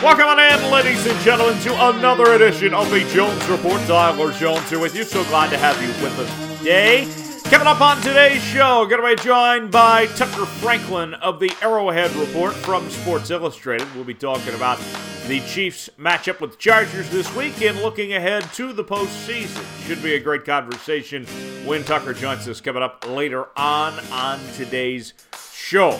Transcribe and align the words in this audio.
Welcome 0.00 0.26
on 0.26 0.38
in, 0.38 0.70
ladies 0.70 1.04
and 1.06 1.18
gentlemen, 1.22 1.60
to 1.62 1.88
another 1.88 2.34
edition 2.34 2.72
of 2.72 2.88
the 2.88 3.00
Jones 3.12 3.44
Report. 3.48 3.80
Tyler 3.88 4.30
Jones 4.30 4.70
here 4.70 4.78
with 4.78 4.94
you. 4.94 5.02
So 5.02 5.24
glad 5.24 5.50
to 5.50 5.58
have 5.58 5.82
you 5.82 5.88
with 5.88 6.16
us 6.20 6.58
today. 6.58 7.08
Coming 7.50 7.66
up 7.66 7.80
on 7.80 8.00
today's 8.00 8.40
show, 8.40 8.86
going 8.86 9.02
to 9.02 9.16
be 9.16 9.28
joined 9.28 9.72
by 9.72 10.06
Tucker 10.06 10.46
Franklin 10.46 11.14
of 11.14 11.40
the 11.40 11.50
Arrowhead 11.62 12.14
Report 12.14 12.54
from 12.54 12.88
Sports 12.90 13.30
Illustrated. 13.30 13.92
We'll 13.96 14.04
be 14.04 14.14
talking 14.14 14.54
about 14.54 14.78
the 15.26 15.40
Chiefs 15.40 15.90
matchup 15.98 16.40
with 16.40 16.60
Chargers 16.60 17.10
this 17.10 17.34
week 17.34 17.60
and 17.62 17.76
looking 17.82 18.14
ahead 18.14 18.44
to 18.54 18.72
the 18.72 18.84
postseason. 18.84 19.64
Should 19.88 20.00
be 20.00 20.14
a 20.14 20.20
great 20.20 20.44
conversation 20.44 21.26
when 21.66 21.82
Tucker 21.82 22.14
joins 22.14 22.46
us 22.46 22.60
coming 22.60 22.84
up 22.84 23.04
later 23.08 23.48
on 23.56 23.98
on 24.12 24.38
today's 24.54 25.14
show. 25.52 25.98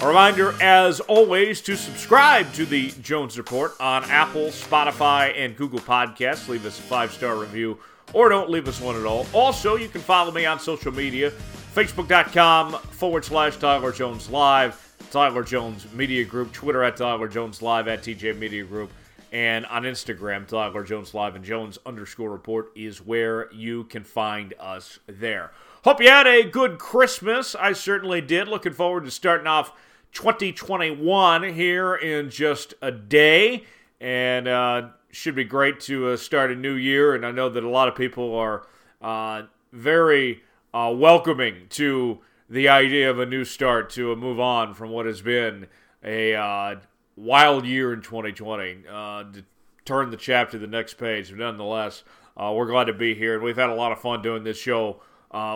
A 0.00 0.06
reminder, 0.06 0.54
as 0.62 1.00
always, 1.00 1.60
to 1.60 1.76
subscribe 1.76 2.50
to 2.54 2.64
the 2.64 2.90
Jones 3.02 3.36
Report 3.36 3.72
on 3.78 4.02
Apple, 4.04 4.46
Spotify, 4.46 5.34
and 5.36 5.54
Google 5.54 5.78
Podcasts. 5.78 6.48
Leave 6.48 6.64
us 6.64 6.78
a 6.78 6.82
five 6.82 7.12
star 7.12 7.36
review 7.36 7.78
or 8.14 8.30
don't 8.30 8.48
leave 8.48 8.66
us 8.66 8.80
one 8.80 8.96
at 8.96 9.04
all. 9.04 9.26
Also, 9.34 9.76
you 9.76 9.88
can 9.88 10.00
follow 10.00 10.32
me 10.32 10.46
on 10.46 10.58
social 10.58 10.90
media 10.90 11.30
facebook.com 11.74 12.72
forward 12.72 13.26
slash 13.26 13.58
Tyler 13.58 13.92
Jones 13.92 14.30
Live, 14.30 14.96
Tyler 15.10 15.44
Jones 15.44 15.86
Media 15.92 16.24
Group, 16.24 16.50
Twitter 16.52 16.82
at 16.82 16.96
Tyler 16.96 17.28
Jones 17.28 17.60
Live, 17.60 17.86
at 17.86 18.02
TJ 18.02 18.38
Media 18.38 18.64
Group, 18.64 18.90
and 19.32 19.66
on 19.66 19.82
Instagram, 19.82 20.46
Tyler 20.46 20.82
Jones 20.82 21.12
Live 21.12 21.36
and 21.36 21.44
Jones 21.44 21.78
underscore 21.84 22.30
report 22.30 22.72
is 22.74 23.04
where 23.04 23.52
you 23.52 23.84
can 23.84 24.04
find 24.04 24.54
us 24.58 24.98
there. 25.06 25.52
Hope 25.84 26.00
you 26.00 26.08
had 26.08 26.26
a 26.26 26.42
good 26.42 26.78
Christmas. 26.78 27.54
I 27.54 27.74
certainly 27.74 28.22
did. 28.22 28.48
Looking 28.48 28.72
forward 28.72 29.04
to 29.04 29.10
starting 29.10 29.46
off 29.46 29.72
2021 30.12 31.54
here 31.54 31.94
in 31.94 32.30
just 32.30 32.74
a 32.82 32.90
day. 32.90 33.64
And 34.00 34.48
uh, 34.48 34.88
should 35.12 35.34
be 35.34 35.44
great 35.44 35.80
to 35.80 36.08
uh, 36.08 36.16
start 36.16 36.50
a 36.50 36.54
new 36.54 36.74
year. 36.74 37.14
And 37.14 37.24
I 37.26 37.30
know 37.30 37.48
that 37.48 37.64
a 37.64 37.68
lot 37.68 37.88
of 37.88 37.94
people 37.94 38.34
are 38.34 38.66
uh, 39.02 39.42
very 39.72 40.42
uh, 40.72 40.92
welcoming 40.96 41.66
to 41.70 42.20
the 42.48 42.68
idea 42.68 43.10
of 43.10 43.18
a 43.18 43.26
new 43.26 43.44
start, 43.44 43.90
to 43.90 44.12
a 44.12 44.16
move 44.16 44.40
on 44.40 44.74
from 44.74 44.90
what 44.90 45.06
has 45.06 45.22
been 45.22 45.66
a 46.02 46.34
uh, 46.34 46.76
wild 47.16 47.66
year 47.66 47.92
in 47.92 48.02
2020. 48.02 48.84
Uh, 48.88 49.24
to 49.24 49.44
turn 49.84 50.10
the 50.10 50.16
chapter 50.16 50.52
to 50.52 50.58
the 50.58 50.66
next 50.66 50.94
page. 50.94 51.30
But 51.30 51.38
nonetheless, 51.38 52.04
uh, 52.36 52.52
we're 52.54 52.66
glad 52.66 52.84
to 52.84 52.92
be 52.92 53.14
here. 53.14 53.34
And 53.34 53.42
we've 53.42 53.56
had 53.56 53.70
a 53.70 53.74
lot 53.74 53.92
of 53.92 54.00
fun 54.00 54.22
doing 54.22 54.44
this 54.44 54.58
show 54.58 55.00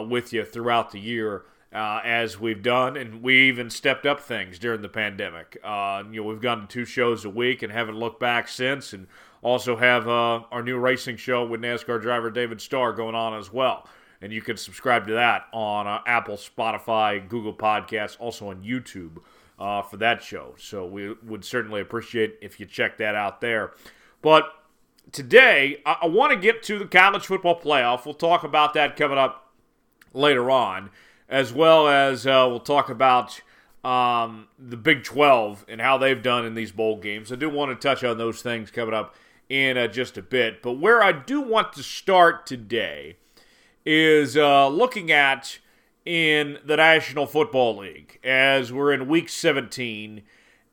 with 0.09 0.33
you 0.33 0.45
throughout 0.45 0.91
the 0.93 1.01
year 1.01 1.45
uh, 1.75 2.01
as 2.05 2.39
we've 2.39 2.63
done, 2.63 2.97
and 2.97 3.21
we 3.21 3.49
even 3.49 3.69
stepped 3.69 4.07
up 4.07 4.21
things 4.21 4.61
during 4.61 4.81
the 4.81 4.89
pandemic. 4.89 5.59
Uh, 5.65 6.05
you 6.11 6.21
know, 6.21 6.27
we've 6.29 6.41
gone 6.41 6.61
to 6.61 6.67
two 6.69 6.85
shows 6.85 7.25
a 7.25 7.31
week 7.31 7.63
and 7.63 7.73
haven't 7.73 7.97
looked 7.97 8.21
back 8.21 8.47
since, 8.47 8.93
and 8.93 9.09
also 9.43 9.77
have 9.77 10.07
uh, 10.07 10.43
our 10.53 10.63
new 10.63 10.79
racing 10.79 11.17
show 11.17 11.45
with 11.45 11.61
NASCAR 11.61 12.01
driver 12.01 12.31
David 12.31 12.61
Starr 12.61 12.93
going 12.93 13.17
on 13.17 13.39
as 13.39 13.53
well. 13.53 13.89
And 14.23 14.33
you 14.33 14.41
can 14.41 14.57
subscribe 14.57 15.07
to 15.09 15.15
that 15.15 15.47
on 15.53 15.89
uh, 15.89 16.01
Apple, 16.07 16.37
Spotify, 16.37 17.29
Google 17.29 17.53
Podcasts, 17.53 18.17
also 18.21 18.49
on 18.49 18.63
YouTube 18.63 19.19
uh, 19.59 19.83
for 19.83 19.97
that 19.97 20.23
show. 20.23 20.55
So 20.57 20.87
we 20.87 21.13
would 21.25 21.45
certainly 21.45 21.81
appreciate 21.81 22.39
if 22.41 22.61
you 22.61 22.67
check 22.67 22.99
that 22.99 23.17
out 23.17 23.41
there. 23.41 23.73
But 24.23 24.45
today, 25.11 25.83
I, 25.85 25.99
I 26.03 26.07
want 26.07 26.33
to 26.33 26.39
get 26.39 26.63
to 26.65 26.79
the 26.79 26.87
college 26.87 27.27
football 27.27 27.61
playoff. 27.61 28.05
We'll 28.05 28.15
talk 28.15 28.45
about 28.45 28.75
that 28.75 28.97
coming 28.97 29.19
up 29.19 29.53
later 30.15 30.51
on 30.53 30.91
as 31.35 31.53
well 31.53 31.89
as 31.89 32.29
uh, 32.29 32.47
we'll 32.49 32.61
talk 32.61 32.89
about 32.89 33.41
um, 33.83 34.47
the 34.57 34.77
Big 34.77 35.03
12 35.03 35.65
and 35.67 35.81
how 35.81 35.99
they've 35.99 36.23
done 36.23 36.47
in 36.47 36.55
these 36.55 36.71
bowl 36.71 36.97
games. 36.97 37.33
I 37.33 37.35
do 37.35 37.51
want 37.51 37.73
to 37.73 37.89
touch 37.89 38.05
on 38.05 38.19
those 38.19 38.41
things 38.41 38.71
coming 38.71 38.95
up 38.95 39.17
in 39.49 39.77
uh, 39.77 39.89
just 39.89 40.17
a 40.17 40.23
bit. 40.23 40.63
But 40.63 40.75
where 40.75 41.03
I 41.03 41.11
do 41.11 41.41
want 41.41 41.73
to 41.73 41.83
start 41.83 42.47
today 42.47 43.17
is 43.85 44.37
uh, 44.37 44.69
looking 44.69 45.11
at 45.11 45.59
in 46.05 46.59
the 46.65 46.77
National 46.77 47.27
Football 47.27 47.79
League 47.79 48.21
as 48.23 48.73
we're 48.73 48.93
in 48.93 49.09
week 49.09 49.29
17. 49.29 50.23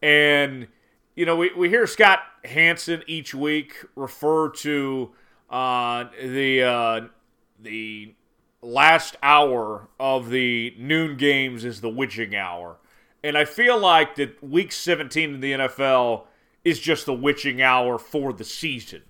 And, 0.03 0.67
you 1.15 1.25
know, 1.25 1.37
we, 1.37 1.51
we 1.57 1.69
hear 1.69 1.87
Scott 1.87 2.19
Hanson 2.45 3.01
each 3.07 3.33
week 3.33 3.83
refer 3.95 4.49
to 4.49 5.09
uh, 5.49 6.05
the, 6.21 6.61
uh, 6.61 7.01
the 7.59 8.13
last 8.61 9.15
hour 9.23 9.87
of 9.99 10.29
the 10.29 10.75
noon 10.77 11.17
games 11.17 11.65
is 11.65 11.81
the 11.81 11.89
witching 11.89 12.35
hour. 12.35 12.77
And 13.23 13.37
I 13.37 13.45
feel 13.45 13.77
like 13.77 14.15
that 14.15 14.43
week 14.43 14.71
17 14.71 15.35
in 15.35 15.39
the 15.41 15.51
NFL 15.53 16.25
is 16.63 16.79
just 16.79 17.05
the 17.05 17.13
witching 17.13 17.61
hour 17.61 17.97
for 17.97 18.33
the 18.33 18.43
season 18.43 19.01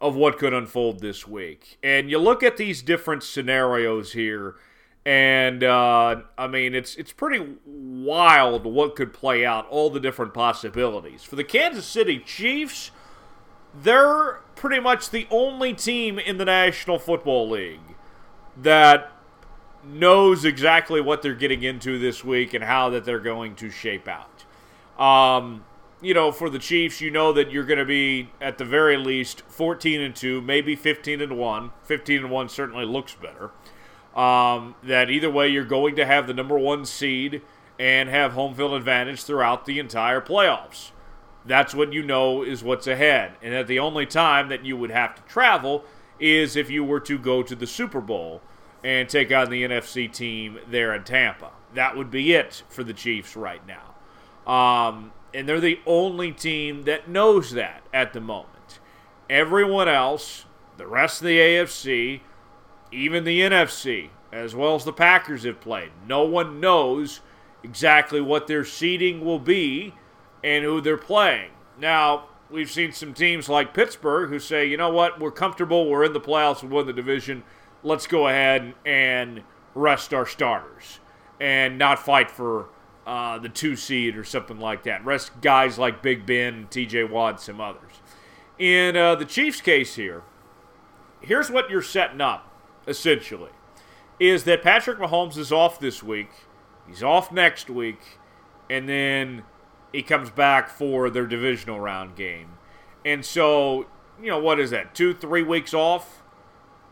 of 0.00 0.16
what 0.16 0.38
could 0.38 0.54
unfold 0.54 1.00
this 1.00 1.26
week. 1.26 1.78
And 1.82 2.10
you 2.10 2.18
look 2.18 2.42
at 2.42 2.56
these 2.56 2.82
different 2.82 3.22
scenarios 3.22 4.12
here, 4.12 4.56
and 5.04 5.62
uh, 5.62 6.22
I 6.38 6.46
mean, 6.46 6.74
it's 6.74 6.94
it's 6.96 7.12
pretty 7.12 7.56
wild 7.66 8.64
what 8.64 8.96
could 8.96 9.12
play 9.12 9.44
out, 9.44 9.66
all 9.68 9.90
the 9.90 10.00
different 10.00 10.34
possibilities. 10.34 11.22
For 11.22 11.36
the 11.36 11.44
Kansas 11.44 11.86
City 11.86 12.18
Chiefs, 12.18 12.90
they're 13.74 14.40
pretty 14.56 14.80
much 14.80 15.10
the 15.10 15.26
only 15.30 15.74
team 15.74 16.18
in 16.18 16.38
the 16.38 16.44
National 16.44 16.98
Football 16.98 17.50
League 17.50 17.80
that 18.62 19.12
knows 19.84 20.44
exactly 20.44 21.00
what 21.00 21.22
they're 21.22 21.34
getting 21.34 21.62
into 21.62 21.98
this 21.98 22.24
week 22.24 22.54
and 22.54 22.64
how 22.64 22.90
that 22.90 23.04
they're 23.04 23.18
going 23.18 23.54
to 23.56 23.70
shape 23.70 24.08
out. 24.08 24.44
Um, 25.02 25.64
you 26.02 26.14
know, 26.14 26.32
for 26.32 26.50
the 26.50 26.58
Chiefs, 26.58 27.00
you 27.00 27.10
know 27.10 27.32
that 27.32 27.50
you're 27.50 27.64
going 27.64 27.78
to 27.78 27.84
be 27.84 28.30
at 28.40 28.58
the 28.58 28.64
very 28.64 28.96
least 28.96 29.42
14 29.42 30.00
and 30.00 30.14
2, 30.14 30.40
maybe 30.40 30.76
15 30.76 31.20
and 31.20 31.38
1. 31.38 31.70
15 31.84 32.18
and 32.18 32.30
1 32.30 32.48
certainly 32.48 32.84
looks 32.84 33.14
better. 33.14 33.50
Um, 34.14 34.74
that 34.82 35.10
either 35.10 35.30
way, 35.30 35.48
you're 35.48 35.64
going 35.64 35.96
to 35.96 36.06
have 36.06 36.26
the 36.26 36.34
number 36.34 36.58
one 36.58 36.84
seed 36.84 37.42
and 37.78 38.08
have 38.08 38.32
home 38.32 38.54
field 38.54 38.74
advantage 38.74 39.22
throughout 39.22 39.66
the 39.66 39.78
entire 39.78 40.20
playoffs. 40.20 40.90
That's 41.46 41.74
what 41.74 41.92
you 41.92 42.02
know 42.02 42.42
is 42.42 42.62
what's 42.62 42.86
ahead. 42.86 43.36
And 43.40 43.54
that 43.54 43.66
the 43.66 43.78
only 43.78 44.04
time 44.04 44.48
that 44.48 44.64
you 44.64 44.76
would 44.76 44.90
have 44.90 45.14
to 45.14 45.22
travel 45.22 45.84
is 46.18 46.56
if 46.56 46.68
you 46.68 46.84
were 46.84 47.00
to 47.00 47.18
go 47.18 47.42
to 47.42 47.54
the 47.54 47.66
Super 47.66 48.00
Bowl 48.00 48.42
and 48.82 49.08
take 49.08 49.32
on 49.32 49.50
the 49.50 49.62
NFC 49.62 50.10
team 50.12 50.58
there 50.68 50.94
in 50.94 51.04
Tampa. 51.04 51.50
That 51.74 51.96
would 51.96 52.10
be 52.10 52.32
it 52.32 52.62
for 52.68 52.82
the 52.82 52.94
Chiefs 52.94 53.36
right 53.36 53.60
now. 53.66 54.52
Um, 54.52 55.12
and 55.32 55.48
they're 55.48 55.60
the 55.60 55.80
only 55.86 56.32
team 56.32 56.82
that 56.84 57.08
knows 57.08 57.52
that 57.52 57.82
at 57.92 58.12
the 58.12 58.20
moment. 58.20 58.80
Everyone 59.28 59.88
else, 59.88 60.46
the 60.76 60.86
rest 60.86 61.20
of 61.20 61.26
the 61.26 61.38
AFC, 61.38 62.20
even 62.90 63.24
the 63.24 63.40
NFC, 63.40 64.10
as 64.32 64.54
well 64.54 64.74
as 64.74 64.84
the 64.84 64.92
Packers 64.92 65.44
have 65.44 65.60
played, 65.60 65.90
no 66.06 66.24
one 66.24 66.58
knows 66.58 67.20
exactly 67.62 68.20
what 68.20 68.46
their 68.46 68.64
seeding 68.64 69.24
will 69.24 69.38
be 69.38 69.94
and 70.42 70.64
who 70.64 70.80
they're 70.80 70.96
playing. 70.96 71.50
Now, 71.78 72.28
we've 72.50 72.70
seen 72.70 72.92
some 72.92 73.14
teams 73.14 73.48
like 73.48 73.74
Pittsburgh 73.74 74.30
who 74.30 74.38
say, 74.38 74.66
you 74.66 74.76
know 74.76 74.90
what, 74.90 75.20
we're 75.20 75.30
comfortable, 75.30 75.88
we're 75.88 76.04
in 76.04 76.12
the 76.12 76.20
playoffs, 76.20 76.62
we 76.62 76.68
won 76.68 76.86
the 76.86 76.92
division 76.92 77.44
let's 77.82 78.06
go 78.06 78.28
ahead 78.28 78.74
and 78.84 79.42
rest 79.74 80.12
our 80.12 80.26
starters 80.26 81.00
and 81.40 81.78
not 81.78 81.98
fight 81.98 82.30
for 82.30 82.68
uh, 83.06 83.38
the 83.38 83.48
two 83.48 83.76
seed 83.76 84.16
or 84.16 84.24
something 84.24 84.58
like 84.58 84.82
that. 84.84 85.04
Rest 85.04 85.40
guys 85.40 85.78
like 85.78 86.02
Big 86.02 86.26
Ben, 86.26 86.68
T.J. 86.70 87.04
Watt, 87.04 87.40
some 87.40 87.60
others. 87.60 88.02
In 88.58 88.96
uh, 88.96 89.14
the 89.14 89.24
Chiefs' 89.24 89.60
case 89.60 89.94
here, 89.94 90.22
here's 91.20 91.50
what 91.50 91.70
you're 91.70 91.82
setting 91.82 92.20
up 92.20 92.46
essentially: 92.86 93.50
is 94.18 94.44
that 94.44 94.62
Patrick 94.62 94.98
Mahomes 94.98 95.38
is 95.38 95.50
off 95.50 95.80
this 95.80 96.02
week, 96.02 96.30
he's 96.86 97.02
off 97.02 97.32
next 97.32 97.70
week, 97.70 98.18
and 98.68 98.88
then 98.88 99.44
he 99.92 100.02
comes 100.02 100.30
back 100.30 100.68
for 100.68 101.08
their 101.08 101.26
divisional 101.26 101.80
round 101.80 102.16
game. 102.16 102.58
And 103.04 103.24
so, 103.24 103.86
you 104.20 104.28
know, 104.28 104.38
what 104.38 104.60
is 104.60 104.70
that? 104.70 104.94
Two, 104.94 105.14
three 105.14 105.42
weeks 105.42 105.72
off 105.72 106.19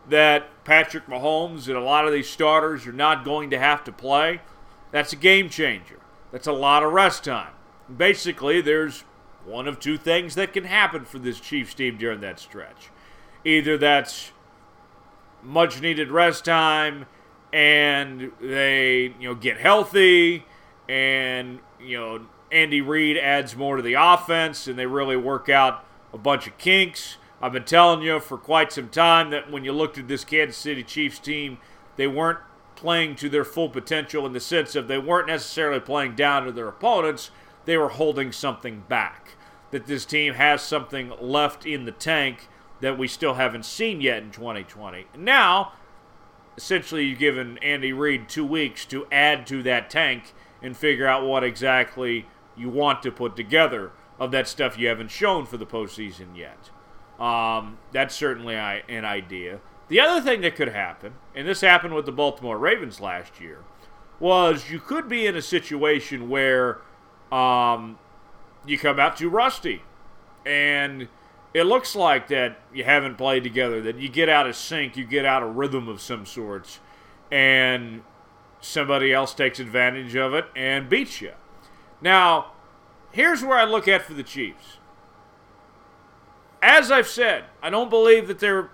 that 0.09 0.65
Patrick 0.65 1.07
Mahomes 1.07 1.69
and 1.69 1.77
a 1.77 1.83
lot 1.83 2.07
of 2.07 2.13
these 2.13 2.29
starters 2.29 2.87
are 2.87 2.93
not 2.93 3.25
going 3.25 3.51
to 3.51 3.59
have 3.59 3.85
to 3.85 3.93
play, 3.93 4.41
that's 4.91 5.13
a 5.13 5.17
game 5.17 5.49
changer. 5.49 6.01
That's 6.33 6.47
a 6.47 6.53
lot 6.53 6.83
of 6.83 6.93
rest 6.93 7.25
time. 7.25 7.53
Basically, 7.95 8.61
there's 8.61 9.05
one 9.45 9.67
of 9.67 9.81
two 9.81 9.97
things 9.97 10.35
that 10.35 10.53
can 10.53 10.65
happen 10.65 11.05
for 11.05 11.19
this 11.19 11.41
Chiefs 11.41 11.75
team 11.75 11.97
during 11.97 12.21
that 12.21 12.39
stretch. 12.39 12.91
Either 13.45 13.79
that's 13.79 14.33
much 15.43 15.81
needed 15.81 16.11
rest 16.11 16.45
time 16.45 17.07
and 17.53 18.31
they, 18.41 19.15
you 19.19 19.29
know, 19.29 19.35
get 19.35 19.59
healthy 19.59 20.45
and, 20.89 21.61
you 21.81 21.99
know, 21.99 22.27
Andy 22.51 22.81
Reid 22.81 23.17
adds 23.17 23.57
more 23.57 23.77
to 23.77 23.83
the 23.83 23.95
offense 23.95 24.67
and 24.67 24.79
they 24.79 24.87
really 24.87 25.17
work 25.17 25.49
out 25.49 25.85
a 26.13 26.19
bunch 26.19 26.47
of 26.47 26.57
kinks 26.59 27.17
I've 27.41 27.53
been 27.53 27.65
telling 27.65 28.03
you 28.03 28.19
for 28.19 28.37
quite 28.37 28.73
some 28.73 28.89
time 28.89 29.31
that 29.31 29.51
when 29.51 29.65
you 29.65 29.73
looked 29.73 29.99
at 29.99 30.09
this 30.09 30.25
Kansas 30.25 30.57
City 30.57 30.83
Chiefs 30.83 31.19
team, 31.19 31.59
they 31.97 32.07
weren't 32.07 32.41
playing 32.75 33.17
to 33.17 33.29
their 33.29 33.45
full 33.45 33.69
potential 33.69 34.27
in 34.27 34.33
the 34.33 34.41
sense 34.41 34.75
of 34.75 34.89
they 34.89 34.99
weren't 34.99 35.29
necessarily 35.29 35.81
playing 35.81 36.15
down 36.15 36.45
to 36.45 36.53
their 36.53 36.69
opponents, 36.69 37.31
they 37.65 37.77
were 37.77 37.89
holding 37.89 38.33
something 38.33 38.85
back. 38.89 39.35
that 39.71 39.87
this 39.87 40.07
team 40.07 40.35
has 40.35 40.63
something 40.63 41.13
left 41.21 41.67
in 41.67 41.85
the 41.85 41.93
tank 41.93 42.49
that 42.81 42.97
we 42.97 43.07
still 43.07 43.35
haven't 43.35 43.65
seen 43.65 44.01
yet 44.01 44.23
in 44.23 44.31
2020. 44.31 45.07
Now, 45.17 45.73
essentially, 46.57 47.05
you've 47.05 47.19
given 47.19 47.59
Andy 47.59 47.93
Reid 47.93 48.29
two 48.29 48.47
weeks 48.47 48.87
to 48.87 49.07
add 49.13 49.47
to 49.49 49.63
that 49.65 49.91
tank 49.91 50.33
and 50.63 50.77
figure 50.77 51.07
out 51.07 51.27
what 51.27 51.45
exactly 51.45 52.27
you 52.57 52.71
want 52.71 53.03
to 53.03 53.13
put 53.13 53.37
together 53.37 53.93
of 54.19 54.31
that 54.31 54.49
stuff 54.49 54.79
you 54.79 54.89
haven't 54.89 55.11
shown 55.11 55.45
for 55.45 55.57
the 55.57 55.67
postseason 55.67 56.35
yet. 56.35 56.71
Um, 57.19 57.79
that's 57.93 58.15
certainly 58.15 58.55
an 58.55 59.05
idea. 59.05 59.61
The 59.89 60.01
other 60.01 60.21
thing 60.21 60.43
that 60.43 60.55
could 60.55 60.69
happen, 60.69 61.15
and 61.35 61.49
this 61.49 61.63
happened 61.63 61.95
with 61.95 62.07
the 62.07 62.13
Baltimore 62.13 62.59
Ravens 62.59 63.01
last 63.01 63.41
year, 63.41 63.65
was 64.21 64.71
you 64.71 64.79
could 64.81 65.09
be 65.09 65.27
in 65.27 65.37
a 65.37 65.43
situation 65.43 66.29
where 66.29 66.81
um, 67.33 67.99
you 68.67 68.79
come 68.79 69.01
out 69.01 69.17
too 69.17 69.29
rusty, 69.29 69.83
and 70.45 71.09
it 71.55 71.65
looks 71.65 71.97
like 71.97 72.29
that 72.29 72.61
you 72.73 72.85
haven't 72.85 73.17
played 73.17 73.43
together, 73.43 73.81
that 73.83 73.97
you 73.97 74.09
get 74.09 74.29
out 74.29 74.47
of 74.47 74.55
sync, 74.57 74.97
you 74.97 75.05
get 75.05 75.25
out 75.25 75.43
of 75.43 75.57
rhythm 75.57 75.89
of 75.89 76.01
some 76.01 76.27
sorts, 76.27 76.81
and 77.31 78.03
somebody 78.61 79.13
else 79.13 79.35
takes 79.35 79.59
advantage 79.59 80.15
of 80.15 80.35
it 80.35 80.47
and 80.55 80.89
beats 80.89 81.21
you. 81.21 81.33
Now, 82.01 82.53
here's 83.13 83.43
where 83.43 83.59
I 83.59 83.65
look 83.65 83.89
at 83.89 84.03
for 84.03 84.15
the 84.15 84.23
Chiefs. 84.23 84.78
As 86.63 86.91
I've 86.91 87.09
said, 87.09 87.45
I 87.63 87.71
don't 87.71 87.91
believe 87.91 88.27
that 88.29 88.39
they're 88.39 88.71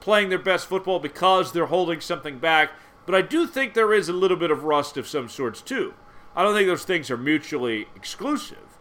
playing 0.00 0.28
their 0.28 0.38
best 0.38 0.66
football 0.66 0.98
because 0.98 1.52
they're 1.52 1.66
holding 1.66 2.00
something 2.00 2.38
back, 2.38 2.72
but 3.06 3.14
I 3.14 3.22
do 3.22 3.46
think 3.46 3.74
there 3.74 3.92
is 3.92 4.08
a 4.08 4.12
little 4.12 4.36
bit 4.36 4.50
of 4.50 4.64
rust 4.64 4.96
of 4.96 5.06
some 5.06 5.28
sorts 5.28 5.62
too. 5.62 5.94
I 6.34 6.42
don't 6.42 6.54
think 6.54 6.66
those 6.66 6.84
things 6.84 7.10
are 7.10 7.16
mutually 7.16 7.86
exclusive. 7.94 8.78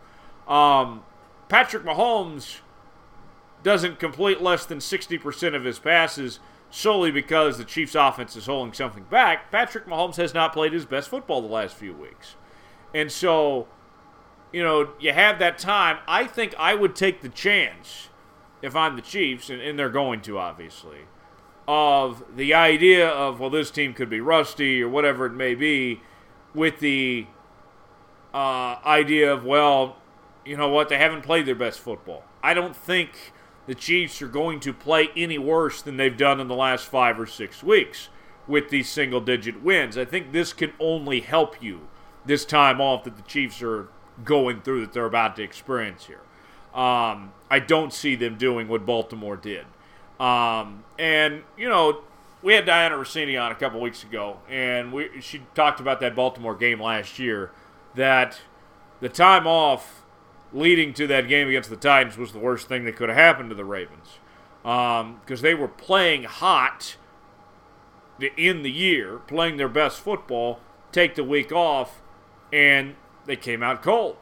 Um, 0.47 1.03
Patrick 1.49 1.83
Mahomes 1.83 2.59
doesn't 3.63 3.99
complete 3.99 4.41
less 4.41 4.65
than 4.65 4.79
60% 4.79 5.55
of 5.55 5.63
his 5.63 5.79
passes 5.79 6.39
solely 6.69 7.11
because 7.11 7.57
the 7.57 7.65
Chiefs' 7.65 7.95
offense 7.95 8.35
is 8.35 8.45
holding 8.45 8.73
something 8.73 9.03
back. 9.03 9.51
Patrick 9.51 9.85
Mahomes 9.85 10.15
has 10.15 10.33
not 10.33 10.53
played 10.53 10.73
his 10.73 10.85
best 10.85 11.09
football 11.09 11.41
the 11.41 11.47
last 11.47 11.75
few 11.75 11.93
weeks. 11.93 12.35
And 12.95 13.11
so, 13.11 13.67
you 14.51 14.63
know, 14.63 14.91
you 14.99 15.11
have 15.11 15.39
that 15.39 15.57
time. 15.57 15.99
I 16.07 16.25
think 16.25 16.55
I 16.57 16.73
would 16.73 16.95
take 16.95 17.21
the 17.21 17.29
chance 17.29 18.09
if 18.61 18.75
I'm 18.75 18.95
the 18.95 19.01
Chiefs, 19.01 19.49
and, 19.49 19.61
and 19.61 19.77
they're 19.77 19.89
going 19.89 20.21
to, 20.21 20.37
obviously, 20.37 20.99
of 21.67 22.23
the 22.35 22.53
idea 22.53 23.07
of, 23.07 23.39
well, 23.39 23.49
this 23.49 23.71
team 23.71 23.93
could 23.93 24.09
be 24.09 24.19
rusty 24.19 24.81
or 24.81 24.89
whatever 24.89 25.25
it 25.25 25.33
may 25.33 25.55
be, 25.55 26.01
with 26.53 26.79
the 26.79 27.27
uh, 28.33 28.77
idea 28.85 29.31
of, 29.31 29.45
well, 29.45 29.97
you 30.45 30.57
know 30.57 30.69
what, 30.69 30.89
they 30.89 30.97
haven't 30.97 31.21
played 31.21 31.45
their 31.45 31.55
best 31.55 31.79
football. 31.79 32.23
I 32.43 32.53
don't 32.53 32.75
think 32.75 33.31
the 33.67 33.75
Chiefs 33.75 34.21
are 34.21 34.27
going 34.27 34.59
to 34.61 34.73
play 34.73 35.09
any 35.15 35.37
worse 35.37 35.81
than 35.81 35.97
they've 35.97 36.17
done 36.17 36.39
in 36.39 36.47
the 36.47 36.55
last 36.55 36.87
five 36.87 37.19
or 37.19 37.27
six 37.27 37.63
weeks 37.63 38.09
with 38.47 38.69
these 38.69 38.89
single 38.89 39.21
digit 39.21 39.61
wins. 39.61 39.97
I 39.97 40.05
think 40.05 40.31
this 40.31 40.51
can 40.51 40.73
only 40.79 41.21
help 41.21 41.61
you 41.61 41.87
this 42.25 42.43
time 42.43 42.81
off 42.81 43.03
that 43.03 43.15
the 43.15 43.23
Chiefs 43.23 43.61
are 43.61 43.87
going 44.23 44.61
through 44.61 44.81
that 44.81 44.93
they're 44.93 45.05
about 45.05 45.35
to 45.37 45.43
experience 45.43 46.07
here. 46.07 46.21
Um, 46.73 47.33
I 47.49 47.59
don't 47.59 47.91
see 47.91 48.15
them 48.15 48.37
doing 48.37 48.67
what 48.67 48.85
Baltimore 48.85 49.35
did. 49.35 49.65
Um, 50.19 50.83
and, 50.97 51.43
you 51.57 51.67
know, 51.67 52.01
we 52.41 52.53
had 52.53 52.65
Dianna 52.65 52.91
Russini 52.91 53.41
on 53.41 53.51
a 53.51 53.55
couple 53.55 53.81
weeks 53.81 54.03
ago, 54.03 54.39
and 54.49 54.93
we, 54.93 55.09
she 55.19 55.41
talked 55.53 55.79
about 55.79 55.99
that 55.99 56.15
Baltimore 56.15 56.55
game 56.55 56.81
last 56.81 57.19
year 57.19 57.51
that 57.95 58.39
the 58.99 59.09
time 59.09 59.45
off 59.45 60.03
leading 60.53 60.93
to 60.93 61.07
that 61.07 61.27
game 61.27 61.47
against 61.47 61.69
the 61.69 61.75
Titans 61.75 62.17
was 62.17 62.31
the 62.31 62.39
worst 62.39 62.67
thing 62.67 62.85
that 62.85 62.95
could 62.95 63.09
have 63.09 63.17
happened 63.17 63.49
to 63.49 63.55
the 63.55 63.65
Ravens 63.65 64.19
because 64.61 65.01
um, 65.01 65.41
they 65.41 65.55
were 65.55 65.67
playing 65.67 66.23
hot 66.23 66.97
in 68.37 68.61
the 68.61 68.71
year, 68.71 69.17
playing 69.17 69.57
their 69.57 69.69
best 69.69 69.99
football, 69.99 70.59
take 70.91 71.15
the 71.15 71.23
week 71.23 71.51
off, 71.51 72.01
and 72.53 72.95
they 73.25 73.35
came 73.35 73.63
out 73.63 73.81
cold. 73.81 74.17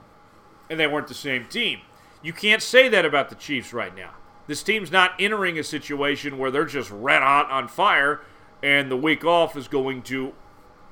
And 0.70 0.80
they 0.80 0.88
weren't 0.88 1.08
the 1.08 1.14
same 1.14 1.46
team. 1.46 1.80
You 2.22 2.34
can't 2.34 2.62
say 2.62 2.90
that 2.90 3.06
about 3.06 3.30
the 3.30 3.36
Chiefs 3.36 3.74
right 3.74 3.96
now. 3.96 4.12
This 4.48 4.64
team's 4.64 4.92
not 4.92 5.14
entering 5.20 5.60
a 5.60 5.64
situation 5.64 6.38
where 6.38 6.52
they're 6.52 6.66
just 6.66 6.90
red 6.92 7.22
hot 7.22 7.50
on 7.52 7.68
fire 7.68 8.22
and 8.62 8.92
the 8.92 8.98
week 8.98 9.24
off 9.24 9.56
is 9.56 9.68
going 9.68 10.02
to 10.04 10.34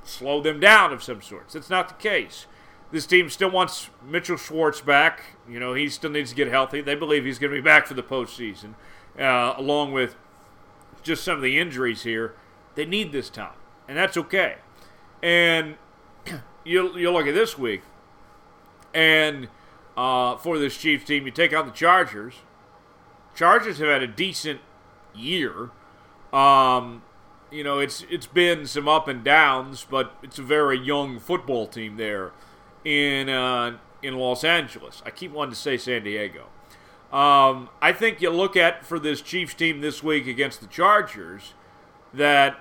slow 0.04 0.42
them 0.42 0.60
down 0.60 0.94
of 0.94 1.04
some 1.04 1.22
sorts. 1.22 1.54
That's 1.54 1.70
not 1.70 1.90
the 1.90 1.96
case. 1.96 2.48
This 2.92 3.06
team 3.06 3.30
still 3.30 3.52
wants 3.52 3.90
Mitchell 4.06 4.38
Schwartz 4.38 4.80
back. 4.80 5.22
You 5.50 5.60
know, 5.60 5.74
he 5.74 5.90
still 5.90 6.10
needs 6.10 6.30
to 6.30 6.36
get 6.36 6.48
healthy. 6.48 6.82
They 6.82 6.96
believe 6.96 7.26
he's 7.26 7.40
going 7.40 7.52
to 7.52 7.58
be 7.58 7.64
back 7.64 7.86
for 7.86 7.94
the 7.94 8.04
postseason, 8.04 8.76
uh, 9.20 9.54
along 9.58 9.92
with 9.92 10.16
just 11.04 11.24
some 11.24 11.36
of 11.36 11.42
the 11.42 11.60
injuries 11.60 12.04
here. 12.04 12.36
They 12.76 12.86
need 12.86 13.12
this 13.12 13.30
time, 13.30 13.56
and 13.88 13.98
that's 13.98 14.16
okay. 14.16 14.58
And 15.22 15.76
you 16.64 16.98
you 16.98 17.12
look 17.12 17.28
at 17.28 17.34
this 17.34 17.58
week, 17.58 17.82
and 18.94 19.50
uh, 19.98 20.38
for 20.38 20.60
this 20.60 20.78
Chiefs 20.78 21.06
team, 21.06 21.26
you 21.26 21.32
take 21.32 21.54
on 21.54 21.66
the 21.66 21.72
Chargers. 21.72 22.36
Chargers 23.36 23.80
have 23.80 23.90
had 23.90 24.04
a 24.04 24.08
decent 24.08 24.62
year. 25.16 25.72
Um, 26.32 27.02
you 27.52 27.64
know, 27.64 27.80
it's 27.80 28.06
it's 28.10 28.28
been 28.28 28.68
some 28.68 28.88
up 28.88 29.08
and 29.08 29.24
downs, 29.24 29.86
but 29.90 30.14
it's 30.22 30.38
a 30.38 30.44
very 30.44 30.78
young 30.78 31.20
football 31.20 31.66
team 31.66 31.98
there 31.98 32.32
in 32.86 33.28
uh, 33.30 33.78
in 34.04 34.16
Los 34.16 34.44
Angeles. 34.44 35.02
I 35.06 35.10
keep 35.10 35.32
wanting 35.32 35.54
to 35.54 35.60
say 35.60 35.78
San 35.78 36.04
Diego. 36.04 36.46
Um, 37.12 37.70
I 37.82 37.94
think 37.94 38.22
you 38.22 38.30
look 38.30 38.56
at 38.56 38.86
for 38.86 39.00
this 39.00 39.22
Chiefs 39.22 39.54
team 39.54 39.82
this 39.82 40.04
week 40.04 40.28
against 40.28 40.60
the 40.62 40.68
Chargers 40.68 41.54
that 42.14 42.60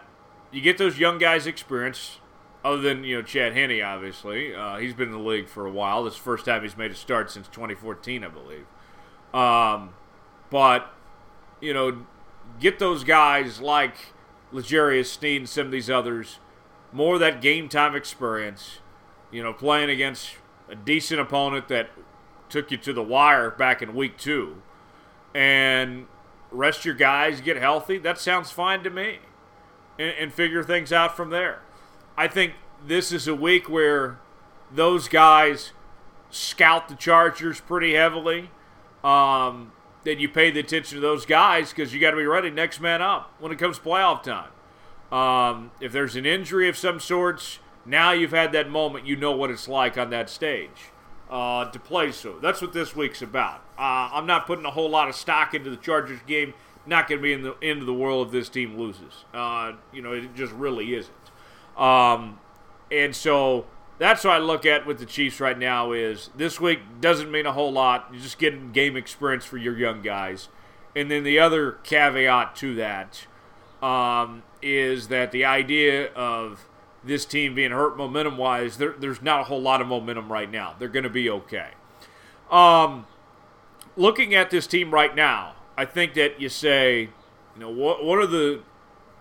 you 0.52 0.60
get 0.60 0.78
those 0.78 0.98
young 0.98 1.18
guys 1.18 1.46
experience. 1.46 2.18
Other 2.66 2.82
than 2.82 3.04
you 3.04 3.16
know 3.16 3.22
Chad 3.22 3.54
Henne, 3.54 3.80
obviously, 3.80 4.54
uh, 4.54 4.76
he's 4.76 4.92
been 4.92 5.08
in 5.08 5.14
the 5.14 5.20
league 5.20 5.48
for 5.48 5.66
a 5.66 5.70
while. 5.70 6.02
This 6.04 6.14
is 6.14 6.18
the 6.18 6.24
first 6.24 6.44
time 6.44 6.62
he's 6.62 6.76
made 6.76 6.90
a 6.90 6.94
start 6.94 7.30
since 7.30 7.46
2014, 7.48 8.24
I 8.24 8.28
believe. 8.28 8.66
Um, 9.32 9.90
but 10.50 10.92
you 11.60 11.72
know, 11.72 12.06
get 12.58 12.78
those 12.78 13.04
guys 13.04 13.60
like 13.60 14.12
L'Jarius 14.50 15.06
Sneed 15.06 15.42
and 15.42 15.48
some 15.48 15.66
of 15.66 15.72
these 15.72 15.88
others 15.88 16.40
more 16.92 17.18
that 17.18 17.40
game 17.40 17.68
time 17.68 17.94
experience 17.94 18.78
you 19.30 19.42
know, 19.42 19.52
playing 19.52 19.90
against 19.90 20.36
a 20.69 20.74
decent 20.74 21.20
opponent 21.20 21.69
that 21.69 21.90
took 22.48 22.70
you 22.70 22.76
to 22.78 22.92
the 22.92 23.02
wire 23.02 23.50
back 23.50 23.82
in 23.82 23.94
week 23.94 24.17
two, 24.17 24.62
and 25.34 26.06
rest 26.50 26.84
your 26.84 26.94
guys, 26.94 27.41
get 27.41 27.56
healthy, 27.56 27.98
that 27.98 28.19
sounds 28.19 28.50
fine 28.50 28.82
to 28.82 28.91
me, 28.91 29.19
and, 29.98 30.10
and 30.19 30.32
figure 30.32 30.62
things 30.62 30.93
out 30.93 31.17
from 31.17 31.31
there. 31.31 31.60
I 32.17 32.29
think 32.29 32.55
this 32.85 33.13
is 33.13 33.29
a 33.29 33.35
week 33.35 33.69
where 33.69 34.19
those 34.73 35.08
guys 35.08 35.73
scout 36.31 36.89
the 36.89 36.94
Chargers 36.94 37.61
pretty 37.61 37.94
heavily. 37.94 38.51
Um, 39.05 39.73
you 40.05 40.29
pay 40.29 40.51
the 40.51 40.61
attention 40.61 40.96
to 40.96 41.01
those 41.01 41.27
guys 41.27 41.70
because 41.70 41.93
you 41.93 42.01
got 42.01 42.13
to 42.13 42.17
be 42.17 42.27
ready 42.27 42.51
next 42.51 42.81
man 42.81 43.03
up 43.03 43.35
when 43.41 43.51
it 43.51 43.58
comes 43.58 43.79
playoff 43.79 44.23
time. 44.23 44.51
Um, 45.11 45.73
if 45.81 45.93
there's 45.93 46.17
an 46.17 46.27
injury 46.27 46.69
of 46.69 46.77
some 46.77 47.01
sorts, 47.01 47.58
now 47.85 48.13
you've 48.13 48.32
had 48.32 48.53
that 48.53 48.70
moment, 48.70 49.06
you 49.06 49.17
know 49.17 49.32
what 49.32 49.51
it's 49.51 49.69
like 49.69 49.99
on 49.99 50.11
that 50.11 50.31
stage 50.31 50.91
uh, 51.31 51.70
to 51.70 51.79
play 51.79 52.13
so. 52.13 52.39
That's 52.41 52.63
what 52.63 52.73
this 52.73 52.94
week's 52.94 53.23
about. 53.23 53.63
Uh, 53.79 54.11
I'm 54.13 54.27
not 54.27 54.46
putting 54.46 54.65
a 54.65 54.70
whole 54.70 54.89
lot 54.89 55.08
of 55.08 55.15
stock 55.15 55.55
into 55.55 55.70
the 55.70 55.77
Chargers 55.77 56.20
game. 56.27 56.55
Not 56.87 57.08
going 57.08 57.19
to 57.19 57.23
be 57.23 57.32
in 57.32 57.43
the 57.43 57.56
end 57.63 57.81
of 57.81 57.87
the 57.87 57.94
world 57.94 58.29
if 58.29 58.32
this 58.32 58.49
team 58.49 58.79
loses. 58.79 59.25
Uh, 59.35 59.73
you 59.93 60.03
know, 60.03 60.13
it 60.13 60.35
just 60.35 60.53
really 60.53 60.94
isn't. 60.94 61.25
Um, 61.76 62.38
and 62.90 63.14
so 63.14 63.66
that's 63.98 64.24
what 64.24 64.34
I 64.34 64.38
look 64.38 64.66
at 64.66 64.86
with 64.86 64.98
the 64.98 65.06
Chiefs 65.06 65.40
right 65.40 65.58
now 65.58 65.92
is 65.92 66.30
this 66.36 66.60
week 66.60 66.80
doesn't 67.00 67.30
mean 67.30 67.46
a 67.46 67.52
whole 67.52 67.72
lot. 67.72 68.08
You're 68.12 68.22
just 68.22 68.38
getting 68.38 68.72
game 68.72 68.96
experience 68.96 69.44
for 69.44 69.56
your 69.56 69.76
young 69.76 70.02
guys. 70.02 70.48
And 70.94 71.10
then 71.10 71.24
the 71.24 71.38
other 71.38 71.72
caveat 71.82 72.56
to 72.56 72.74
that 72.76 73.26
um, 73.82 74.42
is 74.62 75.08
that 75.08 75.32
the 75.32 75.44
idea 75.44 76.12
of 76.14 76.66
this 77.04 77.24
team 77.24 77.54
being 77.54 77.70
hurt 77.70 77.96
momentum 77.96 78.36
wise, 78.36 78.78
there, 78.78 78.94
there's 78.98 79.22
not 79.22 79.42
a 79.42 79.44
whole 79.44 79.60
lot 79.60 79.80
of 79.80 79.86
momentum 79.86 80.32
right 80.32 80.50
now. 80.50 80.74
They're 80.78 80.88
going 80.88 81.04
to 81.04 81.10
be 81.10 81.30
okay. 81.30 81.68
Um, 82.50 83.06
looking 83.96 84.34
at 84.34 84.50
this 84.50 84.66
team 84.66 84.90
right 84.92 85.14
now, 85.14 85.54
I 85.76 85.84
think 85.84 86.14
that 86.14 86.40
you 86.40 86.48
say, 86.48 87.10
you 87.54 87.60
know, 87.60 87.70
what 87.70 88.04
what 88.04 88.18
are 88.18 88.26
the 88.26 88.62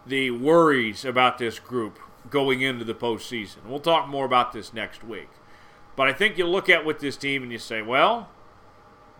the 0.05 0.31
worries 0.31 1.03
about 1.03 1.37
this 1.37 1.59
group 1.59 1.99
going 2.29 2.61
into 2.61 2.85
the 2.85 2.95
postseason? 2.95 3.65
We'll 3.67 3.79
talk 3.79 4.07
more 4.07 4.25
about 4.25 4.53
this 4.53 4.73
next 4.73 5.03
week. 5.03 5.29
But 5.95 6.07
I 6.07 6.13
think 6.13 6.37
you 6.37 6.45
look 6.45 6.69
at 6.69 6.85
with 6.85 6.99
this 6.99 7.15
team 7.15 7.43
and 7.43 7.51
you 7.51 7.57
say, 7.57 7.81
well, 7.81 8.29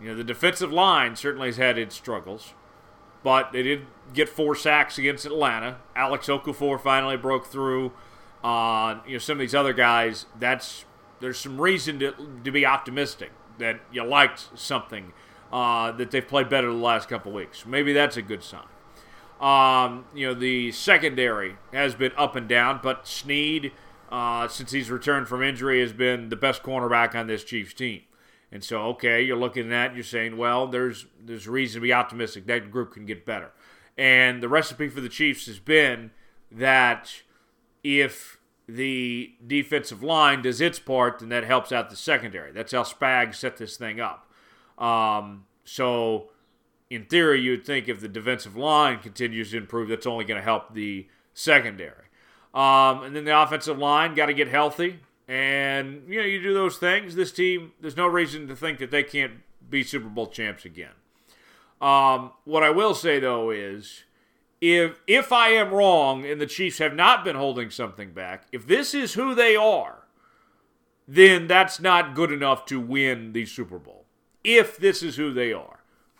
you 0.00 0.08
know, 0.08 0.14
the 0.14 0.24
defensive 0.24 0.72
line 0.72 1.16
certainly 1.16 1.48
has 1.48 1.56
had 1.56 1.78
its 1.78 1.94
struggles, 1.94 2.52
but 3.22 3.52
they 3.52 3.62
did 3.62 3.86
get 4.12 4.28
four 4.28 4.54
sacks 4.54 4.98
against 4.98 5.24
Atlanta. 5.24 5.78
Alex 5.94 6.26
Okafor 6.26 6.80
finally 6.80 7.16
broke 7.16 7.46
through 7.46 7.92
uh, 8.46 9.00
you 9.06 9.14
know, 9.14 9.18
some 9.18 9.34
of 9.34 9.38
these 9.40 9.56
other 9.56 9.72
guys, 9.72 10.26
that's 10.38 10.84
there's 11.18 11.36
some 11.36 11.60
reason 11.60 11.98
to, 11.98 12.14
to 12.44 12.52
be 12.52 12.64
optimistic 12.64 13.32
that 13.58 13.80
you 13.90 14.04
liked 14.04 14.48
something 14.54 15.12
uh, 15.52 15.90
that 15.90 16.12
they've 16.12 16.28
played 16.28 16.48
better 16.48 16.68
the 16.68 16.74
last 16.74 17.08
couple 17.08 17.32
weeks. 17.32 17.66
Maybe 17.66 17.92
that's 17.92 18.16
a 18.16 18.22
good 18.22 18.44
sign. 18.44 18.66
Um, 19.40 20.06
you 20.14 20.26
know, 20.26 20.34
the 20.34 20.72
secondary 20.72 21.56
has 21.72 21.94
been 21.94 22.12
up 22.16 22.36
and 22.36 22.48
down, 22.48 22.80
but 22.82 23.06
Sneed, 23.06 23.72
uh, 24.10 24.48
since 24.48 24.72
he's 24.72 24.90
returned 24.90 25.28
from 25.28 25.42
injury, 25.42 25.80
has 25.80 25.92
been 25.92 26.30
the 26.30 26.36
best 26.36 26.62
cornerback 26.62 27.14
on 27.14 27.26
this 27.26 27.44
Chiefs 27.44 27.74
team. 27.74 28.02
And 28.50 28.64
so, 28.64 28.82
okay, 28.88 29.22
you're 29.22 29.36
looking 29.36 29.64
at 29.64 29.70
that, 29.70 29.94
you're 29.94 30.04
saying, 30.04 30.36
well, 30.36 30.66
there's 30.66 31.06
there's 31.22 31.48
reason 31.48 31.80
to 31.80 31.82
be 31.82 31.92
optimistic. 31.92 32.46
That 32.46 32.70
group 32.70 32.94
can 32.94 33.04
get 33.04 33.26
better. 33.26 33.52
And 33.98 34.42
the 34.42 34.48
recipe 34.48 34.88
for 34.88 35.00
the 35.00 35.08
Chiefs 35.08 35.46
has 35.46 35.58
been 35.58 36.12
that 36.50 37.22
if 37.82 38.38
the 38.68 39.34
defensive 39.46 40.02
line 40.02 40.42
does 40.42 40.60
its 40.60 40.78
part, 40.78 41.18
then 41.18 41.28
that 41.30 41.44
helps 41.44 41.72
out 41.72 41.90
the 41.90 41.96
secondary. 41.96 42.52
That's 42.52 42.72
how 42.72 42.82
Spag 42.82 43.34
set 43.34 43.56
this 43.56 43.76
thing 43.76 44.00
up. 44.00 44.30
Um, 44.78 45.46
so, 45.64 46.30
in 46.90 47.04
theory, 47.04 47.40
you'd 47.40 47.66
think 47.66 47.88
if 47.88 48.00
the 48.00 48.08
defensive 48.08 48.56
line 48.56 48.98
continues 49.00 49.50
to 49.50 49.56
improve, 49.56 49.88
that's 49.88 50.06
only 50.06 50.24
going 50.24 50.38
to 50.38 50.44
help 50.44 50.74
the 50.74 51.08
secondary. 51.34 52.04
Um, 52.54 53.02
and 53.02 53.14
then 53.14 53.24
the 53.24 53.38
offensive 53.38 53.78
line 53.78 54.14
got 54.14 54.26
to 54.26 54.34
get 54.34 54.48
healthy. 54.48 55.00
And, 55.28 56.04
you 56.08 56.20
know, 56.20 56.26
you 56.26 56.40
do 56.40 56.54
those 56.54 56.78
things. 56.78 57.16
This 57.16 57.32
team, 57.32 57.72
there's 57.80 57.96
no 57.96 58.06
reason 58.06 58.46
to 58.48 58.56
think 58.56 58.78
that 58.78 58.90
they 58.90 59.02
can't 59.02 59.32
be 59.68 59.82
Super 59.82 60.08
Bowl 60.08 60.28
champs 60.28 60.64
again. 60.64 60.92
Um, 61.80 62.30
what 62.44 62.62
I 62.62 62.70
will 62.70 62.94
say, 62.94 63.18
though, 63.18 63.50
is 63.50 64.04
if 64.60 65.00
if 65.06 65.32
I 65.32 65.48
am 65.48 65.74
wrong 65.74 66.24
and 66.24 66.40
the 66.40 66.46
Chiefs 66.46 66.78
have 66.78 66.94
not 66.94 67.24
been 67.24 67.36
holding 67.36 67.70
something 67.70 68.12
back, 68.12 68.46
if 68.52 68.66
this 68.66 68.94
is 68.94 69.14
who 69.14 69.34
they 69.34 69.56
are, 69.56 70.04
then 71.06 71.46
that's 71.46 71.80
not 71.80 72.14
good 72.14 72.32
enough 72.32 72.64
to 72.66 72.80
win 72.80 73.32
the 73.32 73.44
Super 73.44 73.78
Bowl. 73.78 74.06
If 74.42 74.76
this 74.78 75.02
is 75.02 75.16
who 75.16 75.34
they 75.34 75.52
are, 75.52 75.75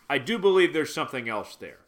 I 0.09 0.17
do 0.17 0.37
believe 0.37 0.73
there's 0.73 0.93
something 0.93 1.27
else 1.27 1.55
there. 1.55 1.79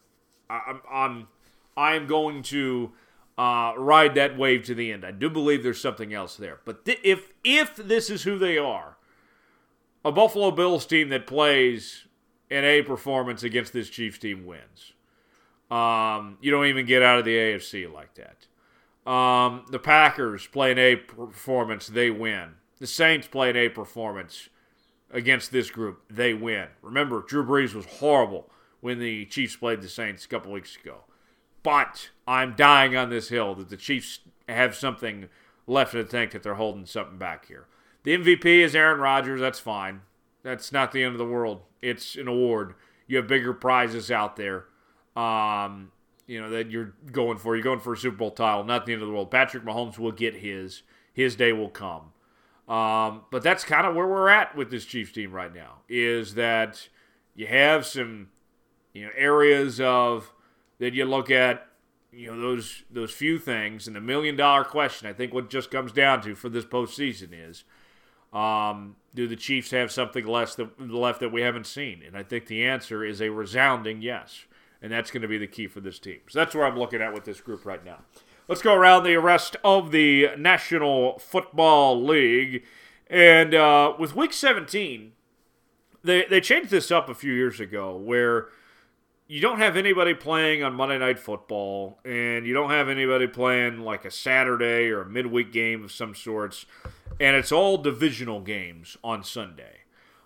I, 0.48 0.78
I'm 0.90 1.28
I 1.76 1.94
am 1.94 2.06
going 2.06 2.42
to 2.44 2.92
uh, 3.38 3.72
ride 3.76 4.14
that 4.16 4.36
wave 4.36 4.64
to 4.64 4.74
the 4.74 4.92
end. 4.92 5.04
I 5.04 5.12
do 5.12 5.30
believe 5.30 5.62
there's 5.62 5.80
something 5.80 6.12
else 6.12 6.36
there. 6.36 6.60
But 6.64 6.84
th- 6.84 7.00
if 7.02 7.32
if 7.42 7.76
this 7.76 8.10
is 8.10 8.24
who 8.24 8.38
they 8.38 8.58
are, 8.58 8.96
a 10.04 10.12
Buffalo 10.12 10.50
Bills 10.50 10.86
team 10.86 11.08
that 11.10 11.26
plays 11.26 12.06
an 12.50 12.64
A 12.64 12.82
performance 12.82 13.42
against 13.42 13.72
this 13.72 13.88
Chiefs 13.88 14.18
team 14.18 14.44
wins. 14.44 14.92
Um, 15.70 16.36
you 16.40 16.50
don't 16.50 16.66
even 16.66 16.84
get 16.84 17.02
out 17.02 17.18
of 17.18 17.24
the 17.24 17.36
AFC 17.36 17.90
like 17.90 18.10
that. 18.14 19.10
Um, 19.10 19.64
the 19.70 19.78
Packers 19.78 20.46
play 20.46 20.72
an 20.72 20.78
A 20.78 20.96
performance, 20.96 21.86
they 21.86 22.10
win. 22.10 22.54
The 22.78 22.86
Saints 22.86 23.26
play 23.26 23.50
an 23.50 23.56
A 23.56 23.68
performance 23.68 24.48
against 25.10 25.52
this 25.52 25.70
group, 25.70 26.02
they 26.08 26.34
win. 26.34 26.68
Remember, 26.82 27.22
Drew 27.22 27.44
Brees 27.44 27.74
was 27.74 27.86
horrible 27.86 28.50
when 28.80 28.98
the 28.98 29.26
Chiefs 29.26 29.56
played 29.56 29.82
the 29.82 29.88
Saints 29.88 30.24
a 30.24 30.28
couple 30.28 30.52
weeks 30.52 30.76
ago. 30.76 31.04
But 31.62 32.10
I'm 32.26 32.54
dying 32.56 32.96
on 32.96 33.10
this 33.10 33.28
hill 33.28 33.54
that 33.56 33.68
the 33.68 33.76
Chiefs 33.76 34.20
have 34.48 34.74
something 34.74 35.28
left 35.66 35.94
in 35.94 36.00
the 36.00 36.06
tank 36.06 36.32
that 36.32 36.42
they're 36.42 36.54
holding 36.54 36.86
something 36.86 37.18
back 37.18 37.46
here. 37.46 37.66
The 38.02 38.16
MVP 38.16 38.44
is 38.46 38.74
Aaron 38.74 39.00
Rodgers. 39.00 39.40
That's 39.40 39.60
fine. 39.60 40.00
That's 40.42 40.72
not 40.72 40.92
the 40.92 41.02
end 41.02 41.12
of 41.12 41.18
the 41.18 41.26
world. 41.26 41.60
It's 41.82 42.16
an 42.16 42.28
award. 42.28 42.74
You 43.06 43.18
have 43.18 43.26
bigger 43.26 43.52
prizes 43.52 44.10
out 44.10 44.36
there 44.36 44.66
um, 45.16 45.92
you 46.26 46.40
know, 46.40 46.50
that 46.50 46.70
you're 46.70 46.94
going 47.10 47.38
for. 47.38 47.56
You're 47.56 47.64
going 47.64 47.80
for 47.80 47.92
a 47.92 47.96
Super 47.96 48.16
Bowl 48.16 48.30
title, 48.30 48.64
not 48.64 48.86
the 48.86 48.92
end 48.92 49.02
of 49.02 49.08
the 49.08 49.14
world. 49.14 49.30
Patrick 49.30 49.64
Mahomes 49.64 49.98
will 49.98 50.12
get 50.12 50.36
his. 50.36 50.82
His 51.12 51.36
day 51.36 51.52
will 51.52 51.68
come. 51.68 52.12
Um, 52.70 53.22
but 53.30 53.42
that's 53.42 53.64
kind 53.64 53.86
of 53.86 53.96
where 53.96 54.06
we're 54.06 54.28
at 54.28 54.56
with 54.56 54.70
this 54.70 54.84
Chiefs 54.84 55.12
team 55.12 55.32
right 55.32 55.52
now. 55.52 55.78
Is 55.88 56.34
that 56.34 56.88
you 57.34 57.46
have 57.48 57.84
some, 57.84 58.28
you 58.92 59.04
know, 59.04 59.10
areas 59.16 59.80
of 59.80 60.32
that 60.78 60.94
you 60.94 61.04
look 61.04 61.30
at, 61.30 61.66
you 62.12 62.28
know, 62.28 62.40
those 62.40 62.84
those 62.90 63.10
few 63.10 63.38
things, 63.38 63.86
and 63.86 63.96
the 63.96 64.00
million 64.00 64.36
dollar 64.36 64.62
question. 64.62 65.08
I 65.08 65.12
think 65.12 65.34
what 65.34 65.50
just 65.50 65.70
comes 65.70 65.90
down 65.90 66.22
to 66.22 66.36
for 66.36 66.48
this 66.48 66.64
postseason 66.64 67.30
is, 67.32 67.64
um, 68.32 68.94
do 69.16 69.26
the 69.26 69.36
Chiefs 69.36 69.72
have 69.72 69.90
something 69.90 70.24
less 70.24 70.54
that, 70.54 70.80
left 70.80 71.18
that 71.20 71.32
we 71.32 71.42
haven't 71.42 71.66
seen? 71.66 72.02
And 72.06 72.16
I 72.16 72.22
think 72.22 72.46
the 72.46 72.64
answer 72.64 73.04
is 73.04 73.20
a 73.20 73.30
resounding 73.30 74.00
yes 74.00 74.44
and 74.82 74.90
that's 74.92 75.10
going 75.10 75.22
to 75.22 75.28
be 75.28 75.38
the 75.38 75.46
key 75.46 75.66
for 75.66 75.80
this 75.80 75.98
team. 75.98 76.20
So 76.28 76.38
that's 76.38 76.54
where 76.54 76.64
I'm 76.64 76.78
looking 76.78 77.02
at 77.02 77.12
with 77.12 77.24
this 77.24 77.40
group 77.40 77.64
right 77.64 77.84
now. 77.84 77.98
Let's 78.50 78.62
go 78.62 78.74
around 78.74 79.04
the 79.04 79.14
rest 79.18 79.56
of 79.62 79.92
the 79.92 80.30
National 80.36 81.20
Football 81.20 82.04
League. 82.04 82.64
And 83.08 83.54
uh, 83.54 83.94
with 83.96 84.16
Week 84.16 84.32
17, 84.32 85.12
they, 86.02 86.24
they 86.24 86.40
changed 86.40 86.70
this 86.70 86.90
up 86.90 87.08
a 87.08 87.14
few 87.14 87.32
years 87.32 87.60
ago 87.60 87.94
where 87.96 88.48
you 89.28 89.40
don't 89.40 89.58
have 89.58 89.76
anybody 89.76 90.14
playing 90.14 90.64
on 90.64 90.74
Monday 90.74 90.98
Night 90.98 91.20
Football, 91.20 92.00
and 92.04 92.44
you 92.44 92.52
don't 92.52 92.70
have 92.70 92.88
anybody 92.88 93.28
playing 93.28 93.82
like 93.82 94.04
a 94.04 94.10
Saturday 94.10 94.88
or 94.88 95.02
a 95.02 95.08
midweek 95.08 95.52
game 95.52 95.84
of 95.84 95.92
some 95.92 96.12
sorts, 96.12 96.66
and 97.20 97.36
it's 97.36 97.52
all 97.52 97.78
divisional 97.78 98.40
games 98.40 98.96
on 99.04 99.22
Sunday. 99.22 99.82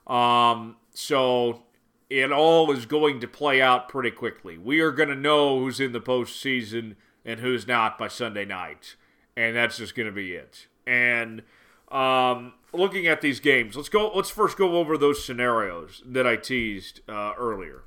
Um, 0.07 0.77
so 0.95 1.65
it 2.09 2.33
all 2.33 2.73
is 2.73 2.87
going 2.87 3.21
to 3.21 3.29
play 3.29 3.61
out 3.61 3.91
pretty 3.91 4.13
quickly. 4.13 4.57
We 4.57 4.81
are 4.81 4.93
going 4.93 5.11
to 5.11 5.15
know 5.15 5.59
who's 5.59 5.79
in 5.79 5.93
the 5.93 6.01
postseason 6.01 6.95
and 7.25 7.41
who's 7.41 7.67
not 7.67 7.99
by 7.99 8.09
Sunday 8.09 8.45
night, 8.45 8.97
and 9.37 9.57
that's 9.57 9.79
just 9.79 9.95
going 9.95 10.07
to 10.07 10.13
be 10.13 10.35
it. 10.35 10.67
And 10.87 11.43
um, 11.91 12.55
looking 12.73 13.07
at 13.07 13.21
these 13.21 13.41
games, 13.41 13.77
let's 13.77 13.89
go. 13.89 14.11
Let's 14.15 14.31
first 14.31 14.57
go 14.57 14.77
over 14.77 14.99
those 14.99 15.25
scenarios 15.25 16.03
that 16.07 16.27
I 16.27 16.37
teased 16.37 17.01
uh, 17.09 17.33
earlier. 17.39 17.85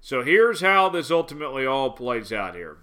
So 0.00 0.22
here's 0.22 0.60
how 0.60 0.88
this 0.88 1.10
ultimately 1.10 1.66
all 1.66 1.90
plays 1.90 2.32
out 2.32 2.54
here. 2.54 2.78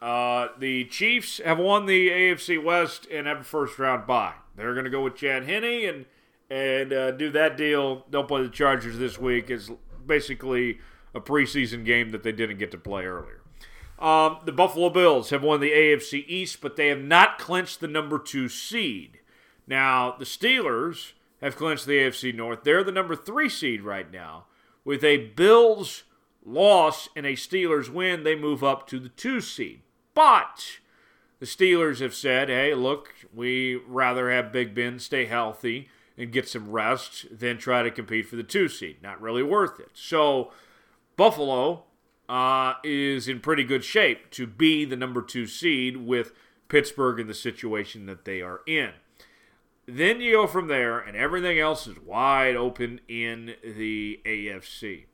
Uh, 0.00 0.48
the 0.58 0.84
Chiefs 0.86 1.40
have 1.44 1.58
won 1.58 1.86
the 1.86 2.08
AFC 2.08 2.62
West 2.62 3.06
and 3.10 3.26
have 3.26 3.40
a 3.40 3.44
first 3.44 3.78
round 3.78 4.06
bye. 4.06 4.34
They're 4.56 4.72
going 4.72 4.84
to 4.84 4.90
go 4.90 5.02
with 5.02 5.16
Chad 5.16 5.44
Henne 5.44 5.64
and 5.88 6.06
and 6.48 6.92
uh, 6.92 7.10
do 7.12 7.30
that 7.30 7.56
deal. 7.56 8.04
They'll 8.10 8.24
play 8.24 8.42
the 8.42 8.48
Chargers 8.48 8.98
this 8.98 9.18
week 9.18 9.50
as 9.50 9.70
basically 10.04 10.78
a 11.14 11.20
preseason 11.20 11.84
game 11.84 12.10
that 12.10 12.22
they 12.22 12.32
didn't 12.32 12.58
get 12.58 12.70
to 12.72 12.78
play 12.78 13.04
earlier. 13.04 13.39
Um, 14.00 14.38
the 14.44 14.52
Buffalo 14.52 14.88
Bills 14.88 15.30
have 15.30 15.42
won 15.42 15.60
the 15.60 15.72
AFC 15.72 16.24
East, 16.26 16.60
but 16.60 16.76
they 16.76 16.88
have 16.88 17.02
not 17.02 17.38
clinched 17.38 17.80
the 17.80 17.88
number 17.88 18.18
two 18.18 18.48
seed. 18.48 19.20
Now, 19.66 20.16
the 20.18 20.24
Steelers 20.24 21.12
have 21.42 21.56
clinched 21.56 21.86
the 21.86 21.98
AFC 21.98 22.34
North. 22.34 22.64
They're 22.64 22.84
the 22.84 22.92
number 22.92 23.14
three 23.14 23.48
seed 23.48 23.82
right 23.82 24.10
now. 24.10 24.46
With 24.84 25.04
a 25.04 25.28
Bills 25.28 26.04
loss 26.44 27.08
and 27.14 27.26
a 27.26 27.32
Steelers 27.34 27.90
win, 27.90 28.24
they 28.24 28.34
move 28.34 28.64
up 28.64 28.86
to 28.88 28.98
the 28.98 29.10
two 29.10 29.40
seed. 29.40 29.82
But 30.14 30.78
the 31.38 31.46
Steelers 31.46 32.00
have 32.00 32.14
said, 32.14 32.48
hey, 32.48 32.74
look, 32.74 33.14
we 33.34 33.76
rather 33.86 34.30
have 34.30 34.52
Big 34.52 34.74
Ben 34.74 34.98
stay 34.98 35.26
healthy 35.26 35.88
and 36.16 36.32
get 36.32 36.48
some 36.48 36.70
rest 36.70 37.26
than 37.38 37.58
try 37.58 37.82
to 37.82 37.90
compete 37.90 38.26
for 38.26 38.36
the 38.36 38.42
two 38.42 38.68
seed. 38.68 39.02
Not 39.02 39.20
really 39.20 39.42
worth 39.42 39.78
it. 39.78 39.90
So 39.94 40.52
Buffalo 41.16 41.84
uh, 42.30 42.74
is 42.84 43.26
in 43.26 43.40
pretty 43.40 43.64
good 43.64 43.82
shape 43.82 44.30
to 44.30 44.46
be 44.46 44.84
the 44.84 44.94
number 44.94 45.20
two 45.20 45.48
seed 45.48 45.96
with 45.96 46.32
Pittsburgh 46.68 47.18
in 47.18 47.26
the 47.26 47.34
situation 47.34 48.06
that 48.06 48.24
they 48.24 48.40
are 48.40 48.60
in. 48.68 48.92
Then 49.84 50.20
you 50.20 50.34
go 50.34 50.46
from 50.46 50.68
there, 50.68 51.00
and 51.00 51.16
everything 51.16 51.58
else 51.58 51.88
is 51.88 51.98
wide 51.98 52.54
open 52.54 53.00
in 53.08 53.56
the 53.64 54.20
AFC. 54.24 55.06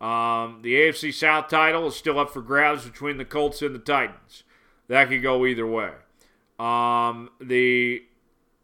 Um, 0.00 0.60
the 0.62 0.74
AFC 0.74 1.12
South 1.12 1.48
title 1.48 1.88
is 1.88 1.96
still 1.96 2.20
up 2.20 2.30
for 2.30 2.40
grabs 2.40 2.84
between 2.84 3.16
the 3.16 3.24
Colts 3.24 3.60
and 3.60 3.74
the 3.74 3.80
Titans. 3.80 4.44
That 4.86 5.08
could 5.08 5.22
go 5.22 5.44
either 5.44 5.66
way. 5.66 5.90
Um, 6.60 7.30
the 7.40 8.04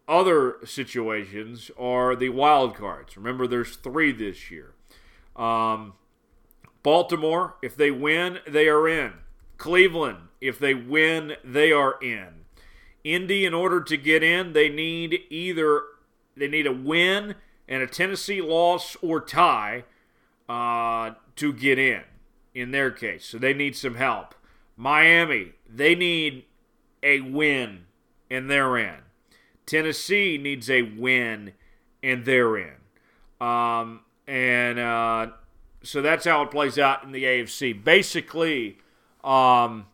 other 0.06 0.58
situations 0.64 1.72
are 1.76 2.14
the 2.14 2.28
wild 2.28 2.76
cards. 2.76 3.16
Remember, 3.16 3.48
there's 3.48 3.74
three 3.74 4.12
this 4.12 4.52
year. 4.52 4.74
Um, 5.34 5.94
Baltimore, 6.82 7.56
if 7.62 7.76
they 7.76 7.90
win, 7.90 8.38
they 8.46 8.68
are 8.68 8.88
in. 8.88 9.14
Cleveland, 9.56 10.28
if 10.40 10.58
they 10.58 10.74
win, 10.74 11.34
they 11.44 11.72
are 11.72 11.96
in. 12.00 12.44
Indy, 13.04 13.44
in 13.44 13.54
order 13.54 13.80
to 13.82 13.96
get 13.96 14.22
in, 14.22 14.52
they 14.52 14.68
need 14.68 15.20
either 15.30 15.82
they 16.36 16.48
need 16.48 16.66
a 16.66 16.72
win 16.72 17.34
and 17.66 17.82
a 17.82 17.86
Tennessee 17.86 18.40
loss 18.40 18.96
or 19.02 19.20
tie 19.20 19.84
uh, 20.48 21.12
to 21.36 21.52
get 21.52 21.78
in. 21.78 22.02
In 22.54 22.70
their 22.72 22.90
case, 22.90 23.24
so 23.24 23.38
they 23.38 23.54
need 23.54 23.76
some 23.76 23.94
help. 23.94 24.34
Miami, 24.76 25.52
they 25.68 25.94
need 25.94 26.44
a 27.02 27.20
win 27.20 27.84
and 28.30 28.50
they're 28.50 28.76
in. 28.76 28.96
Tennessee 29.66 30.38
needs 30.38 30.70
a 30.70 30.82
win, 30.82 31.52
and 32.02 32.24
they're 32.24 32.56
in. 32.56 32.74
Um, 33.40 34.00
and 34.26 34.78
uh, 34.78 35.28
so 35.88 36.02
that's 36.02 36.26
how 36.26 36.42
it 36.42 36.50
plays 36.50 36.78
out 36.78 37.02
in 37.02 37.12
the 37.12 37.24
AFC. 37.24 37.82
Basically, 37.82 38.76
um, 39.24 39.86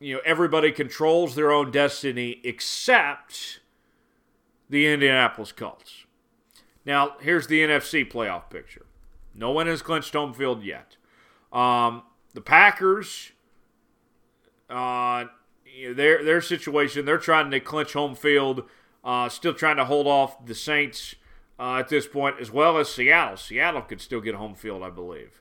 you 0.00 0.14
know, 0.14 0.20
everybody 0.24 0.72
controls 0.72 1.36
their 1.36 1.52
own 1.52 1.70
destiny 1.70 2.40
except 2.42 3.60
the 4.68 4.92
Indianapolis 4.92 5.52
Colts. 5.52 6.04
Now, 6.84 7.14
here's 7.20 7.46
the 7.46 7.60
NFC 7.60 8.10
playoff 8.10 8.50
picture. 8.50 8.86
No 9.36 9.52
one 9.52 9.68
has 9.68 9.82
clinched 9.82 10.14
home 10.14 10.34
field 10.34 10.64
yet. 10.64 10.96
Um, 11.52 12.02
the 12.34 12.40
Packers, 12.40 13.30
uh, 14.68 15.26
their 15.94 16.24
their 16.24 16.40
situation, 16.40 17.04
they're 17.04 17.18
trying 17.18 17.52
to 17.52 17.60
clinch 17.60 17.92
home 17.92 18.16
field, 18.16 18.64
uh, 19.04 19.28
still 19.28 19.54
trying 19.54 19.76
to 19.76 19.84
hold 19.84 20.08
off 20.08 20.44
the 20.44 20.56
Saints 20.56 21.14
uh, 21.58 21.76
at 21.76 21.88
this 21.88 22.06
point, 22.06 22.36
as 22.40 22.50
well 22.50 22.78
as 22.78 22.92
Seattle. 22.92 23.36
Seattle 23.36 23.82
could 23.82 24.00
still 24.00 24.20
get 24.20 24.34
home 24.34 24.54
field, 24.54 24.82
I 24.82 24.90
believe, 24.90 25.40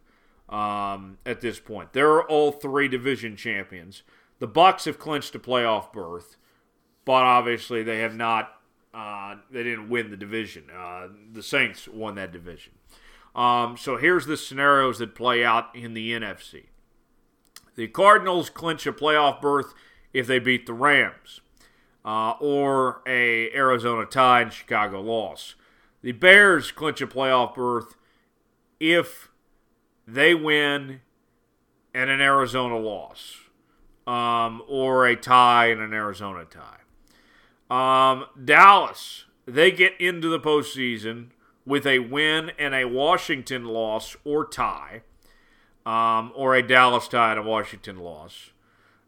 um, 0.50 1.18
at 1.26 1.42
this 1.42 1.60
point. 1.60 1.94
They're 1.94 2.24
all 2.24 2.52
three 2.52 2.88
division 2.88 3.36
champions. 3.36 4.04
The 4.40 4.48
Bucs 4.48 4.86
have 4.86 5.00
clinched 5.00 5.36
a 5.36 5.40
playoff 5.40 5.92
berth, 5.92 6.38
but 7.04 7.24
obviously 7.24 7.84
they 7.84 8.00
have 8.00 8.16
not. 8.16 8.52
Uh, 8.94 9.36
they 9.52 9.64
didn't 9.64 9.90
win 9.90 10.10
the 10.10 10.18
division. 10.18 10.64
Uh, 10.74 11.08
the 11.34 11.44
Saints 11.44 11.88
won 11.88 12.16
that 12.16 12.32
division. 12.32 12.72
Um, 13.36 13.76
so 13.76 13.98
here's 13.98 14.26
the 14.26 14.38
scenarios 14.38 15.00
that 15.00 15.16
play 15.16 15.44
out 15.44 15.76
in 15.76 15.94
the 15.94 16.12
NFC. 16.12 16.68
The 17.76 17.90
Cardinals 17.90 18.50
clinch 18.50 18.88
a 18.88 18.94
playoff 18.94 19.42
berth 19.42 19.74
if 20.14 20.28
they 20.28 20.40
beat 20.40 20.66
the 20.66 20.74
Rams, 20.74 21.42
uh, 22.06 22.36
or 22.40 23.02
a 23.06 23.52
Arizona 23.54 24.06
tie 24.06 24.44
and 24.44 24.54
Chicago 24.54 25.02
loss. 25.02 25.56
The 26.06 26.12
Bears 26.12 26.72
clinch 26.72 27.02
a 27.02 27.08
playoff 27.08 27.56
berth 27.56 27.96
if 28.80 29.30
they 30.08 30.36
win 30.36 31.02
and 31.96 32.12
an 32.12 32.22
Arizona 32.22 32.78
loss, 32.78 33.38
um, 34.06 34.62
or 34.68 35.08
a 35.08 35.16
tie 35.16 35.72
and 35.72 35.82
an 35.82 35.96
Arizona 35.96 36.46
tie. 36.46 36.84
Um, 37.72 38.26
Dallas, 38.46 39.26
they 39.48 39.72
get 39.72 40.00
into 40.00 40.30
the 40.30 40.40
postseason 40.40 41.30
with 41.66 41.88
a 41.88 41.98
win 41.98 42.52
and 42.60 42.76
a 42.76 42.86
Washington 42.86 43.66
loss 43.66 44.16
or 44.24 44.46
tie, 44.46 45.02
um, 45.88 46.32
or 46.36 46.54
a 46.54 46.62
Dallas 46.62 47.08
tie 47.08 47.32
and 47.32 47.40
a 47.40 47.44
Washington 47.44 47.98
loss. 47.98 48.52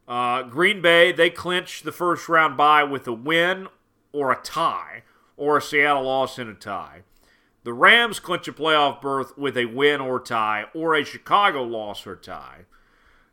Uh, 0.07 0.41
Green 0.41 0.81
Bay, 0.81 1.11
they 1.11 1.29
clinch 1.29 1.83
the 1.83 1.91
first 1.91 2.27
round 2.27 2.57
bye 2.57 2.83
with 2.83 3.07
a 3.07 3.13
win 3.13 3.67
or 4.11 4.31
a 4.31 4.37
tie, 4.37 5.03
or 5.37 5.57
a 5.57 5.61
Seattle 5.61 6.03
loss 6.03 6.37
and 6.37 6.49
a 6.49 6.53
tie. 6.53 7.03
The 7.63 7.73
Rams 7.73 8.19
clinch 8.19 8.47
a 8.47 8.53
playoff 8.53 9.01
berth 9.01 9.37
with 9.37 9.57
a 9.57 9.65
win 9.65 10.01
or 10.01 10.19
tie, 10.19 10.65
or 10.73 10.95
a 10.95 11.03
Chicago 11.03 11.63
loss 11.63 12.07
or 12.07 12.15
tie. 12.15 12.65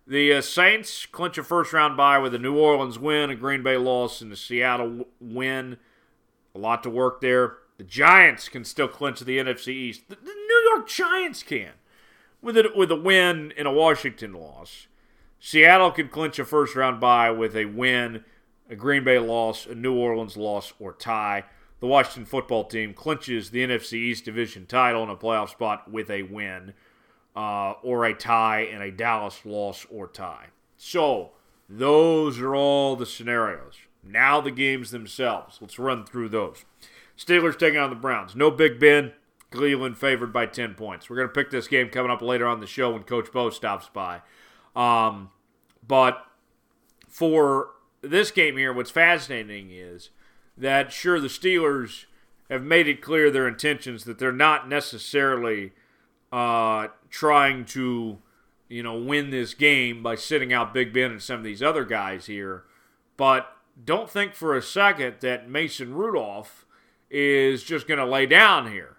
The 0.07 0.35
uh, 0.35 0.41
Saints 0.43 1.07
clinch 1.07 1.39
a 1.39 1.43
first 1.43 1.73
round 1.73 1.97
bye 1.97 2.19
with 2.19 2.35
a 2.35 2.39
New 2.39 2.59
Orleans 2.59 2.99
win, 2.99 3.31
a 3.31 3.37
Green 3.37 3.63
Bay 3.63 3.77
loss, 3.77 4.21
and 4.21 4.33
a 4.33 4.37
Seattle 4.37 5.07
win. 5.21 5.79
A 6.55 6.59
lot 6.59 6.83
to 6.83 6.91
work 6.91 7.21
there. 7.21 7.59
The 7.79 7.85
Giants 7.85 8.49
can 8.49 8.65
still 8.65 8.87
clinch 8.87 9.21
the 9.21 9.39
NFC 9.39 9.69
East. 9.69 10.09
The, 10.09 10.17
the 10.17 10.35
New 10.35 10.71
York 10.75 10.89
Giants 10.89 11.43
can, 11.43 11.73
with 12.43 12.57
a, 12.59 12.71
with 12.77 12.91
a 12.91 12.97
win 12.97 13.53
and 13.57 13.67
a 13.67 13.73
Washington 13.73 14.35
loss. 14.35 14.89
Seattle 15.41 15.91
can 15.91 16.09
clinch 16.09 16.39
a 16.39 16.45
first 16.45 16.75
round 16.75 17.01
bye 17.01 17.31
with 17.31 17.57
a 17.57 17.65
win, 17.65 18.25
a 18.69 18.77
Green 18.77 19.05
Bay 19.05 19.19
loss, 19.19 19.65
a 19.65 19.75
New 19.75 19.95
Orleans 19.95 20.37
loss, 20.37 20.75
or 20.79 20.93
tie. 20.93 21.45
The 21.85 21.89
Washington 21.89 22.25
football 22.25 22.65
team 22.65 22.95
clinches 22.95 23.51
the 23.51 23.63
NFC 23.63 23.93
East 23.93 24.25
division 24.25 24.65
title 24.65 25.03
in 25.03 25.11
a 25.11 25.17
playoff 25.17 25.51
spot 25.51 25.93
with 25.93 26.09
a 26.09 26.23
win, 26.23 26.73
uh, 27.37 27.73
or 27.83 28.07
a 28.07 28.15
tie, 28.15 28.63
and 28.63 28.83
a 28.83 28.91
Dallas 28.91 29.45
loss 29.45 29.87
or 29.91 30.09
tie. 30.09 30.47
So, 30.79 31.33
those 31.69 32.41
are 32.41 32.55
all 32.55 32.97
the 32.97 33.05
scenarios. 33.05 33.75
Now, 34.03 34.41
the 34.41 34.51
games 34.51 34.93
themselves. 34.93 35.59
Let's 35.61 35.79
run 35.79 36.07
through 36.07 36.31
those. 36.31 36.65
Steelers 37.19 37.59
taking 37.59 37.79
on 37.79 37.91
the 37.91 37.97
Browns. 37.97 38.35
No 38.35 38.51
Big 38.51 38.81
Ben. 38.81 39.13
Cleveland 39.51 39.99
favored 39.99 40.33
by 40.33 40.47
10 40.47 40.77
points. 40.77 41.11
We're 41.11 41.17
going 41.17 41.29
to 41.29 41.35
pick 41.35 41.51
this 41.51 41.69
game 41.69 41.91
coming 41.91 42.11
up 42.11 42.23
later 42.23 42.47
on 42.47 42.61
the 42.61 42.67
show 42.67 42.93
when 42.93 43.03
Coach 43.03 43.31
Bo 43.31 43.51
stops 43.51 43.91
by. 43.93 44.23
Um, 44.75 45.29
but 45.87 46.25
for 47.11 47.73
this 48.01 48.31
game 48.31 48.57
here, 48.57 48.73
what's 48.73 48.91
fascinating 48.91 49.71
is 49.71 50.09
that, 50.57 50.93
sure, 50.93 51.21
the 51.21 51.29
Steelers 51.29 52.05
have 52.51 52.63
made 52.63 52.87
it 52.87 53.01
clear 53.01 53.31
their 53.31 53.49
intentions 53.49 54.05
that 54.05 54.19
they're 54.19 54.33
not 54.33 54.69
necessarily 54.69 55.73
uh, 56.33 56.89
trying 57.11 57.65
to, 57.65 58.19
you 58.69 58.83
know, 58.83 58.97
win 58.97 59.31
this 59.31 59.55
game 59.55 60.03
by 60.03 60.15
sitting 60.15 60.53
out 60.53 60.75
Big 60.75 60.93
Ben 60.93 61.11
and 61.11 61.23
some 61.23 61.39
of 61.39 61.45
these 61.45 61.63
other 61.63 61.85
guys 61.85 62.27
here. 62.27 62.65
But 63.17 63.51
don't 63.83 64.11
think 64.11 64.35
for 64.35 64.57
a 64.57 64.63
second 64.63 65.17
that 65.21 65.49
Mason 65.49 65.95
Rudolph 65.95 66.67
is 67.11 67.63
just 67.63 67.87
going 67.87 67.99
to 67.99 68.07
lay 68.07 68.27
down 68.27 68.71
here. 68.71 68.97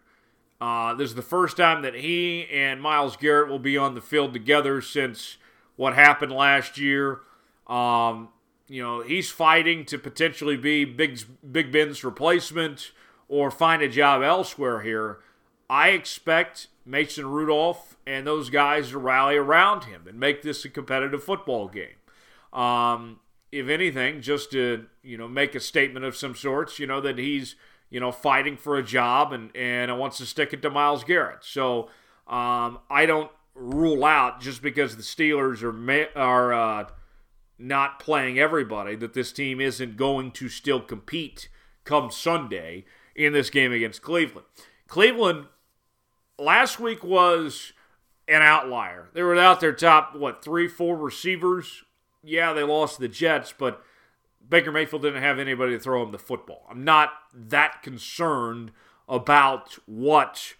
Uh, 0.60 0.94
this 0.94 1.10
is 1.10 1.16
the 1.16 1.22
first 1.22 1.58
time 1.58 1.82
that 1.82 1.96
he 1.96 2.48
and 2.52 2.82
Myles 2.82 3.18
Garrett 3.18 3.50
will 3.50 3.60
be 3.60 3.78
on 3.78 3.94
the 3.94 4.02
field 4.02 4.34
together 4.34 4.82
since 4.82 5.38
what 5.76 5.94
happened 5.94 6.32
last 6.32 6.78
year. 6.78 7.20
Um, 7.68 8.30
you 8.68 8.82
know, 8.82 9.02
he's 9.02 9.30
fighting 9.30 9.86
to 9.86 9.98
potentially 9.98 10.58
be 10.58 10.86
Big, 10.86 11.20
Big 11.50 11.72
Ben's 11.72 12.04
replacement 12.04 12.92
or 13.28 13.52
find 13.52 13.82
a 13.82 13.90
job 13.90 14.22
elsewhere 14.22 14.82
here. 14.82 15.20
I 15.70 15.90
expect 15.90 16.68
Mason 16.86 17.28
Rudolph 17.28 17.98
and 18.06 18.26
those 18.26 18.50
guys 18.50 18.90
to 18.90 18.98
rally 18.98 19.36
around 19.36 19.86
him 19.86 20.08
and 20.08 20.20
make 20.20 20.42
this 20.42 20.64
a 20.66 20.70
competitive 20.70 21.24
football 21.24 21.68
game. 21.68 21.96
Um, 22.54 23.20
if 23.52 23.68
anything, 23.68 24.22
just 24.22 24.52
to 24.52 24.86
you 25.04 25.18
know 25.18 25.28
make 25.28 25.56
a 25.56 25.60
statement 25.60 26.06
of 26.06 26.16
some 26.16 26.36
sorts, 26.36 26.80
you 26.80 26.88
know 26.88 27.02
that 27.02 27.18
he's 27.18 27.56
you 27.90 28.00
know, 28.00 28.12
fighting 28.12 28.58
for 28.58 28.78
a 28.78 28.84
job 28.84 29.32
and, 29.32 29.56
and 29.56 29.98
wants 29.98 30.18
to 30.18 30.26
stick 30.26 30.54
it 30.54 30.62
to 30.62 30.70
Myles 30.70 31.04
Garrett. 31.04 31.44
So 31.44 31.84
um, 32.28 32.80
I 32.90 33.06
don't 33.06 33.32
rule 33.54 34.04
out 34.04 34.42
just 34.42 34.62
because 34.62 34.98
the 34.98 35.04
Steelers 35.04 35.64
are 35.64 36.20
are 36.20 36.54
uh, 36.54 36.90
not 37.58 38.00
playing 38.00 38.40
everybody 38.40 38.96
that 38.96 39.14
this 39.14 39.32
team 39.32 39.62
isn't 39.62 39.98
going 39.98 40.32
to 40.32 40.50
still 40.50 40.82
compete 40.82 41.50
come 41.84 42.12
Sunday 42.12 42.86
in 43.16 43.34
this 43.34 43.50
game 43.50 43.72
against 43.72 44.02
Cleveland. 44.02 44.48
Cleveland 44.88 45.46
last 46.38 46.80
week 46.80 47.04
was 47.04 47.74
an 48.28 48.42
outlier. 48.42 49.10
They 49.14 49.22
were 49.22 49.30
without 49.30 49.60
their 49.60 49.74
top 49.74 50.16
what 50.16 50.44
three, 50.44 50.68
four 50.68 50.98
receivers. 50.98 51.84
Yeah, 52.24 52.54
they 52.54 52.64
lost 52.64 53.00
the 53.00 53.08
Jets, 53.08 53.54
but 53.58 53.84
Baker 54.48 54.72
Mayfield 54.72 55.04
didn't 55.04 55.22
have 55.22 55.40
anybody 55.40 55.74
to 55.74 55.80
throw 55.80 56.04
him 56.04 56.12
the 56.12 56.20
football. 56.20 56.66
I'm 56.70 56.84
not 56.84 57.12
that 57.34 57.84
concerned 57.84 58.72
about 59.08 59.78
what 59.86 60.56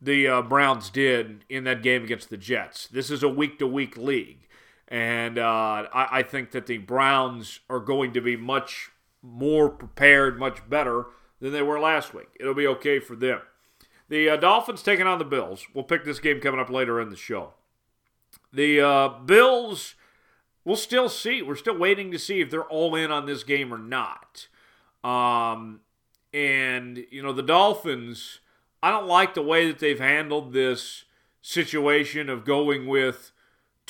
the 0.00 0.26
uh, 0.26 0.42
Browns 0.42 0.88
did 0.88 1.44
in 1.48 1.64
that 1.64 1.82
game 1.82 2.04
against 2.04 2.30
the 2.30 2.36
Jets. 2.36 2.86
This 2.88 3.10
is 3.10 3.22
a 3.22 3.28
week 3.28 3.58
to 3.58 3.66
week 3.66 3.96
league. 3.96 4.48
And 4.90 5.38
uh, 5.38 5.86
I, 5.92 6.18
I, 6.18 6.22
think 6.24 6.50
that 6.50 6.66
the 6.66 6.78
Browns 6.78 7.60
are 7.70 7.78
going 7.78 8.12
to 8.14 8.20
be 8.20 8.36
much 8.36 8.90
more 9.22 9.68
prepared, 9.68 10.36
much 10.36 10.68
better 10.68 11.06
than 11.40 11.52
they 11.52 11.62
were 11.62 11.78
last 11.78 12.12
week. 12.12 12.26
It'll 12.40 12.54
be 12.54 12.66
okay 12.66 12.98
for 12.98 13.14
them. 13.14 13.40
The 14.08 14.30
uh, 14.30 14.36
Dolphins 14.36 14.82
taking 14.82 15.06
on 15.06 15.20
the 15.20 15.24
Bills. 15.24 15.64
We'll 15.72 15.84
pick 15.84 16.04
this 16.04 16.18
game 16.18 16.40
coming 16.40 16.58
up 16.58 16.70
later 16.70 17.00
in 17.00 17.08
the 17.08 17.16
show. 17.16 17.54
The 18.52 18.80
uh, 18.80 19.08
Bills 19.24 19.94
we'll 20.64 20.76
still 20.76 21.08
see. 21.08 21.42
We're 21.42 21.56
still 21.56 21.76
waiting 21.76 22.10
to 22.12 22.18
see 22.18 22.40
if 22.40 22.50
they're 22.50 22.62
all 22.64 22.94
in 22.94 23.10
on 23.10 23.26
this 23.26 23.42
game 23.42 23.72
or 23.72 23.78
not. 23.78 24.48
Um, 25.02 25.80
and, 26.32 27.04
you 27.10 27.22
know, 27.22 27.32
the 27.32 27.42
Dolphins, 27.42 28.40
I 28.82 28.90
don't 28.90 29.06
like 29.06 29.34
the 29.34 29.42
way 29.42 29.66
that 29.66 29.78
they've 29.78 29.98
handled 29.98 30.52
this 30.52 31.04
situation 31.42 32.28
of 32.28 32.44
going 32.44 32.86
with 32.86 33.32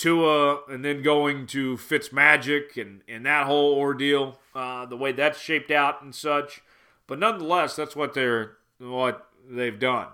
Tua 0.01 0.63
and 0.71 0.83
then 0.83 1.03
going 1.03 1.47
to 1.49 1.77
Fitzmagic 1.77 2.81
and, 2.81 3.03
and 3.07 3.27
that 3.27 3.45
whole 3.45 3.75
ordeal, 3.75 4.39
uh, 4.55 4.87
the 4.87 4.97
way 4.97 5.13
that's 5.13 5.39
shaped 5.39 5.71
out 5.71 6.01
and 6.01 6.15
such. 6.15 6.63
But 7.07 7.19
nonetheless, 7.19 7.77
that's 7.77 7.95
what 7.95 8.15
they're 8.15 8.53
what 8.79 9.29
they've 9.47 9.79
done. 9.79 10.07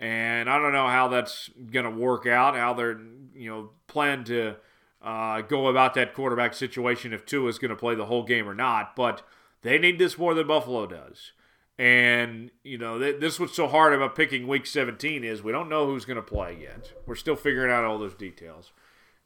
And 0.00 0.50
I 0.50 0.58
don't 0.58 0.72
know 0.72 0.88
how 0.88 1.06
that's 1.06 1.48
going 1.70 1.84
to 1.84 1.90
work 1.92 2.26
out, 2.26 2.56
how 2.56 2.74
they're, 2.74 2.98
you 3.32 3.48
know, 3.48 3.70
plan 3.86 4.24
to 4.24 4.56
uh, 5.00 5.42
go 5.42 5.68
about 5.68 5.94
that 5.94 6.12
quarterback 6.12 6.52
situation 6.54 7.12
if 7.12 7.24
Tua 7.24 7.50
is 7.50 7.60
going 7.60 7.68
to 7.68 7.76
play 7.76 7.94
the 7.94 8.06
whole 8.06 8.24
game 8.24 8.48
or 8.48 8.54
not. 8.54 8.96
But 8.96 9.22
they 9.62 9.78
need 9.78 10.00
this 10.00 10.18
more 10.18 10.34
than 10.34 10.48
Buffalo 10.48 10.88
does. 10.88 11.32
And, 11.78 12.50
you 12.64 12.78
know, 12.78 12.98
th- 12.98 13.20
this 13.20 13.38
what's 13.38 13.54
so 13.54 13.68
hard 13.68 13.92
about 13.92 14.16
picking 14.16 14.48
week 14.48 14.66
17 14.66 15.22
is 15.22 15.40
we 15.40 15.52
don't 15.52 15.68
know 15.68 15.86
who's 15.86 16.04
going 16.04 16.16
to 16.16 16.22
play 16.22 16.58
yet. 16.60 16.92
We're 17.06 17.14
still 17.14 17.36
figuring 17.36 17.70
out 17.70 17.84
all 17.84 17.98
those 17.98 18.14
details. 18.14 18.72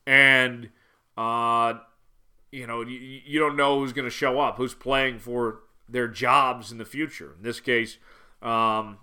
And, 0.07 0.71
uh, 1.17 1.75
you 2.53 2.67
know, 2.67 2.83
you, 2.83 3.21
you 3.25 3.39
don't 3.39 3.57
know 3.57 3.81
who's 3.81 3.93
going 3.93 4.07
to 4.07 4.11
show 4.11 4.41
up, 4.41 4.57
who's 4.57 4.75
playing 4.75 5.19
for 5.19 5.61
their 5.89 6.09
jobs 6.09 6.73
in 6.73 6.79
the 6.79 6.85
future. 6.85 7.35
In 7.37 7.43
this 7.43 7.61
case, 7.61 7.99
um, 8.43 8.99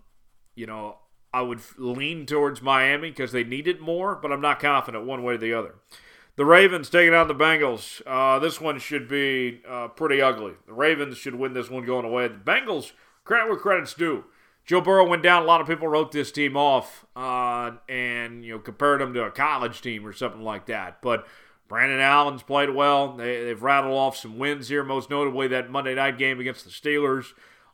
you 0.55 0.65
know, 0.65 0.97
I 1.33 1.41
would 1.41 1.61
lean 1.77 2.25
towards 2.25 2.61
Miami 2.61 3.09
because 3.09 3.31
they 3.31 3.43
need 3.43 3.67
it 3.67 3.79
more, 3.79 4.15
but 4.15 4.31
I'm 4.31 4.41
not 4.41 4.59
confident 4.59 5.05
one 5.05 5.23
way 5.23 5.35
or 5.35 5.37
the 5.37 5.53
other. 5.53 5.75
The 6.35 6.45
Ravens 6.45 6.89
taking 6.89 7.13
on 7.13 7.27
the 7.27 7.35
Bengals. 7.35 8.01
Uh, 8.05 8.39
this 8.39 8.59
one 8.59 8.79
should 8.79 9.07
be 9.07 9.61
uh, 9.67 9.89
pretty 9.89 10.21
ugly. 10.21 10.53
The 10.65 10.73
Ravens 10.73 11.17
should 11.17 11.35
win 11.35 11.53
this 11.53 11.69
one 11.69 11.85
going 11.85 12.05
away. 12.05 12.27
The 12.27 12.35
Bengals, 12.35 12.91
credit 13.23 13.47
where 13.47 13.57
credit's 13.57 13.93
due. 13.93 14.25
Joe 14.65 14.81
Burrow 14.81 15.07
went 15.07 15.23
down. 15.23 15.43
A 15.43 15.45
lot 15.45 15.61
of 15.61 15.67
people 15.67 15.87
wrote 15.87 16.11
this 16.11 16.31
team 16.31 16.55
off, 16.55 17.05
uh, 17.15 17.71
and 17.89 18.45
you 18.45 18.53
know, 18.53 18.59
compared 18.59 19.01
them 19.01 19.13
to 19.13 19.23
a 19.23 19.31
college 19.31 19.81
team 19.81 20.05
or 20.05 20.13
something 20.13 20.41
like 20.41 20.67
that. 20.67 21.01
But 21.01 21.27
Brandon 21.67 21.99
Allen's 21.99 22.43
played 22.43 22.71
well. 22.71 23.13
They, 23.13 23.47
have 23.47 23.63
rattled 23.63 23.93
off 23.93 24.17
some 24.17 24.37
wins 24.37 24.67
here, 24.69 24.83
most 24.83 25.09
notably 25.09 25.47
that 25.49 25.69
Monday 25.69 25.95
night 25.95 26.17
game 26.17 26.39
against 26.39 26.65
the 26.65 26.69
Steelers. 26.71 27.27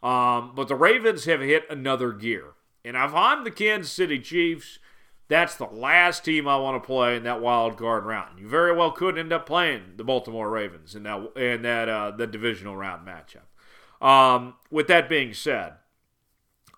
Um, 0.04 0.54
but 0.56 0.67
the 0.67 0.76
Ravens 0.76 1.26
have 1.26 1.41
hit 1.41 1.65
another 1.69 2.12
gear. 2.12 2.54
And 2.86 2.95
if 2.95 3.13
I'm 3.13 3.43
the 3.43 3.52
Kansas 3.52 3.91
City 3.91 4.19
Chiefs, 4.19 4.80
that's 5.28 5.56
the 5.56 5.65
last 5.65 6.23
team 6.23 6.47
I 6.47 6.58
want 6.58 6.82
to 6.82 6.86
play 6.86 7.17
in 7.17 7.23
that 7.23 7.41
wild 7.41 7.78
card 7.78 8.06
round. 8.06 8.39
You 8.39 8.47
very 8.47 8.76
well 8.76 8.91
could 8.91 9.17
end 9.17 9.34
up 9.34 9.45
playing 9.45 9.93
the 9.97 10.04
Baltimore 10.04 10.50
Ravens 10.50 10.95
in 10.95 11.04
that 11.04 11.36
in 11.36 11.63
that 11.63 11.89
uh, 11.89 12.12
the 12.12 12.28
divisional 12.28 12.78
round 12.78 13.06
matchup. 13.06 14.06
Um, 14.06 14.54
with 14.69 14.88
that 14.88 15.10
being 15.10 15.34
said, 15.34 15.73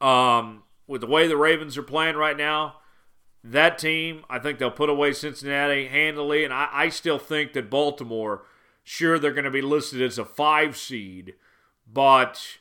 um, 0.01 0.63
with 0.87 1.01
the 1.01 1.07
way 1.07 1.27
the 1.27 1.37
Ravens 1.37 1.77
are 1.77 1.83
playing 1.83 2.15
right 2.15 2.37
now, 2.37 2.75
that 3.43 3.77
team, 3.77 4.23
I 4.29 4.39
think 4.39 4.59
they'll 4.59 4.71
put 4.71 4.89
away 4.89 5.13
Cincinnati 5.13 5.87
handily, 5.87 6.43
and 6.43 6.53
I, 6.53 6.69
I 6.71 6.89
still 6.89 7.19
think 7.19 7.53
that 7.53 7.69
Baltimore, 7.69 8.43
sure, 8.83 9.17
they're 9.17 9.33
going 9.33 9.45
to 9.45 9.51
be 9.51 9.61
listed 9.61 10.01
as 10.01 10.17
a 10.17 10.25
five 10.25 10.75
seed, 10.75 11.35
but 11.91 12.57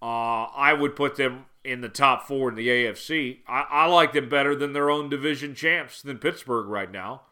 uh, 0.00 0.46
I 0.54 0.72
would 0.72 0.94
put 0.94 1.16
them 1.16 1.46
in 1.64 1.80
the 1.80 1.88
top 1.88 2.26
four 2.26 2.50
in 2.50 2.54
the 2.54 2.68
AFC. 2.68 3.38
I, 3.48 3.66
I, 3.70 3.86
like 3.86 4.12
them 4.12 4.28
better 4.28 4.54
than 4.54 4.74
their 4.74 4.90
own 4.90 5.08
division 5.08 5.54
champs 5.54 6.02
than 6.02 6.18
Pittsburgh 6.18 6.66
right 6.66 6.90
now. 6.90 7.22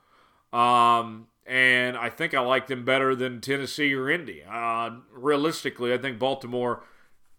Um, 0.53 1.29
and 1.47 1.97
I 1.97 2.09
think 2.09 2.33
I 2.33 2.41
like 2.41 2.67
them 2.67 2.85
better 2.85 3.15
than 3.15 3.41
Tennessee 3.41 3.93
or 3.95 4.09
Indy. 4.09 4.43
Uh, 4.49 4.91
realistically, 5.13 5.93
I 5.93 5.99
think 5.99 6.19
Baltimore, 6.19 6.83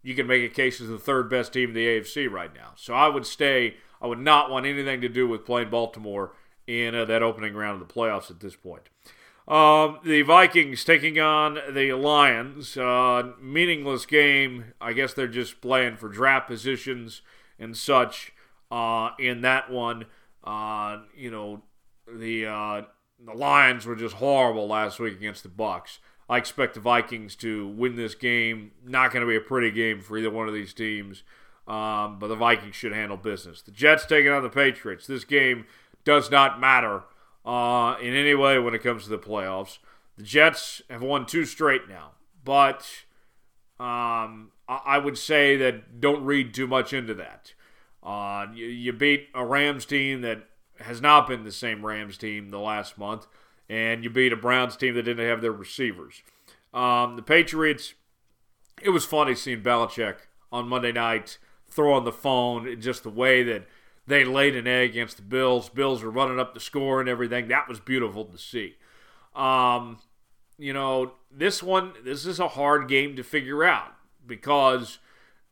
you 0.04 0.14
can 0.14 0.26
make 0.26 0.44
a 0.44 0.54
case 0.54 0.80
as 0.80 0.88
the 0.88 0.98
third 0.98 1.28
best 1.28 1.54
team 1.54 1.70
in 1.70 1.74
the 1.74 1.86
AFC 1.86 2.30
right 2.30 2.54
now. 2.54 2.72
So 2.76 2.94
I 2.94 3.08
would 3.08 3.26
stay. 3.26 3.76
I 4.00 4.06
would 4.06 4.20
not 4.20 4.50
want 4.50 4.66
anything 4.66 5.00
to 5.00 5.08
do 5.08 5.26
with 5.26 5.46
playing 5.46 5.70
Baltimore 5.70 6.32
in 6.66 6.94
uh, 6.94 7.06
that 7.06 7.22
opening 7.22 7.54
round 7.54 7.80
of 7.80 7.88
the 7.88 7.92
playoffs 7.92 8.30
at 8.30 8.40
this 8.40 8.54
point. 8.54 8.90
Um, 9.48 9.98
the 10.04 10.22
Vikings 10.22 10.84
taking 10.84 11.18
on 11.18 11.58
the 11.72 11.94
Lions. 11.94 12.76
Uh, 12.76 13.32
meaningless 13.40 14.04
game. 14.04 14.74
I 14.80 14.92
guess 14.92 15.14
they're 15.14 15.26
just 15.26 15.62
playing 15.62 15.96
for 15.96 16.08
draft 16.08 16.48
positions 16.48 17.22
and 17.58 17.76
such 17.76 18.32
uh, 18.70 19.10
in 19.18 19.40
that 19.40 19.70
one. 19.70 20.04
Uh, 20.42 20.98
you 21.16 21.30
know, 21.30 21.62
the 22.06 22.46
uh, 22.46 22.82
the 23.24 23.32
Lions 23.32 23.86
were 23.86 23.96
just 23.96 24.16
horrible 24.16 24.66
last 24.66 24.98
week 25.00 25.14
against 25.14 25.42
the 25.42 25.48
Bucs. 25.48 25.98
I 26.28 26.38
expect 26.38 26.74
the 26.74 26.80
Vikings 26.80 27.36
to 27.36 27.68
win 27.68 27.96
this 27.96 28.14
game. 28.14 28.72
Not 28.84 29.12
going 29.12 29.24
to 29.24 29.28
be 29.28 29.36
a 29.36 29.40
pretty 29.40 29.70
game 29.70 30.00
for 30.00 30.16
either 30.16 30.30
one 30.30 30.48
of 30.48 30.54
these 30.54 30.72
teams, 30.72 31.22
um, 31.68 32.18
but 32.18 32.28
the 32.28 32.36
Vikings 32.36 32.76
should 32.76 32.92
handle 32.92 33.16
business. 33.16 33.62
The 33.62 33.70
Jets 33.70 34.06
taking 34.06 34.30
on 34.30 34.42
the 34.42 34.48
Patriots. 34.48 35.06
This 35.06 35.24
game 35.24 35.66
does 36.04 36.30
not 36.30 36.60
matter 36.60 37.02
uh, 37.44 37.96
in 38.00 38.14
any 38.14 38.34
way 38.34 38.58
when 38.58 38.74
it 38.74 38.82
comes 38.82 39.04
to 39.04 39.10
the 39.10 39.18
playoffs. 39.18 39.78
The 40.16 40.22
Jets 40.22 40.80
have 40.88 41.02
won 41.02 41.26
two 41.26 41.44
straight 41.44 41.88
now, 41.88 42.12
but 42.44 42.86
um, 43.78 44.52
I 44.68 44.98
would 44.98 45.18
say 45.18 45.56
that 45.56 46.00
don't 46.00 46.24
read 46.24 46.54
too 46.54 46.66
much 46.66 46.92
into 46.92 47.14
that. 47.14 47.52
Uh, 48.02 48.46
you, 48.54 48.66
you, 48.66 48.92
beat 48.92 49.28
a 49.34 49.44
Rams 49.44 49.86
team 49.86 50.20
that 50.20 50.46
has 50.78 51.00
not 51.00 51.26
been 51.26 51.44
the 51.44 51.52
same 51.52 51.84
Rams 51.84 52.18
team 52.18 52.50
the 52.50 52.58
last 52.58 52.98
month, 52.98 53.26
and 53.68 54.04
you 54.04 54.10
beat 54.10 54.32
a 54.32 54.36
Browns 54.36 54.76
team 54.76 54.94
that 54.94 55.04
didn't 55.04 55.26
have 55.26 55.40
their 55.40 55.52
receivers. 55.52 56.22
Um, 56.72 57.16
the 57.16 57.22
Patriots, 57.22 57.94
it 58.82 58.90
was 58.90 59.04
funny 59.04 59.34
seeing 59.34 59.62
Belichick 59.62 60.16
on 60.52 60.68
Monday 60.68 60.92
night 60.92 61.38
throw 61.68 61.92
on 61.92 62.04
the 62.04 62.12
phone, 62.12 62.80
just 62.80 63.02
the 63.02 63.10
way 63.10 63.42
that 63.42 63.66
they 64.06 64.24
laid 64.24 64.54
an 64.54 64.66
egg 64.66 64.90
against 64.90 65.16
the 65.16 65.22
Bills. 65.22 65.68
Bills 65.68 66.02
were 66.02 66.10
running 66.10 66.38
up 66.38 66.54
the 66.54 66.60
score 66.60 67.00
and 67.00 67.08
everything. 67.08 67.48
That 67.48 67.68
was 67.68 67.80
beautiful 67.80 68.24
to 68.26 68.38
see. 68.38 68.76
Um, 69.34 69.98
you 70.58 70.72
know, 70.72 71.14
this 71.30 71.62
one, 71.62 71.92
this 72.04 72.26
is 72.26 72.38
a 72.38 72.48
hard 72.48 72.88
game 72.88 73.16
to 73.16 73.24
figure 73.24 73.64
out 73.64 73.94
because 74.24 74.98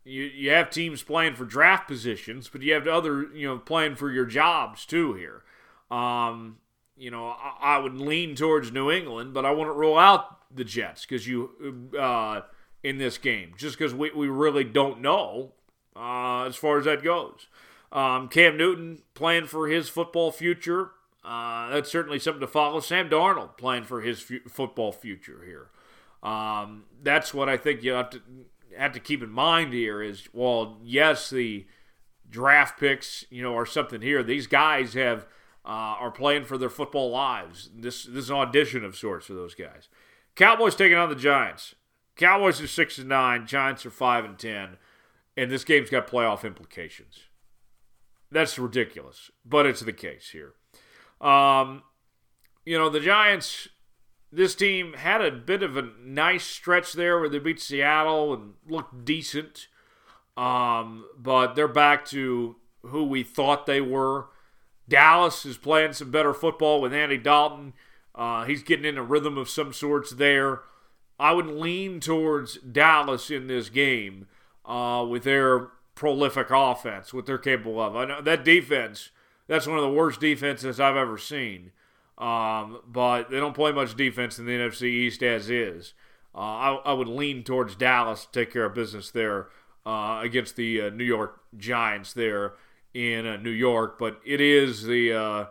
you 0.04 0.22
you 0.22 0.50
have 0.50 0.70
teams 0.70 1.02
playing 1.02 1.34
for 1.34 1.44
draft 1.44 1.88
positions, 1.88 2.48
but 2.48 2.62
you 2.62 2.72
have 2.74 2.86
other 2.86 3.28
you 3.34 3.48
know 3.48 3.58
playing 3.58 3.96
for 3.96 4.10
your 4.10 4.26
jobs 4.26 4.86
too 4.86 5.14
here. 5.14 5.42
Um, 5.90 6.58
you 7.02 7.10
know, 7.10 7.26
I, 7.26 7.74
I, 7.74 7.78
would 7.78 7.96
lean 7.96 8.36
towards 8.36 8.70
New 8.70 8.88
England, 8.88 9.34
but 9.34 9.44
I 9.44 9.50
wouldn't 9.50 9.76
rule 9.76 9.98
out 9.98 10.38
the 10.54 10.62
Jets 10.62 11.04
because 11.04 11.26
you 11.26 11.90
uh, 11.98 12.42
in 12.84 12.98
this 12.98 13.18
game 13.18 13.54
just 13.56 13.76
because 13.76 13.92
we, 13.92 14.12
we 14.12 14.28
really 14.28 14.62
don't 14.62 15.00
know 15.00 15.50
uh, 15.96 16.44
as 16.44 16.54
far 16.54 16.78
as 16.78 16.84
that 16.84 17.02
goes. 17.02 17.48
Um, 17.90 18.28
Cam 18.28 18.56
Newton 18.56 19.02
playing 19.14 19.46
for 19.46 19.66
his 19.66 19.88
football 19.88 20.30
future. 20.30 20.92
Uh, 21.24 21.70
that's 21.70 21.90
certainly 21.90 22.20
something 22.20 22.40
to 22.40 22.46
follow. 22.46 22.78
Sam 22.78 23.10
Darnold 23.10 23.58
playing 23.58 23.82
for 23.84 24.00
his 24.00 24.20
fu- 24.20 24.48
football 24.48 24.92
future 24.92 25.42
here. 25.44 25.70
Um, 26.22 26.84
that's 27.02 27.34
what 27.34 27.48
I 27.48 27.56
think 27.56 27.82
you 27.82 27.94
have 27.94 28.10
to 28.10 28.22
have 28.78 28.92
to 28.92 29.00
keep 29.00 29.24
in 29.24 29.30
mind 29.30 29.72
here. 29.72 30.00
Is 30.00 30.28
well, 30.32 30.78
yes, 30.84 31.30
the 31.30 31.66
draft 32.30 32.78
picks, 32.78 33.24
you 33.28 33.42
know, 33.42 33.56
are 33.56 33.66
something 33.66 34.02
here. 34.02 34.22
These 34.22 34.46
guys 34.46 34.94
have 34.94 35.26
uh, 35.64 35.96
are 35.98 36.10
playing 36.10 36.44
for 36.44 36.58
their 36.58 36.70
football 36.70 37.10
lives. 37.10 37.70
This 37.74 38.04
this 38.04 38.24
is 38.24 38.30
an 38.30 38.36
audition 38.36 38.84
of 38.84 38.96
sorts 38.96 39.26
for 39.26 39.34
those 39.34 39.54
guys. 39.54 39.88
Cowboys 40.34 40.74
taking 40.74 40.96
on 40.96 41.08
the 41.08 41.14
Giants. 41.14 41.74
Cowboys 42.16 42.60
are 42.60 42.66
six 42.66 42.98
and 42.98 43.08
nine. 43.08 43.46
Giants 43.46 43.86
are 43.86 43.90
five 43.90 44.24
and 44.24 44.38
ten, 44.38 44.76
and 45.36 45.50
this 45.50 45.64
game's 45.64 45.90
got 45.90 46.06
playoff 46.06 46.44
implications. 46.44 47.20
That's 48.30 48.58
ridiculous, 48.58 49.30
but 49.44 49.66
it's 49.66 49.80
the 49.80 49.92
case 49.92 50.30
here. 50.30 50.54
Um, 51.20 51.82
you 52.64 52.78
know, 52.78 52.88
the 52.88 53.00
Giants, 53.00 53.68
this 54.30 54.54
team 54.54 54.94
had 54.94 55.20
a 55.20 55.30
bit 55.30 55.62
of 55.62 55.76
a 55.76 55.90
nice 56.02 56.44
stretch 56.44 56.94
there 56.94 57.20
where 57.20 57.28
they 57.28 57.38
beat 57.38 57.60
Seattle 57.60 58.32
and 58.32 58.54
looked 58.66 59.04
decent. 59.04 59.68
Um, 60.36 61.04
but 61.18 61.54
they're 61.54 61.68
back 61.68 62.06
to 62.06 62.56
who 62.82 63.04
we 63.04 63.22
thought 63.22 63.66
they 63.66 63.80
were. 63.80 64.28
Dallas 64.88 65.46
is 65.46 65.56
playing 65.56 65.92
some 65.94 66.10
better 66.10 66.34
football 66.34 66.80
with 66.80 66.92
Andy 66.92 67.18
Dalton. 67.18 67.72
Uh, 68.14 68.44
he's 68.44 68.62
getting 68.62 68.84
in 68.84 68.98
a 68.98 69.02
rhythm 69.02 69.38
of 69.38 69.48
some 69.48 69.72
sorts 69.72 70.12
there. 70.12 70.60
I 71.18 71.32
would 71.32 71.46
lean 71.46 72.00
towards 72.00 72.58
Dallas 72.58 73.30
in 73.30 73.46
this 73.46 73.68
game 73.68 74.26
uh, 74.66 75.06
with 75.08 75.24
their 75.24 75.68
prolific 75.94 76.48
offense, 76.50 77.14
what 77.14 77.26
they're 77.26 77.38
capable 77.38 77.80
of. 77.80 77.96
I 77.96 78.04
know 78.04 78.20
that 78.20 78.44
defense, 78.44 79.10
that's 79.46 79.66
one 79.66 79.78
of 79.78 79.84
the 79.84 79.92
worst 79.92 80.20
defenses 80.20 80.80
I've 80.80 80.96
ever 80.96 81.18
seen. 81.18 81.72
Um, 82.18 82.80
but 82.86 83.30
they 83.30 83.38
don't 83.38 83.54
play 83.54 83.72
much 83.72 83.96
defense 83.96 84.38
in 84.38 84.46
the 84.46 84.52
NFC 84.52 84.82
East 84.82 85.22
as 85.22 85.50
is. 85.50 85.94
Uh, 86.34 86.38
I, 86.38 86.80
I, 86.86 86.92
would 86.92 87.08
lean 87.08 87.42
towards 87.42 87.74
Dallas 87.74 88.26
to 88.26 88.32
take 88.32 88.52
care 88.52 88.64
of 88.64 88.74
business 88.74 89.10
there 89.10 89.48
uh, 89.84 90.20
against 90.22 90.56
the 90.56 90.82
uh, 90.82 90.90
New 90.90 91.04
York 91.04 91.40
Giants 91.56 92.12
there 92.12 92.52
in 92.94 93.26
uh, 93.26 93.36
New 93.36 93.50
York. 93.50 93.98
But 93.98 94.20
it 94.24 94.40
is 94.40 94.84
the 94.84 95.12
uh, 95.12 95.46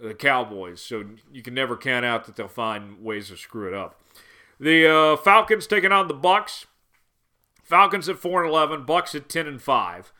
the 0.00 0.14
Cowboys, 0.14 0.80
so 0.80 1.04
you 1.32 1.42
can 1.42 1.54
never 1.54 1.76
count 1.76 2.04
out 2.04 2.24
that 2.24 2.36
they'll 2.36 2.48
find 2.48 3.02
ways 3.02 3.28
to 3.28 3.36
screw 3.36 3.68
it 3.68 3.74
up. 3.74 4.00
The 4.58 4.86
uh, 4.86 5.16
Falcons 5.16 5.66
taking 5.66 5.92
on 5.92 6.08
the 6.08 6.14
Bucs. 6.14 6.66
Falcons 7.62 8.08
at 8.08 8.18
4 8.18 8.42
and 8.42 8.50
11, 8.50 8.84
Bucs 8.84 9.14
at 9.14 9.28
10 9.28 9.46
and 9.46 9.62
5. 9.62 10.12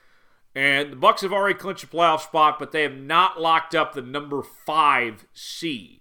And 0.55 0.93
the 0.93 0.97
Bucs 0.97 1.23
have 1.23 1.33
already 1.33 1.59
clinched 1.59 1.85
a 1.85 1.89
playoff 1.89 2.21
spot, 2.21 2.59
but 2.59 2.71
they 2.71 2.83
have 2.83 2.97
not 2.97 3.41
locked 3.41 3.75
up 3.75 3.93
the 3.93 4.03
number 4.03 4.43
5 4.43 5.27
seed. 5.33 6.01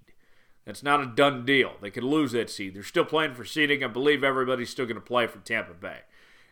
That's 0.66 0.84
not 0.84 1.02
a 1.02 1.08
done 1.08 1.46
deal. 1.46 1.74
They 1.82 1.90
could 1.90 2.04
lose 2.04 2.32
that 2.34 2.50
seed. 2.50 2.76
They're 2.76 2.84
still 2.84 3.06
playing 3.06 3.34
for 3.34 3.44
seeding. 3.44 3.84
I 3.84 3.88
believe 3.88 4.24
everybody's 4.24 4.70
still 4.70 4.86
going 4.86 4.96
to 4.96 5.02
play 5.02 5.26
for 5.26 5.40
Tampa 5.40 5.74
Bay. 5.74 6.02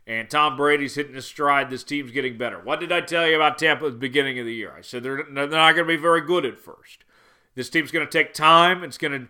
And 0.08 0.30
Tom 0.30 0.56
Brady's 0.56 0.96
hitting 0.96 1.16
his 1.16 1.26
stride. 1.26 1.70
This 1.70 1.84
team's 1.84 2.12
getting 2.12 2.38
better. 2.38 2.60
What 2.60 2.80
did 2.80 2.94
I 2.94 3.02
tell 3.02 3.28
you 3.28 3.36
about 3.36 3.58
Tampa 3.58 3.88
at 3.88 3.92
the 3.92 3.98
beginning 3.98 4.40
of 4.40 4.46
the 4.46 4.54
year? 4.54 4.74
I 4.76 4.82
said 4.82 5.04
they're, 5.04 5.26
they're 5.30 5.48
not 5.48 5.74
going 5.74 5.86
to 5.86 5.94
be 5.94 5.98
very 6.02 6.22
good 6.22 6.46
at 6.46 6.58
first. 6.58 7.04
This 7.56 7.70
team's 7.70 7.92
going 7.92 8.08
to 8.08 8.12
take 8.12 8.34
time. 8.34 8.84
It's 8.84 8.98
going 8.98 9.12
to 9.12 9.28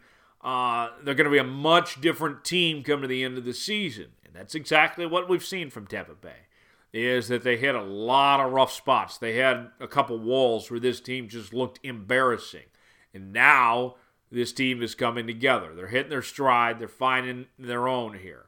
uh, 0.47 0.91
they're 1.03 1.15
going 1.15 1.25
to 1.25 1.31
be 1.31 1.39
a 1.39 1.43
much 1.43 1.99
different 1.99 2.43
team 2.43 2.83
come 2.83 3.01
to 3.01 3.07
the 3.07 3.23
end 3.23 3.37
of 3.37 3.45
the 3.45 3.53
season. 3.53 4.07
And 4.25 4.35
that's 4.35 4.55
exactly 4.55 5.05
what 5.05 5.27
we've 5.27 5.43
seen 5.43 5.69
from 5.69 5.87
Tampa 5.87 6.13
Bay. 6.13 6.45
Is 6.93 7.27
that 7.27 7.43
they 7.43 7.57
hit 7.57 7.75
a 7.75 7.83
lot 7.83 8.39
of 8.39 8.53
rough 8.53 8.71
spots. 8.71 9.17
They 9.17 9.35
had 9.35 9.71
a 9.79 9.87
couple 9.87 10.17
walls 10.19 10.71
where 10.71 10.79
this 10.79 11.01
team 11.01 11.27
just 11.27 11.53
looked 11.53 11.79
embarrassing. 11.83 12.67
And 13.13 13.33
now 13.33 13.95
this 14.31 14.53
team 14.53 14.81
is 14.81 14.95
coming 14.95 15.27
together. 15.27 15.73
They're 15.75 15.87
hitting 15.87 16.09
their 16.09 16.21
stride. 16.21 16.79
They're 16.79 16.87
finding 16.87 17.47
their 17.59 17.87
own 17.87 18.17
here. 18.17 18.45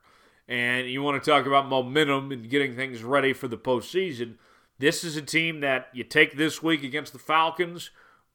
And 0.50 0.90
you 0.90 1.04
want 1.04 1.24
to 1.24 1.30
talk 1.30 1.46
about 1.46 1.70
momentum 1.70 2.32
and 2.32 2.50
getting 2.50 2.76
things 2.76 3.04
ready 3.04 3.34
for 3.34 3.48
the 3.48 3.58
postseason. 3.58 4.34
This 4.80 5.04
is 5.04 5.16
a 5.16 5.22
team 5.22 5.60
that 5.60 5.90
you 5.94 6.04
take 6.04 6.36
this 6.36 6.64
week 6.64 6.84
against 6.84 7.14
the 7.14 7.20
Falcons, 7.20 7.92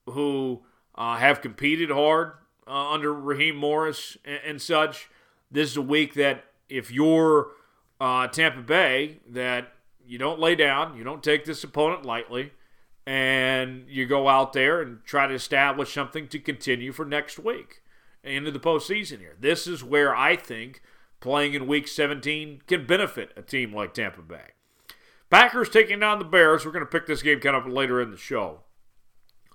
who 0.07 0.63
uh, 0.95 1.17
have 1.17 1.43
competed 1.43 1.91
hard 1.91 2.35
uh, 2.69 2.93
under 2.93 3.13
Raheem 3.13 3.57
Morris 3.57 4.17
and, 4.25 4.41
and 4.47 4.63
such. 4.63 5.11
This 5.51 5.73
is 5.73 5.77
a 5.77 5.83
week 5.83 6.15
that 6.15 6.45
if 6.69 6.93
you're 6.93 7.49
uh, 8.01 8.29
Tampa 8.29 8.63
Bay, 8.63 9.19
that 9.29 9.73
you 10.07 10.17
don't 10.17 10.39
lay 10.39 10.55
down, 10.55 10.97
you 10.97 11.03
don't 11.03 11.23
take 11.23 11.45
this 11.45 11.65
opponent 11.65 12.05
lightly, 12.05 12.53
and 13.07 13.87
you 13.89 14.07
go 14.07 14.29
out 14.29 14.53
there 14.53 14.81
and 14.81 15.05
try 15.05 15.27
to 15.27 15.35
establish 15.35 15.93
something 15.93 16.29
to 16.29 16.39
continue 16.39 16.93
for 16.93 17.05
next 17.05 17.41
week 17.41 17.83
into 18.23 18.53
the 18.53 18.61
postseason 18.61 19.19
here. 19.19 19.35
This 19.41 19.67
is 19.67 19.83
where 19.83 20.15
I 20.15 20.37
think 20.37 20.81
playing 21.25 21.55
in 21.55 21.67
week 21.67 21.89
17 21.89 22.61
can 22.67 22.87
benefit 22.87 23.33
a 23.35 23.41
team 23.41 23.75
like 23.75 23.95
Tampa 23.95 24.21
Bay. 24.21 24.53
Packers 25.31 25.71
taking 25.71 25.99
down 25.99 26.19
the 26.19 26.25
Bears. 26.25 26.65
We're 26.65 26.71
going 26.71 26.85
to 26.85 26.91
pick 26.91 27.07
this 27.07 27.23
game 27.23 27.41
kind 27.41 27.57
of 27.57 27.67
later 27.67 28.01
in 28.01 28.11
the 28.11 28.19
show. 28.19 28.61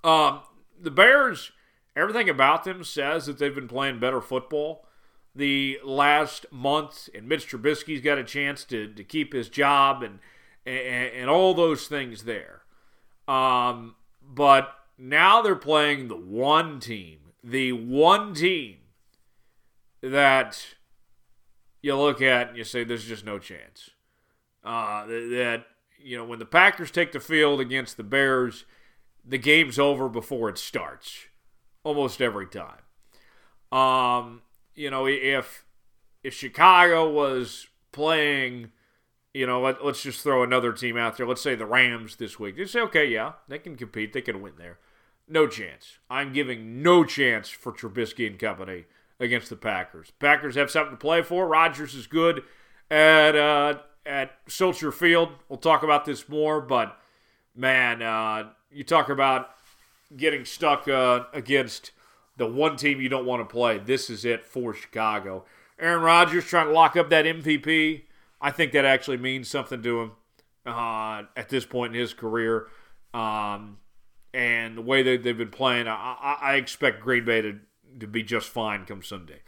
Um, 0.04 0.40
the 0.82 0.90
Bears, 0.90 1.52
everything 1.96 2.28
about 2.28 2.64
them 2.64 2.84
says 2.84 3.28
that 3.28 3.38
they've 3.38 3.54
been 3.54 3.68
playing 3.68 4.00
better 4.00 4.20
football 4.20 4.88
the 5.36 5.80
last 5.84 6.48
month, 6.52 7.08
and 7.14 7.30
Mitch 7.30 7.48
Trubisky's 7.48 8.02
got 8.02 8.18
a 8.18 8.24
chance 8.24 8.64
to, 8.66 8.92
to 8.92 9.04
keep 9.04 9.32
his 9.32 9.48
job 9.48 10.02
and, 10.02 10.18
and, 10.66 11.14
and 11.14 11.30
all 11.30 11.54
those 11.54 11.88
things 11.88 12.24
there. 12.24 12.64
Um, 13.28 13.96
but 14.24 14.74
now 14.98 15.44
they're 15.44 15.56
playing 15.56 16.08
the 16.08 16.18
one 16.18 16.80
team, 16.80 17.20
the 17.44 17.74
one 17.74 18.34
team 18.34 18.78
that 20.02 20.66
you 21.82 21.96
look 21.96 22.22
at 22.22 22.50
and 22.50 22.58
you 22.58 22.64
say 22.64 22.84
there's 22.84 23.06
just 23.06 23.26
no 23.26 23.40
chance. 23.40 23.92
Uh, 24.64 25.06
that 25.06 25.64
you 25.98 26.18
know 26.18 26.26
when 26.26 26.40
the 26.40 26.46
Packers 26.46 26.92
take 26.92 27.12
the 27.12 27.20
field 27.20 27.60
against 27.60 27.98
the 27.98 28.04
Bears, 28.04 28.66
the 29.26 29.38
game's 29.38 29.80
over 29.80 30.10
before 30.10 30.50
it 30.50 30.58
starts, 30.58 31.26
almost 31.84 32.22
every 32.22 32.48
time. 32.48 32.82
Um, 33.72 34.42
you 34.76 34.90
know 34.90 35.08
if 35.08 35.66
if 36.24 36.34
Chicago 36.34 37.10
was 37.10 37.68
playing 37.92 38.72
you 39.34 39.46
know, 39.46 39.62
let, 39.62 39.80
us 39.82 40.02
just 40.02 40.22
throw 40.22 40.44
another 40.44 40.74
team 40.74 40.98
out 40.98 41.18
there. 41.18 41.28
Let's 41.28 41.42
say 41.42 41.56
the 41.56 41.66
Rams 41.66 42.16
this 42.16 42.40
week. 42.40 42.58
They 42.58 42.66
say, 42.66 42.82
okay, 42.82 43.06
yeah, 43.06 43.34
they 43.48 43.60
can 43.60 43.76
compete. 43.76 44.14
They 44.14 44.22
can 44.22 44.42
win 44.42 44.54
there. 44.58 44.80
No 45.28 45.48
chance. 45.48 46.00
I'm 46.10 46.34
giving 46.34 46.82
no 46.82 47.04
chance 47.04 47.50
for 47.50 47.72
Trubisky 47.72 48.26
and 48.26 48.40
company 48.40 48.86
against 49.20 49.50
the 49.50 49.56
Packers. 49.56 50.12
Packers 50.20 50.56
have 50.56 50.72
something 50.72 50.94
to 50.94 50.98
play 50.98 51.22
for. 51.22 51.48
Rodgers 51.48 51.94
is 51.94 52.08
good 52.08 52.44
at 52.90 53.36
uh, 53.36 53.80
at 54.06 54.32
Soldier 54.48 54.92
Field. 54.92 55.30
We'll 55.48 55.60
talk 55.60 55.84
about 55.84 56.06
this 56.06 56.30
more, 56.30 56.62
but 56.62 56.98
man, 57.56 58.02
uh, 58.02 58.50
you 58.72 58.84
talk 58.84 59.10
about 59.10 59.52
getting 60.16 60.46
stuck 60.46 60.88
uh, 60.88 61.26
against 61.34 61.92
the 62.38 62.48
one 62.48 62.78
team 62.78 63.02
you 63.02 63.10
don't 63.10 63.26
want 63.26 63.42
to 63.42 63.52
play. 63.52 63.78
This 63.78 64.10
is 64.10 64.26
it 64.26 64.46
for 64.46 64.74
Chicago. 64.74 65.46
Aaron 65.80 66.02
Rodgers 66.02 66.46
trying 66.46 66.68
to 66.68 66.74
lock 66.74 66.96
up 66.96 67.10
that 67.10 67.26
MVP 67.26 68.04
I 68.42 68.52
think 68.52 68.72
that 68.72 68.86
actually 68.86 69.18
means 69.18 69.50
something 69.50 69.82
to 69.84 70.02
him 70.02 70.12
uh, 70.66 71.24
at 71.36 71.50
this 71.50 71.66
point 71.66 71.94
in 71.96 72.00
his 72.00 72.14
career. 72.14 72.68
Um, 73.14 73.78
and 74.34 74.78
the 74.78 74.82
way 74.82 75.04
that 75.04 75.24
they've 75.24 75.38
been 75.38 75.50
playing, 75.50 75.88
I, 75.88 76.38
I 76.42 76.56
expect 76.56 77.02
Green 77.02 77.26
Bay 77.26 77.42
to, 77.42 77.60
to 78.00 78.08
be 78.08 78.24
just 78.24 78.50
fine 78.50 78.86
come 78.86 79.04
Sunday. 79.04 79.42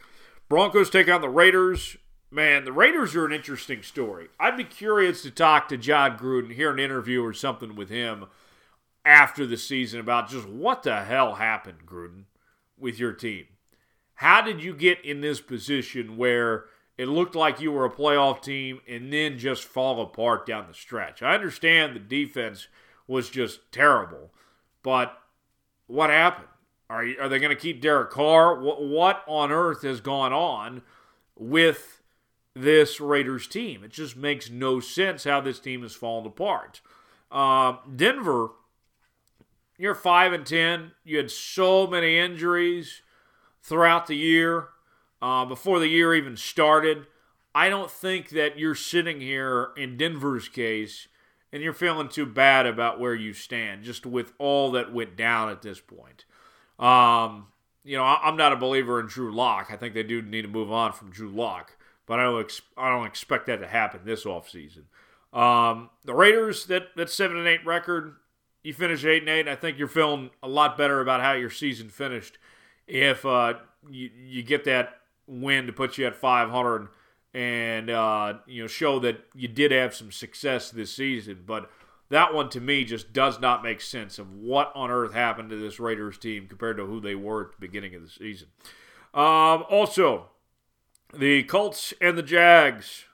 Broncos 0.48 0.90
take 0.90 1.08
on 1.08 1.20
the 1.20 1.28
Raiders. 1.28 1.96
Man, 2.30 2.64
the 2.64 2.72
Raiders 2.72 3.14
are 3.14 3.26
an 3.26 3.32
interesting 3.32 3.82
story. 3.82 4.28
I'd 4.40 4.56
be 4.56 4.64
curious 4.64 5.22
to 5.22 5.30
talk 5.30 5.68
to 5.68 5.76
Jon 5.76 6.16
Gruden, 6.16 6.54
hear 6.54 6.70
an 6.70 6.78
interview 6.78 7.22
or 7.22 7.32
something 7.32 7.74
with 7.74 7.90
him 7.90 8.26
after 9.04 9.46
the 9.46 9.56
season 9.56 10.00
about 10.00 10.30
just 10.30 10.48
what 10.48 10.82
the 10.82 11.04
hell 11.04 11.34
happened, 11.34 11.86
Gruden, 11.86 12.24
with 12.78 12.98
your 12.98 13.12
team. 13.12 13.46
How 14.14 14.40
did 14.40 14.62
you 14.62 14.74
get 14.74 15.04
in 15.04 15.20
this 15.20 15.40
position 15.40 16.16
where 16.16 16.66
it 16.98 17.08
looked 17.08 17.34
like 17.34 17.60
you 17.60 17.72
were 17.72 17.84
a 17.84 17.90
playoff 17.90 18.42
team 18.42 18.80
and 18.86 19.12
then 19.12 19.38
just 19.38 19.64
fall 19.64 20.00
apart 20.00 20.46
down 20.46 20.66
the 20.68 20.74
stretch. 20.74 21.22
I 21.22 21.34
understand 21.34 21.96
the 21.96 22.00
defense 22.00 22.68
was 23.06 23.30
just 23.30 23.72
terrible, 23.72 24.30
but 24.82 25.18
what 25.86 26.10
happened? 26.10 26.48
Are, 26.92 27.04
you, 27.04 27.16
are 27.18 27.28
they 27.28 27.38
going 27.38 27.56
to 27.56 27.60
keep 27.60 27.80
Derek 27.80 28.10
Carr? 28.10 28.60
What, 28.60 28.82
what 28.82 29.24
on 29.26 29.50
earth 29.50 29.80
has 29.80 30.02
gone 30.02 30.34
on 30.34 30.82
with 31.38 32.02
this 32.54 33.00
Raiders 33.00 33.46
team? 33.46 33.82
It 33.82 33.92
just 33.92 34.14
makes 34.14 34.50
no 34.50 34.78
sense 34.78 35.24
how 35.24 35.40
this 35.40 35.58
team 35.58 35.80
has 35.82 35.94
fallen 35.94 36.26
apart. 36.26 36.82
Uh, 37.30 37.76
Denver, 37.96 38.50
you're 39.78 39.94
five 39.94 40.34
and 40.34 40.44
ten. 40.44 40.92
You 41.02 41.16
had 41.16 41.30
so 41.30 41.86
many 41.86 42.18
injuries 42.18 43.00
throughout 43.62 44.06
the 44.06 44.16
year 44.16 44.68
uh, 45.22 45.46
before 45.46 45.78
the 45.78 45.88
year 45.88 46.14
even 46.14 46.36
started. 46.36 47.06
I 47.54 47.70
don't 47.70 47.90
think 47.90 48.28
that 48.30 48.58
you're 48.58 48.74
sitting 48.74 49.22
here 49.22 49.70
in 49.78 49.96
Denver's 49.96 50.50
case 50.50 51.08
and 51.50 51.62
you're 51.62 51.72
feeling 51.72 52.08
too 52.08 52.26
bad 52.26 52.66
about 52.66 53.00
where 53.00 53.14
you 53.14 53.32
stand, 53.32 53.82
just 53.82 54.04
with 54.04 54.34
all 54.38 54.70
that 54.72 54.92
went 54.92 55.16
down 55.16 55.48
at 55.48 55.62
this 55.62 55.80
point. 55.80 56.26
Um, 56.78 57.46
you 57.84 57.96
know, 57.96 58.04
I'm 58.04 58.36
not 58.36 58.52
a 58.52 58.56
believer 58.56 59.00
in 59.00 59.06
Drew 59.06 59.32
Lock. 59.32 59.68
I 59.70 59.76
think 59.76 59.94
they 59.94 60.02
do 60.02 60.22
need 60.22 60.42
to 60.42 60.48
move 60.48 60.70
on 60.70 60.92
from 60.92 61.10
Drew 61.10 61.30
Lock, 61.30 61.76
but 62.06 62.20
I 62.20 62.24
don't, 62.24 62.40
ex- 62.40 62.62
I 62.76 62.90
don't 62.90 63.06
expect 63.06 63.46
that 63.46 63.60
to 63.60 63.66
happen 63.66 64.00
this 64.04 64.24
offseason. 64.24 64.84
Um, 65.32 65.90
the 66.04 66.14
Raiders, 66.14 66.66
that, 66.66 66.94
that 66.96 67.10
7 67.10 67.36
and 67.36 67.48
8 67.48 67.64
record, 67.66 68.16
you 68.62 68.72
finish 68.72 69.04
8 69.04 69.22
and 69.22 69.28
8. 69.28 69.48
I 69.48 69.56
think 69.56 69.78
you're 69.78 69.88
feeling 69.88 70.30
a 70.42 70.48
lot 70.48 70.78
better 70.78 71.00
about 71.00 71.20
how 71.20 71.32
your 71.32 71.50
season 71.50 71.88
finished 71.88 72.38
if 72.86 73.24
uh, 73.24 73.54
you, 73.90 74.10
you 74.14 74.42
get 74.42 74.64
that 74.64 74.98
win 75.26 75.66
to 75.66 75.72
put 75.72 75.98
you 75.98 76.06
at 76.06 76.14
500 76.14 76.88
and 77.34 77.88
uh, 77.88 78.34
you 78.46 78.62
know 78.62 78.66
show 78.66 78.98
that 78.98 79.24
you 79.34 79.48
did 79.48 79.72
have 79.72 79.94
some 79.94 80.12
success 80.12 80.70
this 80.70 80.94
season. 80.94 81.44
But 81.46 81.70
that 82.12 82.34
one 82.34 82.48
to 82.50 82.60
me 82.60 82.84
just 82.84 83.12
does 83.12 83.40
not 83.40 83.62
make 83.62 83.80
sense 83.80 84.18
of 84.18 84.34
what 84.34 84.70
on 84.74 84.90
earth 84.90 85.14
happened 85.14 85.50
to 85.50 85.56
this 85.56 85.80
Raiders 85.80 86.18
team 86.18 86.46
compared 86.46 86.76
to 86.76 86.84
who 86.84 87.00
they 87.00 87.14
were 87.14 87.46
at 87.46 87.52
the 87.52 87.66
beginning 87.66 87.94
of 87.94 88.02
the 88.02 88.10
season. 88.10 88.48
Um, 89.14 89.64
also, 89.70 90.26
the 91.14 91.42
Colts 91.44 91.94
and 92.00 92.16
the 92.16 92.22
Jags. 92.22 93.04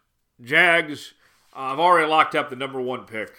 Jags, 0.42 1.14
I've 1.54 1.78
already 1.78 2.08
locked 2.08 2.34
up 2.34 2.50
the 2.50 2.56
number 2.56 2.80
one 2.80 3.04
pick. 3.04 3.30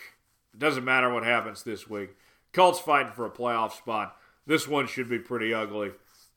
It 0.54 0.60
doesn't 0.60 0.86
matter 0.86 1.14
what 1.14 1.24
happens 1.24 1.64
this 1.64 1.90
week. 1.90 2.12
Colts 2.54 2.80
fighting 2.80 3.12
for 3.12 3.26
a 3.26 3.30
playoff 3.30 3.78
spot. 3.78 4.16
This 4.48 4.68
one 4.68 4.88
should 4.88 5.10
be 5.10 5.20
pretty 5.20 5.54
ugly. 5.54 5.92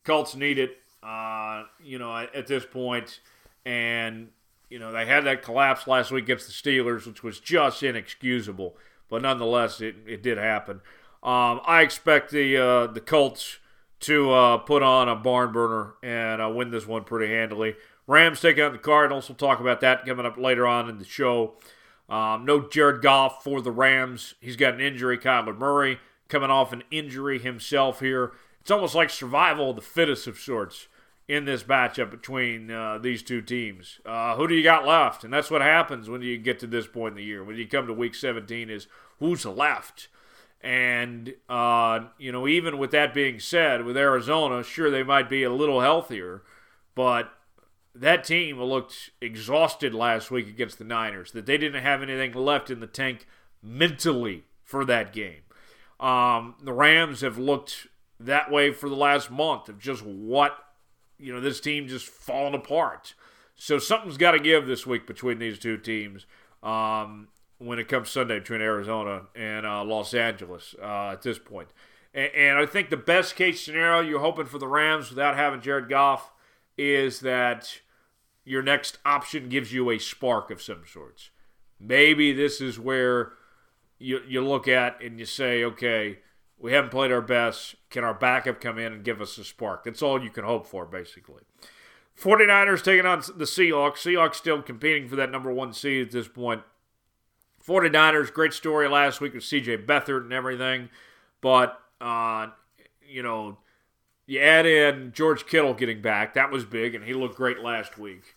Colts 0.04 0.34
need 0.34 0.58
it 0.58 0.78
uh, 1.02 1.64
you 1.82 1.98
know, 1.98 2.16
at 2.16 2.46
this 2.46 2.64
point. 2.64 2.72
point, 2.72 3.20
and 3.64 4.28
you 4.68 4.78
know 4.78 4.92
they 4.92 5.04
had 5.06 5.24
that 5.24 5.42
collapse 5.42 5.86
last 5.86 6.10
week 6.10 6.24
against 6.24 6.46
the 6.46 6.52
Steelers, 6.52 7.06
which 7.06 7.22
was 7.22 7.40
just 7.40 7.82
inexcusable. 7.82 8.76
But 9.12 9.20
nonetheless, 9.20 9.82
it, 9.82 9.96
it 10.06 10.22
did 10.22 10.38
happen. 10.38 10.76
Um, 11.22 11.60
I 11.66 11.82
expect 11.82 12.30
the 12.30 12.56
uh, 12.56 12.86
the 12.86 13.00
Colts 13.00 13.58
to 14.00 14.32
uh, 14.32 14.56
put 14.56 14.82
on 14.82 15.06
a 15.06 15.14
barn 15.14 15.52
burner 15.52 15.96
and 16.02 16.40
uh, 16.40 16.48
win 16.48 16.70
this 16.70 16.86
one 16.86 17.04
pretty 17.04 17.30
handily. 17.30 17.76
Rams 18.06 18.40
taking 18.40 18.64
out 18.64 18.72
the 18.72 18.78
Cardinals. 18.78 19.28
We'll 19.28 19.36
talk 19.36 19.60
about 19.60 19.82
that 19.82 20.06
coming 20.06 20.24
up 20.24 20.38
later 20.38 20.66
on 20.66 20.88
in 20.88 20.96
the 20.96 21.04
show. 21.04 21.56
Um, 22.08 22.46
no 22.46 22.66
Jared 22.66 23.02
Goff 23.02 23.44
for 23.44 23.60
the 23.60 23.70
Rams. 23.70 24.34
He's 24.40 24.56
got 24.56 24.72
an 24.72 24.80
injury. 24.80 25.18
Kyler 25.18 25.58
Murray 25.58 25.98
coming 26.28 26.50
off 26.50 26.72
an 26.72 26.82
injury 26.90 27.38
himself 27.38 28.00
here. 28.00 28.32
It's 28.62 28.70
almost 28.70 28.94
like 28.94 29.10
survival 29.10 29.70
of 29.70 29.76
the 29.76 29.82
fittest 29.82 30.26
of 30.26 30.38
sorts 30.38 30.88
in 31.32 31.46
this 31.46 31.62
matchup 31.62 32.10
between 32.10 32.70
uh, 32.70 32.98
these 32.98 33.22
two 33.22 33.40
teams. 33.40 34.00
Uh, 34.04 34.36
who 34.36 34.46
do 34.46 34.54
you 34.54 34.62
got 34.62 34.86
left? 34.86 35.24
And 35.24 35.32
that's 35.32 35.50
what 35.50 35.62
happens 35.62 36.10
when 36.10 36.20
you 36.20 36.36
get 36.36 36.58
to 36.58 36.66
this 36.66 36.86
point 36.86 37.12
in 37.12 37.16
the 37.16 37.24
year. 37.24 37.42
When 37.42 37.56
you 37.56 37.66
come 37.66 37.86
to 37.86 37.94
week 37.94 38.14
17 38.14 38.68
is 38.68 38.86
who's 39.18 39.46
left? 39.46 40.08
And, 40.60 41.32
uh, 41.48 42.00
you 42.18 42.32
know, 42.32 42.46
even 42.46 42.76
with 42.76 42.90
that 42.90 43.14
being 43.14 43.40
said, 43.40 43.86
with 43.86 43.96
Arizona, 43.96 44.62
sure, 44.62 44.90
they 44.90 45.02
might 45.02 45.30
be 45.30 45.42
a 45.42 45.50
little 45.50 45.80
healthier, 45.80 46.42
but 46.94 47.32
that 47.94 48.24
team 48.24 48.60
looked 48.60 49.10
exhausted 49.22 49.94
last 49.94 50.30
week 50.30 50.48
against 50.48 50.78
the 50.78 50.84
Niners, 50.84 51.32
that 51.32 51.46
they 51.46 51.56
didn't 51.56 51.82
have 51.82 52.02
anything 52.02 52.34
left 52.34 52.70
in 52.70 52.80
the 52.80 52.86
tank 52.86 53.26
mentally 53.62 54.44
for 54.62 54.84
that 54.84 55.14
game. 55.14 55.40
Um, 55.98 56.56
the 56.62 56.74
Rams 56.74 57.22
have 57.22 57.38
looked 57.38 57.86
that 58.20 58.50
way 58.50 58.70
for 58.70 58.90
the 58.90 58.96
last 58.96 59.30
month 59.30 59.70
of 59.70 59.78
just 59.78 60.04
what 60.04 60.58
you 61.22 61.32
know, 61.32 61.40
this 61.40 61.60
team 61.60 61.86
just 61.86 62.06
falling 62.06 62.54
apart. 62.54 63.14
So 63.54 63.78
something's 63.78 64.16
got 64.16 64.32
to 64.32 64.40
give 64.40 64.66
this 64.66 64.86
week 64.86 65.06
between 65.06 65.38
these 65.38 65.58
two 65.58 65.76
teams 65.76 66.26
um, 66.62 67.28
when 67.58 67.78
it 67.78 67.88
comes 67.88 68.10
Sunday 68.10 68.40
between 68.40 68.60
Arizona 68.60 69.22
and 69.34 69.64
uh, 69.64 69.84
Los 69.84 70.14
Angeles 70.14 70.74
uh, 70.82 71.10
at 71.10 71.22
this 71.22 71.38
point. 71.38 71.68
And, 72.12 72.30
and, 72.34 72.58
I 72.58 72.66
think 72.66 72.90
the 72.90 72.96
best 72.96 73.36
case 73.36 73.62
scenario 73.62 74.00
you're 74.00 74.20
hoping 74.20 74.46
for 74.46 74.58
the 74.58 74.68
Rams 74.68 75.10
without 75.10 75.36
having 75.36 75.60
Jared 75.60 75.88
Goff 75.88 76.32
is 76.76 77.20
that 77.20 77.80
your 78.44 78.62
next 78.62 78.98
option 79.04 79.48
gives 79.48 79.72
you 79.72 79.90
a 79.90 79.98
spark 79.98 80.50
of 80.50 80.60
some 80.60 80.82
sorts. 80.86 81.30
Maybe 81.78 82.32
this 82.32 82.60
is 82.60 82.78
where 82.78 83.32
you, 83.98 84.20
you 84.26 84.44
look 84.44 84.66
at 84.66 85.00
and 85.02 85.18
you 85.18 85.24
say, 85.24 85.62
okay– 85.64 86.18
we 86.62 86.72
haven't 86.72 86.90
played 86.90 87.10
our 87.10 87.20
best. 87.20 87.74
Can 87.90 88.04
our 88.04 88.14
backup 88.14 88.60
come 88.60 88.78
in 88.78 88.92
and 88.92 89.04
give 89.04 89.20
us 89.20 89.36
a 89.36 89.44
spark? 89.44 89.82
That's 89.84 90.00
all 90.00 90.22
you 90.22 90.30
can 90.30 90.44
hope 90.44 90.64
for, 90.64 90.86
basically. 90.86 91.42
49ers 92.18 92.84
taking 92.84 93.04
on 93.04 93.18
the 93.36 93.44
Seahawks. 93.44 93.96
Seahawks 93.96 94.36
still 94.36 94.62
competing 94.62 95.08
for 95.08 95.16
that 95.16 95.30
number 95.30 95.52
one 95.52 95.72
seed 95.72 96.06
at 96.06 96.12
this 96.12 96.28
point. 96.28 96.62
49ers, 97.66 98.32
great 98.32 98.52
story 98.52 98.88
last 98.88 99.20
week 99.20 99.34
with 99.34 99.42
CJ 99.42 99.86
Beathard 99.86 100.22
and 100.22 100.32
everything. 100.32 100.88
But, 101.40 101.80
uh, 102.00 102.48
you 103.08 103.24
know, 103.24 103.58
you 104.26 104.38
add 104.38 104.64
in 104.64 105.12
George 105.12 105.46
Kittle 105.46 105.74
getting 105.74 106.00
back. 106.00 106.34
That 106.34 106.52
was 106.52 106.64
big, 106.64 106.94
and 106.94 107.04
he 107.04 107.12
looked 107.12 107.36
great 107.36 107.58
last 107.58 107.98
week. 107.98 108.36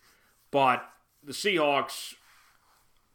But 0.49 0.83
the 1.23 1.31
Seahawks, 1.31 2.15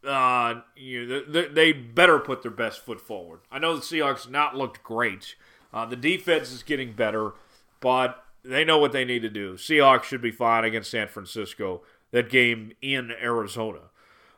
uh, 0.06 0.60
you 0.76 1.06
know, 1.06 1.24
they, 1.26 1.46
they 1.48 1.72
better 1.72 2.18
put 2.18 2.42
their 2.42 2.50
best 2.50 2.84
foot 2.84 3.00
forward. 3.00 3.40
I 3.50 3.58
know 3.58 3.76
the 3.76 3.82
Seahawks 3.82 4.28
not 4.28 4.56
looked 4.56 4.82
great. 4.82 5.34
Uh, 5.72 5.86
the 5.86 5.96
defense 5.96 6.50
is 6.50 6.62
getting 6.62 6.92
better, 6.92 7.32
but 7.80 8.24
they 8.44 8.64
know 8.64 8.78
what 8.78 8.92
they 8.92 9.04
need 9.04 9.22
to 9.22 9.30
do. 9.30 9.54
Seahawks 9.54 10.04
should 10.04 10.22
be 10.22 10.30
fine 10.30 10.64
against 10.64 10.90
San 10.90 11.08
Francisco. 11.08 11.82
That 12.12 12.28
game 12.28 12.72
in 12.82 13.12
Arizona. 13.22 13.90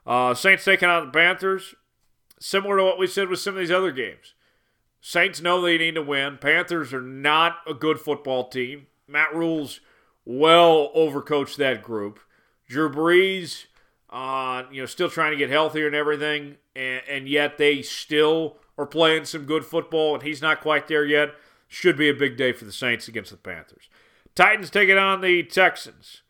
Uh, 0.06 0.34
Saints 0.34 0.64
taking 0.64 0.88
out 0.88 1.06
the 1.06 1.18
Panthers. 1.18 1.74
Similar 2.38 2.78
to 2.78 2.84
what 2.84 2.98
we 2.98 3.06
said 3.06 3.28
with 3.28 3.38
some 3.38 3.54
of 3.54 3.60
these 3.60 3.70
other 3.70 3.92
games. 3.92 4.34
Saints 5.00 5.40
know 5.40 5.60
they 5.60 5.78
need 5.78 5.94
to 5.94 6.02
win. 6.02 6.38
Panthers 6.38 6.92
are 6.92 7.00
not 7.00 7.58
a 7.66 7.72
good 7.72 7.98
football 7.98 8.48
team. 8.48 8.88
Matt 9.08 9.34
Rhule's 9.34 9.80
well 10.24 10.92
overcoached 10.94 11.56
that 11.56 11.82
group. 11.82 12.20
Drew 12.68 12.90
Brees, 12.90 13.66
uh, 14.12 14.64
you 14.70 14.82
know, 14.82 14.86
still 14.86 15.08
trying 15.08 15.32
to 15.32 15.38
get 15.38 15.48
healthier 15.48 15.86
and 15.86 15.96
everything, 15.96 16.56
and, 16.76 17.02
and 17.08 17.28
yet 17.28 17.56
they 17.56 17.80
still 17.80 18.58
are 18.76 18.86
playing 18.86 19.24
some 19.24 19.44
good 19.44 19.64
football, 19.64 20.14
and 20.14 20.22
he's 20.22 20.42
not 20.42 20.60
quite 20.60 20.86
there 20.86 21.04
yet. 21.04 21.30
Should 21.66 21.96
be 21.96 22.10
a 22.10 22.14
big 22.14 22.36
day 22.36 22.52
for 22.52 22.66
the 22.66 22.72
Saints 22.72 23.08
against 23.08 23.30
the 23.30 23.38
Panthers. 23.38 23.88
Titans 24.34 24.68
taking 24.68 24.98
on 24.98 25.22
the 25.22 25.42
Texans. 25.42 26.20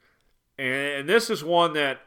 And 0.56 1.08
this 1.08 1.28
is 1.28 1.42
one 1.42 1.72
that 1.72 2.00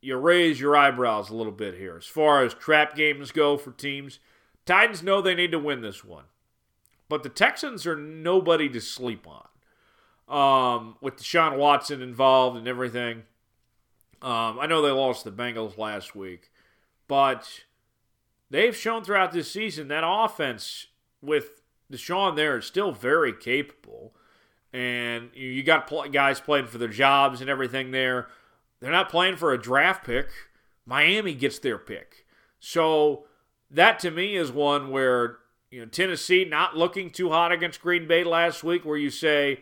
you 0.00 0.16
raise 0.16 0.58
your 0.58 0.74
eyebrows 0.74 1.28
a 1.28 1.34
little 1.34 1.52
bit 1.52 1.74
here. 1.74 1.96
As 1.98 2.06
far 2.06 2.42
as 2.42 2.54
trap 2.54 2.96
games 2.96 3.32
go 3.32 3.58
for 3.58 3.72
teams, 3.72 4.18
Titans 4.64 5.02
know 5.02 5.20
they 5.20 5.34
need 5.34 5.52
to 5.52 5.58
win 5.58 5.82
this 5.82 6.02
one. 6.02 6.24
But 7.10 7.22
the 7.22 7.28
Texans 7.28 7.86
are 7.86 7.96
nobody 7.96 8.70
to 8.70 8.80
sleep 8.80 9.26
on. 9.26 9.46
Um, 10.28 10.96
with 11.00 11.16
Deshaun 11.16 11.58
Watson 11.58 12.00
involved 12.00 12.56
and 12.56 12.68
everything. 12.68 13.24
Um, 14.22 14.58
I 14.58 14.66
know 14.66 14.82
they 14.82 14.90
lost 14.90 15.24
the 15.24 15.30
Bengals 15.30 15.78
last 15.78 16.14
week, 16.14 16.50
but 17.08 17.64
they've 18.50 18.76
shown 18.76 19.02
throughout 19.02 19.32
this 19.32 19.50
season 19.50 19.88
that 19.88 20.04
offense 20.06 20.88
with 21.22 21.62
Deshaun 21.90 22.36
there 22.36 22.58
is 22.58 22.66
still 22.66 22.92
very 22.92 23.32
capable. 23.32 24.14
And 24.72 25.30
you 25.34 25.62
got 25.62 25.90
guys 26.12 26.40
playing 26.40 26.66
for 26.66 26.78
their 26.78 26.88
jobs 26.88 27.40
and 27.40 27.50
everything 27.50 27.90
there. 27.90 28.28
They're 28.80 28.90
not 28.90 29.08
playing 29.08 29.36
for 29.36 29.52
a 29.52 29.60
draft 29.60 30.04
pick. 30.04 30.28
Miami 30.86 31.34
gets 31.34 31.58
their 31.58 31.78
pick. 31.78 32.26
So 32.60 33.24
that 33.70 33.98
to 34.00 34.10
me 34.10 34.36
is 34.36 34.52
one 34.52 34.90
where 34.90 35.38
you 35.70 35.80
know 35.80 35.86
Tennessee 35.86 36.44
not 36.44 36.76
looking 36.76 37.10
too 37.10 37.30
hot 37.30 37.52
against 37.52 37.82
Green 37.82 38.06
Bay 38.06 38.22
last 38.22 38.62
week, 38.62 38.84
where 38.84 38.96
you 38.96 39.10
say, 39.10 39.60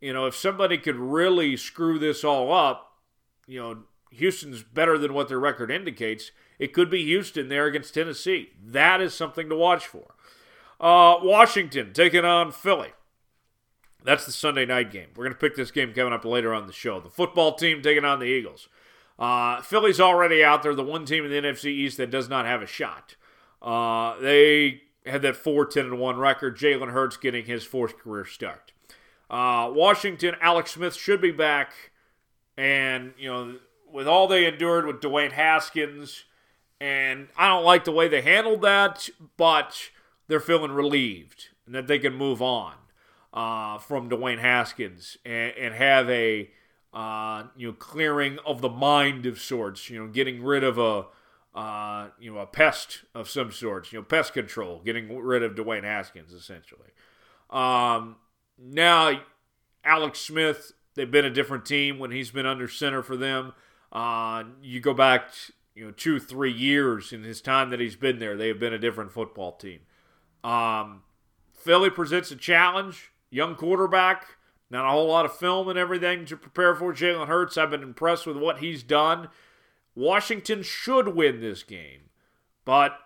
you 0.00 0.12
know, 0.12 0.26
if 0.26 0.34
somebody 0.34 0.78
could 0.78 0.96
really 0.96 1.56
screw 1.56 1.98
this 1.98 2.24
all 2.24 2.52
up, 2.52 2.92
you 3.46 3.60
know, 3.60 3.78
Houston's 4.16 4.62
better 4.62 4.98
than 4.98 5.14
what 5.14 5.28
their 5.28 5.38
record 5.38 5.70
indicates. 5.70 6.30
It 6.58 6.72
could 6.72 6.90
be 6.90 7.04
Houston 7.04 7.48
there 7.48 7.66
against 7.66 7.94
Tennessee. 7.94 8.50
That 8.64 9.00
is 9.00 9.14
something 9.14 9.48
to 9.48 9.56
watch 9.56 9.86
for. 9.86 10.14
Uh, 10.80 11.16
Washington 11.22 11.92
taking 11.92 12.24
on 12.24 12.52
Philly. 12.52 12.90
That's 14.04 14.24
the 14.24 14.32
Sunday 14.32 14.66
night 14.66 14.90
game. 14.90 15.08
We're 15.16 15.24
going 15.24 15.34
to 15.34 15.40
pick 15.40 15.56
this 15.56 15.70
game 15.70 15.92
coming 15.92 16.12
up 16.12 16.24
later 16.24 16.54
on 16.54 16.66
the 16.66 16.72
show. 16.72 17.00
The 17.00 17.10
football 17.10 17.54
team 17.54 17.82
taking 17.82 18.04
on 18.04 18.20
the 18.20 18.26
Eagles. 18.26 18.68
Uh, 19.18 19.62
Philly's 19.62 20.00
already 20.00 20.44
out 20.44 20.62
there, 20.62 20.74
the 20.74 20.84
one 20.84 21.04
team 21.04 21.24
in 21.24 21.30
the 21.30 21.48
NFC 21.48 21.66
East 21.66 21.96
that 21.96 22.10
does 22.10 22.28
not 22.28 22.46
have 22.46 22.62
a 22.62 22.66
shot. 22.66 23.16
Uh, 23.62 24.18
they 24.20 24.82
had 25.06 25.22
that 25.22 25.36
4 25.36 25.66
10 25.66 25.86
and 25.86 25.98
1 25.98 26.18
record. 26.18 26.56
Jalen 26.56 26.92
Hurts 26.92 27.16
getting 27.16 27.46
his 27.46 27.64
fourth 27.64 27.98
career 27.98 28.24
start. 28.24 28.72
Uh, 29.28 29.70
Washington, 29.72 30.36
Alex 30.40 30.72
Smith 30.72 30.94
should 30.94 31.20
be 31.20 31.32
back. 31.32 31.72
And, 32.56 33.12
you 33.18 33.28
know, 33.28 33.56
with 33.96 34.06
all 34.06 34.28
they 34.28 34.44
endured 34.44 34.84
with 34.84 35.00
Dwayne 35.00 35.32
Haskins, 35.32 36.24
and 36.78 37.28
I 37.34 37.48
don't 37.48 37.64
like 37.64 37.84
the 37.84 37.92
way 37.92 38.08
they 38.08 38.20
handled 38.20 38.60
that, 38.60 39.08
but 39.38 39.88
they're 40.28 40.38
feeling 40.38 40.72
relieved 40.72 41.46
and 41.64 41.74
that 41.74 41.86
they 41.86 41.98
can 41.98 42.14
move 42.14 42.42
on 42.42 42.74
uh, 43.32 43.78
from 43.78 44.10
Dwayne 44.10 44.38
Haskins 44.38 45.16
and, 45.24 45.54
and 45.56 45.74
have 45.74 46.10
a 46.10 46.50
uh, 46.92 47.44
you 47.56 47.68
know 47.68 47.72
clearing 47.72 48.38
of 48.44 48.60
the 48.60 48.68
mind 48.68 49.24
of 49.24 49.40
sorts. 49.40 49.88
You 49.88 50.00
know, 50.00 50.12
getting 50.12 50.44
rid 50.44 50.62
of 50.62 50.76
a 50.76 51.06
uh, 51.58 52.08
you 52.20 52.34
know 52.34 52.40
a 52.40 52.46
pest 52.46 53.04
of 53.14 53.30
some 53.30 53.50
sorts. 53.50 53.94
You 53.94 54.00
know, 54.00 54.04
pest 54.04 54.34
control, 54.34 54.82
getting 54.84 55.16
rid 55.18 55.42
of 55.42 55.54
Dwayne 55.54 55.84
Haskins 55.84 56.34
essentially. 56.34 56.90
Um, 57.48 58.16
now, 58.58 59.22
Alex 59.82 60.18
Smith, 60.18 60.72
they've 60.96 61.10
been 61.10 61.24
a 61.24 61.30
different 61.30 61.64
team 61.64 61.98
when 61.98 62.10
he's 62.10 62.30
been 62.30 62.44
under 62.44 62.68
center 62.68 63.02
for 63.02 63.16
them. 63.16 63.54
Uh, 63.92 64.44
you 64.62 64.80
go 64.80 64.94
back, 64.94 65.30
you 65.74 65.84
know, 65.84 65.90
two, 65.90 66.18
three 66.18 66.52
years 66.52 67.12
in 67.12 67.22
his 67.22 67.40
time 67.40 67.70
that 67.70 67.80
he's 67.80 67.96
been 67.96 68.18
there, 68.18 68.36
they 68.36 68.48
have 68.48 68.58
been 68.58 68.72
a 68.72 68.78
different 68.78 69.12
football 69.12 69.52
team. 69.52 69.80
Um, 70.44 71.02
Philly 71.54 71.90
presents 71.90 72.30
a 72.30 72.36
challenge 72.36 73.12
young 73.30 73.54
quarterback, 73.54 74.36
not 74.70 74.86
a 74.86 74.90
whole 74.90 75.08
lot 75.08 75.24
of 75.24 75.36
film 75.36 75.68
and 75.68 75.78
everything 75.78 76.24
to 76.26 76.36
prepare 76.36 76.74
for 76.74 76.92
Jalen 76.92 77.28
Hurts. 77.28 77.56
I've 77.56 77.70
been 77.70 77.82
impressed 77.82 78.26
with 78.26 78.36
what 78.36 78.58
he's 78.58 78.82
done. 78.82 79.28
Washington 79.94 80.62
should 80.62 81.08
win 81.08 81.40
this 81.40 81.62
game, 81.62 82.10
but 82.64 82.98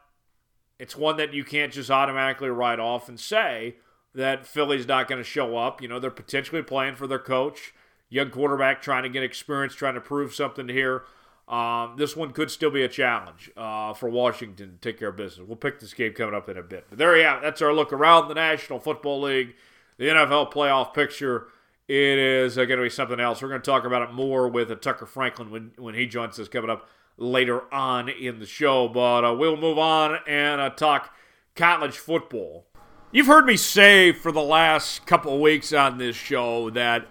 it's 0.79 0.97
one 0.97 1.17
that 1.19 1.35
you 1.35 1.45
can't 1.45 1.73
just 1.73 1.91
automatically 1.91 2.49
write 2.49 2.81
off 2.81 3.09
and 3.09 3.21
say 3.21 3.77
that 4.15 4.47
Philly's 4.47 4.89
not 4.89 5.09
going 5.09 5.21
to 5.21 5.29
show 5.29 5.57
up. 5.57 5.81
You 5.81 5.89
know, 5.89 5.99
they're 5.99 6.11
potentially 6.11 6.63
playing 6.63 6.97
for 6.97 7.07
their 7.07 7.19
coach, 7.19 7.73
young 8.11 8.31
quarterback 8.31 8.83
trying 8.83 9.05
to 9.05 9.09
get 9.09 9.23
experience, 9.23 9.75
trying 9.75 9.95
to 9.95 10.01
prove 10.01 10.35
something 10.35 10.69
here. 10.69 11.05
Um, 11.49 11.95
this 11.97 12.15
one 12.15 12.31
could 12.33 12.51
still 12.51 12.71
be 12.71 12.83
a 12.83 12.89
challenge 12.89 13.51
uh, 13.57 13.93
for 13.95 14.09
Washington 14.09 14.73
to 14.73 14.77
take 14.77 14.99
care 14.99 15.09
of 15.09 15.17
business. 15.17 15.49
We'll 15.49 15.57
pick 15.57 15.81
this 15.81 15.95
game 15.95 16.13
coming 16.13 16.35
up 16.35 16.49
in 16.49 16.57
a 16.57 16.63
bit. 16.63 16.87
But 16.89 16.99
there 16.99 17.17
you 17.17 17.25
have 17.25 17.39
it. 17.39 17.43
That's 17.43 17.63
our 17.63 17.73
look 17.73 17.93
around 17.93 18.29
the 18.29 18.35
National 18.35 18.79
Football 18.79 19.23
League 19.23 19.55
the 20.01 20.07
NFL 20.07 20.51
playoff 20.51 20.95
picture. 20.95 21.49
It 21.87 22.19
is 22.19 22.57
uh, 22.57 22.65
going 22.65 22.79
to 22.79 22.85
be 22.85 22.91
something 22.91 23.21
else. 23.21 23.43
We're 23.43 23.49
going 23.49 23.61
to 23.61 23.71
talk 23.71 23.85
about 23.85 24.01
it 24.03 24.15
more 24.15 24.49
with 24.49 24.71
uh, 24.71 24.77
Tucker 24.77 25.05
Franklin 25.05 25.51
when, 25.51 25.73
when 25.77 25.95
he 25.95 26.07
joins 26.07 26.41
us 26.41 26.49
coming 26.49 26.71
up 26.71 26.89
later 27.19 27.73
on 27.73 28.09
in 28.09 28.39
the 28.39 28.47
show. 28.47 28.89
But 28.89 29.25
uh, 29.27 29.35
we'll 29.35 29.59
move 29.59 29.77
on 29.77 30.19
and 30.27 30.59
uh, 30.59 30.71
talk 30.71 31.15
college 31.55 31.99
football. 31.99 32.65
You've 33.13 33.27
heard 33.27 33.45
me 33.45 33.59
say 33.59 34.13
for 34.13 34.33
the 34.33 34.41
last 34.41 35.05
couple 35.05 35.35
of 35.35 35.41
weeks 35.41 35.71
on 35.75 35.99
this 35.99 36.17
show 36.17 36.71
that 36.71 37.07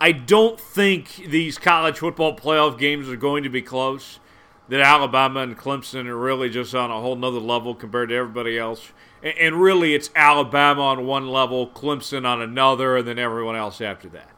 I 0.00 0.12
don't 0.12 0.60
think 0.60 1.16
these 1.28 1.58
college 1.58 1.98
football 1.98 2.36
playoff 2.36 2.78
games 2.78 3.08
are 3.08 3.16
going 3.16 3.42
to 3.42 3.48
be 3.48 3.62
close. 3.62 4.20
That 4.68 4.80
Alabama 4.80 5.40
and 5.40 5.56
Clemson 5.56 6.06
are 6.06 6.16
really 6.16 6.50
just 6.50 6.74
on 6.74 6.90
a 6.90 7.00
whole 7.00 7.14
nother 7.14 7.38
level 7.38 7.72
compared 7.72 8.08
to 8.08 8.16
everybody 8.16 8.58
else 8.58 8.90
and 9.22 9.60
really 9.60 9.94
it's 9.94 10.10
Alabama 10.14 10.82
on 10.82 11.06
one 11.06 11.28
level, 11.28 11.66
Clemson 11.68 12.26
on 12.26 12.40
another, 12.42 12.96
and 12.96 13.08
then 13.08 13.18
everyone 13.18 13.56
else 13.56 13.80
after 13.80 14.08
that. 14.10 14.30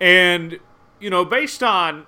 And, 0.00 0.60
you 1.00 1.10
know, 1.10 1.24
based 1.24 1.62
on 1.62 2.06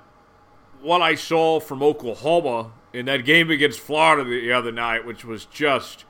what 0.80 1.02
I 1.02 1.14
saw 1.14 1.58
from 1.60 1.82
Oklahoma 1.82 2.72
in 2.92 3.06
that 3.06 3.24
game 3.24 3.50
against 3.50 3.80
Florida 3.80 4.28
the 4.28 4.52
other 4.52 4.70
night, 4.70 5.06
which 5.06 5.24
was 5.24 5.46
just 5.46 6.04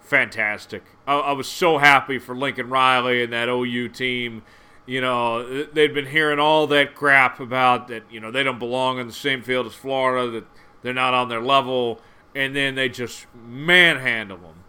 fantastic. 0.00 0.82
I, 1.06 1.14
I 1.14 1.32
was 1.32 1.48
so 1.48 1.78
happy 1.78 2.18
for 2.18 2.36
Lincoln 2.36 2.68
Riley 2.68 3.22
and 3.22 3.32
that 3.32 3.48
OU 3.48 3.88
team. 3.90 4.42
You 4.86 5.00
know, 5.00 5.64
they'd 5.64 5.94
been 5.94 6.06
hearing 6.06 6.38
all 6.38 6.66
that 6.68 6.94
crap 6.94 7.38
about 7.38 7.88
that, 7.88 8.02
you 8.10 8.18
know, 8.18 8.30
they 8.30 8.42
don't 8.42 8.58
belong 8.58 8.98
in 8.98 9.06
the 9.06 9.12
same 9.12 9.42
field 9.42 9.66
as 9.66 9.74
Florida, 9.74 10.30
that 10.30 10.44
they're 10.82 10.94
not 10.94 11.14
on 11.14 11.28
their 11.28 11.40
level, 11.40 12.00
and 12.34 12.56
then 12.56 12.74
they 12.74 12.88
just 12.88 13.26
manhandle 13.34 14.38
them 14.38 14.60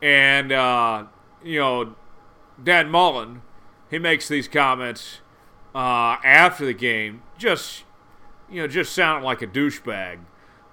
and, 0.00 0.52
uh, 0.52 1.04
you 1.42 1.58
know, 1.58 1.94
Dan 2.62 2.90
Mullen, 2.90 3.42
he 3.90 3.98
makes 3.98 4.28
these 4.28 4.48
comments 4.48 5.20
uh, 5.74 6.16
after 6.24 6.64
the 6.64 6.74
game, 6.74 7.22
just, 7.36 7.84
you 8.50 8.60
know, 8.60 8.68
just 8.68 8.92
sounding 8.92 9.24
like 9.24 9.42
a 9.42 9.46
douchebag 9.46 10.18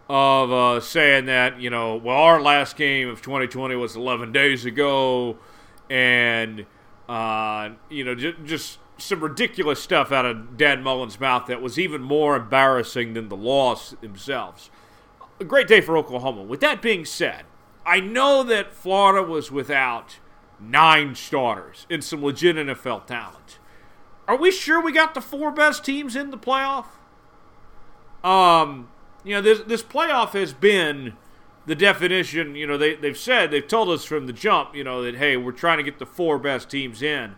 of 0.08 0.52
uh, 0.52 0.80
saying 0.80 1.26
that, 1.26 1.60
you 1.60 1.70
know, 1.70 1.96
well, 1.96 2.18
our 2.18 2.42
last 2.42 2.76
game 2.76 3.10
of 3.10 3.22
2020 3.22 3.76
was 3.76 3.96
11 3.96 4.32
days 4.32 4.66
ago, 4.66 5.38
and, 5.90 6.66
uh, 7.08 7.70
you 7.90 8.04
know, 8.04 8.16
j- 8.16 8.36
just 8.44 8.80
some 8.98 9.22
ridiculous 9.22 9.82
stuff 9.82 10.12
out 10.12 10.26
of 10.26 10.58
Dan 10.58 10.82
Mullen's 10.82 11.20
mouth 11.20 11.48
that 11.48 11.62
was 11.62 11.78
even 11.78 12.02
more 12.02 12.36
embarrassing 12.36 13.14
than 13.14 13.30
the 13.30 13.36
loss 13.36 13.92
themselves. 14.02 14.70
A 15.40 15.44
great 15.44 15.68
day 15.68 15.82
for 15.82 15.98
Oklahoma. 15.98 16.44
With 16.44 16.62
that 16.62 16.82
being 16.82 17.06
said, 17.06 17.44
I 17.86 18.00
know 18.00 18.42
that 18.44 18.74
Florida 18.74 19.28
was 19.28 19.52
without 19.52 20.20
nine 20.60 21.16
starters 21.16 21.86
and 21.90 22.04
some 22.04 22.24
legit 22.24 22.56
NFL 22.56 23.06
talent. 23.06 23.60
Are 24.28 24.38
we 24.38 24.50
sure 24.50 24.82
we 24.82 24.92
got 24.92 25.14
the 25.14 25.22
four 25.22 25.52
best 25.52 25.84
teams 25.84 26.16
in 26.16 26.32
the 26.32 26.38
playoff? 26.38 26.86
Um, 28.24 28.90
you 29.24 29.36
know, 29.36 29.42
this 29.42 29.60
this 29.62 29.84
playoff 29.84 30.32
has 30.32 30.54
been 30.54 31.14
the 31.66 31.76
definition, 31.76 32.56
you 32.56 32.68
know, 32.68 32.78
they, 32.78 32.96
they've 32.96 33.18
said, 33.18 33.52
they've 33.52 33.68
told 33.68 33.90
us 33.90 34.06
from 34.06 34.28
the 34.28 34.34
jump, 34.34 34.76
you 34.76 34.84
know, 34.84 35.02
that, 35.04 35.16
hey, 35.16 35.38
we're 35.38 35.52
trying 35.52 35.78
to 35.78 35.84
get 35.84 36.00
the 36.00 36.06
four 36.06 36.38
best 36.38 36.70
teams 36.70 37.02
in. 37.02 37.36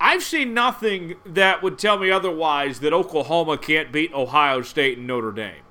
I've 0.00 0.22
seen 0.22 0.54
nothing 0.54 1.16
that 1.26 1.62
would 1.62 1.78
tell 1.78 1.98
me 1.98 2.10
otherwise 2.10 2.80
that 2.80 2.94
Oklahoma 2.94 3.58
can't 3.58 3.92
beat 3.92 4.14
Ohio 4.14 4.62
State 4.62 4.96
and 4.96 5.06
Notre 5.06 5.32
Dame 5.32 5.62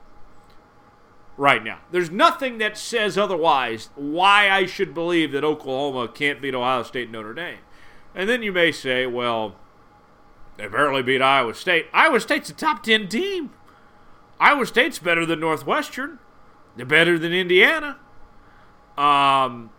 right 1.35 1.63
now. 1.63 1.79
There's 1.89 2.11
nothing 2.11 2.59
that 2.59 2.77
says 2.77 3.17
otherwise 3.17 3.89
why 3.95 4.49
I 4.49 4.65
should 4.67 4.93
believe 4.93 5.31
that 5.31 5.43
Oklahoma 5.43 6.07
can't 6.09 6.41
beat 6.41 6.53
Ohio 6.53 6.83
State 6.83 7.03
and 7.03 7.13
Notre 7.13 7.33
Dame. 7.33 7.59
And 8.13 8.29
then 8.29 8.43
you 8.43 8.51
may 8.51 8.71
say, 8.71 9.07
well, 9.07 9.55
they 10.57 10.67
barely 10.67 11.01
beat 11.01 11.21
Iowa 11.21 11.55
State. 11.55 11.87
Iowa 11.93 12.19
State's 12.19 12.49
a 12.49 12.53
top 12.53 12.83
10 12.83 13.07
team. 13.07 13.51
Iowa 14.39 14.65
State's 14.65 14.99
better 14.99 15.25
than 15.25 15.39
Northwestern. 15.39 16.19
They're 16.79 16.85
better 16.85 17.19
than 17.19 17.33
Indiana. 17.33 17.97
Um, 18.97 19.69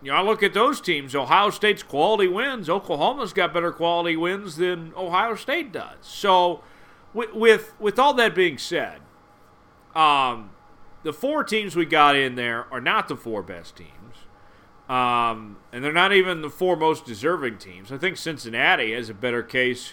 you 0.00 0.10
know, 0.10 0.16
I 0.16 0.22
look 0.22 0.42
at 0.42 0.54
those 0.54 0.80
teams. 0.80 1.14
Ohio 1.14 1.50
State's 1.50 1.82
quality 1.82 2.26
wins. 2.26 2.70
Oklahoma's 2.70 3.34
got 3.34 3.52
better 3.52 3.70
quality 3.70 4.16
wins 4.16 4.56
than 4.56 4.94
Ohio 4.96 5.34
State 5.34 5.72
does. 5.72 5.98
So, 6.00 6.62
with 7.12 7.34
with, 7.34 7.78
with 7.78 7.98
all 7.98 8.14
that 8.14 8.34
being 8.34 8.56
said, 8.56 9.00
um, 9.94 10.48
the 11.02 11.12
four 11.12 11.44
teams 11.44 11.76
we 11.76 11.84
got 11.84 12.16
in 12.16 12.34
there 12.36 12.64
are 12.72 12.80
not 12.80 13.08
the 13.08 13.16
four 13.16 13.42
best 13.42 13.76
teams. 13.76 13.92
Um, 14.88 15.58
and 15.70 15.84
they're 15.84 15.92
not 15.92 16.14
even 16.14 16.40
the 16.40 16.48
four 16.48 16.76
most 16.76 17.04
deserving 17.04 17.58
teams. 17.58 17.92
I 17.92 17.98
think 17.98 18.16
Cincinnati 18.16 18.94
has 18.94 19.10
a 19.10 19.14
better 19.14 19.42
case, 19.42 19.92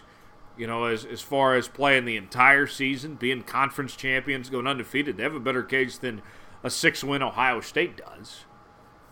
you 0.58 0.68
know, 0.68 0.86
as, 0.86 1.04
as 1.04 1.22
far 1.22 1.58
as 1.58 1.68
playing 1.68 2.06
the 2.06 2.16
entire 2.16 2.66
season, 2.66 3.16
being 3.16 3.44
conference 3.44 3.98
champions, 3.98 4.50
going 4.50 4.68
undefeated. 4.68 5.18
They 5.18 5.24
have 5.24 5.36
a 5.36 5.40
better 5.42 5.64
case 5.64 5.98
than 5.98 6.22
a 6.66 6.70
six 6.70 7.04
win 7.04 7.22
Ohio 7.22 7.62
State 7.62 7.96
does 7.96 8.46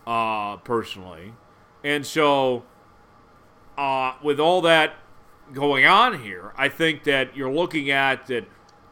uh, 0.07 0.57
personally. 0.57 1.33
And 1.83 2.03
so, 2.03 2.63
uh, 3.77 4.15
with 4.23 4.39
all 4.39 4.61
that 4.61 4.95
going 5.53 5.85
on 5.85 6.23
here, 6.23 6.51
I 6.57 6.67
think 6.67 7.03
that 7.03 7.37
you're 7.37 7.53
looking 7.53 7.91
at 7.91 8.25
that 8.25 8.45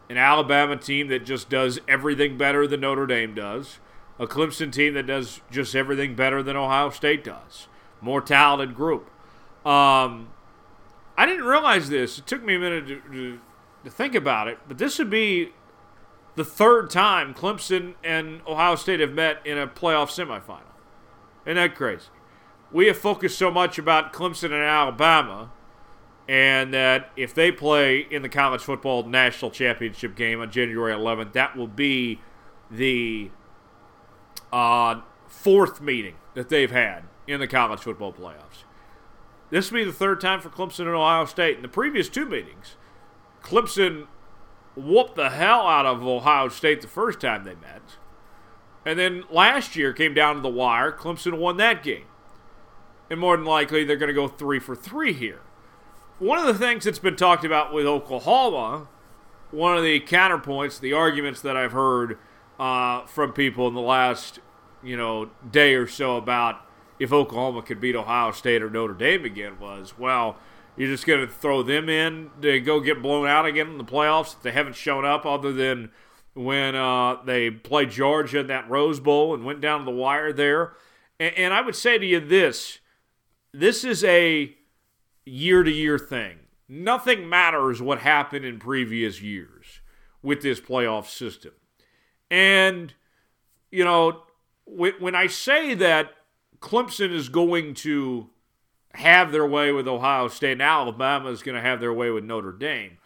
an 0.09 0.18
Alabama 0.18 0.78
team 0.78 1.07
that 1.07 1.26
just 1.26 1.49
does 1.49 1.80
everything 1.88 2.38
better 2.38 2.68
than 2.68 2.82
Notre 2.82 3.07
Dame 3.07 3.34
does, 3.34 3.80
a 4.20 4.28
Clemson 4.28 4.72
team 4.72 4.93
that 4.93 5.07
does 5.07 5.41
just 5.49 5.74
everything 5.74 6.16
better 6.16 6.43
than 6.43 6.55
Ohio 6.55 6.91
State 6.91 7.24
does, 7.24 7.68
more 7.99 8.22
talented 8.22 8.76
group. 8.76 9.09
Um, 9.66 10.30
I 11.18 11.26
didn't 11.26 11.45
realize 11.45 11.89
this. 11.89 12.20
It 12.20 12.28
took 12.28 12.43
me 12.43 12.55
a 12.55 12.59
minute 12.59 12.88
to, 12.88 13.01
to, 13.12 13.39
to 13.86 13.89
think 13.89 14.14
about 14.14 14.47
it, 14.47 14.59
but 14.68 14.78
this 14.78 14.99
would 14.99 15.09
be 15.09 15.53
the 16.36 16.45
third 16.45 16.89
time 16.89 17.34
Clemson 17.34 17.95
and 18.03 18.41
Ohio 18.47 18.75
State 18.75 18.99
have 18.99 19.13
met 19.13 19.45
in 19.45 19.57
a 19.57 19.67
playoff 19.67 20.09
semifinal. 20.09 20.61
Isn't 21.45 21.55
that 21.55 21.75
crazy? 21.75 22.07
We 22.71 22.88
have 22.88 22.97
focused 22.97 23.38
so 23.38 23.51
much 23.51 23.77
about 23.77 24.13
Clemson 24.13 24.45
and 24.45 24.63
Alabama, 24.63 25.51
and 26.27 26.73
that 26.73 27.09
if 27.17 27.34
they 27.34 27.51
play 27.51 27.99
in 27.99 28.21
the 28.21 28.29
college 28.29 28.61
football 28.61 29.03
national 29.03 29.51
championship 29.51 30.15
game 30.15 30.39
on 30.39 30.51
January 30.51 30.93
11th, 30.93 31.34
that 31.34 31.57
will 31.57 31.67
be 31.67 32.21
the 32.69 33.29
uh, 34.53 35.01
fourth 35.27 35.82
meeting 35.82 36.15
that 36.34 36.47
they've 36.47 36.71
had 36.71 37.03
in 37.27 37.39
the 37.39 37.47
college 37.47 37.82
football 37.82 38.13
playoffs. 38.13 38.63
This 39.49 39.69
will 39.69 39.79
be 39.79 39.84
the 39.84 39.91
third 39.91 40.21
time 40.21 40.39
for 40.39 40.49
Clemson 40.49 40.82
and 40.82 40.89
Ohio 40.89 41.25
State. 41.25 41.57
In 41.57 41.61
the 41.61 41.67
previous 41.67 42.07
two 42.07 42.25
meetings, 42.25 42.77
Clemson 43.43 44.07
whooped 44.76 45.15
the 45.15 45.30
hell 45.30 45.67
out 45.67 45.86
of 45.86 46.05
Ohio 46.05 46.49
State 46.49 46.82
the 46.82 46.88
first 46.88 47.19
time 47.19 47.43
they 47.43 47.55
met. 47.55 47.82
And 48.86 48.97
then 48.97 49.24
last 49.30 49.76
year 49.76 49.93
came 49.93 50.13
down 50.13 50.36
to 50.36 50.41
the 50.41 50.49
wire. 50.49 50.91
Clemson 50.91 51.38
won 51.38 51.57
that 51.57 51.84
game. 51.84 52.05
And 53.09 53.19
more 53.19 53.36
than 53.36 53.45
likely, 53.45 53.84
they're 53.84 53.97
going 53.97 54.07
to 54.07 54.13
go 54.13 54.28
three 54.28 54.59
for 54.59 54.76
three 54.76 55.13
here. 55.13 55.41
One 56.19 56.39
of 56.39 56.45
the 56.45 56.53
things 56.53 56.86
that's 56.86 56.99
been 56.99 57.15
talked 57.15 57.43
about 57.43 57.74
with 57.74 57.86
Oklahoma, 57.86 58.88
one 59.51 59.78
of 59.78 59.84
the 59.84 59.99
counterpoints, 59.99 60.80
the 60.80 60.93
arguments 60.93 61.41
that 61.41 61.57
I've 61.57 61.74
heard 61.74 62.17
uh, 62.59 63.05
from 63.05 63.34
people 63.34 63.67
in 63.67 63.74
the 63.74 63.82
last, 63.82 64.39
you 64.82 64.95
know, 64.95 65.30
day 65.49 65.74
or 65.74 65.88
so 65.88 66.15
about 66.15 66.65
if 66.99 67.11
Oklahoma 67.11 67.63
could 67.63 67.82
beat 67.82 67.95
Ohio 67.95 68.32
State 68.32 68.61
or 68.61 68.69
Notre 68.69 68.93
Dame 68.93 69.26
again 69.26 69.59
was, 69.59 69.97
well, 69.97 70.38
you're 70.82 70.89
just 70.89 71.05
going 71.05 71.19
to 71.19 71.32
throw 71.32 71.61
them 71.61 71.89
in 71.89 72.32
to 72.41 72.59
go 72.59 72.79
get 72.79 73.03
blown 73.03 73.27
out 73.27 73.45
again 73.45 73.67
in 73.67 73.77
the 73.77 73.84
playoffs. 73.84 74.41
They 74.41 74.51
haven't 74.51 74.75
shown 74.75 75.05
up 75.05 75.27
other 75.27 75.53
than 75.53 75.91
when 76.34 76.73
uh, 76.73 77.21
they 77.23 77.51
played 77.51 77.91
Georgia 77.91 78.39
in 78.39 78.47
that 78.47 78.67
Rose 78.67 78.99
Bowl 78.99 79.36
and 79.36 79.45
went 79.45 79.61
down 79.61 79.82
to 79.82 79.86
the 79.86 79.91
wire 79.91 80.34
there. 80.34 80.73
And, 81.19 81.36
and 81.36 81.53
I 81.53 81.61
would 81.61 81.75
say 81.75 81.99
to 81.99 82.05
you 82.05 82.19
this 82.19 82.79
this 83.53 83.84
is 83.84 84.03
a 84.03 84.55
year 85.23 85.61
to 85.61 85.69
year 85.69 85.99
thing. 85.99 86.39
Nothing 86.67 87.29
matters 87.29 87.79
what 87.79 87.99
happened 87.99 88.43
in 88.43 88.57
previous 88.57 89.21
years 89.21 89.82
with 90.23 90.41
this 90.41 90.59
playoff 90.59 91.05
system. 91.05 91.51
And, 92.32 92.91
you 93.69 93.84
know, 93.84 94.23
when 94.65 95.13
I 95.13 95.27
say 95.27 95.75
that 95.75 96.13
Clemson 96.59 97.13
is 97.13 97.29
going 97.29 97.75
to 97.75 98.32
have 98.96 99.32
their 99.32 99.46
way 99.46 99.72
with 99.72 99.88
Ohio 99.88 100.28
State 100.28 100.54
and 100.54 100.62
Alabama 100.62 101.30
is 101.30 101.44
going 101.44 101.56
to 101.56 101.62
have 101.62 101.80
their 101.80 101.94
way 101.94 102.10
with 102.10 102.24
Notre 102.24 102.52
Dame, 102.52 102.98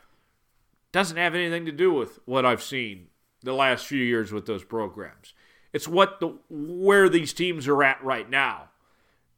doesn't 0.92 1.18
have 1.18 1.36
anything 1.36 1.66
to 1.66 1.72
do 1.72 1.94
with 1.94 2.20
what 2.26 2.46
I've 2.46 2.64
seen 2.64 3.08
the 3.42 3.54
last 3.54 3.86
few 3.86 4.02
years 4.02 4.32
with 4.32 4.46
those 4.46 4.64
programs. 4.64 5.34
It's 5.74 5.88
what 5.88 6.20
the 6.20 6.38
where 6.50 7.10
these 7.10 7.34
teams 7.34 7.68
are 7.68 7.84
at 7.84 8.04
right 8.04 8.30
now. 8.30 8.70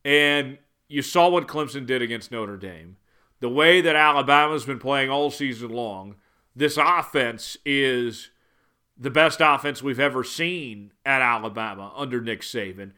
And 0.06 0.60
you 0.88 1.02
saw 1.02 1.30
what 1.30 1.48
Clemson 1.48 1.86
did 1.86 2.02
against 2.02 2.32
Notre 2.32 2.58
Dame. 2.58 2.98
The 3.40 3.50
way 3.50 3.82
that 3.82 3.96
Alabama's 3.96 4.66
been 4.66 4.80
playing 4.80 5.10
all 5.10 5.30
season 5.30 5.70
long, 5.70 6.16
this 6.56 6.78
offense 6.78 7.58
is 7.66 8.30
the 8.98 9.12
best 9.12 9.42
offense 9.42 9.84
we've 9.84 10.00
ever 10.00 10.24
seen 10.24 10.92
at 11.06 11.22
Alabama 11.22 11.92
under 11.96 12.22
Nick 12.22 12.42
Saban. 12.42 12.92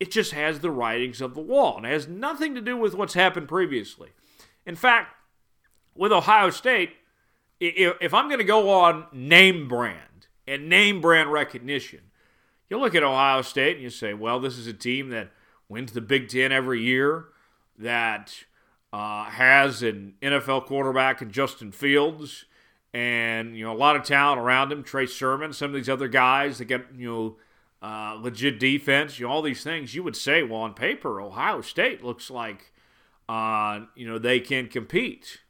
It 0.00 0.10
just 0.10 0.32
has 0.32 0.60
the 0.60 0.70
writings 0.70 1.20
of 1.20 1.34
the 1.34 1.40
wall 1.40 1.76
and 1.76 1.86
has 1.86 2.06
nothing 2.06 2.54
to 2.54 2.60
do 2.60 2.76
with 2.76 2.94
what's 2.94 3.14
happened 3.14 3.48
previously. 3.48 4.10
In 4.64 4.76
fact, 4.76 5.14
with 5.94 6.12
Ohio 6.12 6.50
State, 6.50 6.90
if 7.60 8.14
I'm 8.14 8.28
going 8.28 8.38
to 8.38 8.44
go 8.44 8.70
on 8.70 9.06
name 9.12 9.66
brand, 9.66 10.08
and 10.48 10.68
name 10.68 11.00
brand 11.00 11.30
recognition. 11.30 12.00
You 12.68 12.78
look 12.78 12.94
at 12.94 13.02
Ohio 13.02 13.42
State 13.42 13.76
and 13.76 13.82
you 13.82 13.90
say, 13.90 14.14
well, 14.14 14.40
this 14.40 14.58
is 14.58 14.66
a 14.66 14.72
team 14.72 15.10
that 15.10 15.30
wins 15.68 15.92
the 15.92 16.00
Big 16.00 16.28
Ten 16.28 16.50
every 16.50 16.82
year, 16.82 17.26
that 17.78 18.34
uh, 18.92 19.24
has 19.24 19.82
an 19.82 20.14
NFL 20.22 20.66
quarterback 20.66 21.22
in 21.22 21.30
Justin 21.30 21.70
Fields, 21.70 22.46
and 22.94 23.56
you 23.56 23.64
know 23.64 23.72
a 23.72 23.76
lot 23.76 23.96
of 23.96 24.02
talent 24.02 24.40
around 24.40 24.72
him. 24.72 24.82
Trey 24.82 25.06
Sermon, 25.06 25.52
some 25.52 25.68
of 25.70 25.74
these 25.74 25.88
other 25.88 26.08
guys 26.08 26.58
that 26.58 26.64
get 26.64 26.86
you 26.96 27.10
know 27.10 27.36
uh, 27.80 28.18
legit 28.20 28.58
defense, 28.58 29.18
you 29.18 29.26
know 29.26 29.32
all 29.32 29.42
these 29.42 29.62
things. 29.62 29.94
You 29.94 30.02
would 30.02 30.16
say, 30.16 30.42
well, 30.42 30.60
on 30.60 30.74
paper, 30.74 31.20
Ohio 31.20 31.60
State 31.60 32.02
looks 32.02 32.30
like 32.30 32.72
uh, 33.28 33.80
you 33.94 34.06
know 34.06 34.18
they 34.18 34.40
can 34.40 34.68
compete, 34.68 35.40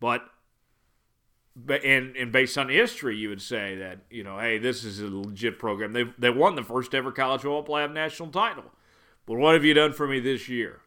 but 0.00 0.22
and 1.68 2.16
and 2.16 2.32
based 2.32 2.58
on 2.58 2.68
history, 2.68 3.16
you 3.16 3.28
would 3.28 3.42
say 3.42 3.76
that 3.76 4.00
you 4.10 4.24
know, 4.24 4.38
hey, 4.38 4.58
this 4.58 4.84
is 4.84 5.00
a 5.00 5.06
legit 5.06 5.58
program. 5.58 5.92
They 5.92 6.04
they 6.18 6.30
won 6.30 6.56
the 6.56 6.64
first 6.64 6.94
ever 6.94 7.12
college 7.12 7.42
football 7.42 7.64
playoff 7.64 7.92
national 7.92 8.30
title. 8.30 8.64
But 9.26 9.38
what 9.38 9.54
have 9.54 9.64
you 9.64 9.74
done 9.74 9.92
for 9.92 10.06
me 10.06 10.20
this 10.20 10.48
year? 10.48 10.80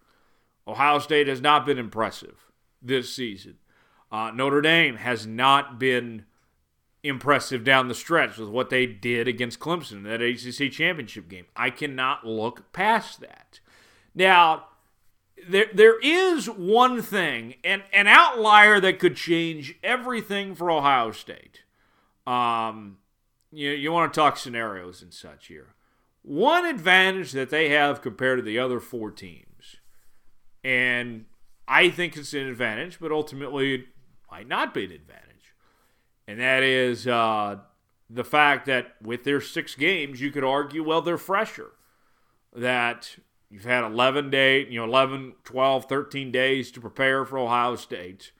Ohio 0.68 1.00
State 1.00 1.28
has 1.28 1.42
not 1.42 1.66
been 1.66 1.78
impressive 1.78 2.52
this 2.82 3.14
season. 3.14 3.56
Uh, 4.12 4.32
Notre 4.32 4.62
Dame 4.62 4.98
has 4.98 5.26
not 5.26 5.80
been 5.80 6.26
impressive 7.08 7.64
down 7.64 7.88
the 7.88 7.96
stretch 7.96 8.38
with 8.38 8.50
what 8.50 8.70
they 8.70 8.86
did 8.86 9.28
against 9.28 9.60
Clemson 9.60 9.94
in 9.94 10.04
that 10.04 10.22
ACC 10.22 10.72
championship 10.72 11.28
game. 11.28 11.46
I 11.56 11.70
cannot 11.70 12.26
look 12.26 12.72
past 12.74 13.22
that. 13.22 13.60
Now, 14.14 14.68
there 15.48 15.68
there 15.74 16.00
is 16.00 16.48
one 16.48 17.02
thing, 17.02 17.56
an 17.64 17.84
an 17.94 18.08
outlier 18.08 18.80
that 18.80 19.00
could 19.00 19.16
change 19.16 19.76
everything 19.84 20.56
for 20.56 20.72
Ohio 20.72 21.12
State. 21.12 21.62
Um, 22.26 22.98
you 23.52 23.70
you 23.70 23.92
want 23.92 24.14
to 24.14 24.20
talk 24.20 24.38
scenarios 24.38 25.02
and 25.02 25.14
such 25.14 25.48
here. 25.48 25.76
One 26.24 26.66
advantage 26.66 27.32
that 27.32 27.50
they 27.50 27.70
have 27.70 28.02
compared 28.02 28.40
to 28.40 28.44
the 28.44 28.60
other 28.60 28.80
four 28.80 29.12
teams, 29.12 29.78
and 30.64 31.26
I 31.68 31.90
think 31.90 32.18
it's 32.18 32.34
an 32.34 32.48
advantage, 32.48 33.00
but 33.00 33.12
ultimately 33.12 33.76
it 33.76 33.86
might 34.30 34.48
not 34.48 34.74
be 34.74 34.86
an 34.86 34.92
advantage, 34.92 35.27
and 36.28 36.40
that 36.40 36.64
is 36.64 37.08
uh, 37.08 37.58
the 38.10 38.24
fact 38.24 38.66
that 38.66 38.96
with 39.02 39.24
their 39.24 39.42
six 39.42 39.76
games, 39.76 40.22
you 40.22 40.32
could 40.32 40.44
argue, 40.44 40.84
well, 40.84 41.02
they're 41.02 41.18
fresher. 41.18 41.72
That 42.56 43.18
You've 43.50 43.64
had 43.64 43.86
11 43.86 44.30
day, 44.30 44.66
you 44.68 44.80
know, 44.80 44.86
11, 44.86 45.36
12, 45.46 45.86
13 45.86 46.32
days 46.32 46.72
to 46.72 46.82
prepare 46.82 47.24
for 47.24 47.38
Ohio 47.38 47.76
State. 47.76 48.32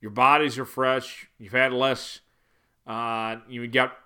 Your 0.00 0.10
bodies 0.10 0.58
are 0.58 0.64
fresh. 0.64 1.28
You've 1.38 1.52
had 1.52 1.72
less, 1.72 2.20
uh, 2.86 3.36
you 3.48 3.66
got, 3.68 3.96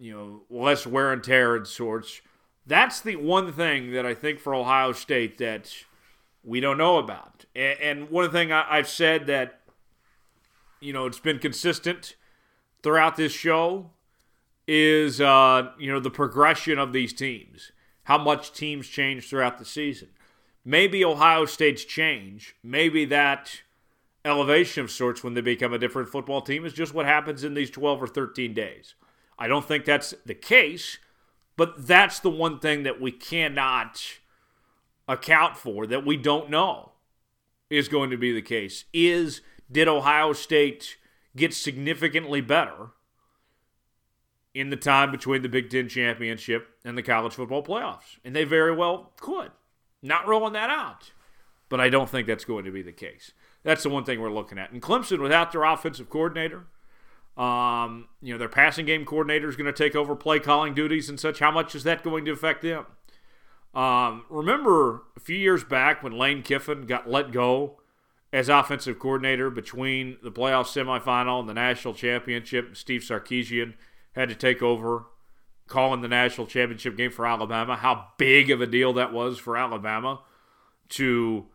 you 0.00 0.12
know, 0.12 0.42
less 0.48 0.86
wear 0.86 1.12
and 1.12 1.22
tear 1.22 1.54
and 1.54 1.66
sorts. 1.66 2.22
That's 2.66 3.00
the 3.00 3.16
one 3.16 3.52
thing 3.52 3.92
that 3.92 4.06
I 4.06 4.14
think 4.14 4.38
for 4.38 4.54
Ohio 4.54 4.92
State 4.92 5.36
that 5.38 5.70
we 6.42 6.60
don't 6.60 6.78
know 6.78 6.96
about. 6.96 7.44
And 7.54 8.08
one 8.08 8.30
thing 8.30 8.52
I've 8.52 8.88
said 8.88 9.26
that, 9.26 9.60
you 10.80 10.94
know, 10.94 11.04
it's 11.04 11.20
been 11.20 11.38
consistent 11.38 12.16
throughout 12.82 13.16
this 13.16 13.32
show 13.32 13.90
is, 14.66 15.20
uh, 15.20 15.70
you 15.78 15.90
know, 15.90 16.00
the 16.00 16.10
progression 16.10 16.78
of 16.78 16.92
these 16.92 17.12
teams, 17.12 17.72
how 18.04 18.18
much 18.18 18.52
teams 18.52 18.86
change 18.88 19.28
throughout 19.28 19.58
the 19.58 19.64
season. 19.64 20.08
Maybe 20.64 21.04
Ohio 21.04 21.46
State's 21.46 21.84
change, 21.84 22.54
maybe 22.62 23.04
that 23.06 23.62
elevation 24.24 24.84
of 24.84 24.90
sorts 24.90 25.24
when 25.24 25.34
they 25.34 25.40
become 25.40 25.72
a 25.72 25.78
different 25.78 26.08
football 26.08 26.42
team 26.42 26.64
is 26.64 26.72
just 26.72 26.92
what 26.94 27.06
happens 27.06 27.42
in 27.42 27.54
these 27.54 27.70
12 27.70 28.02
or 28.02 28.06
13 28.06 28.52
days. 28.52 28.94
I 29.38 29.48
don't 29.48 29.64
think 29.64 29.84
that's 29.84 30.14
the 30.26 30.34
case, 30.34 30.98
but 31.56 31.86
that's 31.86 32.20
the 32.20 32.30
one 32.30 32.58
thing 32.58 32.82
that 32.82 33.00
we 33.00 33.10
cannot 33.10 34.02
account 35.08 35.56
for 35.56 35.86
that 35.86 36.04
we 36.04 36.16
don't 36.16 36.50
know 36.50 36.92
is 37.70 37.88
going 37.88 38.10
to 38.10 38.18
be 38.18 38.32
the 38.32 38.42
case. 38.42 38.84
Is 38.92 39.40
did 39.70 39.88
Ohio 39.88 40.32
State 40.32 40.96
get 41.36 41.54
significantly 41.54 42.40
better 42.40 42.90
in 44.54 44.70
the 44.70 44.76
time 44.76 45.10
between 45.10 45.42
the 45.42 45.48
Big 45.48 45.70
Ten 45.70 45.88
championship 45.88 46.68
and 46.84 46.96
the 46.96 47.02
college 47.02 47.34
football 47.34 47.62
playoffs? 47.62 48.18
And 48.24 48.34
they 48.34 48.44
very 48.44 48.74
well 48.74 49.12
could. 49.20 49.52
Not 50.02 50.26
rolling 50.26 50.54
that 50.54 50.70
out. 50.70 51.12
But 51.68 51.80
I 51.80 51.88
don't 51.88 52.10
think 52.10 52.26
that's 52.26 52.44
going 52.44 52.64
to 52.64 52.72
be 52.72 52.82
the 52.82 52.92
case. 52.92 53.32
That's 53.62 53.82
the 53.82 53.90
one 53.90 54.04
thing 54.04 54.20
we're 54.20 54.32
looking 54.32 54.58
at. 54.58 54.72
And 54.72 54.82
Clemson, 54.82 55.20
without 55.20 55.52
their 55.52 55.64
offensive 55.64 56.10
coordinator, 56.10 56.66
um, 57.36 58.08
you 58.20 58.32
know, 58.32 58.38
their 58.38 58.48
passing 58.48 58.86
game 58.86 59.04
coordinator 59.04 59.48
is 59.48 59.56
going 59.56 59.72
to 59.72 59.72
take 59.72 59.94
over 59.94 60.16
play 60.16 60.40
calling 60.40 60.74
duties 60.74 61.08
and 61.08 61.20
such. 61.20 61.38
How 61.38 61.50
much 61.50 61.74
is 61.74 61.84
that 61.84 62.02
going 62.02 62.24
to 62.24 62.32
affect 62.32 62.62
them? 62.62 62.86
Um, 63.74 64.24
remember 64.28 65.02
a 65.16 65.20
few 65.20 65.36
years 65.36 65.62
back 65.62 66.02
when 66.02 66.12
Lane 66.12 66.42
Kiffin 66.42 66.86
got 66.86 67.08
let 67.08 67.30
go 67.30 67.79
as 68.32 68.48
offensive 68.48 68.98
coordinator 68.98 69.50
between 69.50 70.16
the 70.22 70.30
playoff 70.30 70.66
semifinal 70.66 71.40
and 71.40 71.48
the 71.48 71.54
national 71.54 71.94
championship? 71.94 72.76
Steve 72.76 73.02
Sarkisian 73.02 73.74
had 74.12 74.28
to 74.28 74.34
take 74.34 74.62
over 74.62 75.06
calling 75.66 76.02
the 76.02 76.08
national 76.08 76.46
championship 76.46 76.96
game 76.96 77.10
for 77.10 77.26
Alabama. 77.26 77.76
How 77.76 78.08
big 78.18 78.50
of 78.50 78.60
a 78.60 78.66
deal 78.66 78.92
that 78.94 79.12
was 79.12 79.38
for 79.38 79.56
Alabama 79.56 80.20
to 80.90 81.46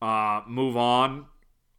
uh, 0.00 0.42
move 0.46 0.76
on 0.76 1.26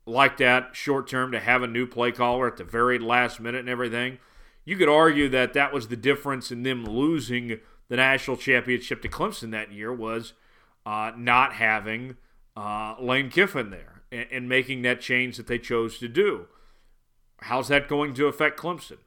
like 0.06 0.38
that 0.38 0.76
short 0.76 1.08
term 1.08 1.32
to 1.32 1.40
have 1.40 1.64
a 1.64 1.68
new 1.68 1.88
play 1.88 2.12
caller 2.12 2.48
at 2.48 2.58
the 2.58 2.64
very 2.64 3.00
last 3.00 3.40
minute 3.40 3.60
and 3.60 3.70
everything. 3.70 4.18
You 4.66 4.78
could 4.78 4.90
argue 4.90 5.30
that 5.30 5.54
that 5.54 5.74
was 5.74 5.88
the 5.88 5.96
difference 5.96 6.52
in 6.52 6.64
them 6.64 6.86
losing 6.86 7.60
the 7.90 7.96
national 7.98 8.38
championship 8.38 9.02
to 9.02 9.10
Clemson 9.10 9.52
that 9.52 9.72
year 9.72 9.94
was 9.94 10.34
uh, 10.86 11.12
not 11.16 11.54
having 11.54 12.18
uh, 12.56 12.96
Lane 13.00 13.30
Kiffin 13.30 13.70
there 13.70 14.03
and, 14.14 14.28
and 14.32 14.50
making 14.50 14.84
that 14.84 15.02
change 15.02 15.38
that 15.38 15.48
they 15.48 15.60
chose 15.60 15.98
to 16.00 16.08
do. 16.08 16.46
How's 17.42 17.68
that 17.68 17.90
going 17.90 18.14
to 18.14 18.28
affect 18.28 18.60
Clemson? 18.60 19.00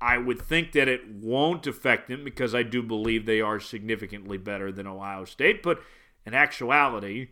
I 0.00 0.18
would 0.18 0.40
think 0.40 0.72
that 0.72 0.86
it 0.86 1.08
won't 1.08 1.66
affect 1.66 2.08
them 2.08 2.22
because 2.22 2.54
I 2.54 2.62
do 2.62 2.82
believe 2.82 3.26
they 3.26 3.40
are 3.40 3.58
significantly 3.58 4.38
better 4.38 4.70
than 4.70 4.86
Ohio 4.86 5.24
State, 5.24 5.60
but 5.62 5.80
in 6.24 6.34
actuality, 6.34 7.30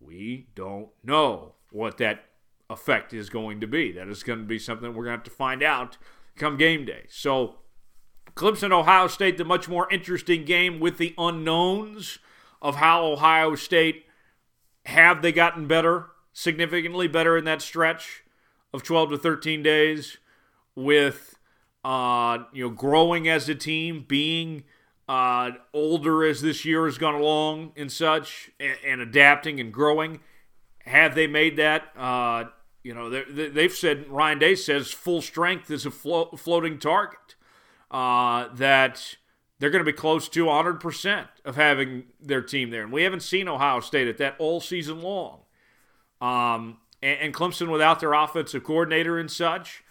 we 0.00 0.48
don't 0.54 0.88
know 1.02 1.54
what 1.70 1.96
that 1.98 2.24
effect 2.68 3.14
is 3.14 3.30
going 3.30 3.60
to 3.60 3.66
be. 3.66 3.92
That 3.92 4.08
is 4.08 4.22
going 4.22 4.40
to 4.40 4.44
be 4.44 4.58
something 4.58 4.88
we're 4.88 5.04
going 5.04 5.14
to 5.14 5.18
have 5.18 5.24
to 5.24 5.30
find 5.30 5.62
out 5.62 5.96
come 6.36 6.58
game 6.58 6.84
day. 6.84 7.06
So, 7.08 7.56
Clemson, 8.34 8.70
Ohio 8.70 9.06
State, 9.06 9.38
the 9.38 9.44
much 9.44 9.68
more 9.68 9.90
interesting 9.90 10.44
game 10.44 10.78
with 10.78 10.98
the 10.98 11.14
unknowns 11.16 12.18
of 12.60 12.76
how 12.76 13.04
Ohio 13.04 13.54
State 13.54 14.04
have 14.88 15.22
they 15.22 15.32
gotten 15.32 15.66
better, 15.66 16.06
significantly 16.32 17.08
better 17.08 17.36
in 17.36 17.44
that 17.44 17.62
stretch 17.62 18.24
of 18.72 18.82
12 18.82 19.10
to 19.10 19.18
13 19.18 19.62
days 19.62 20.18
with 20.74 21.38
uh, 21.84 22.38
you 22.52 22.64
know 22.64 22.70
growing 22.70 23.28
as 23.28 23.48
a 23.48 23.54
team, 23.54 24.04
being 24.06 24.64
uh, 25.08 25.50
older 25.72 26.24
as 26.24 26.42
this 26.42 26.64
year 26.64 26.84
has 26.84 26.98
gone 26.98 27.14
along 27.14 27.72
and 27.76 27.90
such, 27.90 28.50
and, 28.60 28.76
and 28.84 29.00
adapting 29.00 29.58
and 29.60 29.72
growing 29.72 30.20
have 30.88 31.14
they 31.14 31.26
made 31.26 31.56
that? 31.56 31.92
Uh, 31.96 32.44
you 32.82 32.94
know, 32.94 33.10
they've 33.10 33.72
said 33.72 34.08
Ryan 34.08 34.38
Day 34.38 34.54
says 34.54 34.90
full 34.90 35.20
strength 35.20 35.70
is 35.70 35.84
a 35.84 35.90
flo- 35.90 36.30
floating 36.36 36.78
target. 36.78 37.36
Uh, 37.90 38.48
that 38.54 39.16
they're 39.58 39.70
going 39.70 39.84
to 39.84 39.90
be 39.90 39.96
close 39.96 40.28
to 40.28 40.44
100% 40.44 41.28
of 41.44 41.56
having 41.56 42.04
their 42.20 42.42
team 42.42 42.70
there. 42.70 42.82
And 42.82 42.92
we 42.92 43.02
haven't 43.02 43.22
seen 43.22 43.48
Ohio 43.48 43.80
State 43.80 44.08
at 44.08 44.18
that 44.18 44.36
all 44.38 44.60
season 44.60 45.02
long. 45.02 45.40
Um, 46.20 46.78
and, 47.02 47.20
and 47.20 47.34
Clemson 47.34 47.70
without 47.70 48.00
their 48.00 48.12
offensive 48.12 48.64
coordinator 48.64 49.18
and 49.18 49.30
such, 49.30 49.82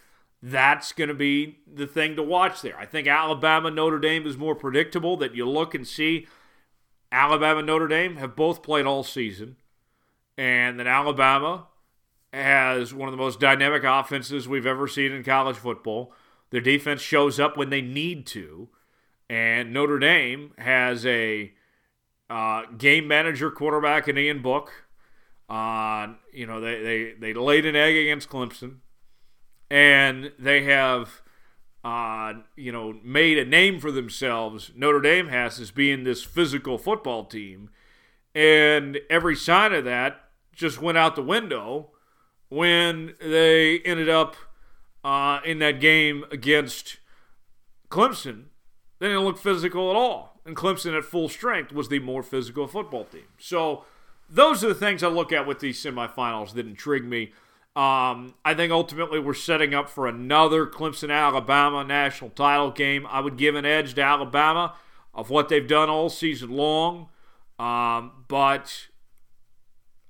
that's 0.42 0.92
going 0.92 1.08
to 1.10 1.14
be 1.14 1.60
the 1.72 1.88
thing 1.88 2.16
to 2.16 2.24
watch 2.24 2.62
there. 2.62 2.78
I 2.78 2.86
think 2.86 3.08
Alabama, 3.08 3.72
Notre 3.72 4.00
Dame 4.00 4.26
is 4.28 4.38
more 4.38 4.56
predictable 4.56 5.18
that 5.18 5.36
you 5.36 5.48
look 5.50 5.74
and 5.74 5.88
see 5.88 6.28
Alabama, 7.12 7.62
Notre 7.62 7.88
Dame 7.88 8.18
have 8.18 8.36
both 8.36 8.62
played 8.62 8.86
all 8.86 9.04
season 9.04 9.56
and 10.38 10.80
that 10.80 10.88
Alabama 10.88 11.68
has 12.34 12.94
one 12.94 13.08
of 13.08 13.14
the 13.14 13.18
most 13.18 13.40
dynamic 13.40 13.84
offenses 13.84 14.48
we've 14.48 14.66
ever 14.66 14.88
seen 14.88 15.12
in 15.12 15.24
college 15.24 15.56
football. 15.56 16.14
Their 16.50 16.62
defense 16.62 17.02
shows 17.02 17.40
up 17.40 17.58
when 17.58 17.70
they 17.70 17.82
need 17.82 18.26
to, 18.28 18.70
and 19.30 19.74
Notre 19.74 20.00
Dame 20.00 20.52
has 20.58 21.06
a 21.06 21.52
uh, 22.30 22.64
game 22.78 23.08
manager 23.08 23.52
quarterback 23.52 24.08
in 24.08 24.18
Ian 24.18 24.42
Book. 24.42 24.72
Uh, 25.50 26.14
you 26.34 26.46
know, 26.46 26.60
they, 26.60 26.82
they, 26.82 27.14
they 27.20 27.34
laid 27.34 27.66
an 27.66 27.76
egg 27.76 27.96
against 27.96 28.30
Clemson, 28.30 28.78
and 29.70 30.32
they 30.38 30.64
have, 30.64 31.22
uh, 31.84 32.34
you 32.56 32.72
know, 32.72 33.00
made 33.04 33.38
a 33.38 33.46
name 33.46 33.80
for 33.80 33.92
themselves. 33.92 34.72
Notre 34.76 35.02
Dame 35.02 35.30
has 35.30 35.60
as 35.60 35.72
being 35.72 36.04
this 36.04 36.24
physical 36.24 36.78
football 36.78 37.24
team, 37.26 37.70
and 38.36 39.00
every 39.10 39.36
sign 39.36 39.74
of 39.74 39.86
that 39.86 40.22
just 40.54 40.82
went 40.82 40.98
out 40.98 41.16
the 41.16 41.24
window 41.24 41.92
when 42.50 43.14
they 43.22 43.80
ended 43.80 44.10
up 44.10 44.36
uh, 45.04 45.40
in 45.46 45.60
that 45.60 45.80
game 45.80 46.26
against 46.32 46.98
Clemson. 47.90 48.46
They 49.00 49.08
didn't 49.08 49.26
look 49.26 49.38
physical 49.38 49.90
at 49.90 49.96
all. 49.96 50.40
And 50.46 50.56
Clemson 50.56 50.98
at 50.98 51.04
full 51.04 51.30
strength 51.30 51.72
was 51.72 51.90
the 51.90 52.00
more 52.00 52.24
physical 52.24 52.68
football 52.68 53.06
team. 53.06 53.28
So 53.38 53.86
those 54.30 54.64
are 54.64 54.70
the 54.70 54.76
things 54.76 55.04
I 55.04 55.08
look 55.08 55.32
at 55.32 55.46
with 55.46 55.60
these 55.60 55.82
semifinals 55.82 56.54
that 56.54 56.66
intrigue 56.66 57.06
me. 57.06 57.34
Um, 57.76 58.34
I 58.44 58.56
think 58.56 58.72
ultimately 58.72 59.20
we're 59.20 59.36
setting 59.36 59.76
up 59.76 59.88
for 59.88 60.08
another 60.08 60.66
Clemson 60.66 61.12
Alabama 61.12 61.84
national 61.84 62.32
title 62.32 62.72
game. 62.72 63.06
I 63.06 63.20
would 63.20 63.38
give 63.38 63.54
an 63.56 63.66
edge 63.66 63.94
to 63.96 64.02
Alabama 64.02 64.74
of 65.14 65.30
what 65.30 65.50
they've 65.50 65.68
done 65.68 65.90
all 65.90 66.10
season 66.10 66.50
long. 66.50 67.10
Um, 67.60 68.26
but 68.28 68.88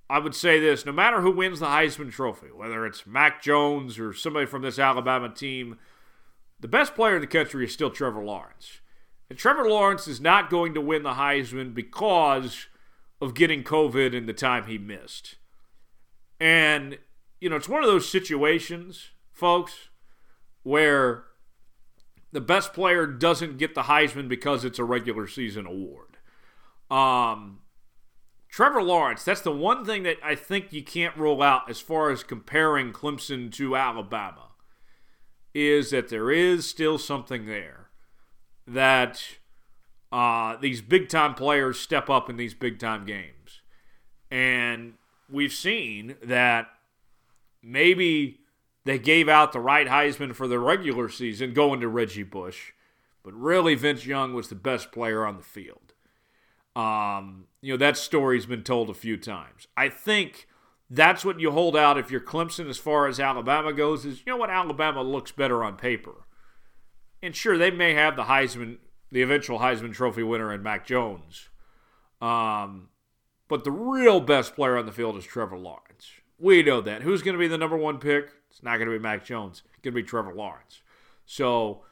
I 0.09 0.19
would 0.19 0.35
say 0.35 0.59
this 0.59 0.85
no 0.85 0.91
matter 0.91 1.21
who 1.21 1.31
wins 1.31 1.59
the 1.59 1.65
Heisman 1.65 2.11
Trophy, 2.11 2.47
whether 2.47 2.85
it's 2.85 3.05
Mac 3.05 3.41
Jones 3.41 3.99
or 3.99 4.13
somebody 4.13 4.45
from 4.45 4.61
this 4.61 4.79
Alabama 4.79 5.29
team, 5.29 5.77
the 6.59 6.67
best 6.67 6.95
player 6.95 7.15
in 7.15 7.21
the 7.21 7.27
country 7.27 7.65
is 7.65 7.73
still 7.73 7.89
Trevor 7.89 8.23
Lawrence. 8.23 8.81
And 9.29 9.37
Trevor 9.37 9.67
Lawrence 9.67 10.07
is 10.07 10.21
not 10.21 10.49
going 10.49 10.73
to 10.73 10.81
win 10.81 11.03
the 11.03 11.13
Heisman 11.13 11.73
because 11.73 12.67
of 13.21 13.33
getting 13.33 13.63
COVID 13.63 14.13
in 14.13 14.25
the 14.25 14.33
time 14.33 14.65
he 14.65 14.77
missed. 14.77 15.35
And, 16.39 16.99
you 17.39 17.49
know, 17.49 17.55
it's 17.55 17.69
one 17.69 17.83
of 17.83 17.89
those 17.89 18.09
situations, 18.09 19.09
folks, 19.31 19.89
where 20.63 21.25
the 22.31 22.41
best 22.41 22.73
player 22.73 23.05
doesn't 23.07 23.57
get 23.57 23.75
the 23.75 23.83
Heisman 23.83 24.27
because 24.27 24.63
it's 24.63 24.79
a 24.79 24.83
regular 24.83 25.27
season 25.27 25.65
award. 25.65 26.17
Um, 26.89 27.59
Trevor 28.49 28.83
Lawrence, 28.83 29.23
that's 29.23 29.41
the 29.41 29.51
one 29.51 29.85
thing 29.85 30.03
that 30.03 30.17
I 30.23 30.35
think 30.35 30.71
you 30.71 30.83
can't 30.83 31.15
rule 31.17 31.41
out 31.41 31.69
as 31.69 31.79
far 31.79 32.11
as 32.11 32.23
comparing 32.23 32.93
Clemson 32.93 33.51
to 33.53 33.75
Alabama, 33.75 34.46
is 35.57 35.89
that 35.89 36.09
there 36.09 36.29
is 36.29 36.69
still 36.69 36.99
something 36.99 37.47
there 37.47 37.89
that 38.67 39.23
uh, 40.11 40.55
these 40.57 40.81
big 40.81 41.09
time 41.09 41.33
players 41.33 41.79
step 41.79 42.11
up 42.11 42.29
in 42.29 42.37
these 42.37 42.53
big 42.53 42.77
time 42.77 43.05
games. 43.05 43.61
And 44.29 44.93
we've 45.27 45.51
seen 45.51 46.15
that 46.21 46.67
maybe 47.63 48.41
they 48.85 48.99
gave 48.99 49.27
out 49.27 49.51
the 49.51 49.59
right 49.59 49.87
Heisman 49.87 50.35
for 50.35 50.47
the 50.47 50.59
regular 50.59 51.09
season 51.09 51.53
going 51.53 51.79
to 51.79 51.87
Reggie 51.87 52.21
Bush, 52.21 52.73
but 53.23 53.33
really 53.33 53.73
Vince 53.73 54.05
Young 54.05 54.33
was 54.33 54.49
the 54.49 54.55
best 54.55 54.91
player 54.91 55.25
on 55.25 55.37
the 55.37 55.43
field. 55.43 55.93
Um, 56.75 57.45
you 57.61 57.73
know, 57.73 57.77
that 57.77 57.97
story's 57.97 58.45
been 58.45 58.61
told 58.61 58.91
a 58.91 58.93
few 58.93 59.17
times. 59.17 59.65
I 59.75 59.89
think 59.89 60.47
that's 60.89 61.25
what 61.25 61.39
you 61.39 61.51
hold 61.51 61.75
out 61.75 61.97
if 61.97 62.11
you're 62.11 62.21
Clemson 62.21 62.69
as 62.69 62.77
far 62.77 63.07
as 63.07 63.19
Alabama 63.19 63.73
goes 63.73 64.05
is, 64.05 64.19
you 64.19 64.33
know 64.33 64.37
what, 64.37 64.49
Alabama 64.49 65.01
looks 65.01 65.31
better 65.31 65.63
on 65.63 65.75
paper. 65.75 66.25
And 67.21 67.35
sure, 67.35 67.57
they 67.57 67.71
may 67.71 67.93
have 67.93 68.15
the 68.15 68.23
Heisman 68.23 68.77
the 69.11 69.21
eventual 69.21 69.59
Heisman 69.59 69.93
Trophy 69.93 70.23
winner 70.23 70.53
in 70.53 70.63
Mac 70.63 70.85
Jones. 70.85 71.49
Um, 72.21 72.89
but 73.47 73.63
the 73.63 73.71
real 73.71 74.19
best 74.19 74.55
player 74.55 74.77
on 74.77 74.85
the 74.85 74.91
field 74.91 75.17
is 75.17 75.25
Trevor 75.25 75.57
Lawrence. 75.57 76.11
We 76.37 76.61
know 76.63 76.81
that. 76.81 77.03
Who's 77.03 77.21
going 77.21 77.33
to 77.33 77.39
be 77.39 77.47
the 77.47 77.57
number 77.57 77.77
one 77.77 77.99
pick? 77.99 78.31
It's 78.49 78.61
not 78.61 78.77
going 78.77 78.89
to 78.89 78.97
be 78.97 79.01
Mac 79.01 79.23
Jones. 79.23 79.63
It's 79.65 79.81
going 79.81 79.93
to 79.93 80.01
be 80.01 80.03
Trevor 80.03 80.33
Lawrence. 80.33 80.81
So 81.25 81.83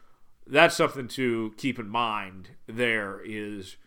that's 0.46 0.76
something 0.76 1.08
to 1.10 1.54
keep 1.58 1.80
in 1.80 1.88
mind. 1.88 2.50
There 2.68 3.22
is, 3.24 3.78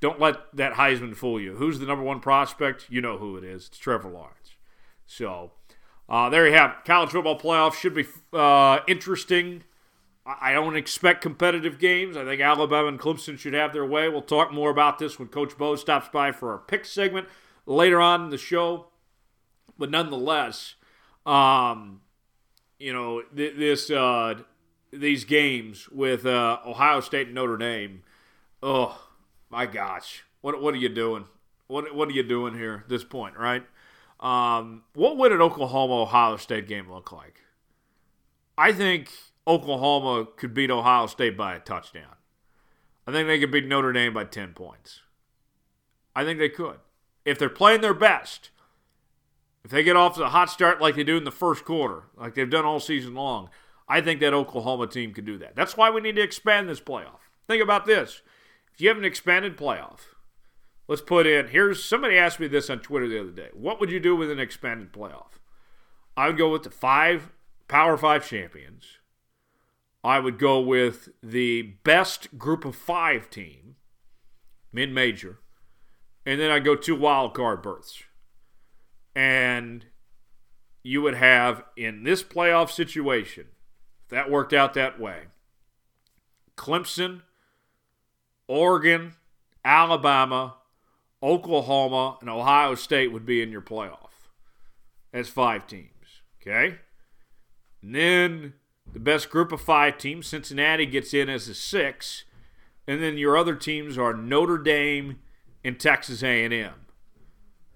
don't 0.00 0.20
let 0.20 0.54
that 0.56 0.74
Heisman 0.74 1.14
fool 1.14 1.40
you. 1.40 1.56
Who's 1.56 1.78
the 1.78 1.86
number 1.86 2.04
one 2.04 2.20
prospect? 2.20 2.86
You 2.88 3.00
know 3.00 3.18
who 3.18 3.36
it 3.36 3.44
is. 3.44 3.66
It's 3.66 3.78
Trevor 3.78 4.08
Lawrence. 4.08 4.54
So 5.08 5.50
uh, 6.08 6.28
there 6.28 6.46
you 6.46 6.54
have 6.54 6.70
it. 6.70 6.76
College 6.84 7.10
football 7.10 7.38
playoff 7.38 7.74
should 7.74 7.94
be 7.94 8.06
uh, 8.32 8.80
interesting. 8.86 9.64
I 10.24 10.52
don't 10.52 10.76
expect 10.76 11.22
competitive 11.22 11.78
games. 11.78 12.14
I 12.14 12.24
think 12.24 12.42
Alabama 12.42 12.88
and 12.88 13.00
Clemson 13.00 13.38
should 13.38 13.54
have 13.54 13.72
their 13.72 13.86
way. 13.86 14.10
We'll 14.10 14.20
talk 14.20 14.52
more 14.52 14.70
about 14.70 14.98
this 14.98 15.18
when 15.18 15.28
Coach 15.28 15.56
Bo 15.56 15.74
stops 15.74 16.10
by 16.12 16.32
for 16.32 16.52
our 16.52 16.58
pick 16.58 16.84
segment 16.84 17.28
later 17.64 17.98
on 17.98 18.24
in 18.24 18.30
the 18.30 18.36
show. 18.36 18.88
But 19.78 19.90
nonetheless, 19.90 20.74
um, 21.24 22.02
you 22.78 22.92
know, 22.92 23.22
th- 23.34 23.56
this 23.56 23.90
uh, 23.90 24.34
these 24.92 25.24
games 25.24 25.88
with 25.88 26.26
uh, 26.26 26.58
Ohio 26.66 27.00
State 27.00 27.28
and 27.28 27.34
Notre 27.34 27.56
Dame. 27.56 28.02
Oh 28.62 29.08
my 29.48 29.64
gosh, 29.64 30.24
what 30.42 30.60
what 30.60 30.74
are 30.74 30.78
you 30.78 30.90
doing? 30.90 31.24
What 31.68 31.94
what 31.94 32.08
are 32.08 32.12
you 32.12 32.22
doing 32.22 32.54
here 32.54 32.82
at 32.84 32.90
this 32.90 33.04
point, 33.04 33.38
right? 33.38 33.64
Um, 34.20 34.82
what 34.94 35.16
would 35.16 35.32
an 35.32 35.40
Oklahoma 35.40 36.02
Ohio 36.02 36.36
State 36.36 36.66
game 36.66 36.90
look 36.90 37.12
like? 37.12 37.42
I 38.56 38.72
think 38.72 39.10
Oklahoma 39.46 40.26
could 40.36 40.52
beat 40.52 40.70
Ohio 40.70 41.06
State 41.06 41.36
by 41.36 41.54
a 41.54 41.60
touchdown. 41.60 42.16
I 43.06 43.12
think 43.12 43.28
they 43.28 43.38
could 43.38 43.52
beat 43.52 43.66
Notre 43.66 43.92
Dame 43.92 44.12
by 44.12 44.24
10 44.24 44.52
points. 44.52 45.00
I 46.14 46.24
think 46.24 46.38
they 46.38 46.48
could. 46.48 46.78
If 47.24 47.38
they're 47.38 47.48
playing 47.48 47.80
their 47.80 47.94
best, 47.94 48.50
if 49.64 49.70
they 49.70 49.82
get 49.82 49.96
off 49.96 50.16
to 50.16 50.24
a 50.24 50.28
hot 50.28 50.50
start 50.50 50.80
like 50.80 50.96
they 50.96 51.04
do 51.04 51.16
in 51.16 51.24
the 51.24 51.30
first 51.30 51.64
quarter, 51.64 52.04
like 52.16 52.34
they've 52.34 52.50
done 52.50 52.64
all 52.64 52.80
season 52.80 53.14
long, 53.14 53.50
I 53.88 54.00
think 54.00 54.20
that 54.20 54.34
Oklahoma 54.34 54.86
team 54.88 55.14
can 55.14 55.24
do 55.24 55.38
that. 55.38 55.56
That's 55.56 55.76
why 55.76 55.90
we 55.90 56.00
need 56.00 56.16
to 56.16 56.22
expand 56.22 56.68
this 56.68 56.80
playoff. 56.80 57.20
Think 57.46 57.62
about 57.62 57.86
this. 57.86 58.22
If 58.74 58.80
you 58.80 58.88
have 58.88 58.98
an 58.98 59.04
expanded 59.04 59.56
playoff, 59.56 60.00
let's 60.88 61.02
put 61.02 61.26
in 61.26 61.48
here's 61.48 61.84
somebody 61.84 62.18
asked 62.18 62.40
me 62.40 62.48
this 62.48 62.68
on 62.68 62.80
Twitter 62.80 63.08
the 63.08 63.20
other 63.20 63.30
day. 63.30 63.50
What 63.52 63.78
would 63.78 63.90
you 63.90 64.00
do 64.00 64.16
with 64.16 64.30
an 64.30 64.40
expanded 64.40 64.92
playoff? 64.92 65.38
I 66.16 66.26
would 66.26 66.38
go 66.38 66.50
with 66.50 66.64
the 66.64 66.70
five 66.70 67.30
Power 67.68 67.96
Five 67.96 68.26
champions 68.26 68.98
I 70.04 70.20
would 70.20 70.38
go 70.38 70.60
with 70.60 71.08
the 71.22 71.62
best 71.62 72.38
group 72.38 72.64
of 72.64 72.76
five 72.76 73.30
team, 73.30 73.76
mid 74.72 74.92
major, 74.92 75.40
and 76.24 76.40
then 76.40 76.50
I'd 76.50 76.64
go 76.64 76.76
two 76.76 76.94
wild 76.94 77.34
card 77.34 77.62
berths. 77.62 78.02
And 79.14 79.86
you 80.82 81.02
would 81.02 81.14
have 81.14 81.64
in 81.76 82.04
this 82.04 82.22
playoff 82.22 82.70
situation, 82.70 83.46
if 84.04 84.10
that 84.10 84.30
worked 84.30 84.52
out 84.52 84.74
that 84.74 85.00
way, 85.00 85.24
Clemson, 86.56 87.22
Oregon, 88.46 89.14
Alabama, 89.64 90.57
Oklahoma, 91.22 92.18
and 92.20 92.30
Ohio 92.30 92.74
State 92.74 93.12
would 93.12 93.26
be 93.26 93.42
in 93.42 93.50
your 93.50 93.60
playoff. 93.60 94.10
That's 95.12 95.28
five 95.28 95.66
teams. 95.66 96.22
Okay? 96.40 96.78
And 97.82 97.94
then 97.94 98.54
the 98.92 99.00
best 99.00 99.30
group 99.30 99.52
of 99.52 99.60
five 99.60 99.98
teams. 99.98 100.26
Cincinnati 100.26 100.86
gets 100.86 101.12
in 101.12 101.28
as 101.28 101.48
a 101.48 101.54
six, 101.54 102.24
and 102.86 103.02
then 103.02 103.18
your 103.18 103.36
other 103.36 103.54
teams 103.54 103.98
are 103.98 104.14
Notre 104.14 104.58
Dame 104.58 105.18
and 105.64 105.78
Texas 105.78 106.22
A&M, 106.22 106.72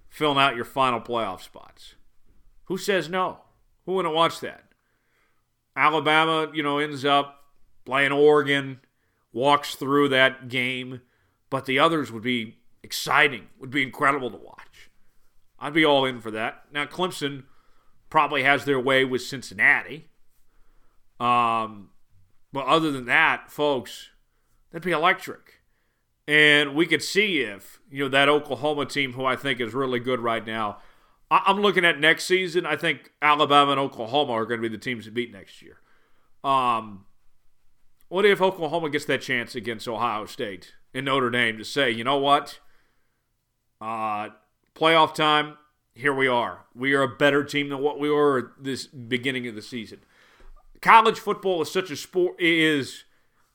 filling 0.09 0.37
out 0.37 0.55
your 0.55 0.65
final 0.65 1.01
playoff 1.01 1.41
spots. 1.41 1.95
Who 2.65 2.77
says 2.77 3.09
no? 3.09 3.39
Who 3.85 3.93
wouldn't 3.93 4.15
watch 4.15 4.39
that? 4.39 4.63
Alabama, 5.75 6.49
you 6.53 6.63
know, 6.63 6.77
ends 6.79 7.03
up 7.03 7.43
playing 7.85 8.11
Oregon, 8.11 8.79
walks 9.31 9.75
through 9.75 10.09
that 10.09 10.47
game, 10.47 11.01
but 11.49 11.65
the 11.65 11.79
others 11.79 12.11
would 12.11 12.23
be 12.23 12.57
exciting, 12.83 13.47
would 13.59 13.71
be 13.71 13.81
incredible 13.81 14.29
to 14.29 14.37
watch. 14.37 14.89
I'd 15.59 15.73
be 15.73 15.85
all 15.85 16.05
in 16.05 16.19
for 16.19 16.31
that. 16.31 16.63
Now, 16.71 16.85
Clemson 16.85 17.43
probably 18.09 18.43
has 18.43 18.65
their 18.65 18.79
way 18.79 19.05
with 19.05 19.21
Cincinnati. 19.21 20.09
Um, 21.19 21.89
but 22.51 22.65
other 22.65 22.91
than 22.91 23.05
that, 23.05 23.49
folks, 23.49 24.09
that'd 24.71 24.85
be 24.85 24.91
electric. 24.91 25.61
And 26.27 26.75
we 26.75 26.85
could 26.85 27.01
see 27.01 27.41
if, 27.41 27.79
you 27.89 28.03
know, 28.03 28.09
that 28.09 28.29
Oklahoma 28.29 28.85
team, 28.85 29.13
who 29.13 29.25
I 29.25 29.35
think 29.35 29.59
is 29.59 29.73
really 29.73 29.99
good 29.99 30.19
right 30.19 30.45
now, 30.45 30.77
I'm 31.31 31.61
looking 31.61 31.83
at 31.83 31.99
next 31.99 32.25
season. 32.25 32.65
I 32.65 32.75
think 32.75 33.11
Alabama 33.21 33.71
and 33.71 33.79
Oklahoma 33.79 34.33
are 34.33 34.45
going 34.45 34.61
to 34.61 34.69
be 34.69 34.73
the 34.73 34.81
teams 34.81 35.05
to 35.05 35.11
beat 35.11 35.31
next 35.31 35.61
year. 35.61 35.77
Um, 36.43 37.05
what 38.09 38.25
if 38.25 38.41
Oklahoma 38.41 38.89
gets 38.89 39.05
that 39.05 39.21
chance 39.21 39.55
against 39.55 39.87
Ohio 39.87 40.25
State 40.25 40.73
and 40.93 41.05
Notre 41.05 41.31
Dame 41.31 41.57
to 41.57 41.65
say, 41.65 41.89
you 41.89 42.03
know 42.03 42.17
what? 42.17 42.59
Uh, 43.83 44.29
playoff 44.75 45.13
time, 45.13 45.57
here 45.93 46.13
we 46.13 46.27
are. 46.27 46.65
We 46.73 46.93
are 46.93 47.01
a 47.01 47.15
better 47.15 47.43
team 47.43 47.69
than 47.69 47.79
what 47.79 47.99
we 47.99 48.09
were 48.09 48.53
this 48.59 48.85
beginning 48.87 49.47
of 49.47 49.55
the 49.55 49.61
season 49.61 49.99
college 50.83 51.17
football 51.17 51.61
is 51.61 51.71
such 51.71 51.89
a 51.89 51.95
sport 51.95 52.35
is 52.39 53.05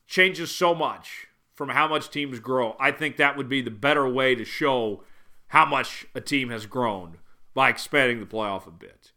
changes 0.07 0.51
so 0.51 0.75
much 0.75 1.29
from 1.55 1.69
how 1.69 1.87
much 1.87 2.11
teams 2.11 2.41
grow. 2.41 2.75
I 2.81 2.91
think 2.91 3.17
that 3.17 3.37
would 3.37 3.49
be 3.49 3.61
the 3.61 3.71
better 3.71 4.09
way 4.09 4.35
to 4.35 4.45
show 4.45 5.05
how 5.49 5.67
much 5.67 6.07
a 6.15 6.21
team 6.21 6.49
has 6.49 6.67
grown 6.67 7.19
by 7.55 7.69
expanding 7.69 8.21
the 8.21 8.27
playoff 8.27 8.67
a 8.67 8.71
bit. 8.71 9.13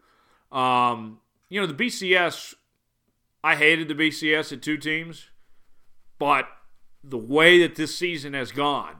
Um, 0.52 1.20
you 1.50 1.62
know, 1.62 1.68
the 1.68 1.74
BCS, 1.74 2.56
I 3.44 3.56
hated 3.56 3.88
the 3.88 3.96
BCS 3.96 4.52
at 4.52 4.62
two 4.62 4.78
teams, 4.78 5.30
but 6.20 6.48
the 7.04 7.18
way 7.18 7.60
that 7.62 7.76
this 7.76 7.96
season 7.96 8.34
has 8.34 8.52
gone, 8.52 8.96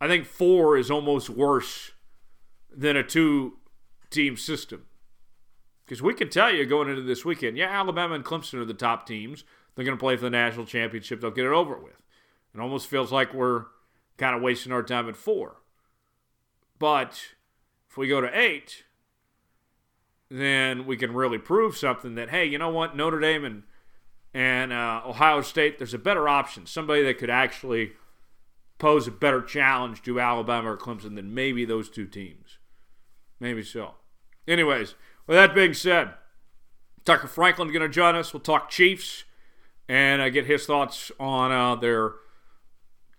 I 0.00 0.08
think 0.08 0.26
four 0.26 0.76
is 0.76 0.90
almost 0.90 1.28
worse 1.28 1.92
than 2.74 2.96
a 2.96 3.02
two 3.02 3.58
team 4.10 4.36
system. 4.36 4.84
Because 5.84 6.02
we 6.02 6.14
can 6.14 6.28
tell 6.28 6.54
you 6.54 6.66
going 6.66 6.88
into 6.88 7.02
this 7.02 7.24
weekend, 7.24 7.56
yeah, 7.56 7.70
Alabama 7.70 8.14
and 8.14 8.24
Clemson 8.24 8.60
are 8.60 8.64
the 8.64 8.74
top 8.74 9.06
teams. 9.06 9.44
They're 9.74 9.84
going 9.84 9.96
to 9.96 10.00
play 10.00 10.16
for 10.16 10.22
the 10.22 10.30
national 10.30 10.66
championship. 10.66 11.20
They'll 11.20 11.30
get 11.30 11.46
it 11.46 11.52
over 11.52 11.78
with. 11.78 12.02
It 12.54 12.60
almost 12.60 12.88
feels 12.88 13.10
like 13.10 13.32
we're 13.32 13.64
kind 14.16 14.36
of 14.36 14.42
wasting 14.42 14.72
our 14.72 14.82
time 14.82 15.08
at 15.08 15.16
four. 15.16 15.62
But 16.78 17.20
if 17.88 17.96
we 17.96 18.06
go 18.06 18.20
to 18.20 18.38
eight, 18.38 18.84
then 20.30 20.84
we 20.84 20.96
can 20.96 21.14
really 21.14 21.38
prove 21.38 21.76
something 21.76 22.16
that, 22.16 22.30
hey, 22.30 22.44
you 22.44 22.58
know 22.58 22.68
what? 22.68 22.96
Notre 22.96 23.20
Dame 23.20 23.44
and, 23.44 23.62
and 24.34 24.72
uh, 24.72 25.02
Ohio 25.06 25.40
State, 25.40 25.78
there's 25.78 25.94
a 25.94 25.98
better 25.98 26.28
option. 26.28 26.66
Somebody 26.66 27.02
that 27.04 27.18
could 27.18 27.30
actually 27.30 27.92
pose 28.78 29.06
a 29.06 29.10
better 29.10 29.42
challenge 29.42 30.02
to 30.02 30.20
Alabama 30.20 30.72
or 30.72 30.76
Clemson 30.76 31.16
than 31.16 31.34
maybe 31.34 31.64
those 31.64 31.88
two 31.90 32.06
teams. 32.06 32.58
Maybe 33.40 33.62
so. 33.62 33.94
Anyways, 34.46 34.94
with 35.26 35.36
that 35.36 35.54
being 35.54 35.74
said, 35.74 36.14
Tucker 37.04 37.28
Franklin 37.28 37.68
going 37.68 37.82
to 37.82 37.88
join 37.88 38.14
us. 38.14 38.32
We'll 38.32 38.40
talk 38.40 38.70
Chiefs 38.70 39.24
and 39.88 40.20
uh, 40.20 40.28
get 40.30 40.46
his 40.46 40.66
thoughts 40.66 41.10
on 41.18 41.50
uh, 41.50 41.74
their 41.76 42.12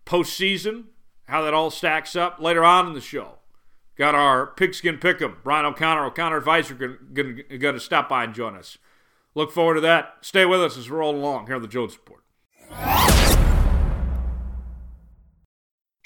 postseason, 0.05 0.85
how 1.27 1.41
that 1.43 1.53
all 1.53 1.71
stacks 1.71 2.15
up 2.15 2.39
later 2.39 2.63
on 2.63 2.87
in 2.87 2.93
the 2.93 3.01
show. 3.01 3.39
Got 3.95 4.15
our 4.15 4.47
pigskin 4.47 4.97
pick'em. 4.97 5.35
Brian 5.43 5.65
O'Connor, 5.65 6.05
O'Connor 6.05 6.37
Advisor, 6.37 6.73
going 6.73 7.45
to 7.45 7.79
stop 7.79 8.07
by 8.07 8.23
and 8.23 8.33
join 8.33 8.55
us. 8.55 8.77
Look 9.35 9.51
forward 9.51 9.75
to 9.75 9.81
that. 9.81 10.15
Stay 10.21 10.45
with 10.45 10.61
us 10.61 10.77
as 10.77 10.89
we 10.89 10.95
roll 10.95 11.15
along 11.15 11.47
here 11.47 11.55
on 11.55 11.61
the 11.61 11.67
Jones 11.67 11.97
Report. 11.97 12.23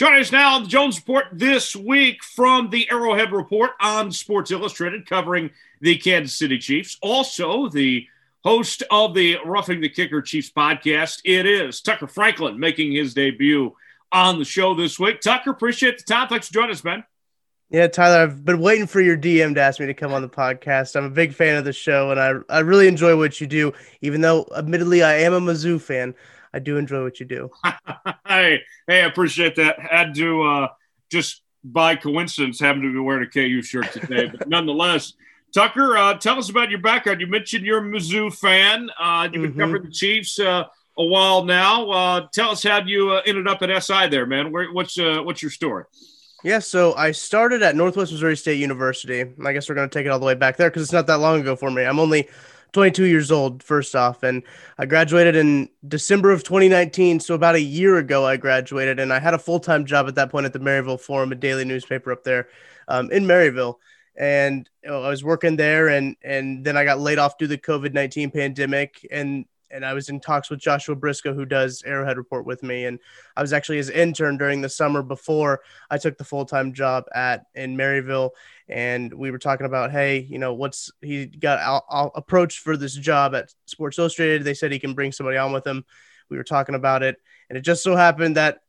Joining 0.03 0.19
us 0.19 0.33
now 0.33 0.55
on 0.55 0.63
the 0.63 0.67
Jones 0.67 0.97
Report 0.97 1.27
this 1.31 1.77
week 1.77 2.25
from 2.25 2.69
the 2.69 2.91
Arrowhead 2.91 3.31
Report 3.31 3.71
on 3.79 4.11
Sports 4.11 4.51
Illustrated, 4.51 5.07
covering 5.07 5.49
the 5.79 5.95
Kansas 5.95 6.37
City 6.37 6.57
Chiefs. 6.57 6.97
Also, 7.01 7.69
the 7.69 8.05
host 8.43 8.83
of 8.91 9.13
the 9.13 9.37
Roughing 9.45 9.79
the 9.79 9.87
Kicker 9.87 10.21
Chiefs 10.21 10.51
podcast. 10.51 11.21
It 11.23 11.45
is 11.45 11.79
Tucker 11.79 12.07
Franklin 12.07 12.59
making 12.59 12.91
his 12.91 13.13
debut 13.13 13.73
on 14.11 14.39
the 14.39 14.43
show 14.43 14.75
this 14.75 14.99
week. 14.99 15.21
Tucker, 15.21 15.51
appreciate 15.51 15.99
the 15.99 16.03
time. 16.03 16.27
Thanks 16.27 16.49
for 16.49 16.53
joining 16.55 16.71
us, 16.71 16.83
man. 16.83 17.05
Yeah, 17.69 17.87
Tyler, 17.87 18.23
I've 18.23 18.43
been 18.43 18.59
waiting 18.59 18.87
for 18.87 18.99
your 18.99 19.15
DM 19.15 19.55
to 19.55 19.61
ask 19.61 19.79
me 19.79 19.85
to 19.85 19.93
come 19.93 20.11
on 20.11 20.21
the 20.21 20.27
podcast. 20.27 20.97
I'm 20.97 21.05
a 21.05 21.09
big 21.09 21.33
fan 21.33 21.55
of 21.55 21.63
the 21.63 21.71
show, 21.71 22.11
and 22.11 22.19
I 22.19 22.33
I 22.49 22.59
really 22.59 22.89
enjoy 22.89 23.15
what 23.15 23.39
you 23.39 23.47
do. 23.47 23.71
Even 24.01 24.19
though, 24.19 24.49
admittedly, 24.53 25.01
I 25.01 25.19
am 25.19 25.31
a 25.31 25.39
Mizzou 25.39 25.79
fan, 25.79 26.13
I 26.53 26.59
do 26.59 26.77
enjoy 26.77 27.03
what 27.03 27.19
you 27.19 27.25
do. 27.25 27.49
hey, 28.27 28.61
hey, 28.87 29.01
I 29.01 29.05
appreciate 29.05 29.55
that. 29.55 29.79
Had 29.79 30.13
to 30.15 30.43
uh, 30.43 30.67
just 31.11 31.41
by 31.63 31.95
coincidence 31.95 32.59
happen 32.59 32.81
to 32.81 32.91
be 32.91 32.99
wearing 32.99 33.23
a 33.23 33.29
KU 33.29 33.61
shirt 33.61 33.91
today, 33.91 34.27
but 34.27 34.47
nonetheless, 34.49 35.13
Tucker, 35.53 35.97
uh, 35.97 36.15
tell 36.15 36.37
us 36.39 36.49
about 36.49 36.69
your 36.69 36.79
background. 36.79 37.21
You 37.21 37.27
mentioned 37.27 37.65
you're 37.65 37.77
a 37.77 37.81
Mizzou 37.81 38.33
fan. 38.33 38.89
Uh, 38.99 39.29
you've 39.31 39.41
been 39.41 39.51
mm-hmm. 39.51 39.59
covering 39.59 39.83
the 39.83 39.91
Chiefs 39.91 40.39
uh, 40.39 40.65
a 40.97 41.05
while 41.05 41.45
now. 41.45 41.89
Uh, 41.89 42.27
tell 42.33 42.49
us 42.49 42.63
how 42.63 42.83
you 42.83 43.11
uh, 43.11 43.21
ended 43.25 43.47
up 43.47 43.61
at 43.61 43.83
SI 43.83 44.07
there, 44.07 44.25
man. 44.25 44.51
Where, 44.51 44.71
what's 44.73 44.97
uh, 44.97 45.21
what's 45.21 45.41
your 45.41 45.51
story? 45.51 45.85
Yeah, 46.43 46.59
so 46.59 46.93
I 46.95 47.11
started 47.11 47.61
at 47.61 47.75
Northwest 47.75 48.11
Missouri 48.11 48.35
State 48.35 48.59
University. 48.59 49.23
I 49.45 49.53
guess 49.53 49.69
we're 49.69 49.75
going 49.75 49.89
to 49.89 49.93
take 49.93 50.05
it 50.05 50.09
all 50.09 50.19
the 50.19 50.25
way 50.25 50.33
back 50.33 50.57
there 50.57 50.69
because 50.69 50.81
it's 50.81 50.91
not 50.91 51.07
that 51.07 51.19
long 51.19 51.39
ago 51.39 51.55
for 51.55 51.71
me. 51.71 51.85
I'm 51.85 51.99
only 51.99 52.27
22 52.73 53.05
years 53.05 53.31
old, 53.31 53.63
first 53.63 53.95
off, 53.95 54.23
and 54.23 54.43
I 54.77 54.85
graduated 54.85 55.35
in 55.35 55.69
December 55.87 56.31
of 56.31 56.43
2019. 56.43 57.19
So 57.19 57.35
about 57.35 57.55
a 57.55 57.61
year 57.61 57.97
ago, 57.97 58.25
I 58.25 58.35
graduated, 58.35 58.99
and 58.99 59.13
I 59.13 59.19
had 59.19 59.33
a 59.33 59.39
full 59.39 59.59
time 59.59 59.85
job 59.85 60.07
at 60.07 60.15
that 60.15 60.31
point 60.31 60.45
at 60.45 60.53
the 60.53 60.59
Maryville 60.59 60.99
Forum, 60.99 61.31
a 61.31 61.35
daily 61.35 61.65
newspaper 61.65 62.11
up 62.11 62.23
there 62.23 62.49
um, 62.87 63.11
in 63.11 63.25
Maryville. 63.25 63.75
And 64.15 64.69
you 64.83 64.89
know, 64.89 65.03
I 65.03 65.09
was 65.09 65.23
working 65.23 65.55
there, 65.55 65.87
and 65.87 66.15
and 66.23 66.65
then 66.65 66.75
I 66.75 66.83
got 66.83 66.99
laid 66.99 67.19
off 67.19 67.37
due 67.37 67.45
to 67.45 67.49
the 67.49 67.57
COVID 67.57 67.93
19 67.93 68.31
pandemic, 68.31 69.07
and 69.11 69.45
and 69.73 69.85
I 69.85 69.93
was 69.93 70.09
in 70.09 70.19
talks 70.19 70.49
with 70.49 70.59
Joshua 70.59 70.95
Brisco, 70.95 71.33
who 71.33 71.45
does 71.45 71.83
Arrowhead 71.85 72.17
Report 72.17 72.45
with 72.45 72.63
me, 72.63 72.85
and 72.85 72.99
I 73.35 73.41
was 73.41 73.53
actually 73.53 73.77
his 73.77 73.89
intern 73.89 74.37
during 74.37 74.61
the 74.61 74.69
summer 74.69 75.01
before 75.01 75.61
I 75.89 75.97
took 75.97 76.17
the 76.17 76.23
full 76.23 76.45
time 76.45 76.73
job 76.73 77.05
at 77.13 77.45
in 77.55 77.75
Maryville, 77.75 78.31
and 78.69 79.13
we 79.13 79.31
were 79.31 79.39
talking 79.39 79.65
about, 79.65 79.91
hey, 79.91 80.19
you 80.19 80.37
know, 80.37 80.53
what's 80.53 80.91
he 81.01 81.25
got 81.25 81.59
out, 81.59 81.83
out 81.91 82.11
approached 82.15 82.59
for 82.59 82.77
this 82.77 82.95
job 82.95 83.35
at 83.35 83.53
Sports 83.65 83.97
Illustrated? 83.97 84.43
They 84.43 84.53
said 84.53 84.71
he 84.71 84.79
can 84.79 84.93
bring 84.93 85.11
somebody 85.11 85.37
on 85.37 85.51
with 85.51 85.65
him. 85.65 85.83
We 86.29 86.37
were 86.37 86.43
talking 86.43 86.75
about 86.75 87.03
it, 87.03 87.17
and 87.49 87.57
it 87.57 87.61
just 87.61 87.83
so 87.83 87.95
happened 87.95 88.37
that 88.37 88.59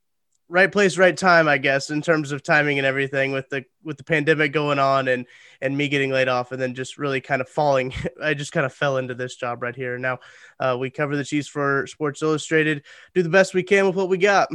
right 0.49 0.71
place, 0.71 0.99
right 0.99 1.17
time, 1.17 1.49
I 1.49 1.59
guess, 1.59 1.91
in 1.91 2.03
terms 2.03 2.33
of 2.33 2.43
timing 2.43 2.79
and 2.79 2.87
everything 2.87 3.33
with 3.33 3.49
the 3.49 3.65
with 3.83 3.97
the 3.97 4.05
pandemic 4.05 4.53
going 4.53 4.79
on 4.79 5.09
and 5.09 5.27
and 5.61 5.77
me 5.77 5.89
getting 5.89 6.11
laid 6.11 6.29
off 6.29 6.53
and 6.53 6.61
then 6.61 6.75
just 6.75 6.99
really 6.99 7.21
kind 7.21 7.41
of 7.41 7.49
falling. 7.49 7.93
I 8.23 8.35
just 8.35 8.53
kind 8.53 8.67
of 8.67 8.73
fell 8.73 8.99
into 8.99 9.15
this 9.15 9.37
job 9.37 9.63
right 9.63 9.75
here. 9.75 9.99
Now 9.99 10.19
uh, 10.61 10.77
we 10.79 10.91
cover 10.91 11.17
the 11.17 11.25
Chiefs 11.25 11.49
for 11.49 11.87
Sports 11.87 12.23
Illustrated, 12.23 12.83
do 13.15 13.23
the 13.23 13.29
best 13.29 13.55
we 13.55 13.63
can 13.63 13.87
with 13.87 13.97
what 13.97 14.09
we 14.09 14.19
got. 14.19 14.49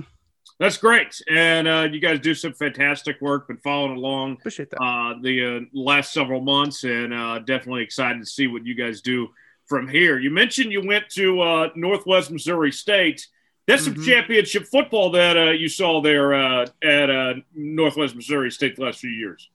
That's 0.59 0.77
great, 0.77 1.21
and 1.29 1.69
uh, 1.69 1.87
you 1.89 2.01
guys 2.01 2.19
do 2.19 2.35
some 2.35 2.51
fantastic 2.51 3.21
work. 3.21 3.47
Been 3.47 3.57
following 3.57 3.95
along. 3.95 4.33
Appreciate 4.33 4.69
that. 4.71 4.81
Uh, 4.81 5.13
the 5.21 5.45
uh, 5.45 5.59
last 5.73 6.11
several 6.11 6.41
months, 6.41 6.83
and 6.83 7.13
uh, 7.13 7.39
definitely 7.39 7.83
excited 7.83 8.19
to 8.19 8.25
see 8.25 8.47
what 8.47 8.65
you 8.65 8.75
guys 8.75 8.99
do 8.99 9.29
from 9.67 9.87
here. 9.87 10.19
You 10.19 10.31
mentioned 10.31 10.73
you 10.73 10.85
went 10.85 11.07
to 11.11 11.39
uh, 11.39 11.69
Northwest 11.75 12.29
Missouri 12.29 12.73
State. 12.73 13.25
That's 13.69 13.83
some 13.83 13.93
mm-hmm. 13.93 14.03
championship 14.03 14.65
football 14.65 15.11
that 15.11 15.37
uh, 15.37 15.51
you 15.51 15.69
saw 15.69 16.01
there 16.01 16.33
uh, 16.33 16.65
at 16.83 17.09
uh, 17.11 17.33
Northwest 17.53 18.15
Missouri 18.15 18.49
State 18.49 18.75
the 18.77 18.83
last 18.83 18.99
few 18.99 19.11
years. 19.11 19.47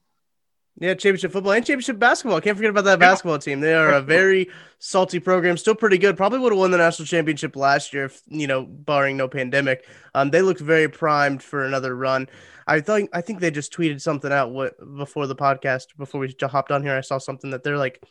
Yeah, 0.79 0.93
championship 0.93 1.33
football 1.33 1.51
and 1.51 1.65
championship 1.65 1.99
basketball. 1.99 2.39
Can't 2.39 2.55
forget 2.55 2.69
about 2.69 2.85
that 2.85 2.99
yeah. 2.99 3.09
basketball 3.09 3.39
team. 3.39 3.59
They 3.59 3.73
are 3.73 3.91
a 3.91 4.01
very 4.01 4.49
salty 4.79 5.19
program, 5.19 5.57
still 5.57 5.75
pretty 5.75 5.97
good. 5.97 6.15
Probably 6.15 6.39
would 6.39 6.53
have 6.53 6.59
won 6.59 6.71
the 6.71 6.77
national 6.77 7.07
championship 7.07 7.57
last 7.57 7.93
year, 7.93 8.05
if 8.05 8.21
you 8.27 8.47
know, 8.47 8.63
barring 8.63 9.17
no 9.17 9.27
pandemic. 9.27 9.85
Um, 10.13 10.31
they 10.31 10.41
looked 10.41 10.61
very 10.61 10.87
primed 10.87 11.43
for 11.43 11.65
another 11.65 11.93
run. 11.93 12.29
I 12.67 12.79
thought 12.79 13.03
I 13.11 13.19
think 13.19 13.41
they 13.41 13.51
just 13.51 13.73
tweeted 13.73 13.99
something 13.99 14.31
out 14.31 14.51
what, 14.51 14.77
before 14.97 15.27
the 15.27 15.35
podcast 15.35 15.87
before 15.97 16.21
we 16.21 16.33
hopped 16.41 16.71
on 16.71 16.83
here. 16.83 16.95
I 16.95 17.01
saw 17.01 17.17
something 17.17 17.51
that 17.51 17.63
they're 17.63 17.77
like 17.77 18.01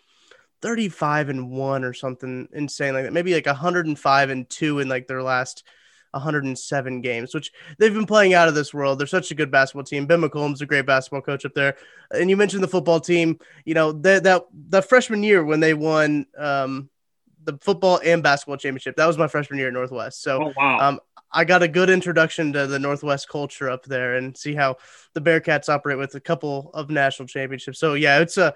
35 0.61 1.31
and 1.31 1.51
one 1.51 1.83
or 1.83 1.95
something 1.95 2.49
insane 2.53 2.93
like 2.93 3.05
that. 3.05 3.13
Maybe 3.13 3.33
like 3.33 3.47
105 3.47 4.31
and 4.31 4.51
two 4.51 4.81
in 4.81 4.89
like 4.89 5.07
their 5.07 5.23
last 5.23 5.65
107 6.15 7.01
games, 7.01 7.35
which 7.35 7.53
they've 7.79 7.93
been 7.93 8.07
playing 8.07 8.35
out 8.35 8.49
of 8.49 8.55
this 8.55 8.73
world. 8.73 8.99
They're 8.99 9.07
such 9.07 9.31
a 9.31 9.35
good 9.35 9.51
basketball 9.51 9.85
team. 9.85 10.07
Ben 10.07 10.21
McCollum's 10.21 10.63
a 10.63 10.67
great 10.67 10.87
basketball 10.87 11.21
coach 11.21 11.45
up 11.45 11.55
there. 11.55 11.77
And 12.11 12.31
you 12.31 12.37
mentioned 12.37 12.63
the 12.63 12.69
football 12.69 13.01
team. 13.01 13.39
You 13.65 13.75
know 13.75 13.93
that 13.93 14.25
that 14.25 14.47
the 14.53 14.83
freshman 14.83 15.23
year 15.23 15.45
when 15.45 15.61
they 15.61 15.75
won 15.75 16.27
um, 16.39 16.89
the 17.45 17.59
football 17.61 18.01
and 18.05 18.23
basketball 18.23 18.57
championship. 18.57 18.97
That 18.97 19.07
was 19.07 19.19
my 19.19 19.29
freshman 19.29 19.59
year 19.59 19.69
at 19.69 19.75
Northwest. 19.75 20.23
So 20.23 20.43
oh, 20.43 20.53
wow. 20.57 20.89
um, 20.89 21.01
I 21.31 21.45
got 21.45 21.63
a 21.63 21.69
good 21.69 21.91
introduction 21.91 22.53
to 22.53 22.67
the 22.67 22.79
Northwest 22.79 23.29
culture 23.29 23.69
up 23.69 23.85
there 23.85 24.15
and 24.15 24.37
see 24.37 24.55
how 24.55 24.77
the 25.15 25.21
Bearcats 25.21 25.69
operate 25.69 25.99
with 25.99 26.15
a 26.15 26.21
couple 26.21 26.71
of 26.75 26.91
national 26.91 27.27
championships. 27.29 27.79
So 27.79 27.95
yeah, 27.95 28.21
it's 28.21 28.39
a 28.39 28.55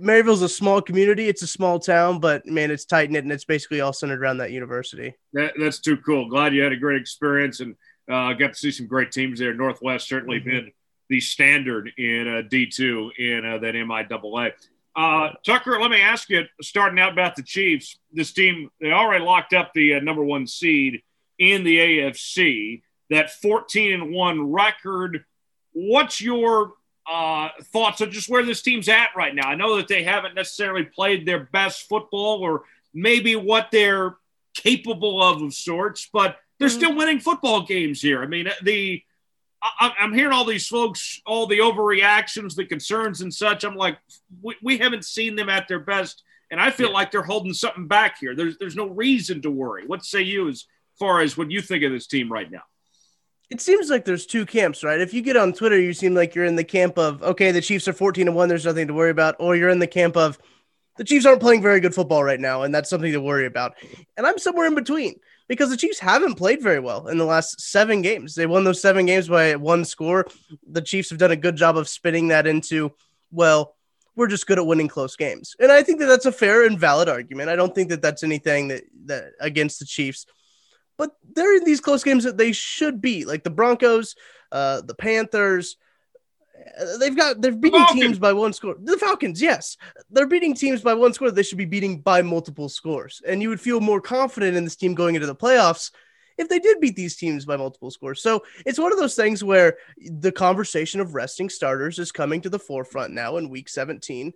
Maryville's 0.00 0.42
a 0.42 0.48
small 0.48 0.80
community. 0.80 1.28
It's 1.28 1.42
a 1.42 1.46
small 1.46 1.78
town, 1.78 2.18
but 2.18 2.46
man, 2.46 2.70
it's 2.70 2.84
tight 2.84 3.10
knit 3.10 3.24
and 3.24 3.32
it's 3.32 3.44
basically 3.44 3.80
all 3.80 3.92
centered 3.92 4.20
around 4.20 4.38
that 4.38 4.50
university. 4.50 5.14
That, 5.32 5.52
that's 5.58 5.80
too 5.80 5.96
cool. 5.98 6.28
Glad 6.28 6.54
you 6.54 6.62
had 6.62 6.72
a 6.72 6.76
great 6.76 7.00
experience 7.00 7.60
and 7.60 7.76
uh, 8.10 8.32
got 8.34 8.52
to 8.52 8.54
see 8.54 8.70
some 8.70 8.86
great 8.86 9.12
teams 9.12 9.38
there. 9.38 9.54
Northwest 9.54 10.08
certainly 10.08 10.40
mm-hmm. 10.40 10.50
been 10.50 10.72
the 11.08 11.20
standard 11.20 11.90
in 11.96 12.28
uh, 12.28 12.42
D2 12.48 13.10
in 13.18 13.44
uh, 13.44 13.58
that 13.58 13.74
MIAA. 13.74 14.52
Uh, 14.96 15.30
Tucker, 15.44 15.80
let 15.80 15.90
me 15.90 16.00
ask 16.00 16.28
you, 16.28 16.44
starting 16.62 16.98
out 16.98 17.12
about 17.12 17.34
the 17.34 17.42
Chiefs, 17.42 17.98
this 18.12 18.32
team, 18.32 18.70
they 18.80 18.92
already 18.92 19.24
locked 19.24 19.52
up 19.52 19.72
the 19.74 19.94
uh, 19.94 20.00
number 20.00 20.22
one 20.22 20.46
seed 20.46 21.02
in 21.38 21.64
the 21.64 21.78
AFC, 21.78 22.82
that 23.10 23.32
14 23.32 23.92
and 23.92 24.12
1 24.12 24.52
record. 24.52 25.24
What's 25.72 26.20
your 26.20 26.74
uh, 27.10 27.48
thoughts 27.72 28.00
on 28.00 28.10
just 28.10 28.28
where 28.28 28.44
this 28.44 28.62
team's 28.62 28.88
at 28.88 29.10
right 29.16 29.34
now. 29.34 29.48
I 29.48 29.54
know 29.54 29.76
that 29.76 29.88
they 29.88 30.02
haven't 30.02 30.34
necessarily 30.34 30.84
played 30.84 31.26
their 31.26 31.40
best 31.52 31.88
football 31.88 32.40
or 32.42 32.64
maybe 32.92 33.36
what 33.36 33.68
they're 33.70 34.16
capable 34.54 35.22
of 35.22 35.42
of 35.42 35.54
sorts, 35.54 36.08
but 36.12 36.38
they're 36.58 36.68
mm-hmm. 36.68 36.76
still 36.76 36.96
winning 36.96 37.20
football 37.20 37.62
games 37.62 38.00
here. 38.00 38.22
I 38.22 38.26
mean, 38.26 38.48
the 38.62 39.02
I, 39.62 39.92
am 40.00 40.12
hearing 40.12 40.32
all 40.32 40.44
these 40.44 40.66
folks, 40.66 41.20
all 41.26 41.46
the 41.46 41.60
overreactions, 41.60 42.54
the 42.54 42.66
concerns, 42.66 43.22
and 43.22 43.32
such. 43.32 43.64
I'm 43.64 43.76
like, 43.76 43.98
we, 44.42 44.54
we 44.62 44.78
haven't 44.78 45.04
seen 45.04 45.36
them 45.36 45.48
at 45.48 45.68
their 45.68 45.80
best, 45.80 46.22
and 46.50 46.60
I 46.60 46.70
feel 46.70 46.88
yeah. 46.88 46.94
like 46.94 47.10
they're 47.10 47.22
holding 47.22 47.54
something 47.54 47.86
back 47.86 48.18
here. 48.20 48.34
There's 48.34 48.58
there's 48.58 48.76
no 48.76 48.88
reason 48.88 49.42
to 49.42 49.50
worry. 49.50 49.86
What 49.86 50.04
say 50.04 50.22
you 50.22 50.48
as 50.48 50.66
far 50.98 51.20
as 51.20 51.36
what 51.36 51.50
you 51.50 51.60
think 51.60 51.82
of 51.82 51.92
this 51.92 52.06
team 52.06 52.30
right 52.30 52.50
now? 52.50 52.62
It 53.50 53.60
seems 53.60 53.90
like 53.90 54.04
there's 54.04 54.26
two 54.26 54.46
camps, 54.46 54.82
right? 54.82 55.00
If 55.00 55.14
you 55.14 55.22
get 55.22 55.36
on 55.36 55.52
Twitter, 55.52 55.78
you 55.78 55.92
seem 55.92 56.14
like 56.14 56.34
you're 56.34 56.44
in 56.44 56.56
the 56.56 56.64
camp 56.64 56.98
of 56.98 57.22
okay, 57.22 57.50
the 57.50 57.60
Chiefs 57.60 57.88
are 57.88 57.92
14 57.92 58.28
and 58.28 58.36
1, 58.36 58.48
there's 58.48 58.64
nothing 58.64 58.88
to 58.88 58.94
worry 58.94 59.10
about, 59.10 59.36
or 59.38 59.56
you're 59.56 59.68
in 59.68 59.78
the 59.78 59.86
camp 59.86 60.16
of 60.16 60.38
the 60.96 61.04
Chiefs 61.04 61.26
aren't 61.26 61.40
playing 61.40 61.62
very 61.62 61.80
good 61.80 61.94
football 61.94 62.22
right 62.22 62.38
now, 62.38 62.62
and 62.62 62.74
that's 62.74 62.88
something 62.88 63.12
to 63.12 63.20
worry 63.20 63.46
about. 63.46 63.74
And 64.16 64.26
I'm 64.26 64.38
somewhere 64.38 64.66
in 64.66 64.74
between 64.74 65.18
because 65.48 65.70
the 65.70 65.76
Chiefs 65.76 65.98
haven't 65.98 66.36
played 66.36 66.62
very 66.62 66.78
well 66.78 67.08
in 67.08 67.18
the 67.18 67.24
last 67.24 67.60
seven 67.60 68.00
games. 68.00 68.34
They 68.34 68.46
won 68.46 68.64
those 68.64 68.80
seven 68.80 69.06
games 69.06 69.28
by 69.28 69.56
one 69.56 69.84
score. 69.84 70.26
The 70.70 70.82
Chiefs 70.82 71.10
have 71.10 71.18
done 71.18 71.32
a 71.32 71.36
good 71.36 71.56
job 71.56 71.76
of 71.76 71.88
spinning 71.88 72.28
that 72.28 72.46
into, 72.46 72.92
well, 73.32 73.74
we're 74.16 74.28
just 74.28 74.46
good 74.46 74.58
at 74.58 74.66
winning 74.66 74.86
close 74.86 75.16
games. 75.16 75.56
And 75.58 75.72
I 75.72 75.82
think 75.82 75.98
that 75.98 76.06
that's 76.06 76.26
a 76.26 76.32
fair 76.32 76.64
and 76.64 76.78
valid 76.78 77.08
argument. 77.08 77.50
I 77.50 77.56
don't 77.56 77.74
think 77.74 77.88
that 77.88 78.00
that's 78.00 78.22
anything 78.22 78.68
that, 78.68 78.84
that 79.06 79.32
against 79.40 79.80
the 79.80 79.86
Chiefs 79.86 80.26
but 80.96 81.10
they're 81.34 81.56
in 81.56 81.64
these 81.64 81.80
close 81.80 82.04
games 82.04 82.24
that 82.24 82.38
they 82.38 82.52
should 82.52 83.00
be, 83.00 83.24
like 83.24 83.44
the 83.44 83.50
Broncos, 83.50 84.14
uh, 84.52 84.80
the 84.82 84.94
Panthers. 84.94 85.76
Uh, 86.80 86.96
they've 86.98 87.16
got 87.16 87.40
they're 87.40 87.52
beating 87.52 87.84
teams 87.92 88.18
by 88.18 88.32
one 88.32 88.52
score. 88.52 88.76
The 88.78 88.96
Falcons, 88.96 89.42
yes, 89.42 89.76
they're 90.10 90.26
beating 90.26 90.54
teams 90.54 90.82
by 90.82 90.94
one 90.94 91.12
score. 91.12 91.30
They 91.30 91.42
should 91.42 91.58
be 91.58 91.64
beating 91.64 92.00
by 92.00 92.22
multiple 92.22 92.68
scores, 92.68 93.20
and 93.26 93.42
you 93.42 93.48
would 93.48 93.60
feel 93.60 93.80
more 93.80 94.00
confident 94.00 94.56
in 94.56 94.64
this 94.64 94.76
team 94.76 94.94
going 94.94 95.14
into 95.14 95.26
the 95.26 95.34
playoffs 95.34 95.90
if 96.36 96.48
they 96.48 96.58
did 96.58 96.80
beat 96.80 96.96
these 96.96 97.16
teams 97.16 97.44
by 97.44 97.56
multiple 97.56 97.90
scores. 97.90 98.22
So 98.22 98.42
it's 98.66 98.78
one 98.78 98.92
of 98.92 98.98
those 98.98 99.14
things 99.14 99.44
where 99.44 99.76
the 99.98 100.32
conversation 100.32 101.00
of 101.00 101.14
resting 101.14 101.48
starters 101.48 101.98
is 101.98 102.12
coming 102.12 102.40
to 102.40 102.50
the 102.50 102.58
forefront 102.58 103.12
now 103.12 103.36
in 103.36 103.50
Week 103.50 103.68
17 103.68 104.32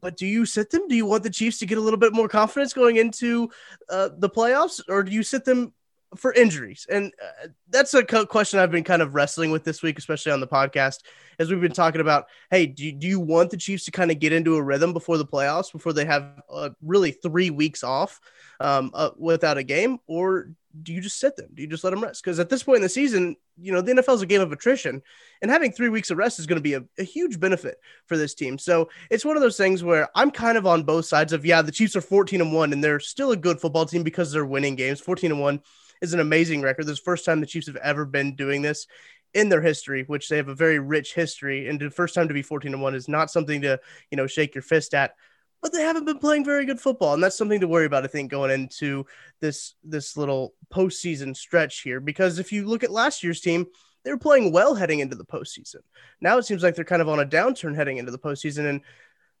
but 0.00 0.16
do 0.16 0.26
you 0.26 0.46
sit 0.46 0.70
them? 0.70 0.88
Do 0.88 0.96
you 0.96 1.06
want 1.06 1.22
the 1.22 1.30
Chiefs 1.30 1.58
to 1.58 1.66
get 1.66 1.78
a 1.78 1.80
little 1.80 1.98
bit 1.98 2.12
more 2.12 2.28
confidence 2.28 2.72
going 2.72 2.96
into 2.96 3.50
uh, 3.88 4.10
the 4.18 4.30
playoffs, 4.30 4.80
or 4.88 5.02
do 5.02 5.12
you 5.12 5.22
sit 5.22 5.44
them 5.44 5.72
for 6.16 6.32
injuries? 6.32 6.86
And 6.90 7.12
uh, 7.22 7.48
that's 7.68 7.94
a 7.94 8.04
question 8.04 8.58
I've 8.58 8.70
been 8.70 8.84
kind 8.84 9.02
of 9.02 9.14
wrestling 9.14 9.50
with 9.50 9.64
this 9.64 9.82
week, 9.82 9.98
especially 9.98 10.32
on 10.32 10.40
the 10.40 10.46
podcast, 10.46 11.00
as 11.38 11.50
we've 11.50 11.60
been 11.60 11.72
talking 11.72 12.00
about. 12.00 12.26
Hey, 12.50 12.66
do 12.66 12.84
you, 12.84 12.92
do 12.92 13.06
you 13.06 13.20
want 13.20 13.50
the 13.50 13.56
Chiefs 13.56 13.84
to 13.86 13.90
kind 13.90 14.10
of 14.10 14.18
get 14.18 14.32
into 14.32 14.56
a 14.56 14.62
rhythm 14.62 14.92
before 14.92 15.18
the 15.18 15.26
playoffs, 15.26 15.72
before 15.72 15.92
they 15.92 16.04
have 16.04 16.42
uh, 16.50 16.70
really 16.82 17.12
three 17.12 17.50
weeks 17.50 17.82
off 17.82 18.20
um, 18.60 18.90
uh, 18.94 19.10
without 19.16 19.58
a 19.58 19.62
game, 19.62 19.98
or 20.06 20.50
do 20.82 20.92
you 20.92 21.00
just 21.00 21.18
sit 21.18 21.36
them? 21.36 21.48
Do 21.52 21.62
you 21.62 21.68
just 21.68 21.84
let 21.84 21.90
them 21.90 22.02
rest? 22.02 22.22
Because 22.22 22.38
at 22.40 22.48
this 22.48 22.62
point 22.62 22.76
in 22.76 22.82
the 22.82 22.88
season, 22.88 23.36
you 23.60 23.72
know, 23.72 23.82
the 23.82 23.92
NFL 23.92 24.14
is 24.14 24.22
a 24.22 24.26
game 24.26 24.40
of 24.40 24.52
attrition, 24.52 25.02
and 25.42 25.50
having 25.50 25.72
three 25.72 25.88
weeks 25.88 26.10
of 26.10 26.16
rest 26.16 26.38
is 26.38 26.46
going 26.46 26.56
to 26.56 26.62
be 26.62 26.74
a, 26.74 26.82
a, 26.98 27.02
huge 27.02 27.38
benefit 27.38 27.76
for 28.06 28.16
this 28.16 28.34
team. 28.34 28.58
So 28.58 28.88
it's 29.10 29.24
one 29.24 29.36
of 29.36 29.42
those 29.42 29.56
things 29.56 29.84
where 29.84 30.08
I'm 30.14 30.30
kind 30.30 30.56
of 30.56 30.66
on 30.66 30.84
both 30.84 31.04
sides 31.04 31.32
of, 31.32 31.44
yeah, 31.44 31.60
the 31.60 31.72
Chiefs 31.72 31.96
are 31.96 32.00
14 32.00 32.40
and 32.40 32.52
one, 32.52 32.72
and 32.72 32.82
they're 32.82 33.00
still 33.00 33.32
a 33.32 33.36
good 33.36 33.60
football 33.60 33.84
team 33.84 34.02
because 34.02 34.32
they're 34.32 34.46
winning 34.46 34.76
games. 34.76 35.00
14 35.00 35.32
and 35.32 35.40
one 35.40 35.60
is 36.02 36.12
an 36.12 36.20
amazing 36.20 36.60
record. 36.60 36.86
This 36.86 36.98
first 36.98 37.24
time 37.24 37.40
the 37.40 37.46
Chiefs 37.46 37.68
have 37.68 37.76
ever 37.76 38.04
been 38.04 38.36
doing 38.36 38.60
this 38.60 38.86
in 39.32 39.48
their 39.48 39.62
history, 39.62 40.04
which 40.06 40.28
they 40.28 40.36
have 40.36 40.48
a 40.48 40.54
very 40.54 40.78
rich 40.78 41.14
history. 41.14 41.68
And 41.68 41.80
the 41.80 41.90
first 41.90 42.14
time 42.14 42.28
to 42.28 42.34
be 42.34 42.42
14 42.42 42.74
and 42.74 42.82
one 42.82 42.94
is 42.94 43.08
not 43.08 43.30
something 43.30 43.62
to, 43.62 43.80
you 44.10 44.16
know, 44.16 44.26
shake 44.26 44.54
your 44.54 44.62
fist 44.62 44.92
at 44.92 45.14
but 45.62 45.72
they 45.72 45.82
haven't 45.82 46.04
been 46.04 46.18
playing 46.18 46.44
very 46.44 46.66
good 46.66 46.80
football, 46.80 47.14
and 47.14 47.22
that's 47.22 47.38
something 47.38 47.60
to 47.60 47.68
worry 47.68 47.86
about. 47.86 48.04
I 48.04 48.08
think 48.08 48.30
going 48.30 48.50
into 48.50 49.06
this 49.40 49.74
this 49.84 50.16
little 50.16 50.54
postseason 50.74 51.36
stretch 51.36 51.80
here, 51.82 52.00
because 52.00 52.40
if 52.40 52.52
you 52.52 52.66
look 52.66 52.82
at 52.82 52.90
last 52.90 53.22
year's 53.22 53.40
team, 53.40 53.66
they 54.04 54.10
were 54.10 54.18
playing 54.18 54.52
well 54.52 54.74
heading 54.74 54.98
into 54.98 55.14
the 55.14 55.24
postseason. 55.24 55.76
Now 56.20 56.36
it 56.36 56.44
seems 56.44 56.64
like 56.64 56.74
they're 56.74 56.84
kind 56.84 57.00
of 57.00 57.08
on 57.08 57.20
a 57.20 57.24
downturn 57.24 57.76
heading 57.76 57.98
into 57.98 58.10
the 58.10 58.18
postseason, 58.18 58.68
and 58.68 58.80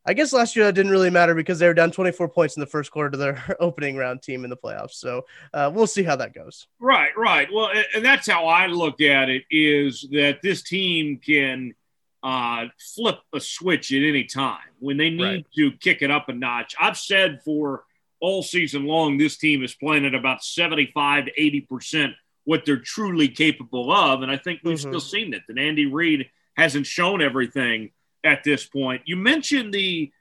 I 0.04 0.14
guess 0.14 0.32
last 0.32 0.56
year 0.56 0.64
that 0.64 0.74
didn't 0.74 0.90
really 0.90 1.10
matter 1.10 1.34
because 1.34 1.58
they 1.58 1.66
were 1.66 1.74
down 1.74 1.92
24 1.92 2.28
points 2.28 2.56
in 2.56 2.60
the 2.60 2.66
first 2.66 2.90
quarter 2.90 3.10
to 3.10 3.16
their 3.16 3.56
opening 3.60 3.96
round 3.96 4.22
team 4.22 4.44
in 4.44 4.50
the 4.50 4.56
playoffs. 4.56 4.94
So 4.94 5.26
uh, 5.54 5.70
we'll 5.72 5.86
see 5.86 6.02
how 6.02 6.16
that 6.16 6.34
goes. 6.34 6.66
Right, 6.80 7.16
right. 7.16 7.48
Well, 7.52 7.70
and 7.94 8.04
that's 8.04 8.28
how 8.28 8.46
I 8.46 8.66
look 8.66 9.00
at 9.00 9.28
it 9.28 9.44
is 9.50 10.06
that 10.12 10.40
this 10.42 10.62
team 10.62 11.18
can 11.24 11.74
uh, 12.22 12.66
flip 12.94 13.18
a 13.32 13.40
switch 13.40 13.92
at 13.92 14.02
any 14.02 14.24
time 14.24 14.58
when 14.78 14.96
they 14.96 15.10
need 15.10 15.22
right. 15.22 15.46
to 15.56 15.72
kick 15.72 16.02
it 16.02 16.10
up 16.10 16.28
a 16.28 16.32
notch. 16.32 16.74
I've 16.80 16.98
said 16.98 17.40
for 17.44 17.84
all 18.20 18.42
season 18.42 18.86
long, 18.86 19.18
this 19.18 19.36
team 19.36 19.62
is 19.62 19.74
playing 19.74 20.06
at 20.06 20.14
about 20.14 20.44
75 20.44 21.26
to 21.26 21.32
80% 21.32 22.14
what 22.44 22.64
they're 22.64 22.78
truly 22.78 23.28
capable 23.28 23.92
of. 23.92 24.22
And 24.22 24.30
I 24.30 24.36
think 24.36 24.60
we've 24.64 24.78
mm-hmm. 24.78 24.90
still 24.90 25.00
seen 25.00 25.34
it 25.34 25.42
that 25.48 25.58
Andy 25.58 25.86
Reid 25.86 26.28
hasn't 26.56 26.86
shown 26.86 27.22
everything 27.22 27.90
at 28.24 28.44
this 28.44 28.66
point. 28.66 29.02
You 29.04 29.16
mentioned 29.16 29.72
the 29.72 30.12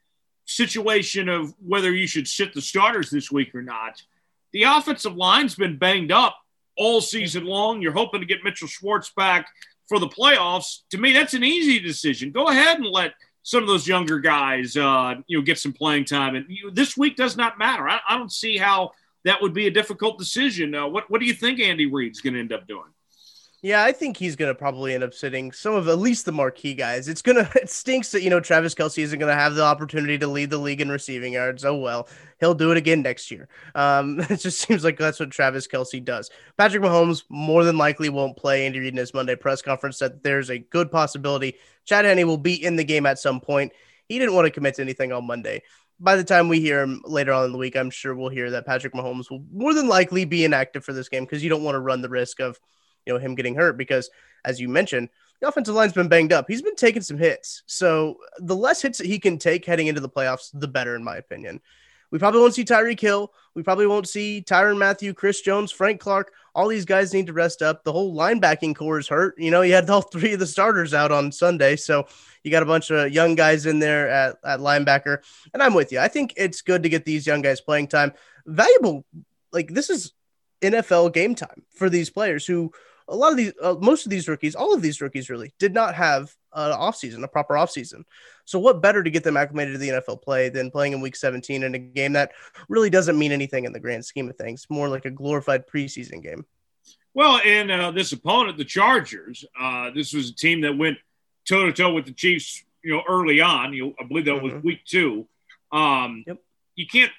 situation 0.46 1.30
of 1.30 1.54
whether 1.66 1.94
you 1.94 2.08
should 2.08 2.28
sit 2.28 2.54
the 2.54 2.62
starters 2.62 3.10
this 3.10 3.32
week 3.32 3.54
or 3.56 3.62
not. 3.62 4.02
The 4.54 4.64
offensive 4.64 5.16
line's 5.16 5.56
been 5.56 5.78
banged 5.78 6.12
up 6.12 6.38
all 6.78 7.02
season 7.02 7.46
long. 7.46 7.82
You're 7.82 7.94
hoping 7.94 8.22
to 8.22 8.28
get 8.28 8.44
Mitchell 8.44 8.68
Schwartz 8.68 9.12
back 9.12 9.48
for 9.88 10.00
the 10.00 10.08
playoffs. 10.08 10.80
To 10.92 10.98
me, 10.98 11.14
that's 11.14 11.34
an 11.34 11.44
easy 11.44 11.80
decision. 11.80 12.32
Go 12.32 12.48
ahead 12.48 12.78
and 12.78 12.88
let 12.88 13.14
some 13.44 13.64
of 13.64 13.68
those 13.68 13.88
younger 13.88 14.20
guys, 14.20 14.78
uh, 14.78 15.16
you 15.28 15.38
know, 15.38 15.44
get 15.44 15.60
some 15.60 15.74
playing 15.74 16.06
time. 16.06 16.36
And 16.36 16.46
you, 16.48 16.72
this 16.72 16.96
week 16.96 17.16
does 17.16 17.38
not 17.38 17.58
matter. 17.58 17.88
I, 17.88 18.00
I, 18.08 18.18
don't 18.18 18.32
see 18.32 18.58
how 18.58 18.92
that 19.26 19.42
would 19.42 19.54
be 19.54 19.68
a 19.68 19.72
difficult 19.72 20.20
decision. 20.20 20.76
Uh, 20.76 20.88
what 20.88 21.10
What 21.10 21.22
do 21.22 21.28
you 21.28 21.34
think 21.34 21.60
Andy 21.60 21.88
Reid's 21.88 22.22
going 22.22 22.36
to 22.36 22.40
end 22.40 22.54
up 22.54 22.68
doing? 22.68 22.90
Yeah, 23.64 23.84
I 23.84 23.92
think 23.92 24.18
he's 24.18 24.36
gonna 24.36 24.56
probably 24.56 24.96
end 24.96 25.04
up 25.04 25.14
sitting 25.14 25.52
some 25.52 25.76
of 25.76 25.88
at 25.88 26.00
least 26.00 26.26
the 26.26 26.32
marquee 26.32 26.74
guys. 26.74 27.08
It's 27.08 27.22
gonna 27.22 27.48
it 27.56 27.70
stinks 27.70 28.10
that 28.12 28.24
you 28.24 28.32
know 28.32 28.40
Travis 28.40 28.74
Kelce 28.74 29.04
isn't 29.04 29.20
gonna 29.20 29.36
have 29.36 29.54
the 29.54 29.64
opportunity 29.64 30.18
to 30.18 30.28
lead 30.28 30.50
the 30.50 30.58
league 30.58 30.82
in 30.82 30.90
receiving 30.90 31.34
yards. 31.34 31.64
Oh 31.64 31.76
well, 31.76 32.08
he'll 32.40 32.56
do 32.56 32.72
it 32.72 32.78
again 32.78 33.04
next 33.04 33.30
year. 33.30 33.48
Um, 33.76 34.20
it 34.30 34.38
just 34.38 34.62
seems 34.62 34.84
like 34.84 34.98
that's 34.98 35.20
what 35.20 35.30
Travis 35.30 35.68
Kelce 35.68 36.04
does. 36.04 36.32
Patrick 36.58 36.82
Mahomes 36.82 37.24
more 37.30 37.64
than 37.64 37.78
likely 37.78 38.10
won't 38.10 38.36
play. 38.36 38.66
Andy 38.66 38.80
Reid 38.80 38.94
in 38.94 38.98
his 38.98 39.14
Monday 39.14 39.36
press 39.36 39.62
conference 39.62 40.00
said 40.00 40.24
there's 40.24 40.50
a 40.50 40.58
good 40.58 40.92
possibility 40.92 41.56
Chad 41.86 42.06
Henne 42.06 42.26
will 42.26 42.38
be 42.38 42.64
in 42.64 42.76
the 42.76 42.84
game 42.84 43.06
at 43.06 43.20
some 43.20 43.40
point. 43.40 43.74
He 44.08 44.20
didn't 44.20 44.36
want 44.36 44.46
to 44.46 44.52
commit 44.52 44.76
to 44.76 44.82
anything 44.82 45.12
on 45.12 45.26
Monday. 45.26 45.62
By 46.00 46.16
the 46.16 46.24
time 46.24 46.50
we 46.50 46.60
hear 46.60 46.82
him 46.82 47.02
later 47.06 47.32
on 47.32 47.46
in 47.46 47.52
the 47.52 47.60
week, 47.60 47.76
I'm 47.76 47.92
sure 47.92 48.16
we'll 48.16 48.30
hear 48.30 48.50
that 48.52 48.66
Patrick 48.66 48.94
Mahomes 48.94 49.30
will 49.30 49.44
more 49.54 49.76
than 49.76 49.88
likely 49.88 50.26
be 50.26 50.46
inactive 50.46 50.84
for 50.84 50.94
this 50.94 51.10
game 51.10 51.26
because 51.26 51.44
you 51.44 51.50
don't 51.50 51.64
want 51.64 51.76
to 51.76 51.80
run 51.80 52.02
the 52.02 52.10
risk 52.10 52.40
of 52.40 52.60
you 53.06 53.14
know 53.14 53.20
him 53.20 53.36
getting 53.36 53.56
hurt 53.56 53.78
because 53.78 54.10
as 54.46 54.60
you 54.60 54.68
mentioned 54.68 55.10
the 55.40 55.48
offensive 55.48 55.76
line's 55.76 55.94
been 55.94 56.08
banged 56.08 56.34
up 56.34 56.46
he's 56.48 56.62
been 56.62 56.76
taking 56.76 57.02
some 57.02 57.18
hits 57.18 57.64
so 57.66 58.18
the 58.40 58.56
less 58.56 58.82
hits 58.82 58.98
that 58.98 59.08
he 59.08 59.20
can 59.20 59.38
take 59.38 59.66
heading 59.66 59.88
into 59.88 60.02
the 60.02 60.10
playoffs 60.10 60.50
the 60.54 60.68
better 60.68 60.96
in 60.96 61.04
my 61.04 61.18
opinion 61.18 61.60
we 62.12 62.20
probably 62.20 62.42
won't 62.42 62.54
see 62.54 62.66
Tyreek 62.66 63.00
Hill. 63.00 63.34
We 63.56 63.64
probably 63.64 63.88
won't 63.88 64.08
see 64.08 64.44
Tyrann 64.46 64.78
Mathieu, 64.78 65.14
Chris 65.14 65.42
Jones, 65.42 65.72
Frank 65.72 66.02
Clark. 66.02 66.34
All 66.54 66.68
these 66.68 66.86
guys 66.86 67.14
need 67.14 67.28
to 67.28 67.34
rest 67.34 67.62
up. 67.62 67.84
The 67.84 67.94
whole 67.94 68.14
linebacking 68.14 68.76
core 68.76 69.00
is 69.00 69.08
hurt. 69.08 69.36
You 69.38 69.50
know, 69.50 69.62
you 69.62 69.74
had 69.74 69.90
all 69.90 70.02
three 70.12 70.34
of 70.34 70.40
the 70.40 70.48
starters 70.48 70.94
out 70.94 71.12
on 71.12 71.32
Sunday. 71.32 71.78
So 71.78 72.06
you 72.44 72.52
got 72.52 72.64
a 72.64 72.68
bunch 72.68 72.92
of 72.92 73.12
young 73.12 73.36
guys 73.36 73.66
in 73.66 73.80
there 73.80 74.10
at, 74.10 74.38
at 74.44 74.60
linebacker. 74.60 75.20
And 75.54 75.64
I'm 75.64 75.74
with 75.74 75.94
you. 75.94 76.00
I 76.00 76.10
think 76.10 76.34
it's 76.36 76.62
good 76.62 76.84
to 76.84 76.90
get 76.90 77.06
these 77.06 77.26
young 77.26 77.42
guys 77.42 77.62
playing 77.62 77.88
time. 77.88 78.12
Valuable. 78.46 79.06
Like, 79.54 79.70
this 79.70 79.90
is 79.90 80.12
NFL 80.62 81.14
game 81.14 81.34
time 81.34 81.64
for 81.74 81.90
these 81.90 82.10
players 82.10 82.46
who 82.46 82.74
a 83.12 83.16
lot 83.16 83.32
of 83.32 83.38
these, 83.38 83.54
uh, 83.62 83.76
most 83.80 84.06
of 84.06 84.10
these 84.10 84.28
rookies, 84.28 84.56
all 84.56 84.74
of 84.74 84.82
these 84.82 85.02
rookies 85.02 85.30
really 85.30 85.54
did 85.60 85.74
not 85.74 85.94
have 85.96 86.34
an 86.54 86.72
offseason, 86.72 87.24
a 87.24 87.28
proper 87.28 87.56
offseason. 87.56 88.04
So, 88.46 88.58
what 88.58 88.82
better 88.82 89.04
to 89.04 89.10
get 89.10 89.24
them 89.24 89.38
acclimated 89.38 89.74
to 89.74 89.78
the 89.78 89.90
NFL 89.90 90.22
play 90.22 90.50
than 90.50 90.72
playing 90.72 90.94
in 90.94 91.02
week 91.02 91.16
17 91.16 91.64
in 91.64 91.76
a 91.76 91.80
game 91.80 92.14
that 92.14 92.32
really 92.70 92.90
doesn't 92.90 93.20
mean 93.20 93.32
anything 93.32 93.66
in 93.66 93.74
the 93.74 93.80
grand 93.80 94.06
scheme 94.06 94.30
of 94.30 94.38
things, 94.38 94.66
more 94.70 94.88
like 94.88 95.06
a 95.06 95.12
glorified 95.12 95.68
preseason 95.68 96.24
game? 96.24 96.46
Well, 97.14 97.42
and 97.46 97.70
uh, 97.70 97.92
this 97.92 98.14
opponent, 98.14 98.58
the 98.58 98.66
Chargers, 98.66 99.44
uh, 99.60 99.92
this 99.92 100.14
was 100.14 100.30
a 100.30 100.36
team 100.36 100.62
that 100.62 100.78
went 100.78 100.98
toe 101.48 101.66
to 101.66 101.74
toe 101.74 101.94
with 101.94 102.06
the 102.06 102.14
Chiefs, 102.14 102.64
you 102.84 102.94
know, 102.94 103.04
early 103.08 103.42
on. 103.42 103.74
You, 103.74 103.88
know, 103.88 103.94
I 104.00 104.06
believe 104.06 104.26
that 104.26 104.36
mm-hmm. 104.36 104.56
was 104.56 104.64
week 104.64 104.86
two. 104.86 105.28
Um, 105.72 106.24
yep. 106.26 106.38
You 106.76 106.88
can't 106.88 107.12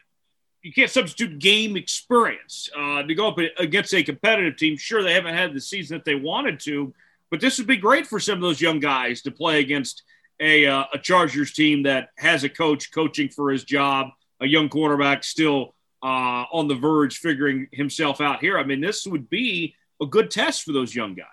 you 0.62 0.72
can't 0.72 0.90
substitute 0.90 1.38
game 1.38 1.76
experience 1.76 2.70
uh, 2.76 3.02
to 3.02 3.14
go 3.14 3.28
up 3.28 3.38
against 3.58 3.92
a 3.94 4.02
competitive 4.02 4.56
team. 4.56 4.76
Sure, 4.76 5.02
they 5.02 5.14
haven't 5.14 5.34
had 5.34 5.52
the 5.52 5.60
season 5.60 5.96
that 5.96 6.04
they 6.04 6.14
wanted 6.14 6.60
to, 6.60 6.94
but 7.30 7.40
this 7.40 7.58
would 7.58 7.66
be 7.66 7.76
great 7.76 8.06
for 8.06 8.20
some 8.20 8.36
of 8.36 8.42
those 8.42 8.60
young 8.60 8.78
guys 8.78 9.22
to 9.22 9.30
play 9.30 9.60
against 9.60 10.04
a, 10.40 10.66
uh, 10.66 10.84
a 10.94 10.98
Chargers 10.98 11.52
team 11.52 11.82
that 11.82 12.10
has 12.16 12.44
a 12.44 12.48
coach 12.48 12.92
coaching 12.92 13.28
for 13.28 13.50
his 13.50 13.64
job, 13.64 14.08
a 14.40 14.46
young 14.46 14.68
quarterback 14.68 15.24
still 15.24 15.74
uh, 16.02 16.46
on 16.52 16.68
the 16.68 16.74
verge 16.74 17.18
figuring 17.18 17.68
himself 17.72 18.20
out 18.20 18.40
here. 18.40 18.58
I 18.58 18.64
mean, 18.64 18.80
this 18.80 19.06
would 19.06 19.28
be 19.28 19.74
a 20.00 20.06
good 20.06 20.30
test 20.30 20.62
for 20.62 20.72
those 20.72 20.94
young 20.94 21.14
guys. 21.14 21.26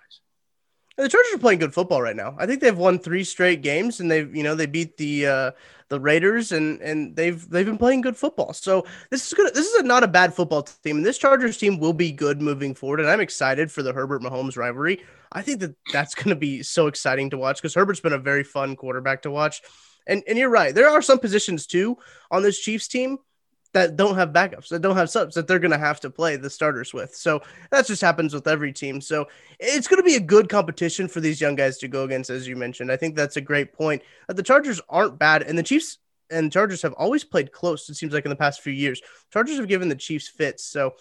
The 0.96 1.08
Chargers 1.08 1.34
are 1.34 1.38
playing 1.38 1.60
good 1.60 1.72
football 1.72 2.02
right 2.02 2.16
now. 2.16 2.36
I 2.38 2.46
think 2.46 2.60
they've 2.60 2.76
won 2.76 2.98
three 2.98 3.24
straight 3.24 3.62
games, 3.62 4.00
and 4.00 4.10
they've 4.10 4.34
you 4.34 4.42
know 4.42 4.54
they 4.54 4.66
beat 4.66 4.96
the 4.98 5.26
uh, 5.26 5.50
the 5.90 6.00
Raiders, 6.00 6.52
and 6.52 6.80
and 6.80 7.14
they've 7.14 7.48
they've 7.50 7.66
been 7.66 7.76
playing 7.76 8.00
good 8.00 8.16
football. 8.16 8.54
So 8.54 8.86
this 9.10 9.26
is 9.26 9.34
good. 9.34 9.52
This 9.52 9.66
is 9.66 9.74
a, 9.74 9.82
not 9.82 10.04
a 10.04 10.08
bad 10.08 10.32
football 10.32 10.62
team, 10.62 10.96
and 10.96 11.04
this 11.04 11.18
Chargers 11.18 11.58
team 11.58 11.78
will 11.78 11.92
be 11.92 12.12
good 12.12 12.40
moving 12.40 12.74
forward. 12.74 13.00
And 13.00 13.10
I'm 13.10 13.20
excited 13.20 13.70
for 13.70 13.82
the 13.82 13.92
Herbert 13.92 14.22
Mahomes 14.22 14.56
rivalry. 14.56 15.04
I 15.32 15.42
think 15.42 15.60
that 15.60 15.74
that's 15.92 16.14
going 16.14 16.30
to 16.30 16.36
be 16.36 16.62
so 16.62 16.86
exciting 16.86 17.30
to 17.30 17.38
watch 17.38 17.60
because 17.60 17.74
Herbert's 17.74 18.00
been 18.00 18.14
a 18.14 18.18
very 18.18 18.44
fun 18.44 18.76
quarterback 18.76 19.22
to 19.22 19.30
watch. 19.30 19.60
And 20.06 20.22
and 20.26 20.38
you're 20.38 20.48
right, 20.48 20.74
there 20.74 20.88
are 20.88 21.02
some 21.02 21.18
positions 21.18 21.66
too 21.66 21.98
on 22.30 22.42
this 22.42 22.58
Chiefs 22.58 22.88
team 22.88 23.18
that 23.72 23.96
don't 23.96 24.16
have 24.16 24.30
backups, 24.30 24.68
that 24.68 24.82
don't 24.82 24.96
have 24.96 25.10
subs 25.10 25.34
that 25.34 25.46
they're 25.46 25.58
going 25.58 25.70
to 25.70 25.78
have 25.78 26.00
to 26.00 26.10
play 26.10 26.36
the 26.36 26.50
starters 26.50 26.92
with. 26.92 27.14
So 27.14 27.40
that 27.70 27.86
just 27.86 28.02
happens 28.02 28.34
with 28.34 28.48
every 28.48 28.72
team. 28.72 29.00
So 29.00 29.26
it's 29.58 29.86
going 29.86 30.02
to 30.02 30.06
be 30.06 30.16
a 30.16 30.20
good 30.20 30.48
competition 30.48 31.08
for 31.08 31.20
these 31.20 31.40
young 31.40 31.54
guys 31.54 31.78
to 31.78 31.88
go 31.88 32.04
against, 32.04 32.30
as 32.30 32.48
you 32.48 32.56
mentioned. 32.56 32.90
I 32.90 32.96
think 32.96 33.14
that's 33.14 33.36
a 33.36 33.40
great 33.40 33.72
point. 33.72 34.02
Uh, 34.28 34.32
the 34.32 34.42
Chargers 34.42 34.80
aren't 34.88 35.18
bad, 35.18 35.42
and 35.42 35.56
the 35.56 35.62
Chiefs 35.62 35.98
and 36.30 36.52
Chargers 36.52 36.82
have 36.82 36.92
always 36.94 37.24
played 37.24 37.52
close. 37.52 37.88
It 37.88 37.94
seems 37.94 38.12
like 38.12 38.24
in 38.24 38.30
the 38.30 38.36
past 38.36 38.60
few 38.60 38.72
years, 38.72 39.00
Chargers 39.32 39.56
have 39.56 39.68
given 39.68 39.88
the 39.88 39.96
Chiefs 39.96 40.28
fits. 40.28 40.64
So 40.64 40.94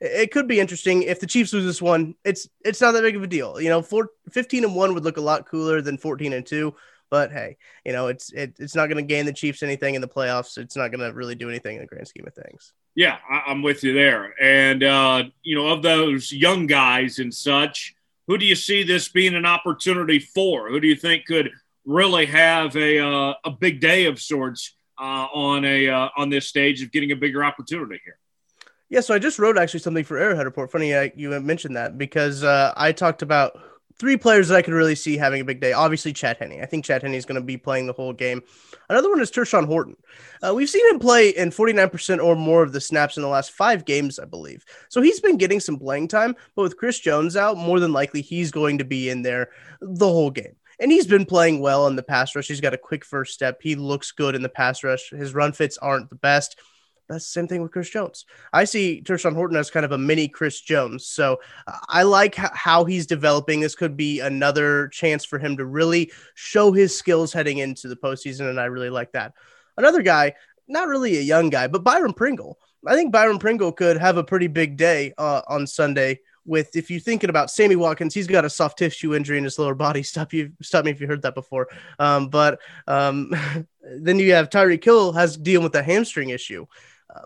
it 0.00 0.30
could 0.30 0.48
be 0.48 0.60
interesting 0.60 1.02
if 1.02 1.20
the 1.20 1.26
Chiefs 1.26 1.52
lose 1.52 1.64
this 1.64 1.82
one. 1.82 2.14
It's 2.24 2.48
it's 2.64 2.80
not 2.80 2.92
that 2.92 3.02
big 3.02 3.16
of 3.16 3.22
a 3.22 3.26
deal. 3.26 3.60
You 3.60 3.68
know, 3.68 3.82
four, 3.82 4.10
15 4.30 4.64
and 4.64 4.74
one 4.74 4.94
would 4.94 5.04
look 5.04 5.16
a 5.16 5.22
lot 5.22 5.48
cooler 5.48 5.80
than 5.80 5.98
14 5.98 6.32
and 6.32 6.44
two. 6.44 6.74
But 7.10 7.32
hey, 7.32 7.56
you 7.84 7.92
know, 7.92 8.08
it's 8.08 8.32
it, 8.32 8.54
it's 8.58 8.74
not 8.74 8.88
going 8.88 8.96
to 8.96 9.14
gain 9.14 9.26
the 9.26 9.32
Chiefs 9.32 9.62
anything 9.62 9.94
in 9.94 10.00
the 10.00 10.08
playoffs. 10.08 10.58
It's 10.58 10.76
not 10.76 10.90
going 10.90 11.00
to 11.00 11.14
really 11.16 11.34
do 11.34 11.48
anything 11.48 11.76
in 11.76 11.82
the 11.82 11.86
grand 11.86 12.08
scheme 12.08 12.26
of 12.26 12.34
things. 12.34 12.72
Yeah, 12.94 13.18
I, 13.28 13.50
am 13.50 13.62
with 13.62 13.82
you 13.82 13.92
there. 13.92 14.34
And 14.40 14.82
uh, 14.82 15.24
you 15.42 15.54
know, 15.54 15.68
of 15.68 15.82
those 15.82 16.32
young 16.32 16.66
guys 16.66 17.18
and 17.18 17.32
such, 17.32 17.94
who 18.26 18.38
do 18.38 18.46
you 18.46 18.54
see 18.54 18.82
this 18.82 19.08
being 19.08 19.34
an 19.34 19.46
opportunity 19.46 20.18
for? 20.18 20.68
Who 20.70 20.80
do 20.80 20.88
you 20.88 20.96
think 20.96 21.26
could 21.26 21.50
really 21.84 22.26
have 22.26 22.76
a 22.76 22.98
uh, 23.00 23.34
a 23.44 23.50
big 23.50 23.80
day 23.80 24.06
of 24.06 24.20
sorts 24.20 24.74
uh, 24.98 25.26
on 25.32 25.64
a 25.64 25.88
uh, 25.88 26.08
on 26.16 26.30
this 26.30 26.46
stage 26.46 26.82
of 26.82 26.92
getting 26.92 27.12
a 27.12 27.16
bigger 27.16 27.44
opportunity 27.44 28.00
here? 28.04 28.18
Yeah, 28.90 29.00
so 29.00 29.14
I 29.14 29.18
just 29.18 29.38
wrote 29.38 29.58
actually 29.58 29.80
something 29.80 30.04
for 30.04 30.18
Arrowhead 30.18 30.46
Report. 30.46 30.70
Funny 30.70 30.94
uh, 30.94 31.08
you 31.16 31.28
mentioned 31.40 31.76
that 31.76 31.98
because 31.98 32.44
uh, 32.44 32.72
I 32.76 32.92
talked 32.92 33.22
about 33.22 33.58
three 33.98 34.16
players 34.16 34.48
that 34.48 34.56
I 34.56 34.62
could 34.62 34.74
really 34.74 34.94
see 34.94 35.16
having 35.16 35.40
a 35.40 35.44
big 35.44 35.60
day. 35.60 35.72
Obviously, 35.72 36.12
Chad 36.12 36.36
Henne. 36.38 36.60
I 36.60 36.66
think 36.66 36.84
Chad 36.84 37.02
Henne 37.02 37.14
is 37.14 37.24
going 37.24 37.40
to 37.40 37.44
be 37.44 37.56
playing 37.56 37.86
the 37.86 37.92
whole 37.92 38.12
game. 38.12 38.42
Another 38.88 39.08
one 39.08 39.20
is 39.20 39.30
Tershawn 39.30 39.66
Wharton. 39.66 39.96
Uh, 40.42 40.52
we've 40.54 40.68
seen 40.68 40.88
him 40.90 40.98
play 40.98 41.30
in 41.30 41.50
49% 41.50 42.22
or 42.22 42.36
more 42.36 42.62
of 42.62 42.72
the 42.72 42.80
snaps 42.80 43.16
in 43.16 43.22
the 43.22 43.28
last 43.28 43.52
five 43.52 43.84
games, 43.84 44.18
I 44.18 44.24
believe. 44.24 44.64
So 44.88 45.00
he's 45.00 45.20
been 45.20 45.36
getting 45.36 45.60
some 45.60 45.78
playing 45.78 46.08
time, 46.08 46.36
but 46.54 46.62
with 46.62 46.76
Chris 46.76 46.98
Jones 46.98 47.36
out, 47.36 47.56
more 47.56 47.80
than 47.80 47.92
likely 47.92 48.20
he's 48.20 48.50
going 48.50 48.78
to 48.78 48.84
be 48.84 49.08
in 49.08 49.22
there 49.22 49.50
the 49.80 50.08
whole 50.08 50.30
game. 50.30 50.56
And 50.80 50.90
he's 50.90 51.06
been 51.06 51.24
playing 51.24 51.60
well 51.60 51.86
in 51.86 51.94
the 51.94 52.02
pass 52.02 52.34
rush. 52.34 52.48
He's 52.48 52.60
got 52.60 52.74
a 52.74 52.78
quick 52.78 53.04
first 53.04 53.32
step. 53.32 53.58
He 53.62 53.76
looks 53.76 54.10
good 54.10 54.34
in 54.34 54.42
the 54.42 54.48
pass 54.48 54.82
rush. 54.82 55.10
His 55.10 55.32
run 55.32 55.52
fits 55.52 55.78
aren't 55.78 56.10
the 56.10 56.16
best 56.16 56.60
that's 57.08 57.24
the 57.24 57.40
same 57.40 57.48
thing 57.48 57.62
with 57.62 57.72
Chris 57.72 57.90
Jones. 57.90 58.24
I 58.52 58.64
see 58.64 59.02
Tershawn 59.04 59.34
Wharton 59.34 59.56
as 59.56 59.70
kind 59.70 59.84
of 59.84 59.92
a 59.92 59.98
mini 59.98 60.28
Chris 60.28 60.60
Jones. 60.60 61.06
So 61.06 61.40
I 61.88 62.02
like 62.02 62.34
how 62.34 62.84
he's 62.84 63.06
developing. 63.06 63.60
This 63.60 63.74
could 63.74 63.96
be 63.96 64.20
another 64.20 64.88
chance 64.88 65.24
for 65.24 65.38
him 65.38 65.56
to 65.58 65.66
really 65.66 66.10
show 66.34 66.72
his 66.72 66.96
skills 66.96 67.32
heading 67.32 67.58
into 67.58 67.88
the 67.88 67.96
postseason. 67.96 68.48
And 68.48 68.58
I 68.58 68.66
really 68.66 68.90
like 68.90 69.12
that. 69.12 69.34
Another 69.76 70.02
guy, 70.02 70.34
not 70.68 70.88
really 70.88 71.18
a 71.18 71.22
young 71.22 71.50
guy, 71.50 71.66
but 71.66 71.84
Byron 71.84 72.14
Pringle. 72.14 72.58
I 72.86 72.94
think 72.94 73.12
Byron 73.12 73.38
Pringle 73.38 73.72
could 73.72 73.96
have 73.96 74.16
a 74.16 74.24
pretty 74.24 74.46
big 74.46 74.76
day 74.76 75.12
uh, 75.18 75.42
on 75.48 75.66
Sunday. 75.66 76.20
With 76.46 76.76
if 76.76 76.90
you're 76.90 77.00
thinking 77.00 77.30
about 77.30 77.50
Sammy 77.50 77.74
Watkins, 77.74 78.12
he's 78.12 78.26
got 78.26 78.44
a 78.44 78.50
soft 78.50 78.78
tissue 78.78 79.14
injury 79.14 79.38
in 79.38 79.44
his 79.44 79.58
lower 79.58 79.74
body. 79.74 80.02
Stop 80.14 80.34
you, 80.34 80.52
stop 80.60 80.84
me 80.84 80.90
if 80.90 81.00
you 81.00 81.06
heard 81.06 81.22
that 81.22 81.34
before. 81.34 81.68
Um, 81.98 82.28
but 82.28 82.60
um, 82.86 83.32
then 83.82 84.18
you 84.18 84.34
have 84.34 84.50
Tyreek 84.50 84.84
Hill 84.84 85.12
has 85.12 85.38
dealing 85.38 85.64
with 85.64 85.74
a 85.74 85.82
hamstring 85.82 86.28
issue. 86.30 86.66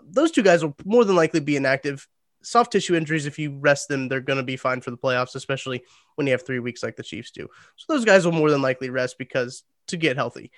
Those 0.03 0.31
two 0.31 0.43
guys 0.43 0.63
will 0.63 0.75
more 0.85 1.05
than 1.05 1.15
likely 1.15 1.39
be 1.39 1.55
inactive. 1.55 2.07
Soft 2.41 2.71
tissue 2.71 2.95
injuries, 2.95 3.25
if 3.25 3.37
you 3.37 3.57
rest 3.59 3.89
them, 3.89 4.07
they're 4.07 4.21
going 4.21 4.37
to 4.37 4.43
be 4.43 4.55
fine 4.55 4.81
for 4.81 4.91
the 4.91 4.97
playoffs, 4.97 5.35
especially 5.35 5.83
when 6.15 6.25
you 6.25 6.31
have 6.31 6.45
three 6.45 6.59
weeks 6.59 6.81
like 6.83 6.95
the 6.95 7.03
Chiefs 7.03 7.31
do. 7.31 7.47
So 7.75 7.93
those 7.93 8.05
guys 8.05 8.25
will 8.25 8.31
more 8.31 8.49
than 8.49 8.61
likely 8.61 8.89
rest 8.89 9.17
because 9.17 9.63
to 9.87 9.97
get 9.97 10.15
healthy. 10.15 10.51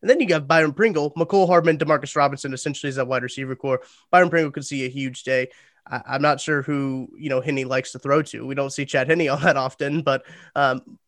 And 0.00 0.08
then 0.08 0.20
you 0.20 0.26
got 0.26 0.46
Byron 0.46 0.72
Pringle, 0.72 1.12
Mecole 1.12 1.48
Hardman, 1.48 1.78
Demarcus 1.78 2.16
Robinson, 2.16 2.54
essentially 2.54 2.88
is 2.88 2.96
that 2.96 3.08
wide 3.08 3.22
receiver 3.22 3.56
core. 3.56 3.82
Byron 4.10 4.30
Pringle 4.30 4.52
could 4.52 4.64
see 4.64 4.86
a 4.86 4.88
huge 4.88 5.24
day. 5.24 5.48
I, 5.86 6.16
am 6.16 6.22
not 6.22 6.40
sure 6.40 6.62
who 6.62 7.08
you 7.16 7.30
know 7.30 7.40
Henne 7.40 7.66
likes 7.66 7.92
to 7.92 7.98
throw 7.98 8.22
to. 8.22 8.46
We 8.46 8.54
don't 8.54 8.70
see 8.70 8.84
Chad 8.84 9.08
Henne 9.08 9.28
all 9.30 9.38
that 9.38 9.56
often, 9.56 10.02
but 10.02 10.24
um, 10.54 10.98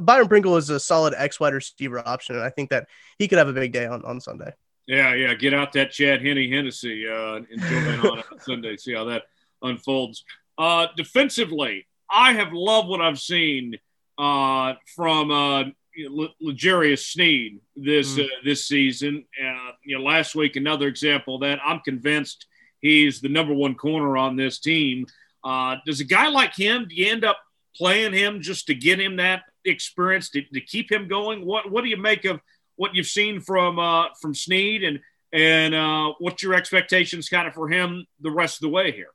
Byron 0.00 0.28
Pringle 0.28 0.56
is 0.56 0.70
a 0.70 0.78
solid 0.78 1.14
X 1.16 1.40
wide 1.40 1.54
receiver 1.54 2.06
option, 2.06 2.36
and 2.36 2.44
I 2.44 2.50
think 2.50 2.70
that 2.70 2.86
he 3.18 3.28
could 3.28 3.38
have 3.38 3.48
a 3.48 3.52
big 3.52 3.72
day 3.72 3.86
on, 3.86 4.04
on 4.04 4.20
Sunday. 4.20 4.52
Yeah, 4.86 5.14
yeah. 5.14 5.34
Get 5.34 5.52
out 5.52 5.72
that 5.72 5.90
Chad 5.90 6.24
Henne 6.24 6.50
Hennessy 6.50 7.08
uh, 7.08 7.36
and 7.36 7.60
join 7.60 7.86
in 7.86 8.00
on 8.00 8.22
Sunday. 8.40 8.76
See 8.76 8.94
how 8.94 9.04
that 9.04 9.24
unfolds. 9.62 10.24
Uh, 10.56 10.86
defensively, 10.96 11.86
I 12.10 12.32
have 12.32 12.52
loved 12.52 12.88
what 12.88 13.00
I've 13.00 13.18
seen 13.18 13.74
uh, 14.16 14.74
from 14.94 15.30
uh, 15.30 15.64
L'Jarius 16.08 17.04
Sneed 17.12 17.60
this 17.74 18.16
mm. 18.16 18.24
uh, 18.24 18.28
this 18.44 18.66
season. 18.66 19.24
Uh, 19.42 19.72
you 19.84 19.98
know, 19.98 20.04
last 20.04 20.34
week 20.34 20.56
another 20.56 20.86
example 20.86 21.40
that 21.40 21.58
I'm 21.64 21.80
convinced 21.80 22.46
he's 22.80 23.20
the 23.20 23.28
number 23.28 23.54
one 23.54 23.74
corner 23.74 24.16
on 24.16 24.36
this 24.36 24.58
team. 24.60 25.06
Uh, 25.42 25.76
does 25.84 26.00
a 26.00 26.04
guy 26.04 26.28
like 26.28 26.54
him? 26.54 26.86
Do 26.88 26.94
you 26.94 27.10
end 27.10 27.24
up 27.24 27.38
playing 27.76 28.12
him 28.12 28.40
just 28.40 28.66
to 28.66 28.74
get 28.74 29.00
him 29.00 29.16
that 29.16 29.42
experience 29.64 30.30
to, 30.30 30.42
to 30.42 30.60
keep 30.60 30.90
him 30.90 31.08
going? 31.08 31.44
What 31.44 31.70
What 31.70 31.82
do 31.82 31.90
you 31.90 31.96
make 31.96 32.24
of 32.24 32.40
what 32.76 32.94
you've 32.94 33.06
seen 33.06 33.40
from 33.40 33.78
uh, 33.78 34.06
from 34.20 34.34
Sneed 34.34 34.84
and 34.84 35.00
and 35.32 35.74
uh, 35.74 36.14
what's 36.18 36.42
your 36.42 36.54
expectations 36.54 37.28
kind 37.28 37.48
of 37.48 37.54
for 37.54 37.68
him 37.68 38.06
the 38.20 38.30
rest 38.30 38.56
of 38.56 38.60
the 38.62 38.68
way 38.68 38.92
here? 38.92 39.08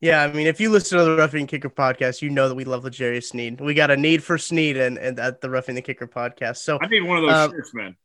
Yeah, 0.00 0.22
I 0.24 0.32
mean, 0.32 0.48
if 0.48 0.60
you 0.60 0.70
listen 0.70 0.98
to 0.98 1.04
the 1.04 1.16
Roughing 1.16 1.42
the 1.42 1.46
Kicker 1.46 1.70
podcast, 1.70 2.22
you 2.22 2.30
know 2.30 2.48
that 2.48 2.56
we 2.56 2.64
love 2.64 2.84
L'Jarius 2.84 3.26
Sneed. 3.26 3.60
We 3.60 3.72
got 3.72 3.92
a 3.92 3.96
need 3.96 4.24
for 4.24 4.36
Sneed 4.36 4.76
and, 4.76 4.98
and 4.98 5.20
at 5.20 5.40
the 5.40 5.48
Roughing 5.48 5.76
the 5.76 5.82
Kicker 5.82 6.08
podcast. 6.08 6.56
So 6.56 6.78
I 6.82 6.88
need 6.88 7.02
one 7.02 7.18
of 7.18 7.22
those 7.22 7.32
um, 7.32 7.50
shirts, 7.52 7.72
man. 7.72 7.96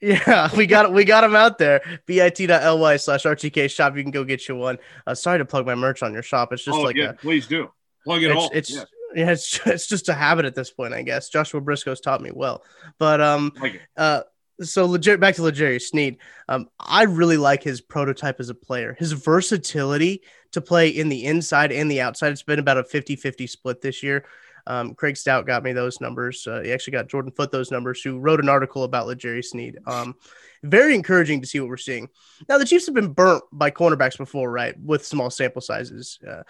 Yeah, 0.00 0.48
we 0.56 0.66
got 0.66 0.92
we 0.92 1.04
got 1.04 1.20
them 1.20 1.36
out 1.36 1.58
there. 1.58 1.82
bit.ly 2.06 2.96
slash 2.96 3.24
RTK 3.24 3.70
shop. 3.70 3.96
You 3.96 4.02
can 4.02 4.10
go 4.10 4.24
get 4.24 4.48
you 4.48 4.56
one. 4.56 4.78
Uh, 5.06 5.14
sorry 5.14 5.38
to 5.38 5.44
plug 5.44 5.66
my 5.66 5.74
merch 5.74 6.02
on 6.02 6.14
your 6.14 6.22
shop. 6.22 6.52
It's 6.52 6.64
just 6.64 6.78
oh, 6.78 6.82
like 6.82 6.96
yeah, 6.96 7.10
a, 7.10 7.14
please 7.14 7.46
do 7.46 7.70
plug 8.04 8.22
it 8.22 8.30
it's, 8.30 8.36
all. 8.36 8.50
It's 8.52 8.74
yeah. 8.74 8.84
Yeah, 9.14 9.30
it's 9.30 9.60
it's 9.66 9.86
just 9.86 10.08
a 10.08 10.14
habit 10.14 10.44
at 10.44 10.54
this 10.54 10.70
point, 10.70 10.94
I 10.94 11.02
guess. 11.02 11.28
Joshua 11.28 11.60
Brisco's 11.60 12.00
taught 12.00 12.20
me 12.20 12.30
well, 12.32 12.62
but 12.98 13.20
um, 13.20 13.52
like 13.60 13.80
uh, 13.96 14.22
so 14.60 14.86
legit 14.86 15.20
back 15.20 15.34
to 15.36 15.42
L'Jarius 15.42 15.82
Sneed. 15.82 16.18
Um, 16.48 16.68
I 16.78 17.04
really 17.04 17.36
like 17.36 17.62
his 17.62 17.80
prototype 17.80 18.40
as 18.40 18.48
a 18.48 18.54
player. 18.54 18.94
His 18.98 19.12
versatility 19.12 20.22
to 20.52 20.60
play 20.60 20.88
in 20.88 21.08
the 21.08 21.24
inside 21.24 21.72
and 21.72 21.90
the 21.90 22.00
outside. 22.00 22.32
It's 22.32 22.42
been 22.42 22.58
about 22.58 22.78
a 22.78 22.82
50-50 22.82 23.48
split 23.48 23.80
this 23.80 24.02
year. 24.02 24.24
Um, 24.66 24.94
Craig 24.94 25.16
Stout 25.16 25.46
got 25.46 25.64
me 25.64 25.72
those 25.72 26.00
numbers. 26.00 26.46
Uh, 26.46 26.60
he 26.60 26.72
actually 26.72 26.92
got 26.92 27.08
Jordan 27.08 27.32
Foote 27.32 27.50
those 27.50 27.70
numbers, 27.70 28.00
who 28.00 28.18
wrote 28.18 28.40
an 28.40 28.48
article 28.48 28.84
about 28.84 29.06
L'Jarius 29.06 29.46
Sneed. 29.46 29.78
Um, 29.86 30.14
very 30.62 30.94
encouraging 30.94 31.40
to 31.40 31.46
see 31.46 31.58
what 31.58 31.68
we're 31.68 31.76
seeing. 31.76 32.08
Now, 32.48 32.58
the 32.58 32.64
Chiefs 32.64 32.86
have 32.86 32.94
been 32.94 33.12
burnt 33.12 33.42
by 33.50 33.72
cornerbacks 33.72 34.16
before, 34.16 34.50
right? 34.50 34.78
With 34.78 35.04
small 35.04 35.30
sample 35.30 35.62
sizes. 35.62 36.20
Uh, 36.26 36.42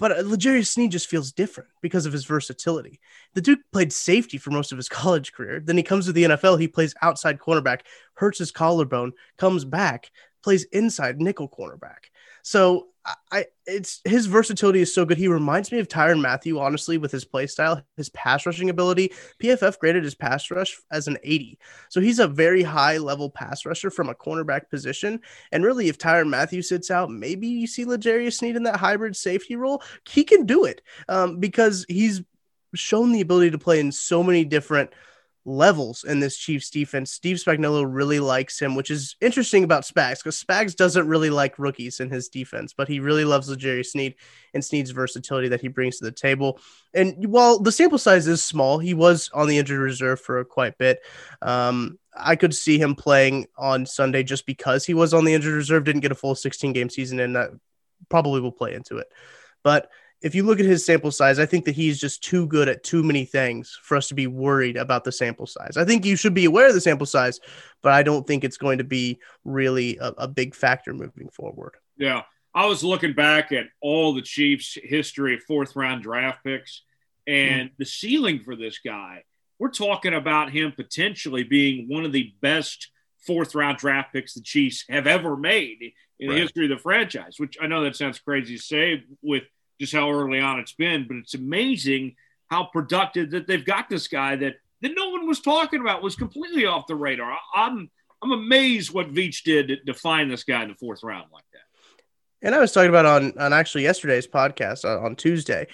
but 0.00 0.10
uh, 0.10 0.22
L'Jarius 0.22 0.68
Sneed 0.68 0.90
just 0.90 1.08
feels 1.08 1.30
different 1.30 1.68
because 1.82 2.06
of 2.06 2.12
his 2.12 2.24
versatility. 2.24 2.98
The 3.34 3.42
Duke 3.42 3.60
played 3.70 3.92
safety 3.92 4.38
for 4.38 4.50
most 4.50 4.72
of 4.72 4.78
his 4.78 4.88
college 4.88 5.32
career. 5.32 5.60
Then 5.60 5.76
he 5.76 5.84
comes 5.84 6.06
to 6.06 6.12
the 6.12 6.24
NFL, 6.24 6.58
he 6.58 6.66
plays 6.66 6.94
outside 7.02 7.38
cornerback, 7.38 7.82
hurts 8.14 8.38
his 8.38 8.50
collarbone, 8.50 9.12
comes 9.38 9.64
back, 9.64 10.10
plays 10.42 10.64
inside 10.72 11.20
nickel 11.20 11.48
cornerback. 11.48 12.08
So 12.42 12.88
I 13.32 13.46
it's 13.66 14.00
his 14.04 14.26
versatility 14.26 14.80
is 14.80 14.94
so 14.94 15.04
good. 15.04 15.16
He 15.16 15.28
reminds 15.28 15.72
me 15.72 15.78
of 15.78 15.88
Tyrann 15.88 16.20
Mathieu, 16.20 16.58
honestly, 16.58 16.98
with 16.98 17.10
his 17.10 17.24
play 17.24 17.46
style, 17.46 17.82
his 17.96 18.10
pass 18.10 18.44
rushing 18.44 18.68
ability. 18.68 19.12
PFF 19.42 19.78
graded 19.78 20.04
his 20.04 20.14
pass 20.14 20.50
rush 20.50 20.76
as 20.92 21.08
an 21.08 21.16
80. 21.22 21.58
So 21.88 22.00
he's 22.00 22.18
a 22.18 22.28
very 22.28 22.62
high 22.62 22.98
level 22.98 23.30
pass 23.30 23.64
rusher 23.64 23.90
from 23.90 24.10
a 24.10 24.14
cornerback 24.14 24.68
position. 24.68 25.20
And 25.50 25.64
really, 25.64 25.88
if 25.88 25.98
Tyrann 25.98 26.28
Mathieu 26.28 26.62
sits 26.62 26.90
out, 26.90 27.10
maybe 27.10 27.46
you 27.48 27.66
see 27.66 27.84
L'Jarius 27.84 28.34
Sneed 28.34 28.56
in 28.56 28.64
that 28.64 28.76
hybrid 28.76 29.16
safety 29.16 29.56
role. 29.56 29.82
He 30.08 30.24
can 30.24 30.44
do 30.44 30.64
it 30.64 30.82
um, 31.08 31.38
because 31.38 31.86
he's 31.88 32.22
shown 32.74 33.12
the 33.12 33.20
ability 33.20 33.50
to 33.50 33.58
play 33.58 33.80
in 33.80 33.92
so 33.92 34.22
many 34.22 34.44
different 34.44 34.90
levels 35.44 36.04
in 36.04 36.20
this 36.20 36.36
Chiefs 36.36 36.70
defense. 36.70 37.12
Steve 37.12 37.36
Spagnuolo 37.36 37.86
really 37.88 38.20
likes 38.20 38.60
him, 38.60 38.74
which 38.74 38.90
is 38.90 39.16
interesting 39.20 39.64
about 39.64 39.84
Spags 39.84 40.18
because 40.18 40.42
Spags 40.42 40.76
doesn't 40.76 41.08
really 41.08 41.30
like 41.30 41.58
rookies 41.58 42.00
in 42.00 42.10
his 42.10 42.28
defense, 42.28 42.72
but 42.72 42.88
he 42.88 43.00
really 43.00 43.24
loves 43.24 43.54
Jerry 43.56 43.84
Sneed 43.84 44.16
and 44.52 44.64
Sneed's 44.64 44.90
versatility 44.90 45.48
that 45.48 45.60
he 45.60 45.68
brings 45.68 45.98
to 45.98 46.04
the 46.04 46.12
table. 46.12 46.60
And 46.92 47.26
while 47.26 47.58
the 47.58 47.72
sample 47.72 47.98
size 47.98 48.26
is 48.26 48.44
small, 48.44 48.78
he 48.78 48.94
was 48.94 49.30
on 49.32 49.48
the 49.48 49.58
injured 49.58 49.80
reserve 49.80 50.20
for 50.20 50.44
quite 50.44 50.74
a 50.74 50.76
bit. 50.78 51.00
Um, 51.40 51.98
I 52.16 52.36
could 52.36 52.54
see 52.54 52.78
him 52.78 52.94
playing 52.94 53.46
on 53.56 53.86
Sunday 53.86 54.22
just 54.22 54.46
because 54.46 54.84
he 54.84 54.94
was 54.94 55.14
on 55.14 55.24
the 55.24 55.34
injured 55.34 55.54
reserve, 55.54 55.84
didn't 55.84 56.02
get 56.02 56.12
a 56.12 56.16
full 56.16 56.34
16 56.34 56.72
game 56.72 56.90
season, 56.90 57.20
and 57.20 57.36
that 57.36 57.50
probably 58.08 58.40
will 58.40 58.52
play 58.52 58.74
into 58.74 58.98
it. 58.98 59.06
But 59.62 59.90
if 60.22 60.34
you 60.34 60.42
look 60.42 60.60
at 60.60 60.66
his 60.66 60.84
sample 60.84 61.10
size, 61.10 61.38
I 61.38 61.46
think 61.46 61.64
that 61.64 61.74
he's 61.74 61.98
just 61.98 62.22
too 62.22 62.46
good 62.46 62.68
at 62.68 62.82
too 62.82 63.02
many 63.02 63.24
things 63.24 63.78
for 63.82 63.96
us 63.96 64.08
to 64.08 64.14
be 64.14 64.26
worried 64.26 64.76
about 64.76 65.04
the 65.04 65.12
sample 65.12 65.46
size. 65.46 65.76
I 65.76 65.84
think 65.84 66.04
you 66.04 66.14
should 66.16 66.34
be 66.34 66.44
aware 66.44 66.68
of 66.68 66.74
the 66.74 66.80
sample 66.80 67.06
size, 67.06 67.40
but 67.82 67.92
I 67.92 68.02
don't 68.02 68.26
think 68.26 68.44
it's 68.44 68.58
going 68.58 68.78
to 68.78 68.84
be 68.84 69.18
really 69.44 69.96
a, 69.98 70.08
a 70.18 70.28
big 70.28 70.54
factor 70.54 70.92
moving 70.92 71.30
forward. 71.30 71.76
Yeah. 71.96 72.22
I 72.54 72.66
was 72.66 72.84
looking 72.84 73.14
back 73.14 73.52
at 73.52 73.66
all 73.80 74.12
the 74.12 74.22
Chiefs' 74.22 74.76
history 74.82 75.34
of 75.34 75.42
fourth 75.44 75.74
round 75.74 76.02
draft 76.02 76.44
picks 76.44 76.82
and 77.26 77.70
mm. 77.70 77.72
the 77.78 77.86
ceiling 77.86 78.40
for 78.44 78.56
this 78.56 78.78
guy. 78.84 79.24
We're 79.58 79.70
talking 79.70 80.14
about 80.14 80.50
him 80.50 80.72
potentially 80.72 81.44
being 81.44 81.88
one 81.88 82.04
of 82.04 82.12
the 82.12 82.34
best 82.42 82.90
fourth 83.26 83.54
round 83.54 83.78
draft 83.78 84.12
picks 84.12 84.34
the 84.34 84.42
Chiefs 84.42 84.84
have 84.90 85.06
ever 85.06 85.36
made 85.36 85.92
in 86.18 86.28
right. 86.28 86.34
the 86.34 86.40
history 86.42 86.64
of 86.64 86.70
the 86.70 86.82
franchise, 86.82 87.34
which 87.38 87.56
I 87.60 87.68
know 87.68 87.84
that 87.84 87.96
sounds 87.96 88.18
crazy 88.18 88.58
to 88.58 88.62
say 88.62 89.04
with– 89.22 89.44
just 89.80 89.94
how 89.94 90.10
early 90.10 90.38
on 90.38 90.60
it's 90.60 90.74
been. 90.74 91.06
But 91.08 91.16
it's 91.16 91.34
amazing 91.34 92.14
how 92.48 92.64
productive 92.64 93.30
that 93.30 93.46
they've 93.46 93.64
got 93.64 93.88
this 93.88 94.06
guy 94.06 94.36
that 94.36 94.54
that 94.82 94.92
no 94.94 95.10
one 95.10 95.26
was 95.26 95.40
talking 95.40 95.80
about 95.80 96.02
was 96.02 96.16
completely 96.16 96.66
off 96.66 96.86
the 96.86 96.94
radar. 96.94 97.36
I'm 97.54 97.90
I'm 98.22 98.32
amazed 98.32 98.92
what 98.92 99.12
Veach 99.12 99.42
did 99.44 99.80
to, 99.86 99.94
find 99.94 100.30
this 100.30 100.44
guy 100.44 100.62
in 100.62 100.68
the 100.68 100.74
fourth 100.74 101.02
round 101.02 101.28
like 101.32 101.44
that. 101.54 101.60
And 102.46 102.54
I 102.54 102.58
was 102.58 102.72
talking 102.72 102.90
about 102.90 103.06
on 103.06 103.38
on 103.38 103.52
actually 103.52 103.84
yesterday's 103.84 104.26
podcast 104.26 104.84
on, 104.84 104.98
uh, 104.98 105.06
on 105.06 105.16
Tuesday. 105.16 105.66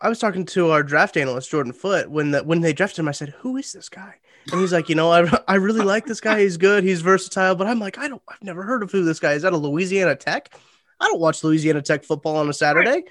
I 0.00 0.08
was 0.08 0.18
talking 0.18 0.44
to 0.46 0.70
our 0.70 0.82
draft 0.82 1.16
analyst 1.16 1.50
Jordan 1.50 1.72
Foote 1.72 2.08
when 2.08 2.32
the, 2.32 2.42
when 2.42 2.60
they 2.60 2.72
drafted 2.72 3.00
him. 3.00 3.08
I 3.08 3.12
said, 3.12 3.30
"Who 3.40 3.56
is 3.56 3.72
this 3.72 3.88
guy?" 3.88 4.16
And 4.50 4.60
he's 4.60 4.72
like, 4.72 4.88
"You 4.88 4.94
know, 4.94 5.12
I, 5.12 5.28
I 5.48 5.54
really 5.56 5.84
like 5.84 6.06
this 6.06 6.20
guy. 6.20 6.40
He's 6.40 6.56
good. 6.56 6.84
He's 6.84 7.02
versatile." 7.02 7.56
But 7.56 7.66
I'm 7.66 7.80
like, 7.80 7.98
I 7.98 8.08
don't. 8.08 8.22
I've 8.28 8.42
never 8.42 8.62
heard 8.62 8.82
of 8.82 8.90
who 8.90 9.04
this 9.04 9.20
guy 9.20 9.32
is. 9.32 9.42
That 9.42 9.52
a 9.52 9.56
Louisiana 9.56 10.14
Tech? 10.14 10.54
I 11.00 11.06
don't 11.06 11.20
watch 11.20 11.42
Louisiana 11.44 11.82
Tech 11.82 12.04
football 12.04 12.36
on 12.36 12.48
a 12.48 12.54
Saturday. 12.54 12.90
Right 12.90 13.04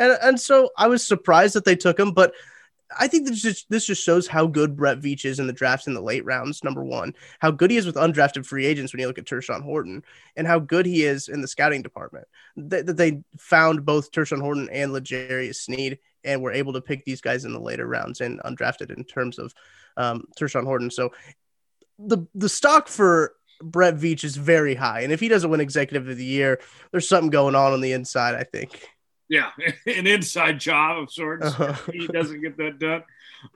and 0.00 0.18
and 0.22 0.40
so 0.40 0.70
I 0.76 0.88
was 0.88 1.06
surprised 1.06 1.54
that 1.54 1.64
they 1.64 1.76
took 1.76 2.00
him, 2.00 2.12
but 2.12 2.32
I 2.98 3.06
think 3.06 3.28
this 3.28 3.40
just 3.40 3.68
this 3.70 3.86
just 3.86 4.02
shows 4.02 4.26
how 4.26 4.46
good 4.46 4.76
Brett 4.76 5.00
Veach 5.00 5.24
is 5.24 5.38
in 5.38 5.46
the 5.46 5.52
drafts 5.52 5.86
in 5.86 5.94
the 5.94 6.00
late 6.00 6.24
rounds. 6.24 6.64
Number 6.64 6.82
one, 6.82 7.14
how 7.38 7.50
good 7.50 7.70
he 7.70 7.76
is 7.76 7.86
with 7.86 7.94
undrafted 7.94 8.46
free 8.46 8.66
agents 8.66 8.92
when 8.92 9.00
you 9.00 9.06
look 9.06 9.18
at 9.18 9.26
Tershawn 9.26 9.64
Wharton, 9.64 10.02
and 10.36 10.46
how 10.46 10.58
good 10.58 10.86
he 10.86 11.04
is 11.04 11.28
in 11.28 11.40
the 11.40 11.48
scouting 11.48 11.82
department. 11.82 12.26
That 12.56 12.86
they, 12.86 13.10
they, 13.10 13.22
found 13.38 13.84
both 13.84 14.10
Tershawn 14.10 14.42
Wharton 14.42 14.68
and 14.72 14.92
L'Jarius 14.92 15.56
Sneed, 15.56 15.98
and 16.24 16.42
were 16.42 16.52
able 16.52 16.72
to 16.72 16.80
pick 16.80 17.04
these 17.04 17.20
guys 17.20 17.44
in 17.44 17.52
the 17.52 17.60
later 17.60 17.86
rounds 17.86 18.20
and 18.20 18.40
undrafted 18.40 18.90
in 18.96 19.04
terms 19.04 19.38
of 19.38 19.54
um, 19.96 20.24
Tershawn 20.38 20.64
Wharton. 20.64 20.90
So 20.90 21.10
the 21.98 22.26
the 22.34 22.48
stock 22.48 22.88
for 22.88 23.34
Brett 23.62 23.96
Veach 23.96 24.24
is 24.24 24.36
very 24.36 24.74
high, 24.74 25.02
and 25.02 25.12
if 25.12 25.20
he 25.20 25.28
doesn't 25.28 25.50
win 25.50 25.60
Executive 25.60 26.08
of 26.08 26.16
the 26.16 26.24
Year, 26.24 26.58
there's 26.90 27.08
something 27.08 27.30
going 27.30 27.54
on 27.54 27.72
on 27.72 27.82
the 27.82 27.92
inside. 27.92 28.34
I 28.34 28.44
think. 28.44 28.88
Yeah, 29.30 29.52
an 29.86 30.06
inside 30.06 30.58
job 30.58 30.98
of 30.98 31.10
sorts. 31.10 31.46
Uh-huh. 31.46 31.92
he 31.92 32.06
doesn't 32.08 32.42
get 32.42 32.58
that 32.58 32.78
done. 32.78 33.04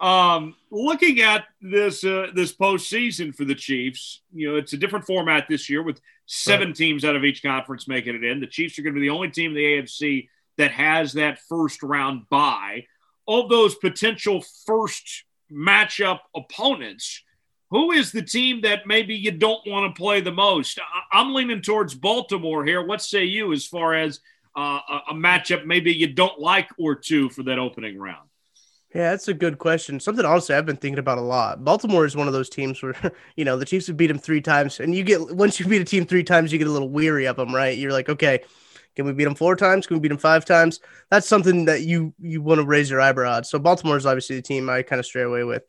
Um, 0.01 0.55
looking 0.71 1.21
at 1.21 1.45
this 1.61 2.05
uh, 2.05 2.29
this 2.35 2.55
postseason 2.55 3.35
for 3.35 3.45
the 3.45 3.57
Chiefs, 3.57 4.23
you 4.33 4.51
know, 4.51 4.57
it's 4.57 4.73
a 4.73 4.79
different 4.79 5.05
format 5.05 5.47
this 5.49 5.69
year 5.69 5.83
with 5.83 6.01
seven 6.27 6.69
right. 6.69 6.77
teams 6.77 7.05
out 7.05 7.17
of 7.17 7.25
each 7.25 7.43
conference 7.43 7.87
making 7.87 8.15
it 8.15 8.25
in. 8.25 8.41
The 8.41 8.47
Chiefs 8.47 8.79
are 8.79 8.83
going 8.83 8.95
to 8.95 9.01
be 9.01 9.09
the 9.09 9.15
only 9.15 9.31
team 9.31 9.51
in 9.51 9.57
the 9.57 9.83
AFC 9.83 10.29
that 10.57 10.71
has 10.71 11.13
that 11.15 11.41
first 11.41 11.83
round 11.83 12.29
bye. 12.31 12.87
Of 13.27 13.49
those 13.49 13.75
potential 13.75 14.45
first 14.67 15.25
matchup 15.51 16.21
opponents, 16.37 17.23
who 17.71 17.91
is 17.91 18.13
the 18.13 18.23
team 18.23 18.61
that 18.61 18.87
maybe 18.87 19.15
you 19.17 19.33
don't 19.33 19.67
want 19.67 19.95
to 19.95 19.99
play 19.99 20.21
the 20.21 20.31
most? 20.31 20.79
I'm 21.11 21.35
leaning 21.35 21.63
towards 21.63 21.95
Baltimore 21.95 22.65
here. 22.65 22.85
What 22.85 23.03
say 23.03 23.25
you 23.25 23.53
as 23.53 23.67
far 23.67 23.95
as 23.95 24.21
uh, 24.57 24.81
a, 25.11 25.15
matchup 25.15 25.65
maybe 25.65 25.93
you 25.93 26.07
don't 26.07 26.39
like 26.39 26.69
or 26.79 26.95
two 26.95 27.29
for 27.31 27.43
that 27.45 27.59
opening 27.59 27.99
round? 27.99 28.29
Yeah, 28.95 29.11
that's 29.11 29.27
a 29.27 29.35
good 29.35 29.59
question. 29.59 29.99
Something 29.99 30.25
honestly 30.25 30.55
I've 30.55 30.67
been 30.67 30.77
thinking 30.77 31.01
about 31.01 31.19
a 31.19 31.23
lot. 31.23 31.65
Baltimore 31.65 32.05
is 32.05 32.15
one 32.15 32.29
of 32.29 32.33
those 32.33 32.49
teams 32.49 32.81
where, 32.81 32.95
you 33.37 33.45
know, 33.45 33.57
the 33.57 33.65
Chiefs 33.65 33.89
have 33.89 33.97
beat 33.97 34.07
them 34.07 34.19
three 34.19 34.41
times, 34.41 34.79
and 34.79 34.95
you 34.95 35.03
get 35.03 35.35
once 35.35 35.59
you 35.59 35.67
beat 35.67 35.83
a 35.83 35.85
team 35.85 36.07
three 36.07 36.23
times, 36.23 36.53
you 36.53 36.59
get 36.59 36.69
a 36.69 36.73
little 36.73 36.91
weary 36.91 37.27
of 37.27 37.37
them, 37.37 37.55
right? 37.55 37.77
You're 37.77 37.93
like, 37.93 38.09
okay, 38.09 38.43
can 38.95 39.07
we 39.07 39.13
beat 39.13 39.25
them 39.25 39.35
four 39.35 39.57
times? 39.57 39.87
Can 39.87 39.97
we 39.97 40.01
beat 40.01 40.09
them 40.09 40.19
five 40.19 40.45
times? 40.45 40.81
That's 41.11 41.29
something 41.29 41.65
that 41.65 41.83
you 41.83 42.15
you 42.21 42.43
want 42.43 42.61
to 42.61 42.67
raise 42.67 42.89
your 42.89 43.01
eyebrow 43.01 43.39
at. 43.39 43.47
So 43.47 43.59
Baltimore 43.59 43.97
is 43.97 44.07
obviously 44.07 44.37
the 44.37 44.43
team 44.43 44.71
I 44.71 44.83
kind 44.83 45.01
of 45.01 45.07
stray 45.07 45.23
away 45.23 45.45
with. 45.45 45.65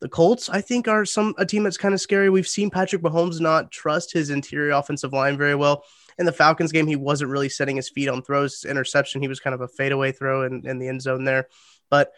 The 0.00 0.08
Colts, 0.08 0.48
I 0.48 0.60
think, 0.60 0.88
are 0.88 1.04
some 1.04 1.34
a 1.38 1.44
team 1.44 1.62
that's 1.62 1.76
kind 1.76 1.92
of 1.92 2.00
scary. 2.00 2.30
We've 2.30 2.46
seen 2.46 2.70
Patrick 2.70 3.02
Mahomes 3.02 3.40
not 3.40 3.70
trust 3.70 4.12
his 4.12 4.30
interior 4.30 4.72
offensive 4.72 5.12
line 5.12 5.36
very 5.36 5.54
well. 5.54 5.84
In 6.20 6.26
the 6.26 6.32
Falcons 6.32 6.70
game, 6.70 6.86
he 6.86 6.96
wasn't 6.96 7.30
really 7.30 7.48
setting 7.48 7.76
his 7.76 7.88
feet 7.88 8.08
on 8.08 8.22
throws. 8.22 8.64
Interception, 8.64 9.22
he 9.22 9.28
was 9.28 9.40
kind 9.40 9.54
of 9.54 9.62
a 9.62 9.68
fadeaway 9.68 10.12
throw 10.12 10.44
in, 10.44 10.66
in 10.68 10.78
the 10.78 10.86
end 10.86 11.00
zone 11.02 11.24
there. 11.24 11.48
But 11.88 12.12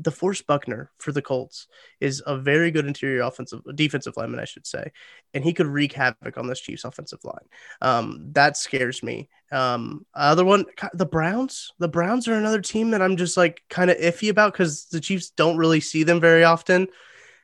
DeForest 0.00 0.46
Buckner 0.46 0.90
for 0.98 1.12
the 1.12 1.22
Colts 1.22 1.66
is 2.00 2.22
a 2.26 2.36
very 2.36 2.70
good 2.70 2.86
interior 2.86 3.22
offensive 3.22 3.62
defensive 3.74 4.16
lineman, 4.16 4.40
I 4.40 4.44
should 4.44 4.66
say, 4.66 4.92
and 5.34 5.44
he 5.44 5.52
could 5.52 5.66
wreak 5.66 5.92
havoc 5.92 6.38
on 6.38 6.46
this 6.46 6.60
Chiefs 6.60 6.84
offensive 6.84 7.24
line. 7.24 7.48
Um, 7.80 8.28
that 8.32 8.56
scares 8.56 9.02
me. 9.02 9.28
Um, 9.52 10.06
other 10.14 10.44
one, 10.44 10.66
the 10.94 11.06
Browns. 11.06 11.72
The 11.78 11.88
Browns 11.88 12.28
are 12.28 12.34
another 12.34 12.60
team 12.60 12.90
that 12.90 13.02
I'm 13.02 13.16
just 13.16 13.36
like 13.36 13.62
kind 13.68 13.90
of 13.90 13.98
iffy 13.98 14.30
about 14.30 14.52
because 14.52 14.86
the 14.86 15.00
Chiefs 15.00 15.30
don't 15.30 15.56
really 15.56 15.80
see 15.80 16.02
them 16.02 16.20
very 16.20 16.44
often. 16.44 16.88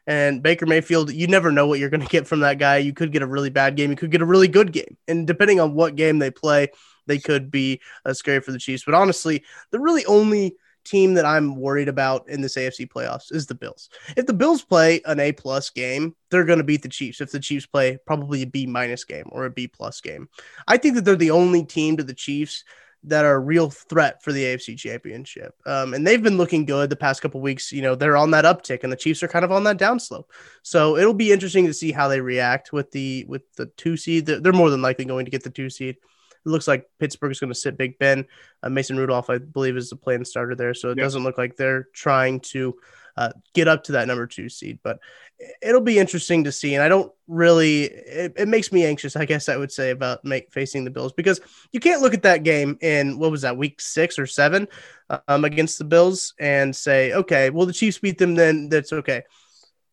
And 0.06 0.42
Baker 0.42 0.66
Mayfield, 0.66 1.12
you 1.12 1.26
never 1.26 1.50
know 1.50 1.66
what 1.66 1.80
you're 1.80 1.90
going 1.90 2.00
to 2.00 2.06
get 2.06 2.26
from 2.26 2.40
that 2.40 2.58
guy. 2.58 2.76
You 2.78 2.92
could 2.92 3.12
get 3.12 3.22
a 3.22 3.26
really 3.26 3.50
bad 3.50 3.76
game. 3.76 3.90
You 3.90 3.96
could 3.96 4.12
get 4.12 4.22
a 4.22 4.26
really 4.26 4.48
good 4.48 4.72
game, 4.72 4.96
and 5.08 5.26
depending 5.26 5.60
on 5.60 5.74
what 5.74 5.96
game 5.96 6.18
they 6.18 6.30
play, 6.30 6.68
they 7.06 7.18
could 7.18 7.50
be 7.50 7.80
uh, 8.04 8.12
scary 8.12 8.40
for 8.40 8.52
the 8.52 8.58
Chiefs. 8.58 8.84
But 8.84 8.94
honestly, 8.94 9.44
the 9.70 9.80
really 9.80 10.04
only 10.06 10.56
team 10.86 11.14
that 11.14 11.26
I'm 11.26 11.56
worried 11.56 11.88
about 11.88 12.28
in 12.28 12.40
this 12.40 12.56
AFC 12.56 12.88
playoffs 12.88 13.34
is 13.34 13.46
the 13.46 13.54
Bills. 13.54 13.90
If 14.16 14.26
the 14.26 14.32
Bills 14.32 14.62
play 14.62 15.00
an 15.04 15.20
A 15.20 15.32
plus 15.32 15.70
game, 15.70 16.14
they're 16.30 16.44
going 16.44 16.58
to 16.58 16.64
beat 16.64 16.82
the 16.82 16.88
Chiefs. 16.88 17.20
If 17.20 17.32
the 17.32 17.40
Chiefs 17.40 17.66
play 17.66 17.98
probably 18.06 18.42
a 18.42 18.46
B 18.46 18.66
minus 18.66 19.04
game 19.04 19.26
or 19.30 19.44
a 19.44 19.50
B 19.50 19.66
plus 19.66 20.00
game, 20.00 20.28
I 20.66 20.76
think 20.76 20.94
that 20.94 21.04
they're 21.04 21.16
the 21.16 21.32
only 21.32 21.64
team 21.64 21.96
to 21.96 22.04
the 22.04 22.14
Chiefs 22.14 22.64
that 23.06 23.24
are 23.24 23.36
a 23.36 23.40
real 23.40 23.70
threat 23.70 24.22
for 24.22 24.32
the 24.32 24.42
AFC 24.44 24.76
Championship. 24.76 25.54
Um, 25.64 25.94
and 25.94 26.06
they've 26.06 26.22
been 26.22 26.36
looking 26.36 26.66
good 26.66 26.90
the 26.90 26.96
past 26.96 27.22
couple 27.22 27.40
weeks. 27.40 27.72
You 27.72 27.82
know, 27.82 27.94
they're 27.94 28.16
on 28.16 28.32
that 28.32 28.44
uptick, 28.44 28.82
and 28.82 28.92
the 28.92 28.96
Chiefs 28.96 29.22
are 29.22 29.28
kind 29.28 29.44
of 29.44 29.52
on 29.52 29.64
that 29.64 29.78
downslope. 29.78 30.24
So 30.62 30.96
it'll 30.96 31.14
be 31.14 31.32
interesting 31.32 31.66
to 31.66 31.74
see 31.74 31.92
how 31.92 32.08
they 32.08 32.20
react 32.20 32.72
with 32.72 32.90
the 32.90 33.24
with 33.28 33.42
the 33.54 33.66
two 33.66 33.96
seed. 33.96 34.26
They're 34.26 34.52
more 34.52 34.70
than 34.70 34.82
likely 34.82 35.04
going 35.04 35.24
to 35.24 35.30
get 35.30 35.44
the 35.44 35.50
two 35.50 35.70
seed. 35.70 35.96
It 35.96 36.48
looks 36.48 36.68
like 36.68 36.88
Pittsburgh 36.98 37.32
is 37.32 37.40
going 37.40 37.52
to 37.52 37.58
sit 37.58 37.78
Big 37.78 37.98
Ben. 37.98 38.26
Uh, 38.62 38.70
Mason 38.70 38.96
Rudolph, 38.96 39.30
I 39.30 39.38
believe, 39.38 39.76
is 39.76 39.90
the 39.90 39.96
plan 39.96 40.24
starter 40.24 40.54
there. 40.54 40.74
So 40.74 40.90
it 40.90 40.98
yep. 40.98 41.04
doesn't 41.04 41.24
look 41.24 41.38
like 41.38 41.56
they're 41.56 41.88
trying 41.92 42.40
to 42.40 42.76
uh, 43.16 43.32
get 43.54 43.68
up 43.68 43.84
to 43.84 43.92
that 43.92 44.06
number 44.08 44.26
two 44.26 44.48
seed. 44.48 44.78
But 44.82 44.98
it'll 45.62 45.80
be 45.80 45.98
interesting 45.98 46.44
to 46.44 46.52
see. 46.52 46.74
And 46.74 46.82
I 46.82 46.88
don't 46.88 47.12
really, 47.26 47.84
it, 47.84 48.34
it 48.36 48.48
makes 48.48 48.72
me 48.72 48.84
anxious, 48.84 49.16
I 49.16 49.24
guess 49.24 49.48
I 49.48 49.56
would 49.56 49.72
say, 49.72 49.90
about 49.90 50.24
make, 50.24 50.52
facing 50.52 50.84
the 50.84 50.90
Bills 50.90 51.12
because 51.12 51.40
you 51.72 51.80
can't 51.80 52.02
look 52.02 52.14
at 52.14 52.22
that 52.22 52.42
game 52.42 52.78
in 52.80 53.18
what 53.18 53.30
was 53.30 53.42
that, 53.42 53.56
week 53.56 53.80
six 53.80 54.18
or 54.18 54.26
seven 54.26 54.68
um, 55.28 55.44
against 55.44 55.78
the 55.78 55.84
Bills 55.84 56.34
and 56.38 56.74
say, 56.74 57.12
okay, 57.12 57.50
well, 57.50 57.66
the 57.66 57.72
Chiefs 57.72 57.98
beat 57.98 58.18
them, 58.18 58.34
then 58.34 58.68
that's 58.68 58.92
okay. 58.92 59.22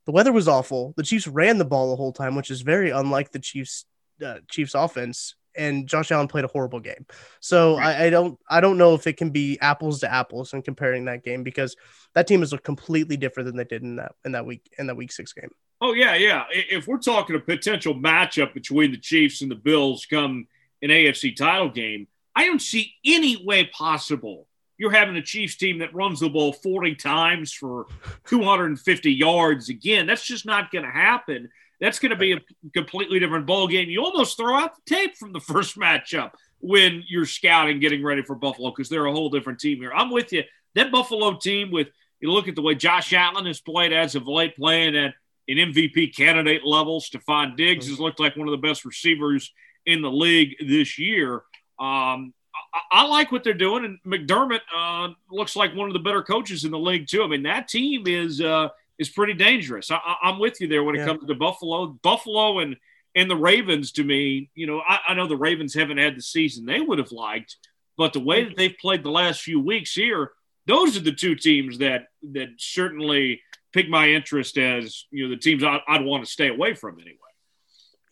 The 0.05 0.11
weather 0.11 0.33
was 0.33 0.47
awful. 0.47 0.93
The 0.97 1.03
Chiefs 1.03 1.27
ran 1.27 1.57
the 1.57 1.65
ball 1.65 1.89
the 1.89 1.95
whole 1.95 2.13
time, 2.13 2.35
which 2.35 2.51
is 2.51 2.61
very 2.61 2.89
unlike 2.89 3.31
the 3.31 3.39
Chiefs. 3.39 3.85
Uh, 4.23 4.37
Chiefs 4.49 4.75
offense 4.75 5.35
and 5.55 5.87
Josh 5.87 6.11
Allen 6.11 6.27
played 6.27 6.45
a 6.45 6.47
horrible 6.47 6.79
game. 6.79 7.05
So 7.39 7.77
right. 7.77 7.95
I, 7.95 8.05
I, 8.05 8.09
don't 8.09 8.39
I 8.49 8.61
don't 8.61 8.77
know 8.77 8.93
if 8.93 9.07
it 9.07 9.17
can 9.17 9.29
be 9.29 9.57
apples 9.61 9.99
to 10.01 10.11
apples 10.11 10.53
in 10.53 10.61
comparing 10.61 11.05
that 11.05 11.23
game 11.23 11.43
because 11.43 11.75
that 12.13 12.27
team 12.27 12.43
is 12.43 12.53
a 12.53 12.57
completely 12.57 13.17
different 13.17 13.47
than 13.47 13.57
they 13.57 13.63
did 13.63 13.81
in 13.83 13.97
that 13.97 14.13
in 14.25 14.33
that 14.33 14.45
week 14.45 14.69
in 14.77 14.87
that 14.87 14.95
week 14.95 15.11
six 15.11 15.33
game. 15.33 15.51
Oh 15.81 15.93
yeah, 15.93 16.15
yeah. 16.15 16.45
If 16.51 16.87
we're 16.87 16.97
talking 16.97 17.35
a 17.35 17.39
potential 17.39 17.95
matchup 17.95 18.53
between 18.53 18.91
the 18.91 18.97
Chiefs 18.97 19.41
and 19.41 19.51
the 19.51 19.55
Bills 19.55 20.05
come 20.05 20.47
an 20.81 20.89
AFC 20.89 21.35
title 21.35 21.69
game, 21.69 22.07
I 22.35 22.45
don't 22.45 22.61
see 22.61 22.93
any 23.05 23.43
way 23.43 23.65
possible 23.65 24.47
you're 24.77 24.91
having 24.91 25.15
a 25.15 25.21
Chiefs 25.21 25.55
team 25.55 25.79
that 25.79 25.93
runs 25.93 26.19
the 26.19 26.29
ball 26.29 26.51
40 26.51 26.95
times 26.95 27.53
for 27.53 27.85
250 28.27 29.13
yards 29.13 29.69
again. 29.69 30.07
That's 30.07 30.25
just 30.25 30.45
not 30.45 30.71
going 30.71 30.85
to 30.85 30.91
happen. 30.91 31.49
That's 31.83 31.99
going 31.99 32.11
to 32.11 32.15
be 32.15 32.31
a 32.31 32.39
completely 32.73 33.19
different 33.19 33.45
ball 33.45 33.67
game. 33.67 33.89
You 33.89 34.05
almost 34.05 34.37
throw 34.37 34.55
out 34.55 34.73
the 34.73 34.95
tape 34.95 35.17
from 35.17 35.33
the 35.33 35.41
first 35.41 35.77
matchup 35.77 36.31
when 36.61 37.03
you're 37.09 37.25
scouting, 37.25 37.81
getting 37.81 38.01
ready 38.01 38.21
for 38.21 38.35
Buffalo 38.35 38.71
because 38.71 38.87
they're 38.87 39.05
a 39.05 39.11
whole 39.11 39.29
different 39.29 39.59
team 39.59 39.79
here. 39.79 39.91
I'm 39.93 40.09
with 40.09 40.31
you. 40.31 40.43
That 40.75 40.93
Buffalo 40.93 41.35
team, 41.35 41.71
with 41.71 41.89
you 42.21 42.31
look 42.31 42.47
at 42.47 42.55
the 42.55 42.61
way 42.61 42.73
Josh 42.73 43.11
Allen 43.11 43.45
has 43.47 43.59
played 43.59 43.91
as 43.91 44.15
of 44.15 44.29
late, 44.29 44.55
playing 44.55 44.95
at 44.95 45.13
an 45.49 45.57
MVP 45.57 46.15
candidate 46.15 46.65
level. 46.65 47.01
Stefon 47.01 47.57
Diggs 47.57 47.89
has 47.89 47.99
looked 47.99 48.21
like 48.21 48.37
one 48.37 48.47
of 48.47 48.53
the 48.53 48.65
best 48.65 48.85
receivers 48.85 49.51
in 49.85 50.01
the 50.01 50.09
league 50.09 50.55
this 50.65 50.97
year. 50.97 51.43
Um, 51.79 52.33
I, 52.73 52.79
I, 52.91 53.07
like 53.07 53.33
what 53.33 53.43
they're 53.43 53.53
doing, 53.53 53.83
and 53.83 53.99
McDermott 54.07 54.61
uh, 54.73 55.09
looks 55.29 55.57
like 55.57 55.75
one 55.75 55.89
of 55.89 55.93
the 55.93 55.99
better 55.99 56.23
coaches 56.23 56.63
in 56.63 56.71
the 56.71 56.79
league 56.79 57.07
too. 57.09 57.23
I 57.23 57.27
mean, 57.27 57.43
that 57.43 57.67
team 57.67 58.03
is 58.07 58.39
uh, 58.39 58.69
is 58.99 59.09
pretty 59.09 59.33
dangerous. 59.33 59.91
I, 59.91 59.99
am 60.23 60.39
with 60.39 60.61
you 60.61 60.67
there 60.67 60.83
when 60.83 60.95
it 60.95 60.99
yeah. 60.99 61.05
comes 61.05 61.25
to 61.25 61.35
Buffalo. 61.35 61.87
Buffalo 62.01 62.59
and 62.59 62.75
and 63.15 63.29
the 63.29 63.35
Ravens 63.35 63.91
to 63.93 64.03
me, 64.03 64.49
you 64.55 64.65
know, 64.65 64.81
I, 64.87 64.99
I, 65.09 65.13
know 65.13 65.27
the 65.27 65.37
Ravens 65.37 65.75
haven't 65.75 65.99
had 65.99 66.17
the 66.17 66.21
season 66.21 66.65
they 66.65 66.79
would 66.79 66.97
have 66.97 67.11
liked, 67.11 67.57
but 67.95 68.11
the 68.11 68.19
way 68.19 68.43
that 68.43 68.57
they've 68.57 68.75
played 68.81 69.03
the 69.03 69.11
last 69.11 69.41
few 69.41 69.59
weeks 69.59 69.93
here, 69.93 70.31
those 70.65 70.97
are 70.97 71.01
the 71.01 71.11
two 71.11 71.35
teams 71.35 71.77
that 71.77 72.07
that 72.31 72.49
certainly 72.57 73.41
pick 73.71 73.89
my 73.89 74.07
interest 74.07 74.57
as 74.57 75.05
you 75.11 75.23
know 75.23 75.29
the 75.29 75.41
teams 75.41 75.63
I, 75.63 75.79
I'd 75.87 76.05
want 76.05 76.25
to 76.25 76.31
stay 76.31 76.47
away 76.47 76.73
from 76.73 76.99
anyway. 76.99 77.17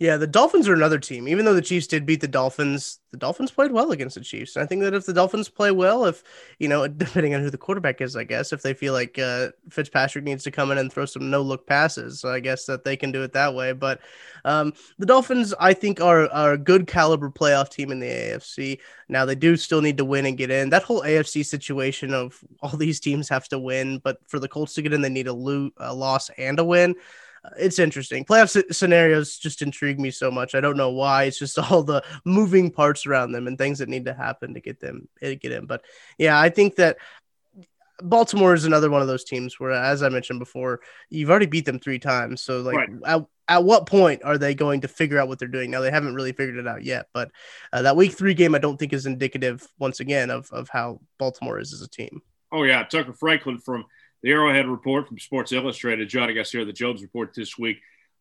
Yeah, 0.02 0.18
the 0.18 0.26
Dolphins 0.26 0.68
are 0.68 0.74
another 0.74 0.98
team. 0.98 1.28
Even 1.28 1.46
though 1.46 1.54
the 1.54 1.62
Chiefs 1.62 1.86
did 1.86 2.08
beat 2.08 2.22
the 2.22 2.28
Dolphins, 2.28 2.98
the 3.12 3.18
Dolphins 3.18 3.52
played 3.52 3.72
well 3.72 3.92
against 3.92 4.16
the 4.16 4.22
Chiefs. 4.22 4.56
And 4.56 4.64
I 4.64 4.66
think 4.66 4.82
that 4.82 4.96
if 4.96 5.06
the 5.06 5.14
Dolphins 5.14 5.48
play 5.48 5.70
well, 5.70 6.06
if 6.06 6.24
you 6.58 6.68
know, 6.68 6.88
depending 6.88 7.36
on 7.36 7.42
who 7.42 7.52
the 7.52 7.58
quarterback 7.60 8.02
is, 8.02 8.16
I 8.16 8.24
guess 8.24 8.52
if 8.52 8.64
they 8.64 8.74
feel 8.74 8.94
like 8.94 9.20
uh, 9.20 9.50
Fitzpatrick 9.70 10.24
needs 10.24 10.44
to 10.46 10.50
come 10.50 10.72
in 10.72 10.80
and 10.80 10.92
throw 10.92 11.06
some 11.06 11.30
no 11.30 11.44
look 11.44 11.68
passes, 11.68 12.26
I 12.26 12.40
guess 12.40 12.66
that 12.66 12.84
they 12.84 12.98
can 12.98 13.12
do 13.12 13.22
it 13.22 13.34
that 13.34 13.54
way. 13.54 13.74
But 13.74 14.02
um, 14.44 14.74
the 14.98 15.06
Dolphins, 15.06 15.54
I 15.60 15.76
think, 15.76 16.02
are, 16.02 16.28
are 16.30 16.54
a 16.54 16.58
good 16.58 16.88
caliber 16.88 17.30
playoff 17.30 17.70
team 17.70 17.92
in 17.92 18.00
the 18.00 18.10
AFC. 18.10 18.80
Now 19.08 19.26
they 19.26 19.36
do 19.36 19.56
still 19.56 19.82
need 19.82 19.98
to 19.98 20.06
win 20.06 20.26
and 20.26 20.36
get 20.36 20.50
in. 20.50 20.72
That 20.72 20.82
whole 20.82 21.04
AFC 21.04 21.46
situation 21.46 22.12
of 22.12 22.44
all 22.64 22.76
these 22.76 23.00
teams 23.00 23.30
have 23.30 23.48
to 23.50 23.60
win, 23.60 24.00
but 24.00 24.18
for 24.28 24.40
the 24.40 24.48
Colts 24.48 24.74
to 24.74 24.82
get 24.82 24.94
in, 24.94 25.02
they 25.04 25.10
need 25.10 25.28
a, 25.28 25.34
lo- 25.34 25.70
a 25.78 25.94
loss 25.94 26.32
and 26.40 26.58
a 26.58 26.66
win 26.66 26.96
it's 27.58 27.80
interesting. 27.80 28.24
Playoff 28.24 28.74
scenarios 28.74 29.38
just 29.38 29.62
intrigue 29.62 30.00
me 30.00 30.12
so 30.12 30.30
much. 30.30 30.54
I 30.54 30.62
don't 30.62 30.78
know 30.78 30.92
why. 30.92 31.24
It's 31.24 31.40
just 31.40 31.58
all 31.72 31.84
the 31.84 32.04
moving 32.26 32.72
parts 32.72 33.06
around 33.06 33.32
them 33.32 33.48
and 33.48 33.58
things 33.58 33.80
that 33.80 33.90
need 33.90 34.06
to 34.06 34.14
happen 34.14 34.54
to 34.54 34.60
get 34.60 34.80
them 34.80 35.08
to 35.22 35.36
get 35.36 35.52
in. 35.52 35.66
But 35.66 35.84
yeah, 36.18 36.40
I 36.40 36.50
think 36.50 36.76
that 36.76 36.98
Baltimore 38.02 38.54
is 38.54 38.66
another 38.66 38.90
one 38.90 39.02
of 39.02 39.08
those 39.08 39.24
teams 39.24 39.60
where, 39.60 39.72
as 39.72 40.04
I 40.04 40.10
mentioned 40.10 40.40
before, 40.40 40.82
you've 41.10 41.30
already 41.30 41.46
beat 41.46 41.66
them 41.66 41.80
three 41.80 42.00
times. 42.00 42.42
So 42.42 42.62
like, 42.62 42.76
right. 42.76 42.90
at, 43.06 43.26
at 43.48 43.64
what 43.64 43.86
point 43.86 44.24
are 44.24 44.38
they 44.38 44.56
going 44.56 44.82
to 44.82 44.88
figure 44.88 45.20
out 45.20 45.28
what 45.28 45.40
they're 45.40 45.48
doing? 45.48 45.72
Now 45.72 45.82
they 45.82 45.92
haven't 45.92 46.16
really 46.16 46.32
figured 46.32 46.58
it 46.58 46.68
out 46.68 46.84
yet, 46.84 47.08
but 47.14 47.32
uh, 47.74 47.84
that 47.84 47.96
week 47.96 48.14
three 48.14 48.34
game 48.34 48.56
I 48.56 48.60
don't 48.60 48.78
think 48.78 48.94
is 48.94 49.06
indicative 49.06 49.68
once 49.80 50.00
again 50.00 50.30
of 50.30 50.50
of 50.52 50.70
how 50.70 51.00
Baltimore 51.18 51.60
is 51.60 51.74
as 51.74 51.82
a 51.82 51.90
team. 51.90 52.22
Oh 52.52 52.64
yeah, 52.64 52.84
Tucker 52.84 53.14
Franklin 53.14 53.60
from 53.60 53.86
the 54.22 54.32
Arrowhead 54.32 54.68
Report 54.68 55.08
from 55.08 55.20
Sports 55.20 55.52
Illustrated 55.52 56.16
us 56.16 56.52
here, 56.52 56.66
the 56.66 56.74
Jones 56.74 57.02
Report 57.02 57.34
this 57.34 57.58
week. 57.58 57.78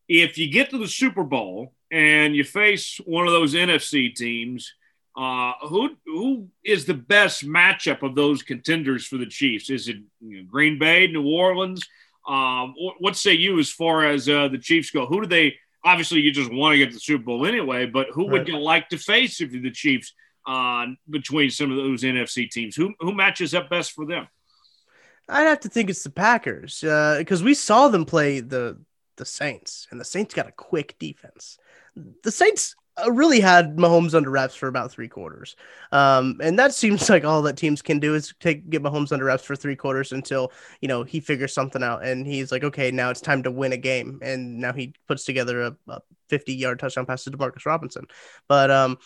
If 0.09 0.39
you 0.39 0.51
get 0.51 0.71
to 0.71 0.79
the 0.79 0.89
Super 0.89 1.23
Bowl 1.23 1.73
and 1.91 2.35
you 2.35 2.45
face 2.45 3.01
one 3.05 3.27
of 3.27 3.33
those 3.33 3.55
NFC 3.55 4.15
teams, 4.15 4.73
uh, 5.17 5.53
who 5.69 5.91
who 6.07 6.49
is 6.65 6.85
the 6.85 6.95
best 6.95 7.47
matchup 7.47 8.03
of 8.03 8.15
those 8.15 8.43
contenders 8.43 9.07
for 9.07 9.19
the 9.19 9.27
Chiefs? 9.27 9.69
Is 9.71 9.89
it 9.89 9.97
you 10.21 10.39
know, 10.39 10.45
Green 10.49 10.79
Bay, 10.79 11.07
New 11.07 11.29
Orleans? 11.29 11.87
Um, 12.27 12.75
what 12.99 13.17
say 13.17 13.33
you 13.33 13.59
as 13.59 13.71
far 13.71 14.05
as 14.05 14.29
uh, 14.29 14.49
the 14.49 14.59
Chiefs 14.59 14.91
go? 14.91 15.07
Who 15.07 15.21
do 15.21 15.27
they? 15.27 15.57
Obviously, 15.85 16.21
you 16.21 16.33
just 16.33 16.53
want 16.53 16.75
to 16.75 16.79
get 16.79 16.93
the 16.93 17.01
Super 17.01 17.25
Bowl 17.25 17.47
anyway, 17.47 17.87
but 17.87 18.09
who 18.13 18.23
right. 18.23 18.33
would 18.33 18.49
you 18.49 18.59
like 18.59 18.89
to 18.91 18.99
face 18.99 19.41
if 19.41 19.53
you're 19.53 19.63
the 19.63 19.71
Chiefs 19.71 20.15
uh, 20.47 20.87
between 21.09 21.51
some 21.51 21.71
of 21.71 21.77
those 21.77 22.03
NFC 22.03 22.49
teams? 22.49 22.77
Who 22.77 22.95
who 23.01 23.15
matches 23.15 23.55
up 23.55 23.69
best 23.69 23.93
for 23.93 24.07
them? 24.07 24.29
I'd 25.31 25.45
have 25.45 25.61
to 25.61 25.69
think 25.69 25.91
it's 25.91 26.03
the 26.03 26.11
Packers 26.11 26.81
because 26.81 27.43
uh, 27.43 27.45
we 27.45 27.55
saw 27.55 27.89
them 27.89 28.05
play 28.05 28.41
the 28.41 28.79
the 29.17 29.25
Saints, 29.25 29.87
and 29.91 30.01
the 30.01 30.05
Saints 30.05 30.35
got 30.35 30.49
a 30.49 30.53
quick 30.53 30.99
defense. 30.99 31.59
The 32.23 32.33
Saints 32.33 32.75
uh, 32.97 33.13
really 33.13 33.39
had 33.39 33.77
Mahomes 33.77 34.15
under 34.15 34.31
wraps 34.31 34.55
for 34.55 34.67
about 34.67 34.91
three 34.91 35.09
quarters, 35.09 35.57
um, 35.93 36.41
and 36.43 36.59
that 36.59 36.75
seems 36.75 37.09
like 37.11 37.25
all 37.25 37.43
that 37.43 37.57
teams 37.57 37.83
can 37.83 38.01
do 38.01 38.15
is 38.15 38.35
take 38.41 38.69
get 38.69 38.83
Mahomes 38.83 39.13
under 39.13 39.27
wraps 39.27 39.45
for 39.45 39.55
three 39.55 39.77
quarters 39.77 40.13
until 40.13 40.53
you 40.81 40.89
know 40.89 41.05
he 41.05 41.21
figures 41.21 41.55
something 41.55 41.83
out, 41.83 42.05
and 42.05 42.27
he's 42.27 42.51
like, 42.51 42.65
okay, 42.65 42.91
now 42.91 43.11
it's 43.11 43.21
time 43.21 43.43
to 43.45 43.51
win 43.51 43.73
a 43.73 43.77
game, 43.77 44.19
and 44.23 44.59
now 44.59 44.73
he 44.73 44.95
puts 45.07 45.25
together 45.25 45.77
a, 45.89 46.01
50 46.29 46.55
yard 46.55 46.79
touchdown 46.79 47.07
pass 47.07 47.25
to 47.25 47.31
Demarcus 47.31 47.67
Robinson, 47.67 48.07
but 48.49 48.71
um 48.71 48.99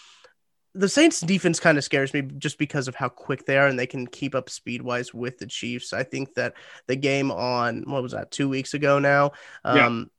the 0.74 0.88
Saints 0.88 1.20
defense 1.20 1.60
kind 1.60 1.78
of 1.78 1.84
scares 1.84 2.12
me 2.12 2.22
just 2.22 2.58
because 2.58 2.88
of 2.88 2.96
how 2.96 3.08
quick 3.08 3.46
they 3.46 3.56
are 3.56 3.68
and 3.68 3.78
they 3.78 3.86
can 3.86 4.06
keep 4.06 4.34
up 4.34 4.50
speed 4.50 4.82
wise 4.82 5.14
with 5.14 5.38
the 5.38 5.46
Chiefs. 5.46 5.92
I 5.92 6.02
think 6.02 6.34
that 6.34 6.54
the 6.88 6.96
game 6.96 7.30
on 7.30 7.84
what 7.86 8.02
was 8.02 8.12
that 8.12 8.32
two 8.32 8.48
weeks 8.48 8.74
ago 8.74 8.98
now, 8.98 9.32
um, 9.64 10.10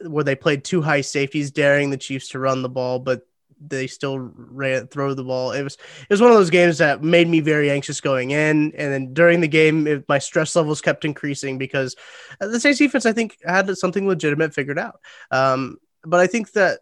yeah. 0.00 0.08
where 0.08 0.24
they 0.24 0.34
played 0.34 0.64
two 0.64 0.80
high 0.80 1.02
safeties, 1.02 1.50
daring 1.50 1.90
the 1.90 1.98
Chiefs 1.98 2.28
to 2.30 2.38
run 2.38 2.62
the 2.62 2.70
ball, 2.70 3.00
but 3.00 3.26
they 3.64 3.86
still 3.86 4.18
ran 4.18 4.86
throw 4.88 5.12
the 5.14 5.24
ball. 5.24 5.52
It 5.52 5.62
was 5.62 5.74
it 5.74 6.10
was 6.10 6.20
one 6.20 6.30
of 6.30 6.36
those 6.36 6.50
games 6.50 6.78
that 6.78 7.02
made 7.02 7.28
me 7.28 7.40
very 7.40 7.70
anxious 7.70 8.00
going 8.00 8.30
in, 8.30 8.72
and 8.74 8.92
then 8.92 9.12
during 9.12 9.40
the 9.40 9.48
game, 9.48 9.86
it, 9.86 10.08
my 10.08 10.18
stress 10.18 10.56
levels 10.56 10.80
kept 10.80 11.04
increasing 11.04 11.58
because 11.58 11.96
the 12.40 12.58
Saints 12.58 12.78
defense 12.78 13.06
I 13.06 13.12
think 13.12 13.38
had 13.44 13.76
something 13.76 14.08
legitimate 14.08 14.54
figured 14.54 14.78
out. 14.78 15.00
Um, 15.30 15.76
but 16.02 16.18
I 16.18 16.26
think 16.26 16.52
that 16.52 16.80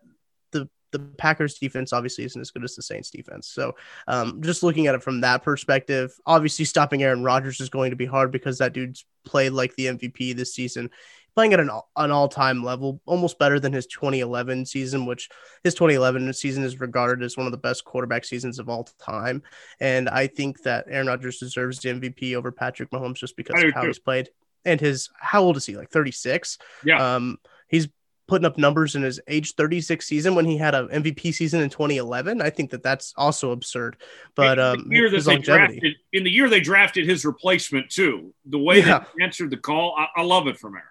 the 0.92 0.98
Packers 0.98 1.58
defense 1.58 1.92
obviously 1.92 2.24
isn't 2.24 2.40
as 2.40 2.50
good 2.50 2.64
as 2.64 2.74
the 2.74 2.82
Saints 2.82 3.10
defense. 3.10 3.48
So 3.48 3.74
um, 4.08 4.42
just 4.42 4.62
looking 4.62 4.86
at 4.86 4.94
it 4.94 5.02
from 5.02 5.20
that 5.22 5.42
perspective, 5.42 6.12
obviously 6.26 6.64
stopping 6.64 7.02
Aaron 7.02 7.24
Rodgers 7.24 7.60
is 7.60 7.68
going 7.68 7.90
to 7.90 7.96
be 7.96 8.06
hard 8.06 8.30
because 8.30 8.58
that 8.58 8.72
dude's 8.72 9.04
played 9.24 9.52
like 9.52 9.74
the 9.76 9.86
MVP 9.86 10.36
this 10.36 10.54
season 10.54 10.90
playing 11.34 11.52
at 11.52 11.60
an, 11.60 11.70
an 11.96 12.10
all-time 12.10 12.64
level, 12.64 13.00
almost 13.06 13.38
better 13.38 13.60
than 13.60 13.72
his 13.72 13.86
2011 13.86 14.66
season, 14.66 15.06
which 15.06 15.28
his 15.62 15.74
2011 15.74 16.32
season 16.32 16.64
is 16.64 16.80
regarded 16.80 17.24
as 17.24 17.36
one 17.36 17.46
of 17.46 17.52
the 17.52 17.58
best 17.58 17.84
quarterback 17.84 18.24
seasons 18.24 18.58
of 18.58 18.68
all 18.68 18.88
time. 18.98 19.42
And 19.78 20.08
I 20.08 20.26
think 20.26 20.62
that 20.62 20.86
Aaron 20.88 21.06
Rodgers 21.06 21.38
deserves 21.38 21.78
the 21.78 21.90
MVP 21.90 22.34
over 22.34 22.50
Patrick 22.50 22.90
Mahomes 22.90 23.14
just 23.14 23.36
because 23.36 23.62
of 23.62 23.72
how 23.72 23.82
too. 23.82 23.86
he's 23.86 23.98
played 23.98 24.30
and 24.64 24.80
his 24.80 25.08
how 25.18 25.42
old 25.42 25.56
is 25.56 25.66
he? 25.66 25.76
Like 25.76 25.90
36. 25.90 26.58
Yeah. 26.84 27.14
Um, 27.14 27.38
he's 27.68 27.88
putting 28.30 28.46
up 28.46 28.56
numbers 28.56 28.94
in 28.94 29.02
his 29.02 29.20
age 29.26 29.56
36 29.56 30.06
season 30.06 30.36
when 30.36 30.44
he 30.44 30.56
had 30.56 30.72
an 30.72 30.86
MVP 30.86 31.34
season 31.34 31.60
in 31.60 31.68
2011. 31.68 32.40
I 32.40 32.48
think 32.48 32.70
that 32.70 32.80
that's 32.80 33.12
also 33.16 33.50
absurd. 33.50 33.96
But 34.36 34.60
um, 34.60 34.88
the 34.88 34.94
year 34.94 35.10
that 35.10 35.24
they 35.24 35.36
drafted, 35.36 35.96
in 36.12 36.22
the 36.22 36.30
year 36.30 36.48
they 36.48 36.60
drafted 36.60 37.08
his 37.08 37.24
replacement 37.24 37.90
too, 37.90 38.32
the 38.46 38.58
way 38.58 38.78
yeah. 38.78 39.04
they 39.18 39.24
answered 39.24 39.50
the 39.50 39.56
call, 39.56 39.96
I, 39.98 40.20
I 40.20 40.22
love 40.22 40.46
it 40.46 40.58
from 40.58 40.76
Aaron. 40.76 40.86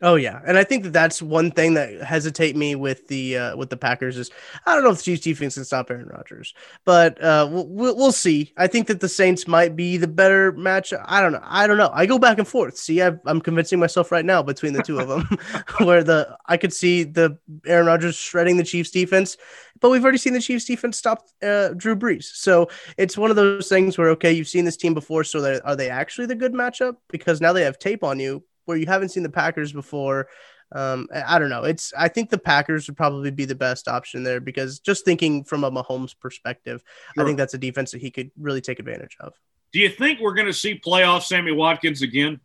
Oh 0.00 0.14
yeah, 0.14 0.40
and 0.46 0.56
I 0.56 0.62
think 0.62 0.84
that 0.84 0.92
that's 0.92 1.20
one 1.20 1.50
thing 1.50 1.74
that 1.74 2.02
hesitate 2.02 2.54
me 2.54 2.76
with 2.76 3.08
the 3.08 3.36
uh, 3.36 3.56
with 3.56 3.68
the 3.68 3.76
Packers 3.76 4.16
is 4.16 4.30
I 4.64 4.74
don't 4.74 4.84
know 4.84 4.90
if 4.90 4.98
the 4.98 5.02
Chiefs 5.02 5.22
defense 5.22 5.54
can 5.54 5.64
stop 5.64 5.90
Aaron 5.90 6.06
Rodgers, 6.06 6.54
but 6.84 7.20
uh, 7.22 7.48
we'll 7.50 7.96
we'll 7.96 8.12
see. 8.12 8.52
I 8.56 8.68
think 8.68 8.86
that 8.86 9.00
the 9.00 9.08
Saints 9.08 9.48
might 9.48 9.74
be 9.74 9.96
the 9.96 10.06
better 10.06 10.52
match. 10.52 10.92
I 11.04 11.20
don't 11.20 11.32
know. 11.32 11.42
I 11.42 11.66
don't 11.66 11.78
know. 11.78 11.90
I 11.92 12.06
go 12.06 12.16
back 12.16 12.38
and 12.38 12.46
forth. 12.46 12.76
See, 12.76 13.02
i 13.02 13.12
am 13.26 13.40
convincing 13.40 13.80
myself 13.80 14.12
right 14.12 14.24
now 14.24 14.40
between 14.40 14.72
the 14.72 14.82
two 14.84 15.00
of 15.00 15.08
them, 15.08 15.26
where 15.84 16.04
the 16.04 16.36
I 16.46 16.56
could 16.56 16.72
see 16.72 17.02
the 17.02 17.36
Aaron 17.66 17.86
Rodgers 17.86 18.14
shredding 18.14 18.56
the 18.56 18.64
Chiefs 18.64 18.90
defense, 18.90 19.36
but 19.80 19.90
we've 19.90 20.04
already 20.04 20.18
seen 20.18 20.32
the 20.32 20.40
Chiefs 20.40 20.64
defense 20.64 20.96
stop 20.96 21.26
uh, 21.42 21.70
Drew 21.70 21.96
Brees. 21.96 22.24
So 22.34 22.68
it's 22.96 23.18
one 23.18 23.30
of 23.30 23.36
those 23.36 23.68
things 23.68 23.98
where 23.98 24.10
okay, 24.10 24.30
you've 24.30 24.46
seen 24.46 24.64
this 24.64 24.76
team 24.76 24.94
before, 24.94 25.24
so 25.24 25.60
are 25.64 25.74
they 25.74 25.90
actually 25.90 26.26
the 26.26 26.36
good 26.36 26.52
matchup? 26.52 26.98
Because 27.08 27.40
now 27.40 27.52
they 27.52 27.64
have 27.64 27.80
tape 27.80 28.04
on 28.04 28.20
you, 28.20 28.44
where 28.68 28.76
you 28.76 28.86
haven't 28.86 29.08
seen 29.08 29.22
the 29.22 29.30
Packers 29.30 29.72
before. 29.72 30.28
Um, 30.70 31.08
I 31.12 31.38
don't 31.38 31.48
know. 31.48 31.64
It's 31.64 31.94
I 31.96 32.08
think 32.08 32.28
the 32.28 32.38
Packers 32.38 32.86
would 32.86 32.96
probably 32.96 33.30
be 33.30 33.46
the 33.46 33.54
best 33.54 33.88
option 33.88 34.22
there 34.22 34.38
because 34.38 34.80
just 34.80 35.04
thinking 35.04 35.42
from 35.42 35.64
a 35.64 35.70
Mahomes 35.70 36.14
perspective, 36.18 36.84
sure. 37.14 37.24
I 37.24 37.26
think 37.26 37.38
that's 37.38 37.54
a 37.54 37.58
defense 37.58 37.92
that 37.92 38.02
he 38.02 38.10
could 38.10 38.30
really 38.38 38.60
take 38.60 38.78
advantage 38.78 39.16
of. 39.18 39.32
Do 39.72 39.80
you 39.80 39.88
think 39.88 40.20
we're 40.20 40.34
going 40.34 40.46
to 40.46 40.52
see 40.52 40.78
playoff 40.78 41.22
Sammy 41.22 41.52
Watkins 41.52 42.02
again? 42.02 42.40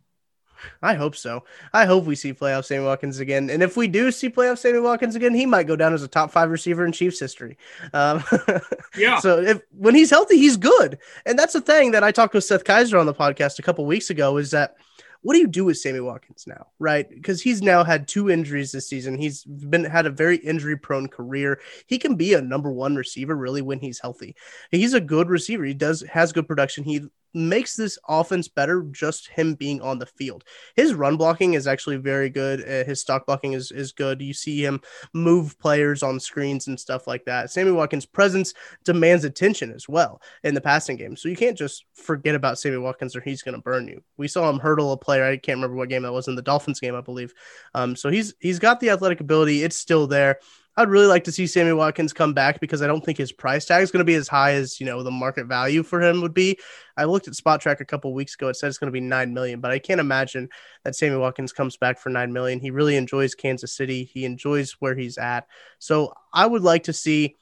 I 0.82 0.94
hope 0.94 1.14
so. 1.14 1.44
I 1.74 1.84
hope 1.84 2.04
we 2.04 2.14
see 2.14 2.32
playoff 2.32 2.64
Sammy 2.64 2.84
Watkins 2.84 3.18
again. 3.18 3.50
And 3.50 3.62
if 3.62 3.76
we 3.76 3.86
do 3.86 4.10
see 4.10 4.30
playoff 4.30 4.58
Sammy 4.58 4.80
Watkins 4.80 5.14
again, 5.14 5.34
he 5.34 5.44
might 5.44 5.66
go 5.66 5.76
down 5.76 5.92
as 5.92 6.02
a 6.02 6.08
top 6.08 6.30
five 6.30 6.50
receiver 6.50 6.86
in 6.86 6.92
Chiefs 6.92 7.20
history. 7.20 7.58
Um, 7.92 8.24
yeah. 8.96 9.18
So 9.18 9.42
if 9.42 9.60
when 9.76 9.94
he's 9.94 10.08
healthy, 10.08 10.38
he's 10.38 10.56
good. 10.56 10.98
And 11.26 11.38
that's 11.38 11.52
the 11.52 11.60
thing 11.60 11.90
that 11.90 12.04
I 12.04 12.12
talked 12.12 12.32
with 12.32 12.44
Seth 12.44 12.64
Keysor 12.64 12.98
on 12.98 13.04
the 13.04 13.12
podcast 13.12 13.58
a 13.58 13.62
couple 13.62 13.84
weeks 13.84 14.08
ago 14.08 14.38
is 14.38 14.52
that– 14.52 14.76
what 15.24 15.32
do 15.32 15.40
you 15.40 15.46
do 15.46 15.64
with 15.64 15.78
Sammy 15.78 16.00
Watkins 16.00 16.44
now, 16.46 16.66
right? 16.78 17.08
Because 17.08 17.40
he's 17.40 17.62
now 17.62 17.82
had 17.82 18.06
two 18.06 18.28
injuries 18.28 18.72
this 18.72 18.86
season. 18.86 19.16
He's 19.16 19.42
been 19.42 19.82
had 19.82 20.04
a 20.04 20.10
very 20.10 20.36
injury 20.36 20.76
prone 20.76 21.08
career. 21.08 21.60
He 21.86 21.96
can 21.96 22.14
be 22.14 22.34
a 22.34 22.42
number 22.42 22.70
one 22.70 22.94
receiver 22.94 23.34
really 23.34 23.62
when 23.62 23.80
he's 23.80 23.98
healthy. 23.98 24.36
He's 24.70 24.92
a 24.92 25.00
good 25.00 25.30
receiver. 25.30 25.64
He 25.64 25.72
does 25.72 26.02
has 26.02 26.32
good 26.32 26.46
production. 26.46 26.84
He 26.84 27.06
makes 27.34 27.76
this 27.76 27.98
offense 28.08 28.48
better 28.48 28.82
just 28.92 29.28
him 29.28 29.54
being 29.54 29.80
on 29.82 29.98
the 29.98 30.06
field. 30.06 30.44
His 30.76 30.94
run 30.94 31.16
blocking 31.16 31.54
is 31.54 31.66
actually 31.66 31.96
very 31.96 32.30
good. 32.30 32.60
Uh, 32.60 32.84
his 32.84 33.00
stock 33.00 33.26
blocking 33.26 33.52
is, 33.52 33.70
is 33.70 33.92
good. 33.92 34.22
You 34.22 34.32
see 34.32 34.64
him 34.64 34.80
move 35.12 35.58
players 35.58 36.02
on 36.02 36.20
screens 36.20 36.68
and 36.68 36.78
stuff 36.78 37.06
like 37.06 37.24
that. 37.24 37.50
Sammy 37.50 37.72
Watkins' 37.72 38.06
presence 38.06 38.54
demands 38.84 39.24
attention 39.24 39.72
as 39.72 39.88
well 39.88 40.20
in 40.42 40.54
the 40.54 40.60
passing 40.60 40.96
game. 40.96 41.16
So 41.16 41.28
you 41.28 41.36
can't 41.36 41.58
just 41.58 41.84
forget 41.94 42.34
about 42.34 42.58
Sammy 42.58 42.78
Watkins 42.78 43.16
or 43.16 43.20
he's 43.20 43.42
going 43.42 43.56
to 43.56 43.60
burn 43.62 43.88
you. 43.88 44.02
We 44.16 44.28
saw 44.28 44.48
him 44.48 44.58
hurdle 44.58 44.92
a 44.92 44.96
player. 44.96 45.24
I 45.24 45.36
can't 45.36 45.56
remember 45.56 45.76
what 45.76 45.88
game 45.88 46.02
that 46.02 46.12
was 46.12 46.28
in 46.28 46.36
the 46.36 46.42
Dolphins 46.42 46.80
game, 46.80 46.94
I 46.94 47.00
believe. 47.00 47.34
Um, 47.74 47.96
so 47.96 48.08
he's 48.10 48.34
he's 48.40 48.58
got 48.58 48.80
the 48.80 48.90
athletic 48.90 49.20
ability. 49.20 49.62
It's 49.62 49.76
still 49.76 50.06
there. 50.06 50.38
I'd 50.76 50.88
really 50.88 51.06
like 51.06 51.24
to 51.24 51.32
see 51.32 51.46
Sammy 51.46 51.72
Watkins 51.72 52.12
come 52.12 52.34
back 52.34 52.58
because 52.58 52.82
I 52.82 52.88
don't 52.88 53.04
think 53.04 53.16
his 53.16 53.30
price 53.30 53.64
tag 53.64 53.82
is 53.82 53.92
going 53.92 54.00
to 54.00 54.04
be 54.04 54.16
as 54.16 54.26
high 54.26 54.54
as 54.54 54.80
you 54.80 54.86
know 54.86 55.02
the 55.02 55.10
market 55.10 55.46
value 55.46 55.82
for 55.82 56.02
him 56.02 56.20
would 56.20 56.34
be. 56.34 56.58
I 56.96 57.04
looked 57.04 57.28
at 57.28 57.34
Spotrac 57.34 57.80
a 57.80 57.84
couple 57.84 58.12
weeks 58.12 58.34
ago; 58.34 58.48
it 58.48 58.56
said 58.56 58.68
it's 58.68 58.78
going 58.78 58.88
to 58.88 58.92
be 58.92 59.00
nine 59.00 59.32
million, 59.32 59.60
but 59.60 59.70
I 59.70 59.78
can't 59.78 60.00
imagine 60.00 60.48
that 60.82 60.96
Sammy 60.96 61.16
Watkins 61.16 61.52
comes 61.52 61.76
back 61.76 61.98
for 61.98 62.10
nine 62.10 62.32
million. 62.32 62.58
He 62.58 62.70
really 62.70 62.96
enjoys 62.96 63.34
Kansas 63.34 63.76
City. 63.76 64.04
He 64.04 64.24
enjoys 64.24 64.72
where 64.80 64.96
he's 64.96 65.16
at. 65.16 65.46
So 65.78 66.12
I 66.32 66.46
would 66.46 66.62
like 66.62 66.84
to 66.84 66.92
see 66.92 67.36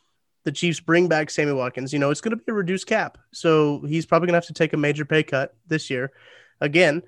the 0.44 0.52
Chiefs 0.52 0.80
bring 0.80 1.08
back 1.08 1.30
Sammy 1.30 1.52
Watkins. 1.52 1.92
You 1.92 2.00
know, 2.00 2.10
it's 2.10 2.20
going 2.20 2.36
to 2.36 2.44
be 2.44 2.52
a 2.52 2.54
reduced 2.54 2.86
cap, 2.86 3.16
so 3.32 3.80
he's 3.86 4.04
probably 4.04 4.26
going 4.26 4.34
to 4.34 4.44
have 4.44 4.46
to 4.46 4.52
take 4.54 4.74
a 4.74 4.78
major 4.78 5.06
pay 5.06 5.22
cut 5.22 5.54
this 5.66 5.88
year. 5.88 6.12
Again, 6.60 7.02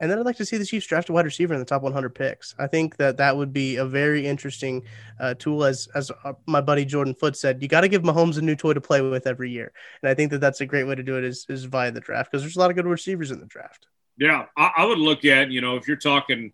and 0.00 0.10
then 0.10 0.18
I'd 0.18 0.24
like 0.24 0.36
to 0.36 0.44
see 0.44 0.56
the 0.56 0.64
Chiefs 0.64 0.86
draft 0.86 1.08
a 1.08 1.12
wide 1.12 1.24
receiver 1.24 1.54
in 1.54 1.60
the 1.60 1.66
top 1.66 1.82
100 1.82 2.14
picks. 2.14 2.54
I 2.58 2.66
think 2.66 2.96
that 2.96 3.16
that 3.16 3.36
would 3.36 3.52
be 3.52 3.76
a 3.76 3.84
very 3.84 4.26
interesting 4.26 4.84
uh, 5.18 5.34
tool. 5.34 5.64
As 5.64 5.88
as 5.94 6.10
uh, 6.24 6.34
my 6.46 6.60
buddy 6.60 6.84
Jordan 6.84 7.14
Foote 7.14 7.36
said, 7.36 7.62
you 7.62 7.68
got 7.68 7.80
to 7.80 7.88
give 7.88 8.02
Mahomes 8.02 8.38
a 8.38 8.42
new 8.42 8.54
toy 8.54 8.74
to 8.74 8.80
play 8.80 9.00
with 9.00 9.26
every 9.26 9.50
year, 9.50 9.72
and 10.02 10.10
I 10.10 10.14
think 10.14 10.30
that 10.30 10.40
that's 10.40 10.60
a 10.60 10.66
great 10.66 10.84
way 10.84 10.94
to 10.94 11.02
do 11.02 11.16
it 11.18 11.24
is 11.24 11.46
is 11.48 11.64
via 11.64 11.90
the 11.90 12.00
draft 12.00 12.30
because 12.30 12.42
there's 12.42 12.56
a 12.56 12.60
lot 12.60 12.70
of 12.70 12.76
good 12.76 12.86
receivers 12.86 13.30
in 13.30 13.40
the 13.40 13.46
draft. 13.46 13.86
Yeah, 14.16 14.46
I, 14.56 14.72
I, 14.78 14.84
would 14.84 14.98
look 14.98 15.24
at 15.24 15.50
you 15.50 15.60
know 15.60 15.76
if 15.76 15.88
you're 15.88 15.96
talking 15.96 16.52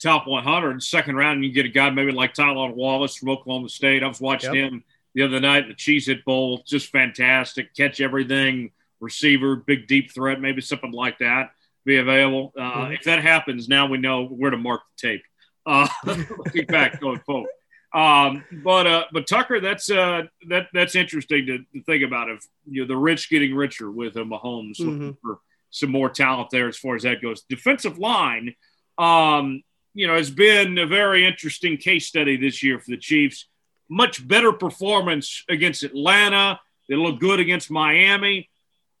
top 0.00 0.26
100, 0.26 0.82
second 0.82 1.16
round, 1.16 1.36
and 1.36 1.44
you 1.44 1.52
get 1.52 1.66
a 1.66 1.70
guy 1.70 1.90
maybe 1.90 2.12
like 2.12 2.34
Tylan 2.34 2.74
Wallace 2.74 3.16
from 3.16 3.30
Oklahoma 3.30 3.68
State. 3.68 4.02
I 4.02 4.08
was 4.08 4.20
watching 4.20 4.54
yep. 4.54 4.72
him 4.72 4.84
the 5.14 5.22
other 5.22 5.40
night 5.40 5.62
in 5.62 5.68
the 5.70 5.74
Cheez-It 5.74 6.26
Bowl, 6.26 6.62
just 6.66 6.92
fantastic, 6.92 7.74
catch 7.74 8.02
everything, 8.02 8.72
receiver, 9.00 9.56
big 9.56 9.86
deep 9.86 10.12
threat, 10.12 10.42
maybe 10.42 10.60
something 10.60 10.92
like 10.92 11.18
that 11.20 11.52
be 11.86 11.96
available. 11.96 12.52
Uh, 12.58 12.60
mm-hmm. 12.60 12.92
If 12.92 13.04
that 13.04 13.22
happens, 13.22 13.68
now 13.68 13.86
we 13.86 13.96
know 13.96 14.26
where 14.26 14.50
to 14.50 14.58
mark 14.58 14.82
the 14.96 15.08
tape. 15.08 15.22
Uh, 15.64 15.88
looking 16.04 16.66
back 16.66 17.00
going 17.00 17.20
forward. 17.20 17.48
Um, 17.94 18.44
but 18.62 18.86
uh, 18.86 19.04
but 19.12 19.26
Tucker, 19.26 19.60
that's 19.60 19.90
uh, 19.90 20.24
that 20.48 20.66
that's 20.74 20.94
interesting 20.94 21.46
to, 21.46 21.58
to, 21.58 21.82
think 21.84 22.04
about. 22.04 22.28
If 22.28 22.44
you 22.68 22.82
know 22.82 22.88
the 22.88 22.96
rich 22.96 23.30
getting 23.30 23.54
richer 23.54 23.90
with 23.90 24.16
a 24.16 24.20
Mahomes 24.20 24.78
mm-hmm. 24.78 25.12
for 25.22 25.38
some 25.70 25.90
more 25.90 26.10
talent 26.10 26.50
there 26.50 26.68
as 26.68 26.76
far 26.76 26.96
as 26.96 27.04
that 27.04 27.22
goes. 27.22 27.42
Defensive 27.42 27.98
line, 27.98 28.54
um, 28.98 29.62
you 29.94 30.06
know, 30.06 30.14
has 30.14 30.30
been 30.30 30.78
a 30.78 30.86
very 30.86 31.26
interesting 31.26 31.76
case 31.76 32.06
study 32.06 32.36
this 32.36 32.62
year 32.62 32.78
for 32.78 32.90
the 32.90 32.96
Chiefs. 32.96 33.46
Much 33.88 34.26
better 34.26 34.52
performance 34.52 35.44
against 35.48 35.82
Atlanta. 35.82 36.60
They 36.88 36.96
look 36.96 37.20
good 37.20 37.40
against 37.40 37.70
Miami 37.70 38.50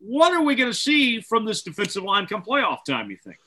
what 0.06 0.32
are 0.32 0.42
we 0.42 0.54
going 0.54 0.70
to 0.70 0.78
see 0.78 1.20
from 1.20 1.44
this 1.44 1.62
defensive 1.62 2.04
line 2.04 2.26
come 2.26 2.42
playoff 2.42 2.84
time, 2.86 3.10
you 3.10 3.16
think? 3.16 3.38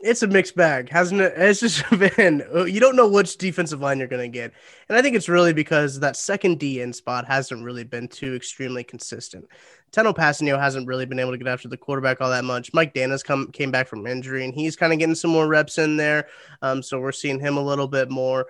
It's 0.00 0.24
a 0.24 0.26
mixed 0.26 0.56
bag, 0.56 0.90
hasn't 0.90 1.20
it? 1.20 1.34
It's 1.36 1.60
just 1.60 1.88
been, 2.16 2.42
you 2.66 2.80
don't 2.80 2.96
know 2.96 3.08
which 3.08 3.38
defensive 3.38 3.80
line 3.80 3.98
you're 3.98 4.08
going 4.08 4.30
to 4.30 4.38
get. 4.38 4.52
And 4.88 4.98
I 4.98 5.02
think 5.02 5.14
it's 5.14 5.28
really 5.28 5.52
because 5.52 6.00
that 6.00 6.16
second 6.16 6.58
D 6.58 6.80
in 6.80 6.92
spot 6.92 7.26
hasn't 7.26 7.64
really 7.64 7.84
been 7.84 8.08
too 8.08 8.34
extremely 8.34 8.82
consistent. 8.82 9.46
Tanoh 9.92 10.14
Kpassagnon 10.14 10.58
hasn't 10.58 10.88
really 10.88 11.06
been 11.06 11.20
able 11.20 11.30
to 11.30 11.38
get 11.38 11.46
after 11.46 11.68
the 11.68 11.76
quarterback 11.76 12.20
all 12.20 12.30
that 12.30 12.44
much. 12.44 12.74
Mike 12.74 12.92
Danna's 12.92 13.22
come 13.22 13.52
came 13.52 13.70
back 13.70 13.86
from 13.86 14.04
injury 14.06 14.44
and 14.44 14.52
he's 14.52 14.74
kind 14.74 14.92
of 14.92 14.98
getting 14.98 15.14
some 15.14 15.30
more 15.30 15.46
reps 15.46 15.78
in 15.78 15.96
there. 15.96 16.26
Um, 16.60 16.82
so 16.82 16.98
we're 16.98 17.12
seeing 17.12 17.38
him 17.38 17.56
a 17.56 17.62
little 17.62 17.86
bit 17.86 18.10
more 18.10 18.46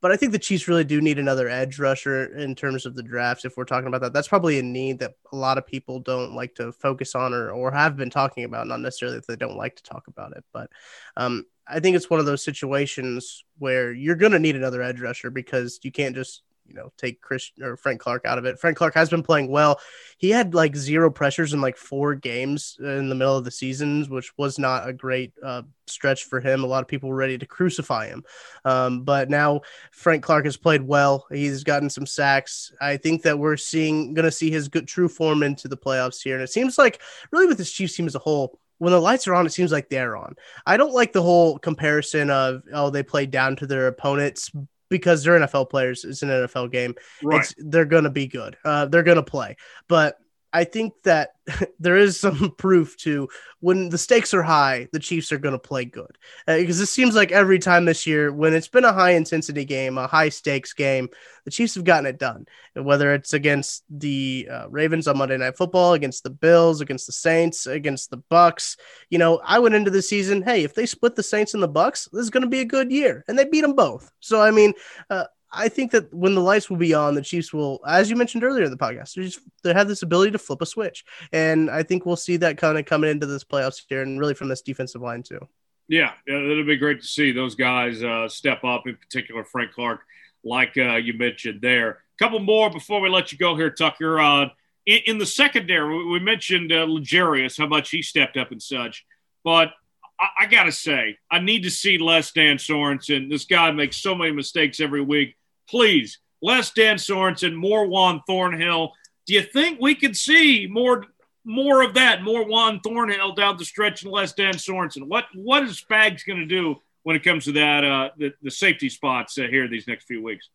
but 0.00 0.12
I 0.12 0.16
think 0.16 0.32
the 0.32 0.38
Chiefs 0.38 0.68
really 0.68 0.84
do 0.84 1.00
need 1.00 1.18
another 1.18 1.48
edge 1.48 1.78
rusher 1.78 2.36
in 2.36 2.54
terms 2.54 2.86
of 2.86 2.94
the 2.94 3.02
drafts. 3.02 3.44
If 3.44 3.56
we're 3.56 3.64
talking 3.64 3.88
about 3.88 4.02
that, 4.02 4.12
that's 4.12 4.28
probably 4.28 4.58
a 4.58 4.62
need 4.62 4.98
that 4.98 5.14
a 5.32 5.36
lot 5.36 5.58
of 5.58 5.66
people 5.66 6.00
don't 6.00 6.34
like 6.34 6.54
to 6.56 6.72
focus 6.72 7.14
on 7.14 7.32
or, 7.32 7.50
or 7.50 7.70
have 7.70 7.96
been 7.96 8.10
talking 8.10 8.44
about, 8.44 8.66
not 8.66 8.80
necessarily 8.80 9.18
that 9.18 9.26
they 9.26 9.36
don't 9.36 9.56
like 9.56 9.76
to 9.76 9.82
talk 9.82 10.06
about 10.08 10.36
it. 10.36 10.44
But 10.52 10.70
um, 11.16 11.44
I 11.66 11.80
think 11.80 11.96
it's 11.96 12.10
one 12.10 12.20
of 12.20 12.26
those 12.26 12.44
situations 12.44 13.44
where 13.58 13.92
you're 13.92 14.16
going 14.16 14.32
to 14.32 14.38
need 14.38 14.56
another 14.56 14.82
edge 14.82 15.00
rusher 15.00 15.30
because 15.30 15.80
you 15.82 15.90
can't 15.90 16.14
just 16.14 16.42
you 16.68 16.74
know 16.74 16.92
take 16.96 17.20
Chris 17.20 17.50
or 17.60 17.76
Frank 17.76 18.00
Clark 18.00 18.24
out 18.24 18.38
of 18.38 18.44
it. 18.44 18.58
Frank 18.58 18.76
Clark 18.76 18.94
has 18.94 19.10
been 19.10 19.22
playing 19.22 19.48
well. 19.48 19.80
He 20.18 20.30
had 20.30 20.54
like 20.54 20.76
zero 20.76 21.10
pressures 21.10 21.52
in 21.52 21.60
like 21.60 21.76
four 21.76 22.14
games 22.14 22.76
in 22.78 23.08
the 23.08 23.14
middle 23.14 23.36
of 23.36 23.44
the 23.44 23.50
seasons, 23.50 24.08
which 24.08 24.36
was 24.36 24.58
not 24.58 24.88
a 24.88 24.92
great 24.92 25.32
uh, 25.42 25.62
stretch 25.86 26.24
for 26.24 26.40
him. 26.40 26.64
A 26.64 26.66
lot 26.66 26.82
of 26.82 26.88
people 26.88 27.08
were 27.08 27.16
ready 27.16 27.38
to 27.38 27.46
crucify 27.46 28.08
him, 28.08 28.24
um, 28.64 29.02
but 29.02 29.30
now 29.30 29.60
Frank 29.92 30.22
Clark 30.22 30.44
has 30.44 30.56
played 30.56 30.82
well. 30.82 31.26
He's 31.30 31.64
gotten 31.64 31.90
some 31.90 32.06
sacks. 32.06 32.72
I 32.80 32.96
think 32.96 33.22
that 33.22 33.38
we're 33.38 33.56
seeing 33.56 34.14
going 34.14 34.24
to 34.24 34.30
see 34.30 34.50
his 34.50 34.68
good 34.68 34.88
true 34.88 35.08
form 35.08 35.42
into 35.42 35.68
the 35.68 35.76
playoffs 35.76 36.22
here, 36.22 36.34
and 36.34 36.44
it 36.44 36.50
seems 36.50 36.78
like 36.78 37.00
really 37.30 37.46
with 37.46 37.58
this 37.58 37.72
Chiefs 37.72 37.96
team 37.96 38.06
as 38.06 38.14
a 38.14 38.20
whole 38.20 38.58
when 38.78 38.92
the 38.92 39.00
lights 39.00 39.26
are 39.26 39.34
on, 39.34 39.46
it 39.46 39.52
seems 39.52 39.72
like 39.72 39.88
they're 39.88 40.16
on. 40.16 40.34
I 40.66 40.76
don't 40.76 40.92
like 40.92 41.12
the 41.12 41.22
whole 41.22 41.58
comparison 41.58 42.30
of 42.30 42.62
oh 42.72 42.90
they 42.90 43.02
play 43.02 43.26
down 43.26 43.56
to 43.56 43.66
their 43.66 43.86
opponents 43.86 44.50
because 44.88 45.24
they're 45.24 45.38
NFL 45.38 45.70
players. 45.70 46.04
It's 46.04 46.22
an 46.22 46.28
NFL 46.28 46.70
game. 46.70 46.94
Right. 47.22 47.40
It's, 47.40 47.54
they're 47.58 47.84
going 47.84 48.04
to 48.04 48.10
be 48.10 48.26
good. 48.26 48.56
Uh, 48.64 48.86
they're 48.86 49.02
going 49.02 49.16
to 49.16 49.22
play. 49.22 49.56
But 49.88 50.18
I 50.56 50.64
think 50.64 50.94
that 51.04 51.32
there 51.78 51.96
is 51.96 52.18
some 52.18 52.54
proof 52.58 52.96
to 52.98 53.28
when 53.60 53.90
the 53.90 53.98
stakes 53.98 54.32
are 54.32 54.42
high, 54.42 54.88
the 54.90 54.98
Chiefs 54.98 55.30
are 55.32 55.38
going 55.38 55.52
to 55.52 55.58
play 55.58 55.84
good. 55.84 56.16
Uh, 56.48 56.56
because 56.56 56.80
it 56.80 56.86
seems 56.86 57.14
like 57.14 57.30
every 57.30 57.58
time 57.58 57.84
this 57.84 58.06
year, 58.06 58.32
when 58.32 58.54
it's 58.54 58.68
been 58.68 58.84
a 58.84 58.92
high 58.92 59.10
intensity 59.10 59.66
game, 59.66 59.98
a 59.98 60.06
high 60.06 60.30
stakes 60.30 60.72
game, 60.72 61.10
the 61.44 61.50
Chiefs 61.50 61.74
have 61.74 61.84
gotten 61.84 62.06
it 62.06 62.18
done. 62.18 62.46
Whether 62.74 63.12
it's 63.12 63.34
against 63.34 63.84
the 63.90 64.48
uh, 64.50 64.68
Ravens 64.70 65.06
on 65.06 65.18
Monday 65.18 65.36
Night 65.36 65.58
Football, 65.58 65.92
against 65.92 66.24
the 66.24 66.30
Bills, 66.30 66.80
against 66.80 67.06
the 67.06 67.12
Saints, 67.12 67.66
against 67.66 68.08
the 68.08 68.18
Bucs, 68.30 68.78
you 69.10 69.18
know, 69.18 69.40
I 69.44 69.58
went 69.58 69.74
into 69.74 69.90
the 69.90 70.02
season, 70.02 70.40
hey, 70.40 70.64
if 70.64 70.74
they 70.74 70.86
split 70.86 71.16
the 71.16 71.22
Saints 71.22 71.52
and 71.52 71.62
the 71.62 71.68
Bucs, 71.68 72.10
this 72.10 72.22
is 72.22 72.30
going 72.30 72.44
to 72.44 72.48
be 72.48 72.60
a 72.60 72.64
good 72.64 72.90
year, 72.90 73.24
and 73.28 73.38
they 73.38 73.44
beat 73.44 73.60
them 73.60 73.74
both. 73.74 74.10
So 74.20 74.40
I 74.40 74.52
mean, 74.52 74.72
uh, 75.10 75.24
I 75.52 75.68
think 75.68 75.92
that 75.92 76.12
when 76.12 76.34
the 76.34 76.40
lights 76.40 76.68
will 76.68 76.76
be 76.76 76.92
on, 76.92 77.14
the 77.14 77.22
Chiefs 77.22 77.52
will, 77.52 77.80
as 77.86 78.10
you 78.10 78.16
mentioned 78.16 78.44
earlier 78.44 78.64
in 78.64 78.70
the 78.70 78.76
podcast, 78.76 79.14
they 79.14 79.22
just 79.22 79.40
they 79.62 79.72
have 79.72 79.88
this 79.88 80.02
ability 80.02 80.32
to 80.32 80.38
flip 80.38 80.60
a 80.60 80.66
switch, 80.66 81.04
and 81.32 81.70
I 81.70 81.82
think 81.82 82.04
we'll 82.04 82.16
see 82.16 82.36
that 82.38 82.58
kind 82.58 82.78
of 82.78 82.84
coming 82.84 83.10
into 83.10 83.26
this 83.26 83.44
playoffs 83.44 83.82
here, 83.88 84.02
and 84.02 84.18
really 84.18 84.34
from 84.34 84.48
this 84.48 84.62
defensive 84.62 85.02
line 85.02 85.22
too. 85.22 85.40
Yeah, 85.88 86.12
it'll 86.26 86.64
be 86.64 86.76
great 86.76 87.00
to 87.00 87.06
see 87.06 87.30
those 87.30 87.54
guys 87.54 88.02
uh, 88.02 88.28
step 88.28 88.64
up. 88.64 88.86
In 88.86 88.96
particular, 88.96 89.44
Frank 89.44 89.72
Clark, 89.72 90.00
like 90.44 90.76
uh, 90.76 90.96
you 90.96 91.14
mentioned 91.14 91.60
there. 91.62 91.90
A 91.90 92.24
couple 92.24 92.40
more 92.40 92.70
before 92.70 93.00
we 93.00 93.08
let 93.08 93.30
you 93.30 93.38
go 93.38 93.54
here, 93.54 93.70
Tucker. 93.70 94.18
Uh, 94.18 94.48
in, 94.84 95.00
in, 95.06 95.18
the 95.18 95.26
secondary, 95.26 96.04
we 96.06 96.18
mentioned 96.18 96.72
uh, 96.72 96.84
L'Jarius, 96.88 97.58
how 97.58 97.66
much 97.66 97.90
he 97.90 98.02
stepped 98.02 98.36
up 98.36 98.50
and 98.50 98.62
such, 98.62 99.04
but 99.44 99.72
I, 100.20 100.28
I 100.40 100.46
got 100.46 100.64
to 100.64 100.72
say, 100.72 101.18
I 101.30 101.38
need 101.40 101.62
to 101.62 101.70
see 101.70 101.98
less 101.98 102.32
Dan 102.32 102.56
Sorensen. 102.56 103.30
This 103.30 103.44
guy 103.44 103.70
makes 103.70 103.96
so 103.96 104.14
many 104.14 104.32
mistakes 104.32 104.80
every 104.80 105.02
week. 105.02 105.36
Please, 105.68 106.18
less 106.42 106.70
Dan 106.70 106.96
Sorensen, 106.96 107.54
more 107.54 107.86
Juan 107.86 108.22
Thornhill. 108.26 108.92
Do 109.26 109.34
you 109.34 109.42
think 109.42 109.80
we 109.80 109.94
could 109.94 110.16
see 110.16 110.66
more 110.70 111.04
more 111.48 111.82
of 111.82 111.94
that, 111.94 112.22
more 112.22 112.44
Juan 112.44 112.80
Thornhill 112.80 113.32
down 113.34 113.56
the 113.56 113.64
stretch 113.64 114.02
and 114.02 114.10
less 114.10 114.32
Dan 114.32 114.54
Sorensen? 114.54 115.04
What 115.06 115.26
what 115.34 115.62
is 115.62 115.80
Spags 115.80 116.26
going 116.26 116.40
to 116.40 116.46
do 116.46 116.76
when 117.02 117.16
it 117.16 117.22
comes 117.22 117.44
to 117.44 117.52
that 117.52 117.84
uh, 117.84 118.10
the, 118.16 118.32
the 118.42 118.50
safety 118.50 118.88
spots 118.88 119.38
uh, 119.38 119.46
here 119.48 119.68
these 119.68 119.86
next 119.86 120.06
few 120.06 120.22
weeks? 120.22 120.48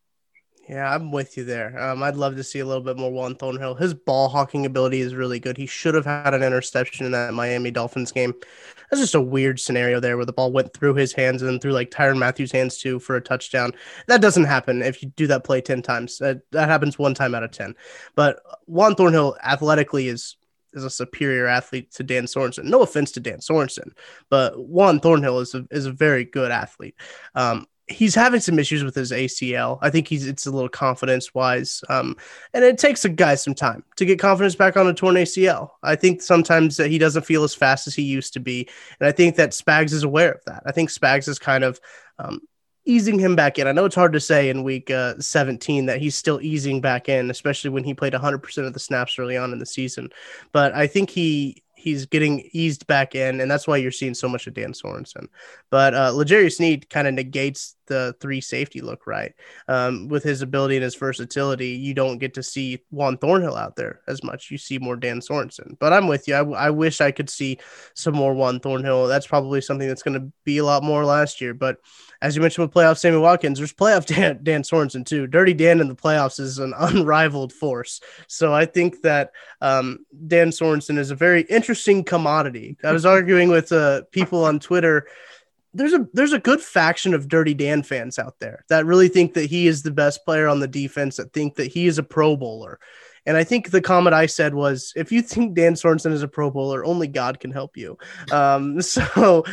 Yeah, 0.69 0.93
I'm 0.93 1.11
with 1.11 1.37
you 1.37 1.43
there. 1.43 1.77
Um, 1.81 2.03
I'd 2.03 2.15
love 2.15 2.35
to 2.35 2.43
see 2.43 2.59
a 2.59 2.65
little 2.65 2.83
bit 2.83 2.97
more 2.97 3.11
Juan 3.11 3.35
Thornhill. 3.35 3.75
His 3.75 3.93
ball 3.95 4.29
hawking 4.29 4.65
ability 4.65 5.01
is 5.01 5.15
really 5.15 5.39
good. 5.39 5.57
He 5.57 5.65
should 5.65 5.95
have 5.95 6.05
had 6.05 6.33
an 6.33 6.43
interception 6.43 7.05
in 7.05 7.11
that 7.13 7.33
Miami 7.33 7.71
Dolphins 7.71 8.11
game. 8.11 8.33
That's 8.89 9.01
just 9.01 9.15
a 9.15 9.21
weird 9.21 9.59
scenario 9.59 9.99
there 9.99 10.17
where 10.17 10.25
the 10.25 10.33
ball 10.33 10.51
went 10.51 10.73
through 10.73 10.95
his 10.95 11.13
hands 11.13 11.41
and 11.41 11.59
through 11.59 11.71
like 11.71 11.89
Tyrann 11.89 12.19
Mathieu's 12.19 12.51
hands 12.51 12.77
too 12.77 12.99
for 12.99 13.15
a 13.15 13.21
touchdown. 13.21 13.73
That 14.07 14.21
doesn't 14.21 14.43
happen 14.43 14.83
if 14.83 15.01
you 15.01 15.09
do 15.09 15.27
that 15.27 15.43
play 15.43 15.61
10 15.61 15.81
times. 15.81 16.19
That, 16.19 16.41
that 16.51 16.69
happens 16.69 16.99
one 16.99 17.15
time 17.15 17.33
out 17.33 17.43
of 17.43 17.51
10. 17.51 17.75
But 18.15 18.41
Juan 18.67 18.95
Thornhill 18.95 19.37
athletically 19.43 20.09
is 20.09 20.37
is 20.73 20.83
a 20.85 20.89
superior 20.89 21.47
athlete 21.47 21.91
to 21.91 22.03
Dan 22.03 22.25
Sorensen. 22.25 22.63
No 22.63 22.81
offense 22.81 23.11
to 23.11 23.19
Dan 23.19 23.39
Sorensen, 23.39 23.91
but 24.29 24.57
Juan 24.57 25.01
Thornhill 25.01 25.39
is 25.39 25.53
a, 25.53 25.65
is 25.69 25.85
a 25.85 25.91
very 25.91 26.23
good 26.23 26.49
athlete. 26.49 26.95
Um, 27.35 27.67
he's 27.91 28.15
having 28.15 28.39
some 28.39 28.57
issues 28.59 28.83
with 28.83 28.95
his 28.95 29.11
ACL. 29.11 29.77
I 29.81 29.89
think 29.89 30.07
he's 30.07 30.27
it's 30.27 30.45
a 30.45 30.51
little 30.51 30.69
confidence 30.69 31.33
wise, 31.33 31.83
um, 31.89 32.17
and 32.53 32.63
it 32.63 32.77
takes 32.77 33.05
a 33.05 33.09
guy 33.09 33.35
some 33.35 33.53
time 33.53 33.83
to 33.97 34.05
get 34.05 34.19
confidence 34.19 34.55
back 34.55 34.77
on 34.77 34.87
a 34.87 34.93
torn 34.93 35.15
ACL. 35.15 35.71
I 35.83 35.95
think 35.95 36.21
sometimes 36.21 36.77
that 36.77 36.89
he 36.89 36.97
doesn't 36.97 37.25
feel 37.25 37.43
as 37.43 37.53
fast 37.53 37.87
as 37.87 37.95
he 37.95 38.03
used 38.03 38.33
to 38.33 38.39
be, 38.39 38.67
and 38.99 39.07
I 39.07 39.11
think 39.11 39.35
that 39.35 39.51
Spags 39.51 39.93
is 39.93 40.03
aware 40.03 40.31
of 40.31 40.43
that. 40.45 40.63
I 40.65 40.71
think 40.71 40.89
Spags 40.89 41.27
is 41.27 41.39
kind 41.39 41.63
of 41.63 41.79
um, 42.19 42.41
easing 42.85 43.19
him 43.19 43.35
back 43.35 43.59
in. 43.59 43.67
I 43.67 43.71
know 43.71 43.85
it's 43.85 43.95
hard 43.95 44.13
to 44.13 44.19
say 44.19 44.49
in 44.49 44.63
week 44.63 44.89
uh, 44.89 45.15
17 45.19 45.85
that 45.85 46.01
he's 46.01 46.15
still 46.15 46.41
easing 46.41 46.81
back 46.81 47.09
in, 47.09 47.29
especially 47.29 47.69
when 47.69 47.83
he 47.83 47.93
played 47.93 48.13
100% 48.13 48.65
of 48.65 48.73
the 48.73 48.79
snaps 48.79 49.19
early 49.19 49.37
on 49.37 49.53
in 49.53 49.59
the 49.59 49.65
season. 49.65 50.09
But 50.51 50.73
I 50.73 50.87
think 50.87 51.09
he 51.09 51.63
he's 51.81 52.05
getting 52.05 52.47
eased 52.53 52.85
back 52.87 53.15
in, 53.15 53.41
and 53.41 53.49
that's 53.49 53.67
why 53.67 53.77
you're 53.77 53.91
seeing 53.91 54.13
so 54.13 54.29
much 54.29 54.47
of 54.47 54.53
Dan 54.53 54.73
Sorensen. 54.73 55.27
But 55.69 55.93
uh, 55.93 56.11
L'Jarius 56.11 56.57
Sneed 56.57 56.89
kind 56.89 57.07
of 57.07 57.13
negates 57.13 57.75
the 57.91 58.15
three 58.21 58.39
safety 58.39 58.79
look 58.79 59.05
right. 59.05 59.33
Um, 59.67 60.07
with 60.07 60.23
his 60.23 60.41
ability 60.41 60.77
and 60.77 60.83
his 60.83 60.95
versatility, 60.95 61.71
you 61.71 61.93
don't 61.93 62.19
get 62.19 62.33
to 62.35 62.43
see 62.43 62.79
Juan 62.89 63.17
Thornhill 63.17 63.57
out 63.57 63.75
there 63.75 63.99
as 64.07 64.23
much. 64.23 64.49
You 64.49 64.57
see 64.57 64.79
more 64.79 64.95
Dan 64.95 65.19
Sorensen. 65.19 65.77
But 65.77 65.91
I'm 65.91 66.07
with 66.07 66.25
you. 66.25 66.35
I, 66.35 66.67
I 66.67 66.69
wish 66.69 67.01
I 67.01 67.11
could 67.11 67.29
see 67.29 67.59
some 67.93 68.15
more 68.15 68.33
Juan 68.33 68.61
Thornhill. 68.61 69.07
That's 69.07 69.27
probably 69.27 69.59
something 69.59 69.89
that's 69.89 70.03
going 70.03 70.13
to 70.13 70.31
be 70.45 70.59
a 70.59 70.63
lot 70.63 70.83
more 70.83 71.03
last 71.03 71.41
year. 71.41 71.53
But 71.53 71.79
as 72.21 72.33
you 72.33 72.41
mentioned 72.41 72.65
with 72.65 72.73
playoff 72.73 72.97
Sammy 72.97 73.17
Watkins, 73.17 73.57
there's 73.57 73.73
playoff 73.73 74.05
Dan, 74.15 74.39
Dan 74.41 74.63
Sorensen 74.63 75.05
too. 75.05 75.27
Dirty 75.27 75.53
Dan 75.53 75.81
in 75.81 75.89
the 75.89 75.95
playoffs 75.95 76.39
is 76.39 76.59
an 76.59 76.73
unrivaled 76.77 77.51
force. 77.51 77.99
So 78.27 78.53
I 78.53 78.65
think 78.65 79.01
that 79.01 79.31
um, 79.59 80.05
Dan 80.27 80.51
Sorensen 80.51 80.97
is 80.97 81.11
a 81.11 81.15
very 81.15 81.41
interesting 81.43 82.05
commodity. 82.05 82.77
I 82.85 82.93
was 82.93 83.05
arguing 83.05 83.49
with 83.49 83.73
uh, 83.73 84.03
people 84.11 84.45
on 84.45 84.59
Twitter. 84.59 85.07
There's 85.73 85.93
a 85.93 86.07
there's 86.13 86.33
a 86.33 86.39
good 86.39 86.61
faction 86.61 87.13
of 87.13 87.27
Dirty 87.27 87.53
Dan 87.53 87.83
fans 87.83 88.19
out 88.19 88.39
there 88.39 88.65
that 88.69 88.85
really 88.85 89.07
think 89.07 89.33
that 89.35 89.49
he 89.49 89.67
is 89.67 89.83
the 89.83 89.91
best 89.91 90.25
player 90.25 90.47
on 90.47 90.59
the 90.59 90.67
defense. 90.67 91.17
That 91.17 91.33
think 91.33 91.55
that 91.55 91.71
he 91.71 91.87
is 91.87 91.97
a 91.97 92.03
Pro 92.03 92.35
Bowler. 92.35 92.79
And 93.25 93.37
I 93.37 93.43
think 93.43 93.69
the 93.69 93.81
comment 93.81 94.15
I 94.15 94.25
said 94.25 94.55
was, 94.55 94.93
if 94.95 95.11
you 95.11 95.21
think 95.21 95.53
Dan 95.53 95.75
Sorensen 95.75 96.11
is 96.11 96.23
a 96.23 96.27
Pro 96.27 96.49
Bowler, 96.49 96.83
only 96.83 97.07
God 97.07 97.39
can 97.39 97.51
help 97.51 97.77
you. 97.77 97.97
Um, 98.31 98.81
so 98.81 99.45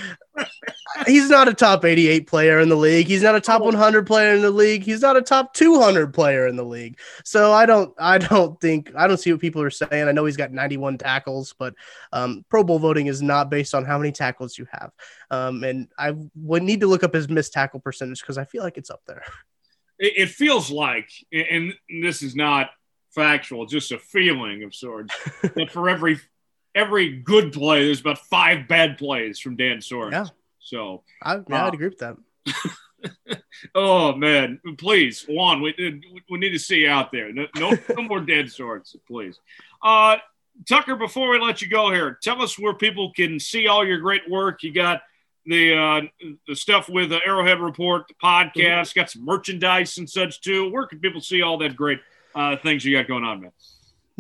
he's 1.07 1.29
not 1.29 1.49
a 1.49 1.55
top 1.55 1.85
88 1.85 2.27
player 2.27 2.61
in 2.61 2.69
the 2.69 2.77
league. 2.77 3.07
He's 3.07 3.23
not 3.23 3.35
a 3.35 3.41
top 3.41 3.63
100 3.63 4.07
player 4.07 4.35
in 4.35 4.43
the 4.43 4.51
league. 4.51 4.83
He's 4.83 5.03
not 5.03 5.17
a 5.17 5.23
top 5.23 5.55
200 5.55 6.13
player 6.13 6.47
in 6.47 6.57
the 6.57 6.65
league. 6.65 6.99
So 7.25 7.53
I 7.53 7.67
don't, 7.67 7.93
I 7.99 8.19
don't 8.19 8.61
think, 8.61 8.93
I 8.97 9.07
don't 9.07 9.19
see 9.19 9.33
what 9.33 9.41
people 9.41 9.63
are 9.63 9.71
saying. 9.71 10.09
I 10.09 10.13
know 10.13 10.25
he's 10.25 10.37
got 10.37 10.53
91 10.53 10.99
tackles, 10.99 11.55
but 11.59 11.75
um, 12.13 12.45
Pro 12.49 12.65
Bowl 12.65 12.79
voting 12.79 13.07
is 13.07 13.23
not 13.23 13.51
based 13.51 13.75
on 13.75 13.85
how 13.85 13.99
many 13.99 14.13
tackles 14.13 14.59
you 14.59 14.67
have. 14.71 14.93
Um, 15.31 15.65
and 15.65 15.89
I 15.99 16.15
would 16.35 16.63
need 16.63 16.81
to 16.81 16.87
look 16.87 17.05
up 17.05 17.15
his 17.15 17.29
missed 17.29 17.53
tackle 17.53 17.81
percentage 17.81 18.21
because 18.21 18.39
I 18.39 18.45
feel 18.45 18.63
like 18.63 18.79
it's 18.79 18.91
up 18.91 19.03
there. 19.07 19.23
It, 20.01 20.29
feels 20.29 20.71
like, 20.71 21.11
and 21.33 21.75
this 22.03 22.23
is 22.23 22.37
not 22.37 22.71
factual, 23.11 23.67
just 23.67 23.91
a 23.91 23.99
feeling 23.99 24.63
of 24.63 24.73
sorts 24.75 25.13
that 25.43 25.71
for 25.73 25.89
every 25.89 26.21
every 26.75 27.19
good 27.19 27.53
play, 27.53 27.85
there's 27.85 28.01
about 28.01 28.19
five 28.19 28.69
bad 28.69 28.99
plays 28.99 29.39
from 29.39 29.57
Dan 29.57 29.79
Sorensen. 29.79 30.13
Yeah. 30.13 30.27
So 30.61 31.03
I, 31.23 31.37
yeah, 31.49 31.65
uh, 31.65 31.67
I'd 31.67 31.75
agree 31.75 31.89
with 31.89 31.99
that. 31.99 32.17
oh 33.75 34.15
man, 34.15 34.61
please, 34.79 35.25
Juan, 35.29 35.63
we, 35.63 35.75
we 36.31 36.39
need 36.39 36.51
to 36.51 36.59
see 36.59 36.81
you 36.81 36.91
out 36.91 37.13
there. 37.13 37.33
No, 37.33 37.47
no, 37.57 37.73
no 37.97 38.03
more 38.03 38.21
Dan 38.21 38.45
Sorensen, 38.45 38.97
please. 39.07 39.39
Uh, 39.83 40.17
Tucker, 40.69 40.97
before 40.97 41.31
we 41.31 41.39
let 41.39 41.63
you 41.63 41.69
go 41.69 41.91
here, 41.91 42.19
tell 42.23 42.43
us 42.43 42.59
where 42.59 42.75
people 42.75 43.13
can 43.13 43.39
see 43.39 43.69
all 43.69 43.87
your 43.87 43.99
great 43.99 44.29
work. 44.29 44.63
You 44.63 44.73
got 44.73 45.03
the 45.47 45.75
uh, 45.75 46.01
the 46.47 46.57
stuff 46.57 46.89
with 46.89 47.11
the 47.11 47.21
Arrowhead 47.25 47.61
Report, 47.61 48.07
the 48.09 48.15
podcast, 48.15 48.55
mm-hmm. 48.55 49.01
got 49.01 49.11
some 49.11 49.25
merchandise 49.25 49.97
and 49.99 50.09
such 50.09 50.41
too. 50.41 50.71
Where 50.71 50.87
can 50.87 51.01
people 51.01 51.21
see 51.21 51.43
all 51.43 51.59
that 51.59 51.77
great 51.77 52.01
uh, 52.35 52.57
things 52.57 52.85
you 52.85 52.97
got 52.97 53.09
going 53.09 53.25
on, 53.25 53.41
man? 53.41 53.53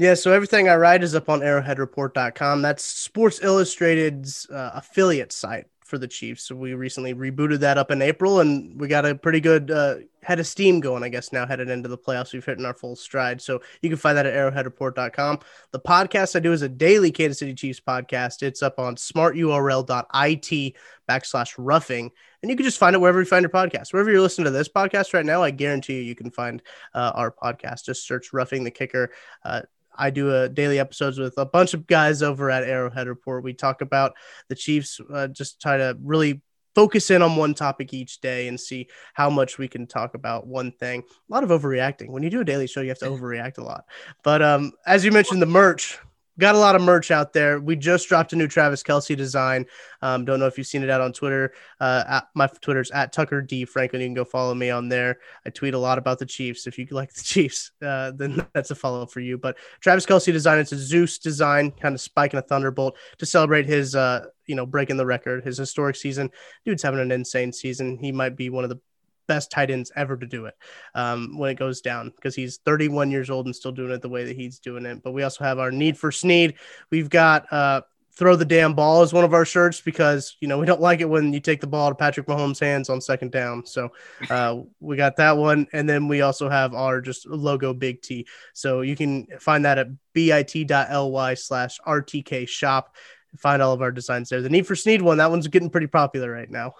Yeah, 0.00 0.14
so 0.14 0.30
everything 0.30 0.68
I 0.68 0.76
write 0.76 1.02
is 1.02 1.16
up 1.16 1.28
on 1.28 1.40
arrowheadreport.com. 1.40 2.62
That's 2.62 2.84
Sports 2.84 3.40
Illustrated's 3.42 4.48
uh, 4.48 4.70
affiliate 4.74 5.32
site 5.32 5.66
for 5.80 5.98
the 5.98 6.06
Chiefs. 6.06 6.44
So 6.44 6.54
we 6.54 6.72
recently 6.74 7.14
rebooted 7.14 7.58
that 7.60 7.78
up 7.78 7.90
in 7.90 8.00
April, 8.00 8.38
and 8.38 8.80
we 8.80 8.86
got 8.86 9.04
a 9.04 9.16
pretty 9.16 9.40
good 9.40 9.72
uh, 9.72 9.96
head 10.22 10.38
of 10.38 10.46
steam 10.46 10.78
going, 10.78 11.02
I 11.02 11.08
guess, 11.08 11.32
now 11.32 11.48
headed 11.48 11.68
into 11.68 11.88
the 11.88 11.98
playoffs. 11.98 12.32
We've 12.32 12.44
hit 12.44 12.60
in 12.60 12.64
our 12.64 12.74
full 12.74 12.94
stride. 12.94 13.42
So 13.42 13.60
you 13.82 13.88
can 13.88 13.98
find 13.98 14.16
that 14.16 14.24
at 14.24 14.34
arrowheadreport.com. 14.34 15.40
The 15.72 15.80
podcast 15.80 16.36
I 16.36 16.38
do 16.38 16.52
is 16.52 16.62
a 16.62 16.68
daily 16.68 17.10
Kansas 17.10 17.40
City 17.40 17.54
Chiefs 17.54 17.80
podcast. 17.80 18.44
It's 18.44 18.62
up 18.62 18.78
on 18.78 18.94
smarturl.it 18.94 20.76
backslash 21.08 21.54
roughing. 21.58 22.12
And 22.40 22.50
you 22.50 22.56
can 22.56 22.64
just 22.64 22.78
find 22.78 22.94
it 22.94 23.00
wherever 23.00 23.18
you 23.18 23.26
find 23.26 23.42
your 23.42 23.50
podcast. 23.50 23.92
Wherever 23.92 24.12
you're 24.12 24.20
listening 24.20 24.44
to 24.44 24.52
this 24.52 24.68
podcast 24.68 25.12
right 25.12 25.26
now, 25.26 25.42
I 25.42 25.50
guarantee 25.50 25.94
you, 25.94 26.02
you 26.02 26.14
can 26.14 26.30
find 26.30 26.62
uh, 26.94 27.10
our 27.16 27.32
podcast. 27.32 27.84
Just 27.84 28.06
search 28.06 28.32
Roughing 28.32 28.62
the 28.62 28.70
Kicker. 28.70 29.10
Uh, 29.44 29.62
I 29.98 30.10
do 30.10 30.34
a 30.34 30.48
daily 30.48 30.78
episodes 30.78 31.18
with 31.18 31.36
a 31.36 31.44
bunch 31.44 31.74
of 31.74 31.86
guys 31.86 32.22
over 32.22 32.50
at 32.50 32.64
Arrowhead 32.64 33.08
Report. 33.08 33.44
We 33.44 33.52
talk 33.52 33.82
about 33.82 34.14
the 34.48 34.54
Chiefs, 34.54 35.00
uh, 35.12 35.28
just 35.28 35.60
try 35.60 35.76
to 35.76 35.98
really 36.02 36.40
focus 36.74 37.10
in 37.10 37.22
on 37.22 37.34
one 37.34 37.54
topic 37.54 37.92
each 37.92 38.20
day 38.20 38.46
and 38.46 38.60
see 38.60 38.86
how 39.12 39.28
much 39.28 39.58
we 39.58 39.66
can 39.66 39.86
talk 39.86 40.14
about 40.14 40.46
one 40.46 40.70
thing. 40.70 41.02
A 41.02 41.32
lot 41.34 41.42
of 41.42 41.50
overreacting. 41.50 42.10
When 42.10 42.22
you 42.22 42.30
do 42.30 42.40
a 42.40 42.44
daily 42.44 42.68
show, 42.68 42.80
you 42.80 42.88
have 42.90 42.98
to 43.00 43.06
overreact 43.10 43.58
a 43.58 43.64
lot. 43.64 43.84
But 44.22 44.42
um, 44.42 44.72
as 44.86 45.04
you 45.04 45.10
mentioned, 45.10 45.42
the 45.42 45.46
merch, 45.46 45.98
got 46.40 46.54
a 46.54 46.58
lot 46.58 46.76
of 46.76 46.82
merch 46.82 47.10
out 47.10 47.32
there. 47.32 47.60
We 47.60 47.76
just 47.76 48.08
dropped 48.08 48.32
a 48.32 48.36
new 48.36 48.46
Travis 48.46 48.82
Kelce 48.82 49.16
design. 49.16 49.66
Um, 50.02 50.24
don't 50.24 50.38
know 50.38 50.46
if 50.46 50.56
you've 50.56 50.66
seen 50.66 50.82
it 50.82 50.90
out 50.90 51.00
on 51.00 51.12
Twitter. 51.12 51.52
Uh, 51.80 52.04
at, 52.08 52.28
my 52.34 52.46
Twitter's 52.60 52.90
at 52.90 53.12
Tucker 53.12 53.42
D 53.42 53.64
Franklin. 53.64 54.02
You 54.02 54.08
can 54.08 54.14
go 54.14 54.24
follow 54.24 54.54
me 54.54 54.70
on 54.70 54.88
there. 54.88 55.18
I 55.46 55.50
tweet 55.50 55.74
a 55.74 55.78
lot 55.78 55.98
about 55.98 56.18
the 56.18 56.26
Chiefs. 56.26 56.66
If 56.66 56.78
you 56.78 56.86
like 56.90 57.12
the 57.12 57.22
Chiefs, 57.22 57.72
uh, 57.82 58.12
then 58.12 58.46
that's 58.54 58.70
a 58.70 58.74
follow 58.74 59.06
for 59.06 59.20
you. 59.20 59.38
But 59.38 59.58
Travis 59.80 60.06
Kelce 60.06 60.32
design, 60.32 60.58
it's 60.58 60.72
a 60.72 60.78
Zeus 60.78 61.18
design, 61.18 61.70
kind 61.72 61.94
of 61.94 62.00
spike 62.00 62.32
and 62.32 62.42
a 62.42 62.46
thunderbolt 62.46 62.96
to 63.18 63.26
celebrate 63.26 63.66
his, 63.66 63.94
uh, 63.94 64.26
you 64.46 64.54
know, 64.54 64.66
breaking 64.66 64.96
the 64.96 65.06
record, 65.06 65.44
his 65.44 65.58
historic 65.58 65.96
season. 65.96 66.30
Dude's 66.64 66.82
having 66.82 67.00
an 67.00 67.12
insane 67.12 67.52
season. 67.52 67.98
He 67.98 68.12
might 68.12 68.36
be 68.36 68.50
one 68.50 68.64
of 68.64 68.70
the 68.70 68.80
best 69.28 69.50
tight 69.50 69.70
ends 69.70 69.92
ever 69.94 70.16
to 70.16 70.26
do 70.26 70.46
it 70.46 70.54
um, 70.94 71.38
when 71.38 71.50
it 71.50 71.58
goes 71.58 71.80
down 71.80 72.10
because 72.16 72.34
he's 72.34 72.58
31 72.64 73.10
years 73.10 73.30
old 73.30 73.46
and 73.46 73.54
still 73.54 73.70
doing 73.70 73.92
it 73.92 74.02
the 74.02 74.08
way 74.08 74.24
that 74.24 74.36
he's 74.36 74.58
doing 74.58 74.84
it. 74.86 75.02
But 75.02 75.12
we 75.12 75.22
also 75.22 75.44
have 75.44 75.60
our 75.60 75.70
need 75.70 75.96
for 75.96 76.10
Sneed. 76.10 76.54
We've 76.90 77.10
got 77.10 77.52
uh, 77.52 77.82
throw 78.18 78.34
the 78.34 78.44
damn 78.44 78.74
ball 78.74 79.02
as 79.02 79.12
one 79.12 79.22
of 79.22 79.32
our 79.32 79.44
shirts 79.44 79.80
because 79.80 80.36
you 80.40 80.48
know 80.48 80.58
we 80.58 80.66
don't 80.66 80.80
like 80.80 81.00
it 81.00 81.08
when 81.08 81.32
you 81.32 81.38
take 81.38 81.60
the 81.60 81.66
ball 81.68 81.88
to 81.88 81.94
Patrick 81.94 82.26
Mahomes' 82.26 82.58
hands 82.58 82.90
on 82.90 83.00
second 83.00 83.30
down. 83.30 83.64
So 83.64 83.90
uh, 84.28 84.58
we 84.80 84.96
got 84.96 85.16
that 85.16 85.36
one, 85.36 85.68
and 85.72 85.88
then 85.88 86.08
we 86.08 86.20
also 86.22 86.48
have 86.48 86.74
our 86.74 87.00
just 87.00 87.26
logo 87.26 87.72
Big 87.72 88.02
T. 88.02 88.26
So 88.54 88.80
you 88.80 88.96
can 88.96 89.28
find 89.38 89.64
that 89.64 89.78
at 89.78 89.88
bit.ly 90.12 91.34
slash 91.34 91.78
rtk 91.86 92.48
shop. 92.48 92.96
Find 93.36 93.62
all 93.62 93.74
of 93.74 93.82
our 93.82 93.92
designs 93.92 94.30
there. 94.30 94.40
The 94.40 94.48
Need 94.48 94.66
for 94.66 94.74
Sneed 94.74 95.02
one, 95.02 95.18
that 95.18 95.30
one's 95.30 95.46
getting 95.46 95.70
pretty 95.70 95.86
popular 95.86 96.32
right 96.32 96.50
now. 96.50 96.72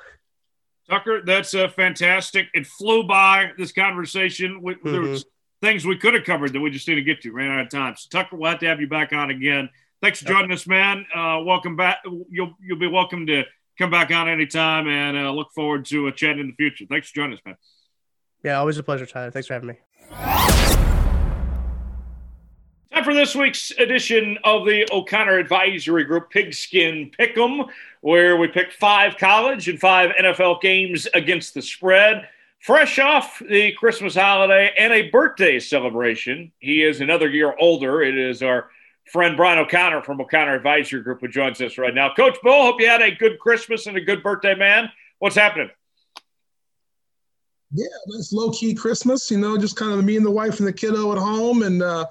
Tucker, 0.89 1.23
that's 1.24 1.55
uh, 1.55 1.69
fantastic. 1.69 2.48
It 2.55 2.66
flew 2.66 3.05
by 3.05 3.52
this 3.59 3.73
conversation. 3.73 4.62
We, 4.62 4.74
mm-hmm. 4.74 4.93
There 4.93 5.01
was 5.02 5.24
things 5.60 5.85
we 5.85 5.97
could 5.97 6.15
have 6.15 6.24
covered 6.24 6.52
that 6.52 6.60
we 6.60 6.70
just 6.70 6.86
didn't 6.86 7.05
get 7.05 7.20
to. 7.23 7.32
Ran 7.32 7.51
out 7.51 7.60
of 7.60 7.70
time. 7.70 7.94
So 7.97 8.09
Tucker, 8.10 8.36
we'll 8.36 8.51
have 8.51 8.60
to 8.60 8.66
have 8.66 8.81
you 8.81 8.89
back 8.89 9.12
on 9.12 9.31
again. 9.31 9.69
Thanks 10.01 10.20
for 10.20 10.28
joining 10.28 10.52
us, 10.52 10.66
man. 10.66 11.05
Uh, 11.15 11.40
welcome 11.44 11.77
back. 11.77 11.98
You'll 12.31 12.55
you'll 12.60 12.78
be 12.78 12.86
welcome 12.86 13.27
to 13.27 13.44
come 13.78 13.90
back 13.90 14.10
on 14.12 14.28
anytime, 14.28 14.89
and 14.89 15.16
uh, 15.16 15.31
look 15.32 15.48
forward 15.55 15.86
to 15.86 16.06
a 16.06 16.12
chat 16.12 16.39
in 16.39 16.47
the 16.47 16.55
future. 16.55 16.85
Thanks 16.89 17.10
for 17.10 17.16
joining 17.16 17.35
us, 17.35 17.40
man. 17.44 17.56
Yeah, 18.44 18.59
always 18.59 18.78
a 18.78 18.82
pleasure, 18.82 19.06
Tyler. 19.06 19.31
Thanks 19.31 19.48
for 19.48 19.55
having 19.55 19.69
me. 19.69 20.48
Time 22.93 23.05
for 23.05 23.12
this 23.12 23.35
week's 23.35 23.70
edition 23.73 24.39
of 24.44 24.65
the 24.65 24.89
O'Connor 24.90 25.39
Advisory 25.39 26.05
Group 26.05 26.31
Pigskin 26.31 27.10
Pick'em, 27.19 27.69
where 28.01 28.39
we 28.39 28.48
pick 28.48 28.73
five 28.73 29.19
college 29.19 29.69
and 29.69 29.78
five 29.78 30.10
NFL 30.19 30.62
games 30.62 31.06
against 31.12 31.52
the 31.52 31.60
spread. 31.60 32.27
Fresh 32.60 32.98
off 32.98 33.43
the 33.47 33.73
Christmas 33.73 34.15
holiday 34.15 34.73
and 34.78 34.93
a 34.93 35.10
birthday 35.10 35.60
celebration, 35.60 36.51
he 36.60 36.82
is 36.82 37.02
another 37.02 37.28
year 37.28 37.55
older. 37.60 38.01
It 38.02 38.16
is 38.16 38.43
our 38.43 38.70
friend 39.12 39.36
Brian 39.36 39.59
O'Connor 39.59 40.02
from 40.02 40.20
O'Connor 40.20 40.55
Advisory 40.55 41.02
Group 41.02 41.20
who 41.20 41.28
joins 41.28 41.60
us 41.60 41.77
right 41.77 41.94
now. 41.94 42.15
Coach 42.15 42.39
Bull, 42.43 42.62
hope 42.62 42.81
you 42.81 42.89
had 42.89 43.02
a 43.02 43.15
good 43.15 43.39
Christmas 43.39 43.86
and 43.86 43.98
a 43.98 44.01
good 44.01 44.23
birthday, 44.23 44.55
man. 44.55 44.90
What's 45.19 45.36
happening? 45.36 45.70
Yeah, 47.70 47.86
nice 48.06 48.32
low 48.32 48.51
key 48.51 48.74
Christmas. 48.74 49.31
You 49.31 49.39
know, 49.39 49.59
just 49.59 49.77
kind 49.77 49.93
of 49.93 50.02
me 50.05 50.16
and 50.16 50.24
the 50.24 50.31
wife 50.31 50.59
and 50.59 50.66
the 50.66 50.73
kiddo 50.73 51.12
at 51.12 51.19
home, 51.19 51.62
and 51.62 51.82
uh, 51.82 52.06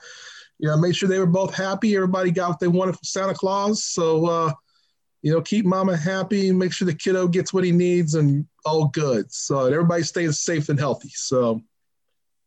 you 0.59 0.67
know, 0.67 0.77
made 0.77 0.95
sure 0.95 1.07
they 1.07 1.19
were 1.19 1.25
both 1.25 1.53
happy. 1.53 1.95
Everybody 1.95 2.31
got 2.31 2.49
what 2.49 2.59
they 2.59 2.67
wanted 2.67 2.93
from 2.93 3.03
Santa 3.03 3.33
Claus. 3.33 3.83
So, 3.83 4.25
uh, 4.25 4.53
you 5.21 5.31
know, 5.31 5.41
keep 5.41 5.65
Mama 5.65 5.95
happy, 5.95 6.51
make 6.51 6.71
sure 6.73 6.85
the 6.85 6.93
kiddo 6.93 7.27
gets 7.27 7.53
what 7.53 7.63
he 7.63 7.71
needs, 7.71 8.15
and 8.15 8.45
all 8.65 8.87
good. 8.87 9.31
So 9.31 9.65
everybody 9.65 10.03
stays 10.03 10.39
safe 10.39 10.69
and 10.69 10.79
healthy. 10.79 11.09
So, 11.13 11.61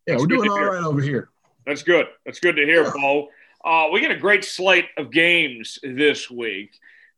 yeah, 0.06 0.14
That's 0.14 0.22
we're 0.22 0.28
doing 0.28 0.50
all 0.50 0.56
hear. 0.56 0.72
right 0.72 0.84
over 0.84 1.00
here. 1.00 1.30
That's 1.66 1.82
good. 1.82 2.06
That's 2.24 2.40
good 2.40 2.56
to 2.56 2.64
hear, 2.64 2.84
yeah. 2.84 2.92
Bo. 2.94 3.28
Uh, 3.64 3.88
we 3.92 4.00
get 4.00 4.10
a 4.10 4.16
great 4.16 4.44
slate 4.44 4.86
of 4.96 5.10
games 5.10 5.78
this 5.82 6.30
week. 6.30 6.70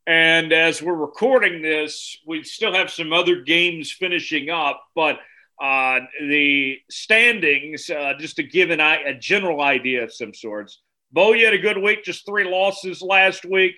And 0.05 0.51
as 0.51 0.81
we're 0.81 0.93
recording 0.95 1.61
this, 1.61 2.17
we 2.27 2.43
still 2.43 2.73
have 2.73 2.89
some 2.89 3.13
other 3.13 3.41
games 3.41 3.89
finishing 3.89 4.49
up, 4.49 4.83
but 4.95 5.19
uh, 5.61 6.01
the 6.19 6.79
standings, 6.89 7.89
uh, 7.89 8.13
just 8.19 8.35
to 8.37 8.43
give 8.43 8.69
an, 8.69 8.79
a 8.79 9.13
general 9.13 9.61
idea 9.61 10.03
of 10.03 10.13
some 10.13 10.33
sorts. 10.33 10.81
Bo, 11.11 11.33
you 11.33 11.45
had 11.45 11.53
a 11.53 11.59
good 11.59 11.77
week, 11.77 12.03
just 12.03 12.25
three 12.25 12.43
losses 12.43 13.01
last 13.01 13.45
week. 13.45 13.75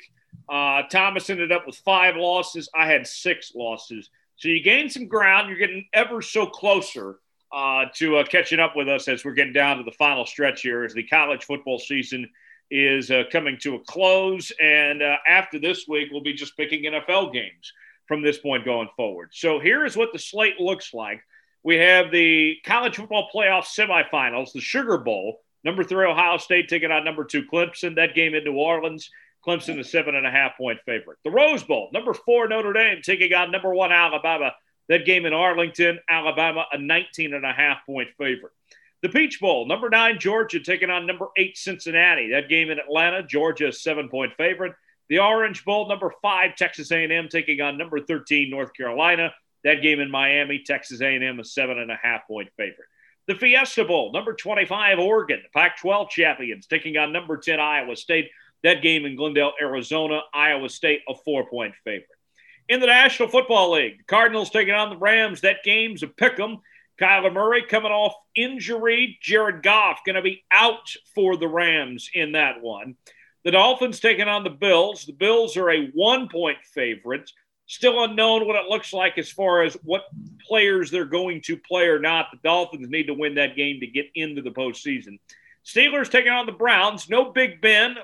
Uh, 0.47 0.83
Thomas 0.89 1.29
ended 1.29 1.51
up 1.51 1.65
with 1.65 1.75
five 1.77 2.15
losses. 2.15 2.69
I 2.75 2.87
had 2.87 3.05
six 3.05 3.53
losses. 3.55 4.09
So 4.37 4.47
you 4.47 4.63
gained 4.63 4.91
some 4.91 5.07
ground. 5.07 5.49
You're 5.49 5.57
getting 5.57 5.85
ever 5.93 6.21
so 6.21 6.45
closer 6.45 7.17
uh, 7.53 7.85
to 7.95 8.17
uh, 8.17 8.25
catching 8.25 8.59
up 8.59 8.75
with 8.75 8.87
us 8.87 9.07
as 9.07 9.23
we're 9.23 9.33
getting 9.33 9.53
down 9.53 9.77
to 9.77 9.83
the 9.83 9.91
final 9.91 10.25
stretch 10.25 10.61
here 10.61 10.83
as 10.83 10.93
the 10.93 11.03
college 11.03 11.43
football 11.43 11.79
season– 11.79 12.29
is 12.71 13.11
uh, 13.11 13.23
coming 13.31 13.57
to 13.61 13.75
a 13.75 13.79
close. 13.79 14.51
And 14.61 15.01
uh, 15.01 15.17
after 15.27 15.59
this 15.59 15.85
week, 15.87 16.09
we'll 16.11 16.23
be 16.23 16.33
just 16.33 16.57
picking 16.57 16.83
NFL 16.83 17.33
games 17.33 17.71
from 18.07 18.21
this 18.21 18.37
point 18.37 18.65
going 18.65 18.89
forward. 18.95 19.29
So 19.33 19.59
here 19.59 19.85
is 19.85 19.97
what 19.97 20.13
the 20.13 20.19
slate 20.19 20.59
looks 20.59 20.93
like. 20.93 21.21
We 21.65 21.77
have 21.77 22.11
the 22.11 22.57
college 22.63 22.97
football 22.97 23.27
playoff 23.33 23.63
semifinals, 23.63 24.53
the 24.53 24.61
Sugar 24.61 24.99
Bowl. 24.99 25.41
Number 25.63 25.83
three, 25.83 26.05
Ohio 26.05 26.37
State 26.37 26.69
taking 26.69 26.91
on 26.91 27.03
number 27.03 27.23
two, 27.23 27.43
Clemson. 27.51 27.95
That 27.95 28.13
game 28.13 28.35
in 28.35 28.43
New 28.43 28.53
Orleans. 28.53 29.09
Clemson, 29.45 29.79
a 29.79 29.83
seven 29.83 30.13
and 30.13 30.27
a 30.27 30.31
half 30.31 30.57
point 30.57 30.77
favorite. 30.85 31.17
The 31.23 31.31
Rose 31.31 31.63
Bowl, 31.63 31.89
number 31.91 32.13
four, 32.13 32.47
Notre 32.47 32.71
Dame 32.71 33.01
taking 33.03 33.33
on 33.33 33.49
number 33.49 33.73
one, 33.73 33.91
Alabama. 33.91 34.51
That 34.89 35.05
game 35.05 35.25
in 35.25 35.33
Arlington, 35.33 35.97
Alabama, 36.07 36.65
a 36.71 36.77
19 36.77 37.33
and 37.33 37.43
a 37.43 37.51
half 37.51 37.79
point 37.87 38.09
favorite. 38.15 38.53
The 39.01 39.09
Peach 39.09 39.39
Bowl, 39.39 39.67
number 39.67 39.89
nine, 39.89 40.19
Georgia 40.19 40.59
taking 40.59 40.91
on 40.91 41.07
number 41.07 41.29
eight, 41.35 41.57
Cincinnati. 41.57 42.29
That 42.29 42.47
game 42.47 42.69
in 42.69 42.77
Atlanta, 42.77 43.23
Georgia, 43.23 43.71
seven 43.71 44.07
point 44.09 44.33
favorite. 44.37 44.73
The 45.09 45.17
Orange 45.17 45.65
Bowl, 45.65 45.87
number 45.87 46.13
five, 46.21 46.55
Texas 46.55 46.91
A&M 46.91 47.27
taking 47.27 47.61
on 47.61 47.75
number 47.75 47.99
13, 47.99 48.51
North 48.51 48.73
Carolina. 48.75 49.33
That 49.65 49.81
game 49.81 49.99
in 49.99 50.09
Miami, 50.09 50.63
Texas 50.65 51.01
A&M, 51.01 51.39
a 51.39 51.43
seven 51.43 51.79
and 51.79 51.91
a 51.91 51.99
half 52.01 52.27
point 52.27 52.49
favorite. 52.55 52.87
The 53.27 53.35
Fiesta 53.35 53.83
Bowl, 53.83 54.13
number 54.13 54.33
25, 54.33 54.99
Oregon, 54.99 55.41
the 55.41 55.49
Pac-12 55.59 56.09
champions 56.09 56.67
taking 56.67 56.95
on 56.97 57.11
number 57.11 57.35
10, 57.35 57.59
Iowa 57.59 57.95
State. 57.95 58.29
That 58.63 58.83
game 58.83 59.05
in 59.05 59.15
Glendale, 59.15 59.53
Arizona, 59.59 60.21
Iowa 60.33 60.69
State, 60.69 61.01
a 61.09 61.15
four-point 61.15 61.73
favorite. 61.83 62.07
In 62.69 62.79
the 62.79 62.87
National 62.87 63.27
Football 63.27 63.73
League, 63.73 63.97
the 63.97 64.03
Cardinals 64.03 64.51
taking 64.51 64.75
on 64.75 64.91
the 64.91 64.97
Rams. 64.97 65.41
That 65.41 65.63
game's 65.63 66.03
a 66.03 66.07
pick 66.07 66.39
'em. 66.39 66.59
Kyler 66.99 67.33
Murray 67.33 67.63
coming 67.63 67.91
off 67.91 68.15
injury. 68.35 69.17
Jared 69.21 69.63
Goff 69.63 70.01
going 70.05 70.15
to 70.15 70.21
be 70.21 70.45
out 70.51 70.95
for 71.13 71.35
the 71.37 71.47
Rams 71.47 72.09
in 72.13 72.33
that 72.33 72.61
one. 72.61 72.95
The 73.43 73.51
Dolphins 73.51 73.99
taking 73.99 74.27
on 74.27 74.43
the 74.43 74.49
Bills. 74.49 75.05
The 75.05 75.13
Bills 75.13 75.57
are 75.57 75.69
a 75.69 75.87
one 75.87 76.29
point 76.29 76.57
favorite. 76.73 77.31
Still 77.67 78.03
unknown 78.03 78.45
what 78.45 78.55
it 78.55 78.69
looks 78.69 78.93
like 78.93 79.17
as 79.17 79.31
far 79.31 79.63
as 79.63 79.73
what 79.83 80.05
players 80.47 80.91
they're 80.91 81.05
going 81.05 81.41
to 81.41 81.57
play 81.57 81.87
or 81.87 81.99
not. 81.99 82.27
The 82.31 82.39
Dolphins 82.43 82.89
need 82.89 83.07
to 83.07 83.13
win 83.13 83.35
that 83.35 83.55
game 83.55 83.79
to 83.79 83.87
get 83.87 84.05
into 84.13 84.41
the 84.41 84.51
postseason. 84.51 85.19
Steelers 85.65 86.11
taking 86.11 86.31
on 86.31 86.45
the 86.45 86.51
Browns. 86.51 87.09
No 87.09 87.31
Big 87.31 87.61
Ben, 87.61 87.95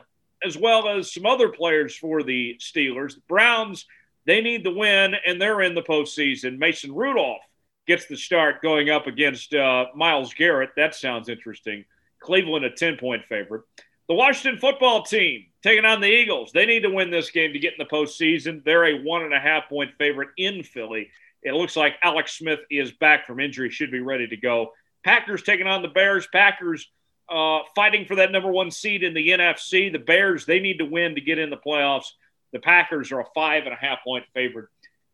as 0.43 0.57
well 0.57 0.89
as 0.89 1.13
some 1.13 1.27
other 1.27 1.49
players 1.49 1.95
for 1.95 2.23
the 2.23 2.57
Steelers. 2.59 3.15
The 3.15 3.21
Browns, 3.27 3.85
they 4.25 4.41
need 4.41 4.63
the 4.63 4.73
win, 4.73 5.13
and 5.27 5.39
they're 5.39 5.61
in 5.61 5.75
the 5.75 5.83
postseason. 5.83 6.57
Mason 6.57 6.93
Rudolph 6.93 7.43
gets 7.85 8.07
the 8.07 8.17
start 8.17 8.63
going 8.63 8.89
up 8.89 9.05
against 9.05 9.53
uh, 9.53 9.85
Myles 9.95 10.33
Garrett. 10.33 10.71
That 10.75 10.95
sounds 10.95 11.29
interesting. 11.29 11.85
Cleveland, 12.19 12.65
a 12.65 12.71
10 12.71 12.97
point 12.97 13.25
favorite. 13.29 13.63
The 14.07 14.15
Washington 14.15 14.59
football 14.59 15.03
team 15.03 15.45
taking 15.63 15.85
on 15.85 16.01
the 16.01 16.07
Eagles. 16.07 16.51
They 16.51 16.65
need 16.65 16.81
to 16.81 16.89
win 16.89 17.11
this 17.11 17.31
game 17.31 17.53
to 17.53 17.59
get 17.59 17.73
in 17.73 17.79
the 17.79 17.85
postseason. 17.85 18.63
They're 18.63 18.85
a 18.85 19.03
one 19.03 19.23
and 19.23 19.33
a 19.33 19.39
half 19.39 19.69
point 19.69 19.91
favorite 19.97 20.29
in 20.37 20.63
Philly. 20.63 21.09
It 21.43 21.53
looks 21.53 21.75
like 21.75 21.95
Alex 22.03 22.37
Smith 22.37 22.59
is 22.69 22.91
back 22.91 23.25
from 23.25 23.39
injury, 23.39 23.69
should 23.69 23.91
be 23.91 23.99
ready 23.99 24.27
to 24.27 24.37
go. 24.37 24.73
Packers 25.03 25.41
taking 25.41 25.67
on 25.67 25.81
the 25.81 25.87
Bears. 25.87 26.27
Packers 26.31 26.87
uh, 27.29 27.59
fighting 27.75 28.05
for 28.05 28.15
that 28.15 28.31
number 28.31 28.51
one 28.51 28.69
seed 28.69 29.03
in 29.03 29.13
the 29.13 29.29
NFC. 29.29 29.91
The 29.91 29.99
Bears, 29.99 30.45
they 30.45 30.59
need 30.59 30.77
to 30.77 30.85
win 30.85 31.15
to 31.15 31.21
get 31.21 31.39
in 31.39 31.49
the 31.49 31.57
playoffs. 31.57 32.07
The 32.53 32.59
Packers 32.59 33.11
are 33.11 33.21
a 33.21 33.25
five 33.33 33.63
and 33.63 33.73
a 33.73 33.77
half 33.77 34.03
point 34.03 34.25
favorite 34.33 34.67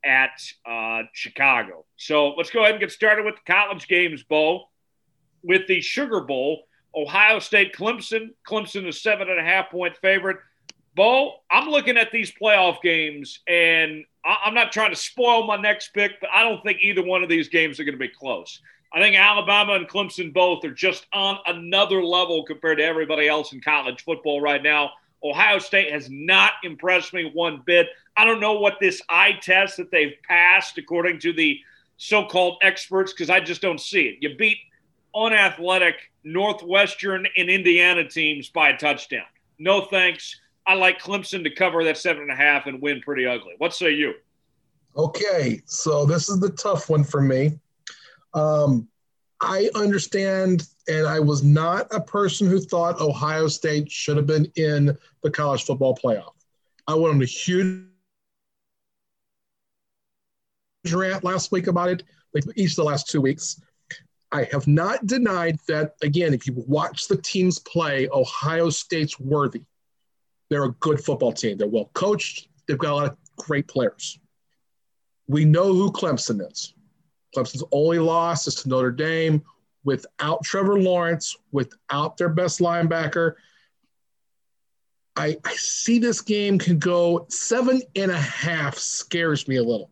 at 0.04 0.42
uh, 0.66 1.04
Chicago. 1.14 1.86
So 1.96 2.30
let's 2.30 2.50
go 2.50 2.62
ahead 2.62 2.72
and 2.72 2.80
get 2.80 2.92
started 2.92 3.26
with 3.26 3.36
the 3.36 3.54
college 3.54 3.88
games, 3.88 4.24
Bo. 4.24 4.66
With 5.44 5.68
the 5.68 5.82
Sugar 5.82 6.22
Bowl, 6.22 6.64
Ohio 6.96 7.40
State, 7.40 7.74
Clemson. 7.74 8.32
Clemson 8.48 8.88
is 8.88 9.02
seven 9.02 9.30
and 9.30 9.40
a 9.40 9.44
half 9.44 9.70
point 9.70 9.96
favorite. 9.98 10.38
Bo, 10.96 11.36
I'm 11.52 11.70
looking 11.70 11.96
at 11.96 12.12
these 12.12 12.32
playoff 12.32 12.82
games, 12.82 13.40
and 13.48 14.04
I'm 14.26 14.56
not 14.56 14.72
trying 14.72 14.90
to 14.90 14.96
spoil 14.96 15.46
my 15.46 15.56
next 15.56 15.94
pick, 15.94 16.20
but 16.20 16.32
I 16.34 16.42
don't 16.42 16.64
think 16.64 16.80
either 16.82 17.04
one 17.04 17.22
of 17.22 17.30
these 17.30 17.50
games 17.50 17.80
are 17.80 17.84
going 17.84 17.94
to 17.94 18.00
be 18.00 18.08
close. 18.08 18.62
I 18.92 19.00
think 19.00 19.16
Alabama 19.16 19.74
and 19.74 19.88
Clemson 19.88 20.34
both 20.34 20.64
are 20.66 20.72
just 20.72 21.06
on 21.14 21.38
another 21.46 22.04
level 22.04 22.44
compared 22.44 22.80
to 22.80 22.84
everybody 22.84 23.28
else 23.28 23.54
in 23.54 23.62
college 23.62 24.04
football 24.04 24.42
right 24.42 24.64
now. 24.64 24.92
Ohio 25.24 25.60
State 25.60 25.92
has 25.92 26.10
not 26.10 26.54
impressed 26.64 27.14
me 27.14 27.30
one 27.34 27.62
bit. 27.66 27.90
I 28.16 28.26
don't 28.26 28.40
know 28.40 28.54
what 28.54 28.80
this 28.80 29.02
eye 29.10 29.34
test 29.42 29.78
that 29.78 29.92
they've 29.92 30.16
passed, 30.28 30.78
according 30.80 31.20
to 31.20 31.34
the 31.34 31.60
so 31.98 32.26
called 32.26 32.58
experts, 32.62 33.14
because 33.14 33.30
I 33.30 33.40
just 33.40 33.62
don't 33.62 33.82
see 33.82 34.04
it. 34.08 34.18
You 34.22 34.36
beat 34.36 34.58
unathletic 35.16 35.96
Northwestern 36.24 37.28
and 37.38 37.50
Indiana 37.50 38.08
teams 38.08 38.50
by 38.50 38.70
a 38.70 38.78
touchdown. 38.78 39.26
No 39.60 39.86
thanks. 39.86 40.40
I 40.66 40.74
like 40.74 41.00
Clemson 41.00 41.44
to 41.44 41.50
cover 41.50 41.84
that 41.86 41.98
seven 41.98 42.24
and 42.24 42.32
a 42.32 42.36
half 42.36 42.68
and 42.68 42.82
win 42.82 43.02
pretty 43.02 43.26
ugly. 43.26 43.54
What 43.58 43.74
say 43.74 43.92
you? 43.92 44.14
Okay, 44.96 45.62
so 45.66 46.06
this 46.06 46.28
is 46.28 46.40
the 46.40 46.50
tough 46.50 46.90
one 46.90 47.04
for 47.04 47.22
me. 47.22 47.60
Um, 48.34 48.88
I 49.40 49.70
understand, 49.76 50.68
and 50.88 51.06
I 51.06 51.20
was 51.20 51.44
not 51.44 51.88
a 51.94 52.02
person 52.02 52.48
who 52.48 52.60
thought 52.60 53.00
Ohio 53.00 53.48
State 53.48 53.92
should 53.92 54.18
have 54.18 54.26
been 54.26 54.52
in 54.56 54.98
the 55.22 55.30
college 55.30 55.64
football 55.64 55.96
playoff. 55.96 56.34
I 56.88 56.96
went 56.96 57.16
on 57.16 57.22
a 57.22 57.26
huge 57.26 57.84
rant 60.92 61.24
last 61.24 61.52
week 61.52 61.68
about 61.68 61.90
it, 61.90 62.04
like 62.34 62.44
each 62.56 62.72
of 62.72 62.78
the 62.78 62.84
last 62.84 63.10
two 63.10 63.22
weeks. 63.22 63.62
I 64.32 64.48
have 64.52 64.68
not 64.68 65.06
denied 65.06 65.58
that, 65.68 65.96
again, 66.02 66.34
if 66.34 66.48
you 66.48 66.54
watch 66.68 67.08
the 67.08 67.18
teams 67.18 67.60
play, 67.60 68.10
Ohio 68.12 68.70
State's 68.70 69.20
worthy. 69.20 69.64
They're 70.50 70.66
a 70.66 70.72
good 70.74 71.04
football 71.04 71.32
team. 71.32 71.58
They're 71.58 71.68
well 71.68 71.90
coached. 71.94 72.50
They've 72.68 72.78
got 72.78 72.92
a 72.92 72.96
lot 72.96 73.12
of 73.12 73.18
great 73.38 73.68
players. 73.68 74.20
We 75.28 75.46
know 75.46 75.74
who 75.74 75.92
Clemson 75.92 76.46
is. 76.50 76.74
Clemson's 77.36 77.64
only 77.72 78.00
loss 78.00 78.48
is 78.48 78.56
to 78.56 78.70
Notre 78.70 78.92
Dame 78.92 79.44
without 79.84 80.44
Trevor 80.44 80.80
Lawrence, 80.80 81.38
without 81.52 82.18
their 82.18 82.30
best 82.30 82.60
linebacker. 82.60 83.36
I, 85.16 85.38
I 85.44 85.54
see 85.56 86.00
this 86.00 86.22
game 86.22 86.60
can 86.60 86.80
go 86.80 87.26
seven 87.30 87.82
and 87.96 88.12
a 88.12 88.18
half 88.18 88.78
scares 88.78 89.48
me 89.48 89.56
a 89.56 89.64
little. 89.64 89.90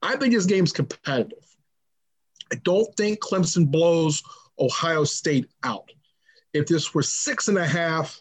I 0.00 0.16
think 0.16 0.32
this 0.32 0.46
game's 0.46 0.72
competitive. 0.72 1.47
I 2.52 2.56
don't 2.56 2.94
think 2.96 3.20
Clemson 3.20 3.70
blows 3.70 4.22
Ohio 4.58 5.04
State 5.04 5.48
out. 5.62 5.90
If 6.52 6.66
this 6.66 6.94
were 6.94 7.02
six 7.02 7.48
and 7.48 7.58
a 7.58 7.66
half, 7.66 8.20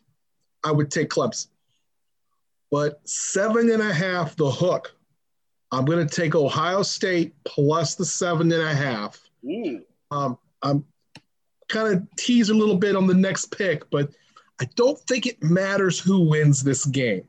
I 0.63 0.71
would 0.71 0.91
take 0.91 1.09
Clemson. 1.09 1.47
But 2.69 2.99
seven 3.07 3.69
and 3.69 3.81
a 3.81 3.93
half, 3.93 4.35
the 4.35 4.51
hook. 4.51 4.93
I'm 5.71 5.85
going 5.85 6.05
to 6.05 6.15
take 6.15 6.35
Ohio 6.35 6.81
State 6.81 7.33
plus 7.45 7.95
the 7.95 8.05
seven 8.05 8.51
and 8.51 8.61
a 8.61 8.73
half. 8.73 9.19
Um, 10.11 10.37
I'm 10.61 10.85
kind 11.67 11.93
of 11.93 12.07
tease 12.17 12.49
a 12.49 12.53
little 12.53 12.77
bit 12.77 12.95
on 12.95 13.07
the 13.07 13.13
next 13.13 13.57
pick, 13.57 13.89
but 13.89 14.09
I 14.59 14.65
don't 14.75 14.99
think 15.01 15.25
it 15.25 15.43
matters 15.43 15.99
who 15.99 16.29
wins 16.29 16.63
this 16.63 16.85
game 16.85 17.27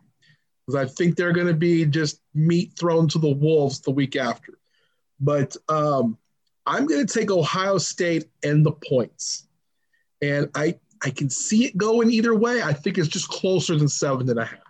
because 0.66 0.80
I 0.80 0.92
think 0.92 1.16
they're 1.16 1.32
going 1.32 1.46
to 1.46 1.54
be 1.54 1.84
just 1.84 2.20
meat 2.34 2.72
thrown 2.78 3.08
to 3.08 3.18
the 3.18 3.32
wolves 3.32 3.80
the 3.80 3.90
week 3.90 4.16
after. 4.16 4.58
But 5.20 5.56
um, 5.68 6.16
I'm 6.68 6.86
going 6.86 7.04
to 7.04 7.12
take 7.12 7.30
Ohio 7.30 7.78
State 7.78 8.26
and 8.42 8.64
the 8.64 8.72
points, 8.72 9.48
and 10.20 10.50
I 10.54 10.78
I 11.02 11.10
can 11.10 11.30
see 11.30 11.64
it 11.64 11.76
going 11.76 12.10
either 12.10 12.34
way. 12.34 12.62
I 12.62 12.72
think 12.72 12.98
it's 12.98 13.08
just 13.08 13.28
closer 13.28 13.76
than 13.76 13.88
seven 13.88 14.28
and 14.28 14.38
a 14.38 14.44
half. 14.44 14.60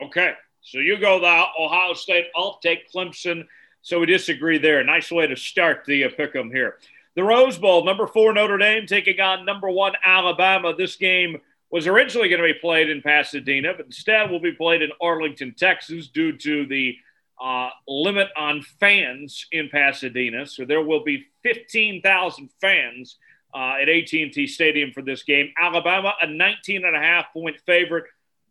Okay, 0.00 0.32
so 0.62 0.78
you 0.78 0.98
go 0.98 1.20
the 1.20 1.44
Ohio 1.60 1.92
State. 1.92 2.26
I'll 2.34 2.58
take 2.62 2.90
Clemson. 2.90 3.46
So 3.82 4.00
we 4.00 4.06
disagree 4.06 4.58
there. 4.58 4.82
Nice 4.84 5.10
way 5.10 5.26
to 5.26 5.36
start 5.36 5.84
the 5.86 6.04
uh, 6.04 6.10
pick 6.16 6.34
'em 6.34 6.50
here. 6.50 6.78
The 7.14 7.22
Rose 7.22 7.58
Bowl, 7.58 7.84
number 7.84 8.06
four 8.06 8.32
Notre 8.32 8.58
Dame 8.58 8.86
taking 8.86 9.20
on 9.20 9.44
number 9.44 9.68
one 9.68 9.92
Alabama. 10.04 10.74
This 10.74 10.96
game 10.96 11.40
was 11.70 11.86
originally 11.86 12.28
going 12.28 12.40
to 12.40 12.46
be 12.46 12.58
played 12.58 12.88
in 12.88 13.02
Pasadena, 13.02 13.74
but 13.76 13.86
instead 13.86 14.30
will 14.30 14.40
be 14.40 14.52
played 14.52 14.80
in 14.80 14.90
Arlington, 15.00 15.54
Texas, 15.54 16.08
due 16.08 16.32
to 16.38 16.66
the 16.66 16.96
uh, 17.40 17.70
limit 17.86 18.28
on 18.36 18.62
fans 18.80 19.46
in 19.52 19.68
Pasadena. 19.68 20.46
So 20.46 20.64
there 20.64 20.82
will 20.82 21.04
be 21.04 21.26
15,000 21.42 22.50
fans 22.60 23.16
uh, 23.54 23.74
at 23.80 23.88
AT&T 23.88 24.46
Stadium 24.46 24.92
for 24.92 25.02
this 25.02 25.22
game. 25.22 25.52
Alabama, 25.58 26.14
a 26.20 26.26
19 26.26 26.84
and 26.84 26.96
a 26.96 27.00
half 27.00 27.32
point 27.32 27.56
favorite. 27.64 28.04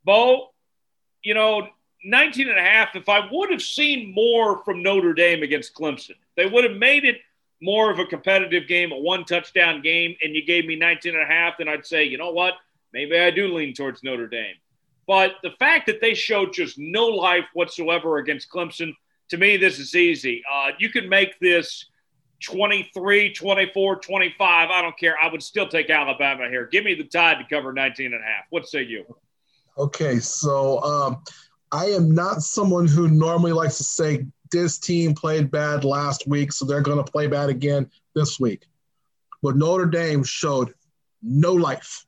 Bo, 0.04 0.54
you 1.24 1.34
know, 1.34 1.68
19 2.04 2.50
and 2.50 2.58
a 2.58 2.62
half, 2.62 2.96
if 2.96 3.10
I 3.10 3.28
would 3.32 3.52
have 3.52 3.62
seen 3.62 4.14
more 4.14 4.64
from 4.64 4.84
Notre 4.84 5.14
Dame 5.14 5.44
against 5.44 5.76
Clemson, 5.76 6.16
they 6.36 6.46
would 6.46 6.64
have 6.64 6.78
made 6.78 7.04
it 7.04 7.18
more 7.62 7.92
of 7.92 8.00
a 8.00 8.06
competitive 8.06 8.68
game, 8.68 8.92
a 8.92 8.98
one 8.98 9.26
touchdown 9.26 9.82
game, 9.82 10.16
and 10.24 10.36
you 10.36 10.46
gave 10.46 10.66
me 10.66 10.76
19 10.76 11.16
and 11.16 11.24
a 11.24 11.26
half, 11.26 11.58
then 11.58 11.68
I'd 11.68 11.86
say, 11.86 12.04
you 12.06 12.18
know 12.18 12.32
what? 12.32 12.54
Maybe 12.94 13.20
I 13.20 13.32
do 13.32 13.54
lean 13.54 13.74
towards 13.74 14.04
Notre 14.04 14.28
Dame. 14.28 14.56
But 15.08 15.36
the 15.42 15.52
fact 15.52 15.88
that 15.88 16.02
they 16.02 16.14
showed 16.14 16.54
just 16.54 16.78
no 16.78 17.08
life 17.08 17.46
whatsoever 17.54 18.18
against 18.18 18.52
Clemson, 18.52 18.94
to 19.30 19.38
me, 19.38 19.58
this 19.58 19.80
is 19.80 19.96
easy. 19.96 20.44
Uh, 20.52 20.72
you 20.78 20.90
can 20.90 21.08
make 21.08 21.40
this 21.40 21.86
23, 22.44 23.34
24, 23.34 23.96
25. 23.96 24.70
I 24.70 24.82
don't 24.82 24.98
care. 24.98 25.16
I 25.22 25.32
would 25.32 25.42
still 25.42 25.68
take 25.68 25.90
Alabama 25.90 26.50
here. 26.50 26.68
Give 26.68 26.84
me 26.84 26.94
the 26.94 27.06
tide 27.06 27.40
to 27.40 27.46
cover 27.56 27.74
19 27.74 28.14
and 28.14 28.16
a 28.16 28.26
half. 28.26 28.46
What 28.50 28.68
say 28.68 28.84
you? 28.84 29.06
Okay, 29.78 30.20
so 30.20 30.82
um, 30.84 31.24
I 31.72 31.86
am 31.86 32.14
not 32.14 32.42
someone 32.42 32.88
who 32.88 33.08
normally 33.08 33.54
likes 33.54 33.78
to 33.78 33.84
say 33.84 34.26
this 34.52 34.78
team 34.78 35.14
played 35.14 35.52
bad 35.52 35.84
last 35.84 36.28
week, 36.28 36.52
so 36.52 36.66
they're 36.66 36.82
going 36.82 37.04
to 37.04 37.12
play 37.12 37.28
bad 37.28 37.50
again 37.50 37.90
this 38.14 38.40
week. 38.40 38.66
But 39.42 39.56
Notre 39.56 39.86
Dame 39.86 40.24
showed 40.24 40.74
no 41.22 41.54
life 41.54 42.06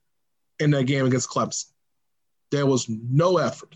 in 0.60 0.72
that 0.72 0.86
game 0.86 1.06
against 1.06 1.30
Clemson. 1.30 1.66
There 2.52 2.66
was 2.66 2.88
no 2.90 3.38
effort. 3.38 3.76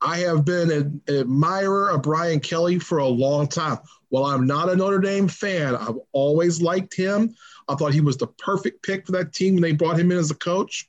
I 0.00 0.18
have 0.18 0.44
been 0.44 0.70
an 0.70 1.00
admirer 1.08 1.90
of 1.90 2.02
Brian 2.02 2.40
Kelly 2.40 2.78
for 2.78 2.98
a 2.98 3.06
long 3.06 3.48
time. 3.48 3.78
While 4.08 4.26
I'm 4.26 4.46
not 4.46 4.68
a 4.68 4.76
Notre 4.76 5.00
Dame 5.00 5.26
fan, 5.26 5.74
I've 5.74 5.98
always 6.12 6.60
liked 6.60 6.94
him. 6.94 7.34
I 7.68 7.74
thought 7.74 7.94
he 7.94 8.00
was 8.00 8.16
the 8.16 8.26
perfect 8.26 8.82
pick 8.82 9.06
for 9.06 9.12
that 9.12 9.32
team 9.32 9.54
when 9.54 9.62
they 9.62 9.72
brought 9.72 9.98
him 9.98 10.12
in 10.12 10.18
as 10.18 10.30
a 10.30 10.36
coach. 10.36 10.88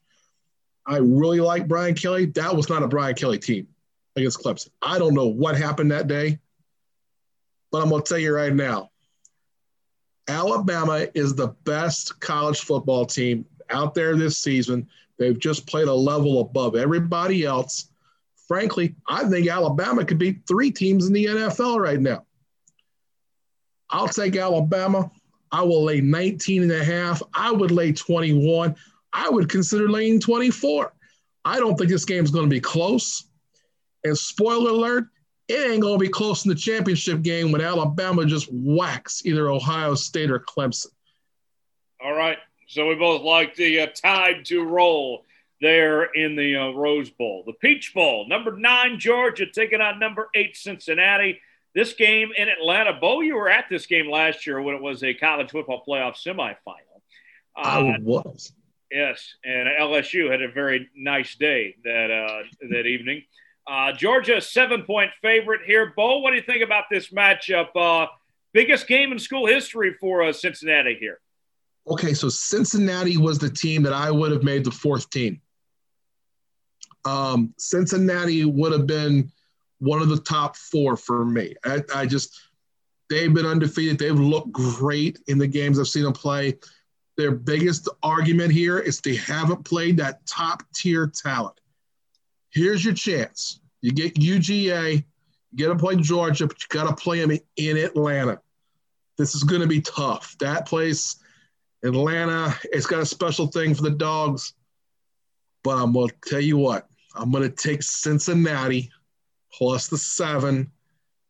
I 0.85 0.97
really 0.97 1.39
like 1.39 1.67
Brian 1.67 1.95
Kelly. 1.95 2.25
That 2.25 2.55
was 2.55 2.69
not 2.69 2.83
a 2.83 2.87
Brian 2.87 3.15
Kelly 3.15 3.39
team 3.39 3.67
against 4.15 4.43
Clemson. 4.43 4.69
I 4.81 4.99
don't 4.99 5.13
know 5.13 5.27
what 5.27 5.57
happened 5.57 5.91
that 5.91 6.07
day, 6.07 6.39
but 7.71 7.81
I'm 7.81 7.89
going 7.89 8.03
to 8.03 8.07
tell 8.07 8.19
you 8.19 8.33
right 8.33 8.53
now 8.53 8.91
Alabama 10.27 11.07
is 11.13 11.35
the 11.35 11.49
best 11.63 12.19
college 12.19 12.59
football 12.59 13.05
team 13.05 13.45
out 13.69 13.93
there 13.93 14.15
this 14.15 14.37
season. 14.37 14.87
They've 15.17 15.37
just 15.37 15.67
played 15.67 15.87
a 15.87 15.93
level 15.93 16.41
above 16.41 16.75
everybody 16.75 17.43
else. 17.43 17.89
Frankly, 18.47 18.95
I 19.07 19.27
think 19.27 19.47
Alabama 19.47 20.05
could 20.05 20.19
beat 20.19 20.41
three 20.47 20.71
teams 20.71 21.07
in 21.07 21.13
the 21.13 21.25
NFL 21.25 21.79
right 21.79 21.99
now. 21.99 22.25
I'll 23.89 24.07
take 24.07 24.35
Alabama. 24.35 25.11
I 25.51 25.61
will 25.63 25.83
lay 25.83 26.01
19 26.01 26.63
and 26.63 26.71
a 26.71 26.83
half. 26.83 27.21
I 27.33 27.51
would 27.51 27.71
lay 27.71 27.91
21. 27.91 28.75
I 29.13 29.29
would 29.29 29.49
consider 29.49 29.89
laying 29.89 30.19
24. 30.19 30.93
I 31.45 31.59
don't 31.59 31.77
think 31.77 31.89
this 31.89 32.05
game 32.05 32.23
is 32.23 32.31
going 32.31 32.45
to 32.45 32.53
be 32.53 32.59
close. 32.59 33.25
And 34.03 34.17
spoiler 34.17 34.71
alert, 34.71 35.07
it 35.47 35.71
ain't 35.71 35.81
going 35.81 35.97
to 35.97 36.03
be 36.03 36.09
close 36.09 36.45
in 36.45 36.49
the 36.49 36.55
championship 36.55 37.21
game 37.21 37.51
when 37.51 37.61
Alabama 37.61 38.25
just 38.25 38.49
whacks 38.51 39.25
either 39.25 39.49
Ohio 39.49 39.95
State 39.95 40.29
or 40.29 40.39
Clemson. 40.39 40.87
All 42.03 42.13
right. 42.13 42.37
So 42.67 42.87
we 42.87 42.95
both 42.95 43.21
like 43.23 43.55
the 43.55 43.81
uh, 43.81 43.87
tide 43.87 44.45
to 44.45 44.63
roll 44.63 45.25
there 45.61 46.03
in 46.03 46.35
the 46.35 46.55
uh, 46.55 46.71
Rose 46.71 47.09
Bowl. 47.09 47.43
The 47.45 47.53
Peach 47.53 47.93
Bowl, 47.93 48.27
number 48.27 48.55
nine, 48.55 48.99
Georgia 48.99 49.45
taking 49.45 49.81
on 49.81 49.99
number 49.99 50.29
eight, 50.35 50.55
Cincinnati. 50.55 51.41
This 51.73 51.93
game 51.93 52.29
in 52.35 52.49
Atlanta. 52.49 52.93
Bo, 52.93 53.21
you 53.21 53.35
were 53.35 53.49
at 53.49 53.65
this 53.69 53.85
game 53.85 54.09
last 54.09 54.45
year 54.45 54.61
when 54.61 54.75
it 54.75 54.81
was 54.81 55.03
a 55.03 55.13
college 55.13 55.51
football 55.51 55.83
playoff 55.87 56.15
semifinal. 56.15 56.55
Uh, 57.55 57.61
I 57.61 57.97
was. 58.01 58.51
Yes, 58.91 59.35
and 59.43 59.67
LSU 59.67 60.31
had 60.31 60.41
a 60.41 60.51
very 60.51 60.89
nice 60.95 61.35
day 61.35 61.75
that 61.83 62.11
uh, 62.11 62.43
that 62.69 62.85
evening. 62.85 63.23
Uh, 63.65 63.91
Georgia, 63.91 64.39
seven 64.39 64.83
point 64.83 65.11
favorite 65.21 65.61
here. 65.65 65.93
Bo, 65.95 66.19
what 66.19 66.31
do 66.31 66.37
you 66.37 66.41
think 66.41 66.63
about 66.63 66.85
this 66.89 67.09
matchup? 67.09 67.75
Uh, 67.75 68.07
biggest 68.53 68.87
game 68.87 69.11
in 69.11 69.19
school 69.19 69.45
history 69.45 69.93
for 69.99 70.23
uh, 70.23 70.33
Cincinnati 70.33 70.95
here. 70.99 71.19
Okay, 71.87 72.13
so 72.13 72.27
Cincinnati 72.27 73.17
was 73.17 73.39
the 73.39 73.49
team 73.49 73.83
that 73.83 73.93
I 73.93 74.11
would 74.11 74.31
have 74.31 74.43
made 74.43 74.65
the 74.65 74.71
fourth 74.71 75.09
team. 75.09 75.41
Um, 77.05 77.53
Cincinnati 77.57 78.43
would 78.43 78.73
have 78.73 78.85
been 78.85 79.31
one 79.79 80.01
of 80.01 80.09
the 80.09 80.19
top 80.19 80.57
four 80.57 80.97
for 80.97 81.23
me. 81.23 81.55
I, 81.63 81.83
I 81.95 82.05
just, 82.05 82.37
they've 83.09 83.33
been 83.33 83.45
undefeated. 83.45 83.97
They've 83.97 84.19
looked 84.19 84.51
great 84.51 85.19
in 85.27 85.37
the 85.37 85.47
games 85.47 85.79
I've 85.79 85.87
seen 85.87 86.03
them 86.03 86.13
play. 86.13 86.57
Their 87.15 87.31
biggest 87.31 87.87
argument 88.03 88.51
here 88.51 88.79
is 88.79 88.99
they 88.99 89.15
haven't 89.15 89.63
played 89.63 89.97
that 89.97 90.25
top 90.25 90.63
tier 90.75 91.07
talent. 91.07 91.59
Here's 92.51 92.83
your 92.83 92.93
chance. 92.93 93.61
You 93.81 93.91
get 93.91 94.15
UGA, 94.15 94.95
you 94.95 95.03
get 95.55 95.67
to 95.67 95.75
play 95.75 95.95
Georgia, 95.95 96.47
but 96.47 96.61
you 96.61 96.67
got 96.69 96.89
to 96.89 97.01
play 97.01 97.23
them 97.23 97.37
in 97.55 97.77
Atlanta. 97.77 98.41
This 99.17 99.35
is 99.35 99.43
going 99.43 99.61
to 99.61 99.67
be 99.67 99.81
tough. 99.81 100.35
That 100.39 100.67
place, 100.67 101.15
Atlanta, 101.83 102.55
it's 102.65 102.85
got 102.85 103.01
a 103.01 103.05
special 103.05 103.47
thing 103.47 103.73
for 103.73 103.83
the 103.83 103.91
dogs. 103.91 104.53
But 105.63 105.77
I'm 105.77 105.93
going 105.93 106.09
to 106.09 106.29
tell 106.29 106.41
you 106.41 106.57
what, 106.57 106.87
I'm 107.15 107.31
going 107.31 107.43
to 107.43 107.55
take 107.55 107.83
Cincinnati 107.83 108.91
plus 109.51 109.87
the 109.87 109.97
seven. 109.97 110.71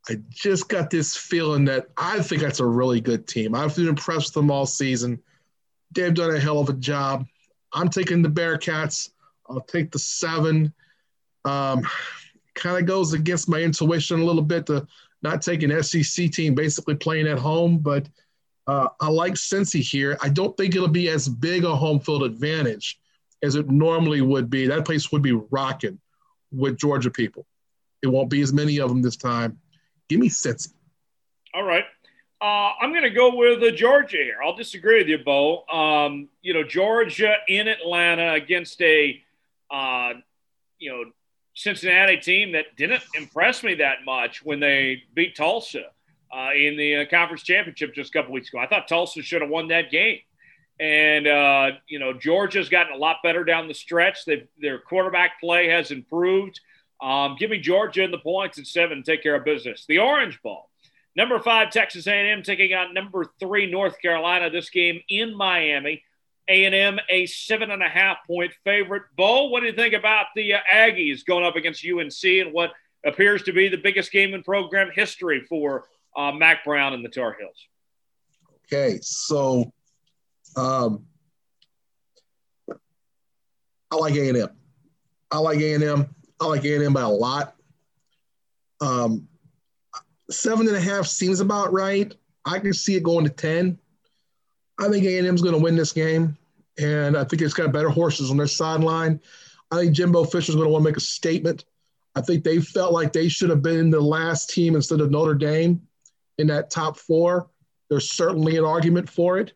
I 0.10 0.18
just 0.30 0.70
got 0.70 0.90
this 0.90 1.18
feeling 1.18 1.66
that 1.66 1.88
I 1.98 2.22
think 2.22 2.42
that's 2.42 2.60
a 2.60 2.66
really 2.66 3.02
good 3.02 3.28
team. 3.28 3.56
I've 3.56 3.76
been 3.76 3.88
impressed 3.88 4.28
with 4.28 4.34
them 4.36 4.52
all 4.52 4.66
season. 4.66 5.22
They've 5.92 6.14
done 6.14 6.36
a 6.36 6.40
hell 6.40 6.60
of 6.60 6.70
a 6.70 6.74
job. 6.74 7.26
I'm 7.74 7.90
taking 7.90 8.22
the 8.22 8.30
Bearcats. 8.30 9.10
I'll 9.50 9.62
take 9.62 9.92
the 9.92 10.00
seven. 10.00 10.74
Um, 11.46 11.88
kind 12.54 12.78
of 12.78 12.86
goes 12.86 13.14
against 13.14 13.50
my 13.50 13.60
intuition 13.60 14.20
a 14.20 14.26
little 14.26 14.42
bit 14.42 14.66
to 14.68 14.88
not 15.22 15.42
take 15.42 15.64
an 15.64 15.84
SEC 15.84 16.32
team 16.32 16.56
basically 16.56 16.96
playing 16.96 17.28
at 17.28 17.40
home, 17.40 17.80
but 17.80 18.08
uh, 18.68 18.90
I 19.00 19.08
like 19.08 19.34
Cincy 19.34 19.82
here. 19.82 20.18
I 20.22 20.30
don't 20.30 20.56
think 20.58 20.76
it'll 20.76 20.88
be 20.90 21.10
as 21.10 21.30
big 21.30 21.64
a 21.64 21.76
home 21.76 22.00
field 22.00 22.24
advantage 22.24 23.00
as 23.42 23.56
it 23.56 23.70
normally 23.70 24.22
would 24.22 24.50
be. 24.50 24.68
That 24.68 24.86
place 24.86 25.12
would 25.12 25.22
be 25.22 25.32
rocking 25.32 26.00
with 26.52 26.78
Georgia 26.78 27.10
people. 27.10 27.46
It 28.02 28.08
won't 28.08 28.30
be 28.30 28.42
as 28.42 28.52
many 28.52 28.80
of 28.80 28.90
them 28.90 29.02
this 29.02 29.16
time. 29.16 29.60
Give 30.10 30.20
me 30.20 30.30
Cincy. 30.30 30.74
All 31.54 31.64
right. 31.64 31.86
Uh, 32.40 32.72
I'm 32.80 32.92
going 32.92 33.04
to 33.04 33.10
go 33.10 33.36
with 33.36 33.64
uh, 33.64 33.72
Georgia 33.72 34.18
here. 34.18 34.38
I'll 34.44 34.56
disagree 34.56 35.00
with 35.00 35.08
you, 35.08 35.18
Bo. 35.18 35.66
Um, 35.68 36.30
you 36.42 36.54
know, 36.54 36.64
Georgia 36.64 37.36
in 37.48 37.68
Atlanta 37.68 38.34
against 38.34 38.80
a, 38.82 39.22
uh, 39.72 40.14
you 40.78 40.92
know, 40.92 41.06
Cincinnati 41.56 42.18
team 42.18 42.52
that 42.52 42.76
didn't 42.76 43.02
impress 43.16 43.64
me 43.64 43.76
that 43.76 44.06
much 44.06 44.46
when 44.46 44.60
they 44.60 45.02
beat 45.16 45.36
Tulsa 45.36 45.86
uh, 46.32 46.50
in 46.56 46.78
the 46.78 46.98
uh, 46.98 47.06
conference 47.10 47.44
championship 47.44 47.94
just 47.94 48.10
a 48.10 48.14
couple 48.14 48.34
weeks 48.34 48.50
ago. 48.50 48.60
I 48.60 48.68
thought 48.68 48.88
Tulsa 48.88 49.22
should 49.22 49.42
have 49.42 49.50
won 49.50 49.68
that 49.70 49.92
game. 49.92 50.20
And, 50.80 51.28
uh, 51.28 51.72
you 51.88 52.00
know, 52.00 52.14
Georgia's 52.14 52.70
gotten 52.70 52.94
a 52.94 52.98
lot 52.98 53.18
better 53.24 53.44
down 53.44 53.68
the 53.68 53.74
stretch. 53.74 54.26
They've, 54.26 54.48
their 54.60 54.80
quarterback 54.80 55.40
play 55.40 55.70
has 55.70 55.92
improved. 55.92 56.60
Um, 57.02 57.36
give 57.40 57.50
me 57.50 57.60
Georgia 57.60 58.04
in 58.04 58.12
the 58.12 58.20
points 58.20 58.60
at 58.60 58.68
seven. 58.68 59.04
Take 59.04 59.24
care 59.24 59.36
of 59.36 59.46
business. 59.46 59.86
The 59.88 60.00
Orange 60.00 60.42
Bowl. 60.42 60.70
Number 61.16 61.40
five, 61.40 61.72
Texas 61.72 62.06
A&M 62.06 62.44
taking 62.44 62.74
on 62.76 62.94
number 62.94 63.26
three, 63.40 63.70
North 63.70 64.00
Carolina. 64.00 64.52
This 64.52 64.70
game 64.70 65.02
in 65.10 65.36
Miami. 65.36 66.04
A&M 66.50 67.00
a 67.10 67.26
seven 67.26 67.72
and 67.72 67.84
a 67.84 67.90
half 67.90 68.18
point 68.26 68.54
favorite. 68.64 69.04
Bo, 69.18 69.48
what 69.48 69.62
do 69.62 69.66
you 69.66 69.74
think 69.74 69.94
about 69.94 70.28
the 70.36 70.54
uh, 70.54 70.60
Aggies 70.72 71.26
going 71.26 71.44
up 71.44 71.56
against 71.56 71.86
UNC 71.86 72.24
and 72.24 72.54
what 72.54 72.72
appears 73.06 73.44
to 73.44 73.52
be 73.52 73.68
the 73.68 73.78
biggest 73.78 74.12
game 74.12 74.34
in 74.34 74.44
program 74.44 74.90
history 74.94 75.42
for 75.50 75.86
uh, 76.18 76.32
Mack 76.32 76.66
Brown 76.66 76.94
and 76.94 77.06
the 77.06 77.10
Tar 77.10 77.38
Heels? 77.40 77.68
Okay, 78.66 79.00
so 79.02 79.72
um, 80.58 81.06
I 83.92 83.96
like 83.96 84.16
A&M. 84.16 84.50
I 85.32 85.38
like 85.38 85.60
A&M. 85.60 86.16
I 86.42 86.46
like 86.46 86.66
A&M 86.66 86.92
by 86.92 87.02
a 87.02 87.10
lot. 87.10 87.56
Um, 88.82 89.28
seven 90.30 90.68
and 90.68 90.76
a 90.76 90.82
half 90.82 91.06
seems 91.06 91.40
about 91.40 91.72
right. 91.72 92.14
I 92.46 92.60
can 92.60 92.74
see 92.74 92.96
it 92.96 93.04
going 93.04 93.26
to 93.26 93.32
10. 93.32 93.78
I 94.80 94.90
think 94.90 95.06
A&M 95.06 95.34
is 95.34 95.42
going 95.42 95.56
to 95.56 95.62
win 95.62 95.76
this 95.76 95.94
game, 95.94 96.38
and 96.78 97.18
I 97.18 97.24
think 97.24 97.42
it's 97.42 97.54
got 97.54 97.72
better 97.72 97.90
horses 97.90 98.30
on 98.30 98.38
their 98.38 98.48
sideline. 98.48 99.20
I 99.72 99.78
think 99.78 99.94
Jimbo 99.94 100.26
Fisher's 100.26 100.56
going 100.56 100.68
to 100.68 100.72
want 100.72 100.84
to 100.84 100.90
make 100.90 100.98
a 100.98 101.02
statement. 101.02 101.66
I 102.16 102.22
think 102.22 102.44
they 102.44 102.60
felt 102.60 102.94
like 102.94 103.14
they 103.14 103.28
should 103.28 103.50
have 103.50 103.62
been 103.62 103.90
the 103.90 104.00
last 104.00 104.50
team 104.50 104.76
instead 104.76 105.02
of 105.02 105.12
Notre 105.12 105.34
Dame 105.34 105.82
in 106.38 106.48
that 106.48 106.70
top 106.70 106.98
four. 106.98 107.50
There's 107.90 108.12
certainly 108.12 108.58
an 108.58 108.66
argument 108.66 109.10
for 109.10 109.40
it. 109.40 109.54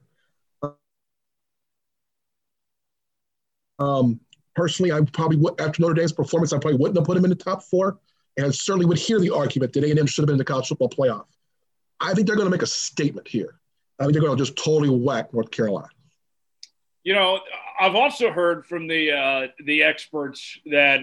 Um, 3.79 4.19
personally, 4.55 4.91
I 4.91 5.01
probably 5.01 5.37
would, 5.37 5.59
after 5.59 5.81
Notre 5.81 5.95
Dame's 5.95 6.13
performance, 6.13 6.53
I 6.53 6.59
probably 6.59 6.77
wouldn't 6.77 6.97
have 6.97 7.05
put 7.05 7.17
him 7.17 7.25
in 7.25 7.29
the 7.29 7.35
top 7.35 7.63
four, 7.63 7.99
and 8.37 8.45
I 8.45 8.51
certainly 8.51 8.85
would 8.85 8.99
hear 8.99 9.19
the 9.19 9.31
argument 9.31 9.73
that 9.73 9.83
A&M 9.83 10.05
should 10.05 10.21
have 10.21 10.27
been 10.27 10.35
in 10.35 10.37
the 10.37 10.45
college 10.45 10.67
football 10.67 10.89
playoff. 10.89 11.25
I 11.99 12.13
think 12.13 12.27
they're 12.27 12.35
going 12.35 12.47
to 12.47 12.51
make 12.51 12.61
a 12.61 12.67
statement 12.67 13.27
here. 13.27 13.55
I 13.99 14.03
think 14.03 14.13
they're 14.13 14.21
going 14.21 14.37
to 14.37 14.43
just 14.43 14.55
totally 14.55 14.89
whack 14.89 15.33
North 15.33 15.51
Carolina. 15.51 15.89
You 17.03 17.13
know, 17.13 17.39
I've 17.79 17.95
also 17.95 18.31
heard 18.31 18.65
from 18.65 18.87
the 18.87 19.11
uh, 19.11 19.47
the 19.65 19.83
experts 19.83 20.59
that 20.67 21.01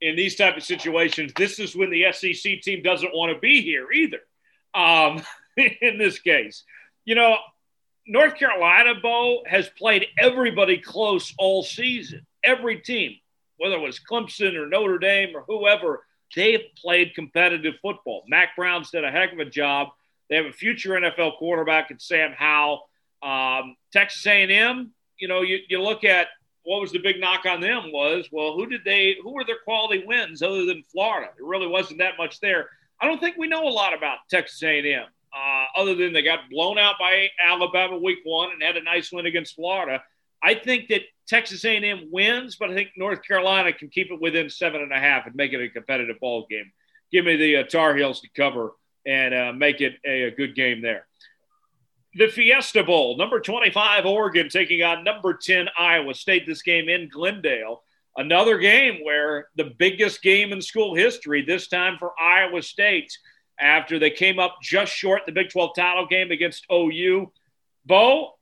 in 0.00 0.16
these 0.16 0.36
type 0.36 0.56
of 0.56 0.62
situations, 0.62 1.32
this 1.36 1.58
is 1.58 1.74
when 1.74 1.90
the 1.90 2.06
SEC 2.12 2.60
team 2.60 2.82
doesn't 2.82 3.14
want 3.14 3.32
to 3.32 3.38
be 3.40 3.60
here 3.62 3.90
either. 3.92 4.20
Um, 4.74 5.22
in 5.56 5.98
this 5.98 6.18
case, 6.18 6.64
you 7.04 7.14
know, 7.14 7.36
North 8.06 8.36
Carolina, 8.36 8.94
Bo, 9.00 9.42
has 9.46 9.68
played 9.68 10.06
everybody 10.18 10.78
close 10.78 11.32
all 11.38 11.62
season. 11.62 12.26
Every 12.42 12.80
team, 12.80 13.16
whether 13.58 13.76
it 13.76 13.80
was 13.80 14.00
Clemson 14.00 14.56
or 14.56 14.66
Notre 14.66 14.98
Dame 14.98 15.36
or 15.36 15.44
whoever, 15.46 16.04
they've 16.34 16.64
played 16.76 17.14
competitive 17.14 17.74
football. 17.80 18.24
Mack 18.26 18.56
Brown's 18.56 18.90
done 18.90 19.04
a 19.04 19.10
heck 19.10 19.32
of 19.32 19.38
a 19.38 19.44
job. 19.44 19.88
They 20.28 20.36
have 20.36 20.46
a 20.46 20.52
future 20.52 20.90
NFL 20.90 21.38
quarterback 21.38 21.90
in 21.90 21.98
Sam 21.98 22.32
Howell. 22.36 22.88
Um, 23.22 23.76
Texas 23.92 24.26
A&M, 24.26 24.92
you 25.18 25.28
know, 25.28 25.42
you, 25.42 25.60
you 25.68 25.80
look 25.80 26.02
at 26.02 26.28
what 26.64 26.80
was 26.80 26.92
the 26.92 26.98
big 26.98 27.20
knock 27.20 27.44
on 27.46 27.60
them 27.60 27.92
was, 27.92 28.28
well, 28.32 28.54
who 28.54 28.66
did 28.66 28.82
they, 28.84 29.16
who 29.22 29.32
were 29.32 29.44
their 29.44 29.58
quality 29.64 30.02
wins 30.06 30.42
other 30.42 30.64
than 30.64 30.82
Florida? 30.84 31.30
There 31.36 31.46
really 31.46 31.66
wasn't 31.66 31.98
that 31.98 32.18
much 32.18 32.40
there. 32.40 32.68
I 33.02 33.06
don't 33.06 33.18
think 33.18 33.36
we 33.36 33.48
know 33.48 33.66
a 33.66 33.68
lot 33.68 33.94
about 33.94 34.18
Texas 34.30 34.62
A&M 34.62 35.04
uh, 35.34 35.80
other 35.80 35.96
than 35.96 36.12
they 36.12 36.22
got 36.22 36.48
blown 36.48 36.78
out 36.78 36.94
by 37.00 37.28
Alabama 37.42 37.98
week 37.98 38.20
one 38.22 38.52
and 38.52 38.62
had 38.62 38.76
a 38.76 38.82
nice 38.82 39.10
win 39.10 39.26
against 39.26 39.56
Florida. 39.56 40.00
I 40.40 40.54
think 40.54 40.88
that 40.88 41.02
Texas 41.26 41.64
A&M 41.64 42.08
wins, 42.12 42.56
but 42.56 42.70
I 42.70 42.74
think 42.74 42.90
North 42.96 43.22
Carolina 43.26 43.72
can 43.72 43.88
keep 43.88 44.12
it 44.12 44.20
within 44.20 44.48
seven 44.48 44.82
and 44.82 44.92
a 44.92 45.00
half 45.00 45.26
and 45.26 45.34
make 45.34 45.52
it 45.52 45.60
a 45.60 45.68
competitive 45.68 46.20
ball 46.20 46.46
game. 46.48 46.70
Give 47.10 47.24
me 47.24 47.36
the 47.36 47.56
uh, 47.58 47.62
Tar 47.64 47.96
Heels 47.96 48.20
to 48.20 48.28
cover 48.36 48.72
and 49.04 49.34
uh, 49.34 49.52
make 49.52 49.80
it 49.80 49.94
a, 50.06 50.24
a 50.24 50.30
good 50.30 50.54
game 50.54 50.80
there. 50.80 51.06
The 52.14 52.28
Fiesta 52.28 52.84
Bowl, 52.84 53.16
number 53.16 53.40
25 53.40 54.06
Oregon 54.06 54.48
taking 54.48 54.82
on 54.82 55.02
number 55.02 55.34
10 55.34 55.66
Iowa 55.76 56.14
State. 56.14 56.46
This 56.46 56.62
game 56.62 56.88
in 56.88 57.08
Glendale. 57.08 57.82
Another 58.16 58.58
game 58.58 59.00
where 59.02 59.48
the 59.56 59.72
biggest 59.78 60.22
game 60.22 60.52
in 60.52 60.60
school 60.60 60.94
history, 60.94 61.42
this 61.42 61.68
time 61.68 61.96
for 61.98 62.12
Iowa 62.20 62.62
State 62.62 63.10
after 63.58 63.98
they 63.98 64.10
came 64.10 64.38
up 64.38 64.56
just 64.62 64.92
short 64.92 65.22
the 65.24 65.32
Big 65.32 65.50
12 65.50 65.74
title 65.74 66.06
game 66.06 66.30
against 66.30 66.66
OU. 66.70 67.32
Bo, 67.86 68.34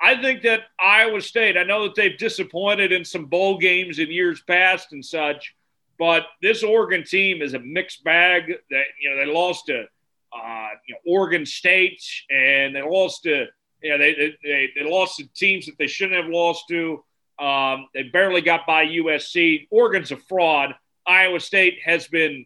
I 0.00 0.20
think 0.20 0.42
that 0.42 0.62
Iowa 0.78 1.20
State, 1.20 1.58
I 1.58 1.64
know 1.64 1.84
that 1.84 1.94
they've 1.94 2.16
disappointed 2.16 2.92
in 2.92 3.04
some 3.04 3.26
bowl 3.26 3.58
games 3.58 3.98
in 3.98 4.10
years 4.10 4.40
past 4.42 4.92
and 4.92 5.04
such, 5.04 5.54
but 5.98 6.26
this 6.40 6.62
Oregon 6.62 7.04
team 7.04 7.42
is 7.42 7.52
a 7.52 7.58
mixed 7.58 8.02
bag. 8.02 8.54
That 8.70 8.84
you 9.00 9.10
know 9.10 9.16
they 9.16 9.30
lost 9.30 9.66
to 9.66 9.84
uh, 10.32 10.68
you 10.86 10.94
know, 10.94 11.00
Oregon 11.06 11.44
State 11.44 12.02
and 12.30 12.74
they 12.74 12.82
lost 12.82 13.24
to 13.24 13.46
you 13.82 13.90
know 13.90 13.98
they, 13.98 14.34
they 14.42 14.70
they 14.74 14.90
lost 14.90 15.18
to 15.18 15.26
teams 15.34 15.66
that 15.66 15.76
they 15.78 15.86
shouldn't 15.86 16.22
have 16.22 16.32
lost 16.32 16.64
to. 16.68 17.04
Um, 17.40 17.88
they 17.94 18.04
barely 18.04 18.42
got 18.42 18.66
by 18.66 18.86
USC. 18.86 19.66
Oregon's 19.70 20.12
a 20.12 20.16
fraud. 20.16 20.74
Iowa 21.06 21.40
State 21.40 21.78
has 21.84 22.06
been 22.06 22.44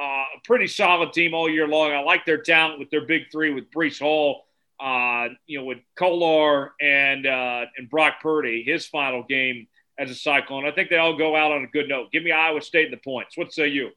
uh, 0.00 0.24
a 0.36 0.40
pretty 0.44 0.66
solid 0.66 1.12
team 1.12 1.34
all 1.34 1.48
year 1.48 1.68
long. 1.68 1.92
I 1.92 2.00
like 2.00 2.24
their 2.24 2.40
talent 2.40 2.78
with 2.78 2.90
their 2.90 3.06
big 3.06 3.30
three 3.30 3.52
with 3.52 3.70
Breece 3.70 4.00
Hall, 4.00 4.46
uh, 4.80 5.28
you 5.46 5.58
know, 5.58 5.64
with 5.64 5.78
Kolar 5.96 6.72
and 6.80 7.26
uh, 7.26 7.66
and 7.76 7.90
Brock 7.90 8.22
Purdy, 8.22 8.62
his 8.62 8.86
final 8.86 9.22
game 9.22 9.66
as 9.98 10.10
a 10.10 10.14
Cyclone. 10.14 10.64
I 10.64 10.70
think 10.70 10.88
they 10.88 10.96
all 10.96 11.16
go 11.16 11.36
out 11.36 11.52
on 11.52 11.62
a 11.62 11.66
good 11.66 11.88
note. 11.88 12.10
Give 12.10 12.22
me 12.22 12.32
Iowa 12.32 12.62
State 12.62 12.86
and 12.86 12.94
the 12.94 13.02
points. 13.02 13.36
What 13.36 13.52
say 13.52 13.68
you? 13.68 13.90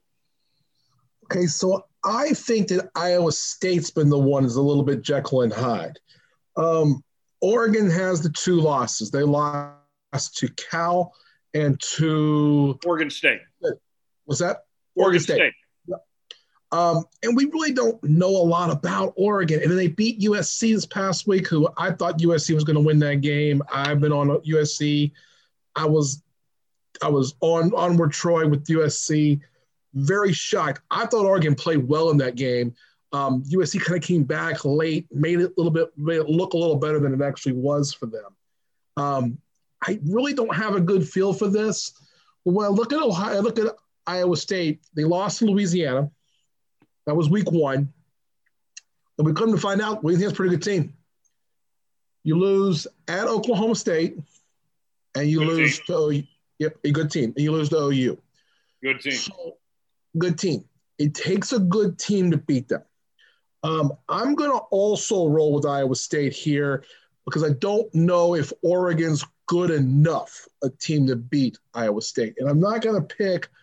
Okay, 1.25 1.45
so 1.45 1.85
I 2.03 2.31
think 2.31 2.67
that 2.67 2.89
Iowa 2.95 3.31
State's 3.31 3.89
been 3.89 4.09
the 4.09 4.19
one 4.19 4.43
is 4.43 4.57
a 4.57 4.61
little 4.61 4.83
bit 4.83 5.01
Jekyll 5.01 5.43
and 5.43 5.53
Hyde. 5.53 5.97
Um, 6.57 7.01
Oregon 7.41 7.89
has 7.89 8.21
the 8.21 8.29
two 8.29 8.59
losses. 8.59 9.09
They 9.09 9.23
lost 9.23 9.77
to 10.13 10.47
Cal 10.49 11.13
and 11.53 11.79
to 11.81 12.79
Oregon 12.85 13.09
State. 13.09 13.41
Was 14.25 14.39
that 14.39 14.65
Oregon, 14.95 15.19
Oregon 15.19 15.19
State? 15.21 15.35
State. 15.35 15.53
Um, 16.73 17.05
and 17.21 17.35
we 17.37 17.45
really 17.45 17.71
don't 17.71 18.03
know 18.03 18.29
a 18.29 18.45
lot 18.45 18.71
about 18.71 19.13
Oregon. 19.15 19.61
And 19.61 19.69
then 19.69 19.77
they 19.77 19.89
beat 19.89 20.21
USC 20.21 20.73
this 20.73 20.87
past 20.87 21.27
week, 21.27 21.47
who 21.47 21.69
I 21.77 21.91
thought 21.91 22.17
USC 22.17 22.55
was 22.55 22.63
going 22.63 22.75
to 22.75 22.81
win 22.81 22.97
that 22.99 23.21
game. 23.21 23.61
I've 23.71 23.99
been 23.99 24.11
on 24.11 24.29
USC. 24.29 25.11
I 25.75 25.85
was, 25.85 26.23
I 27.03 27.09
was 27.09 27.35
on 27.41 27.71
onward 27.75 28.11
Troy 28.11 28.47
with 28.47 28.65
USC. 28.65 29.39
Very 29.93 30.33
shocked. 30.33 30.81
I 30.89 31.05
thought 31.05 31.27
Oregon 31.27 31.53
played 31.53 31.87
well 31.87 32.09
in 32.09 32.17
that 32.17 32.33
game. 32.35 32.73
Um, 33.11 33.43
USC 33.43 33.79
kind 33.79 34.01
of 34.01 34.03
came 34.03 34.23
back 34.23 34.65
late, 34.65 35.05
made 35.11 35.41
it 35.41 35.51
a 35.51 35.53
little 35.55 35.71
bit, 35.71 35.89
made 35.95 36.17
it 36.17 36.27
look 36.27 36.53
a 36.53 36.57
little 36.57 36.77
better 36.77 36.99
than 36.99 37.13
it 37.13 37.21
actually 37.23 37.53
was 37.53 37.93
for 37.93 38.07
them. 38.07 38.35
Um, 38.97 39.37
I 39.85 39.99
really 40.05 40.33
don't 40.33 40.55
have 40.55 40.75
a 40.75 40.81
good 40.81 41.07
feel 41.07 41.33
for 41.33 41.47
this. 41.47 41.93
When 42.43 42.65
I 42.65 42.69
look 42.69 42.93
at 42.93 43.01
Ohio, 43.01 43.37
I 43.37 43.39
look 43.39 43.59
at 43.59 43.75
Iowa 44.07 44.37
State. 44.37 44.81
They 44.95 45.03
lost 45.03 45.39
to 45.39 45.45
Louisiana 45.45 46.09
that 47.05 47.15
was 47.15 47.29
week 47.29 47.51
one. 47.51 47.91
And 49.17 49.27
we 49.27 49.33
come 49.33 49.51
to 49.51 49.57
find 49.57 49.81
out 49.81 50.03
Louisiana's 50.03 50.33
a 50.33 50.35
pretty 50.35 50.55
good 50.55 50.63
team. 50.63 50.93
You 52.23 52.39
lose 52.39 52.87
at 53.07 53.27
Oklahoma 53.27 53.75
State, 53.75 54.17
and 55.15 55.29
you 55.29 55.39
good 55.39 55.47
lose 55.47 55.77
team. 55.79 55.85
to 55.87 55.93
OU. 55.93 56.23
Yep, 56.59 56.77
a 56.85 56.91
good 56.91 57.11
team. 57.11 57.33
And 57.35 57.43
you 57.43 57.51
lose 57.51 57.69
to 57.69 57.77
OU. 57.77 58.17
Good 58.81 59.01
team. 59.01 59.13
So, 59.13 59.57
good 60.17 60.39
team. 60.39 60.65
It 60.97 61.13
takes 61.13 61.51
a 61.51 61.59
good 61.59 61.99
team 61.99 62.31
to 62.31 62.37
beat 62.37 62.69
them. 62.69 62.83
Um, 63.63 63.93
I'm 64.09 64.35
going 64.35 64.51
to 64.51 64.57
also 64.71 65.27
roll 65.27 65.53
with 65.53 65.65
Iowa 65.65 65.95
State 65.95 66.33
here 66.33 66.83
because 67.25 67.43
I 67.43 67.51
don't 67.51 67.93
know 67.93 68.35
if 68.35 68.51
Oregon's 68.61 69.25
good 69.47 69.71
enough 69.71 70.47
a 70.63 70.69
team 70.69 71.07
to 71.07 71.15
beat 71.15 71.57
Iowa 71.73 72.01
State. 72.01 72.35
And 72.37 72.49
I'm 72.49 72.59
not 72.59 72.81
going 72.81 72.95
to 72.95 73.15
pick– 73.15 73.49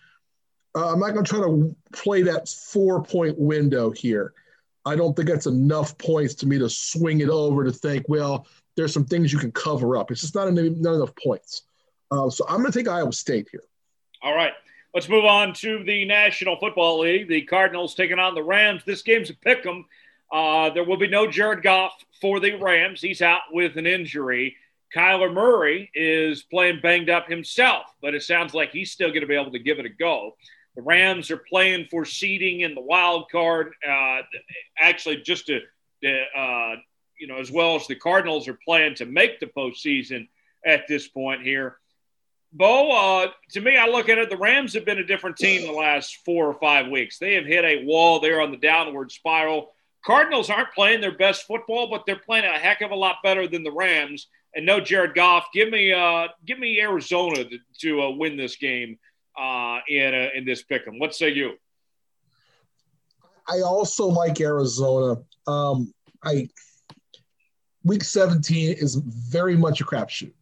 uh, 0.75 0.93
I'm 0.93 1.01
not 1.01 1.13
going 1.13 1.25
to 1.25 1.31
try 1.31 1.41
to 1.41 1.75
play 1.93 2.23
that 2.23 2.49
four 2.49 3.03
point 3.03 3.39
window 3.39 3.91
here. 3.91 4.35
I 4.87 4.97
don't 4.97 5.15
think 5.15 5.29
that's 5.29 5.47
enough 5.47 5.99
points 5.99 6.35
to 6.37 6.47
me 6.47 6.59
to 6.59 6.71
swing 6.71 7.21
it 7.21 7.29
over 7.29 7.65
to 7.65 7.73
think, 7.73 8.07
well, 8.09 8.47
there's 8.77 8.95
some 8.95 9.05
things 9.05 9.33
you 9.33 9.39
can 9.39 9.53
cover 9.53 9.97
up. 9.97 10.11
It's 10.11 10.21
just 10.21 10.35
not 10.35 10.49
enough, 10.49 10.77
not 10.79 10.95
enough 10.95 11.15
points. 11.17 11.63
Uh, 12.11 12.31
so 12.31 12.45
I'm 12.49 12.61
going 12.61 12.73
to 12.73 12.79
take 12.79 12.89
Iowa 12.89 13.13
State 13.13 13.49
here. 13.51 13.65
All 14.23 14.35
right. 14.35 14.53
Let's 14.95 15.09
move 15.09 15.25
on 15.25 15.53
to 15.55 15.85
the 15.85 16.05
National 16.05 16.57
Football 16.57 17.01
League. 17.01 17.29
The 17.29 17.43
Cardinals 17.43 17.95
taking 17.95 18.19
on 18.19 18.35
the 18.35 18.43
Rams. 18.43 18.83
This 18.85 19.03
game's 19.03 19.31
a 19.31 19.35
pick 19.35 19.65
'em. 19.67 19.87
Uh, 20.33 20.71
there 20.71 20.85
will 20.85 20.97
be 20.97 21.09
no 21.09 21.31
Jared 21.31 21.63
Goff 21.63 21.93
for 22.21 22.41
the 22.41 22.55
Rams. 22.55 23.01
He's 23.01 23.23
out 23.23 23.43
with 23.53 23.77
an 23.77 23.87
injury. 23.87 24.57
Kyler 24.95 25.33
Murray 25.33 25.91
is 25.95 26.43
playing 26.43 26.81
banged 26.83 27.11
up 27.11 27.29
himself, 27.29 27.87
but 28.03 28.15
it 28.15 28.23
sounds 28.23 28.55
like 28.55 28.73
he's 28.73 28.91
still 28.91 29.09
going 29.09 29.21
to 29.21 29.27
be 29.27 29.37
able 29.37 29.53
to 29.53 29.59
give 29.59 29.79
it 29.79 29.87
a 29.87 29.91
go. 29.91 30.37
The 30.77 30.83
Rams 30.83 31.31
are 31.31 31.37
playing 31.37 31.87
for 31.91 32.05
seeding 32.05 32.61
in 32.61 32.75
the 32.75 32.81
wild 32.81 33.31
card. 33.31 33.73
Uh, 33.87 34.23
actually, 34.79 35.19
just 35.19 35.47
to, 35.47 35.61
uh, 36.37 36.77
you 37.19 37.27
know, 37.27 37.39
as 37.39 37.51
well 37.51 37.77
as 37.77 37.87
the 37.87 37.95
Cardinals 37.95 38.49
are 38.49 38.59
playing 38.65 38.95
to 38.97 39.07
make 39.07 39.41
the 39.41 39.47
postseason 39.47 40.29
at 40.65 40.87
this 40.89 41.09
point 41.09 41.43
here. 41.43 41.77
Bo, 42.53 42.91
uh, 42.91 43.31
to 43.51 43.61
me, 43.61 43.77
I 43.77 43.87
look 43.87 44.09
at 44.09 44.19
it. 44.19 44.29
The 44.29 44.37
Rams 44.37 44.75
have 44.75 44.85
been 44.85 44.99
a 44.99 45.07
different 45.07 45.37
team 45.37 45.63
the 45.63 45.73
last 45.73 46.19
four 46.25 46.47
or 46.47 46.55
five 46.55 46.89
weeks. 46.89 47.19
They 47.19 47.35
have 47.35 47.47
hit 47.47 47.65
a 47.65 47.85
wall 47.85 48.19
there 48.19 48.41
on 48.41 48.51
the 48.51 48.57
downward 48.57 49.13
spiral. 49.13 49.73
Cardinals 50.05 50.51
aren't 50.51 50.73
playing 50.73 51.01
their 51.01 51.17
best 51.17 51.47
football, 51.47 51.89
but 51.89 52.07
they're 52.07 52.17
playing 52.17 52.47
a 52.47 52.59
heck 52.59 52.81
of 52.81 52.91
a 52.91 52.97
lot 52.97 53.17
better 53.23 53.47
than 53.47 53.63
the 53.63 53.71
Rams. 53.71 54.27
And 54.55 54.67
no 54.67 54.81
Jared 54.81 55.15
Goff. 55.15 55.47
Give 55.55 55.71
me, 55.71 55.93
uh, 55.93 56.29
give 56.45 56.59
me 56.59 56.81
Arizona 56.81 57.45
to, 57.45 57.59
to 57.81 58.03
uh, 58.03 58.11
win 58.11 58.37
this 58.37 58.57
game 58.57 58.99
uh, 59.41 59.79
in 59.89 60.15
uh, 60.15 60.29
in 60.35 60.45
this 60.45 60.63
pick'em. 60.65 60.99
What 60.99 61.15
say 61.15 61.31
you? 61.31 61.53
I 63.49 63.61
also 63.61 64.07
like 64.07 64.41
Arizona. 64.41 65.23
Um, 65.47 65.93
I 66.25 66.49
week 67.85 68.05
17 68.05 68.77
is 68.79 68.97
very 68.97 69.57
much 69.57 69.81
a 69.81 69.85
crapshoot. 69.85 70.33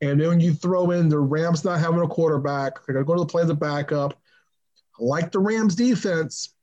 And 0.00 0.20
then 0.20 0.28
when 0.28 0.40
you 0.40 0.52
throw 0.52 0.90
in 0.90 1.08
the 1.08 1.18
Rams 1.18 1.64
not 1.64 1.78
having 1.78 2.00
a 2.00 2.08
quarterback, 2.08 2.84
they're 2.84 2.94
going 2.94 3.04
to 3.04 3.08
go 3.08 3.14
to 3.14 3.20
the 3.20 3.26
play 3.26 3.42
a 3.42 3.54
backup. 3.54 4.18
I 4.98 5.04
like 5.04 5.30
the 5.30 5.38
Rams 5.38 5.76
defense. 5.76 6.54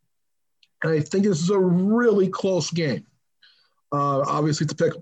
And 0.83 0.91
I 0.91 0.99
think 0.99 1.23
this 1.25 1.41
is 1.41 1.49
a 1.49 1.59
really 1.59 2.27
close 2.27 2.69
game. 2.69 3.05
Uh, 3.91 4.21
obviously, 4.27 4.67
to 4.67 4.75
pick. 4.75 4.93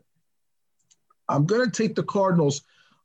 I'm 1.29 1.45
going 1.45 1.69
to 1.69 1.71
take 1.71 1.95
the 1.95 2.03
Cardinals. 2.03 2.61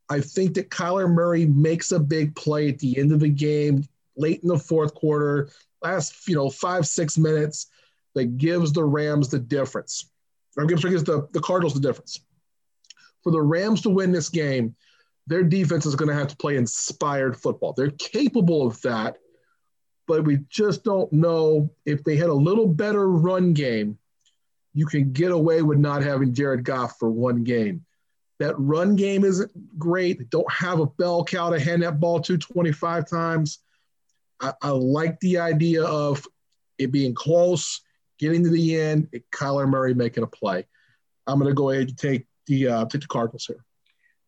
I 0.08 0.20
think 0.20 0.54
that 0.54 0.70
Kyler 0.70 1.10
Murray 1.10 1.46
makes 1.46 1.92
a 1.92 1.98
big 1.98 2.34
play 2.36 2.68
at 2.68 2.78
the 2.78 2.98
end 2.98 3.12
of 3.12 3.20
the 3.20 3.28
game, 3.28 3.84
late 4.16 4.42
in 4.42 4.48
the 4.48 4.58
fourth 4.58 4.94
quarter, 4.94 5.50
last 5.82 6.28
you 6.28 6.34
know 6.34 6.50
five 6.50 6.86
six 6.86 7.16
minutes, 7.18 7.68
that 8.14 8.36
gives 8.38 8.72
the 8.72 8.84
Rams 8.84 9.28
the 9.28 9.38
difference, 9.38 10.10
or 10.56 10.66
gives, 10.66 10.84
gives 10.84 11.04
the, 11.04 11.28
the 11.32 11.40
Cardinals 11.40 11.74
the 11.74 11.80
difference. 11.80 12.20
For 13.22 13.30
the 13.30 13.40
Rams 13.40 13.80
to 13.82 13.90
win 13.90 14.12
this 14.12 14.28
game, 14.28 14.74
their 15.26 15.42
defense 15.42 15.86
is 15.86 15.94
going 15.94 16.08
to 16.08 16.14
have 16.14 16.28
to 16.28 16.36
play 16.36 16.56
inspired 16.56 17.36
football. 17.36 17.72
They're 17.72 17.90
capable 17.90 18.66
of 18.66 18.80
that, 18.82 19.18
but 20.06 20.24
we 20.24 20.40
just 20.48 20.84
don't 20.84 21.12
know 21.12 21.70
if 21.86 22.02
they 22.04 22.16
had 22.16 22.28
a 22.28 22.34
little 22.34 22.66
better 22.66 23.08
run 23.08 23.52
game, 23.52 23.98
you 24.74 24.86
can 24.86 25.12
get 25.12 25.30
away 25.30 25.62
with 25.62 25.78
not 25.78 26.02
having 26.02 26.34
Jared 26.34 26.64
Goff 26.64 26.98
for 26.98 27.10
one 27.10 27.44
game. 27.44 27.84
That 28.42 28.58
run 28.58 28.96
game 28.96 29.24
isn't 29.24 29.78
great. 29.78 30.18
They 30.18 30.24
don't 30.24 30.50
have 30.50 30.80
a 30.80 30.86
bell 30.86 31.24
cow 31.24 31.50
to 31.50 31.60
hand 31.60 31.84
that 31.84 32.00
ball 32.00 32.20
to 32.22 32.36
25 32.36 33.08
times. 33.08 33.60
I, 34.40 34.52
I 34.60 34.70
like 34.70 35.20
the 35.20 35.38
idea 35.38 35.84
of 35.84 36.26
it 36.76 36.90
being 36.90 37.14
close, 37.14 37.82
getting 38.18 38.42
to 38.42 38.50
the 38.50 38.80
end, 38.80 39.08
and 39.12 39.22
Kyler 39.30 39.68
Murray 39.68 39.94
making 39.94 40.24
a 40.24 40.26
play. 40.26 40.66
I'm 41.28 41.38
going 41.38 41.50
to 41.50 41.54
go 41.54 41.70
ahead 41.70 41.88
and 41.88 41.96
take 41.96 42.26
the 42.48 42.66
uh, 42.66 42.84
take 42.86 43.02
the 43.02 43.06
Cardinals 43.06 43.46
here. 43.46 43.64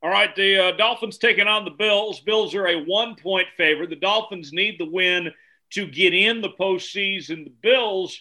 All 0.01 0.11
right, 0.11 0.33
the 0.37 0.59
uh, 0.59 0.77
Dolphins 0.77 1.19
taking 1.19 1.49
on 1.49 1.65
the 1.65 1.73
Bills. 1.73 2.21
Bills 2.21 2.55
are 2.55 2.69
a 2.69 2.85
one 2.85 3.17
point 3.17 3.49
favorite. 3.57 3.91
The 3.91 3.97
Dolphins 3.97 4.53
need 4.53 4.79
the 4.79 4.89
win 4.89 5.33
to 5.71 5.87
get 5.89 6.15
in 6.15 6.41
the 6.41 6.51
postseason. 6.51 7.43
The 7.43 7.55
Bills, 7.63 8.21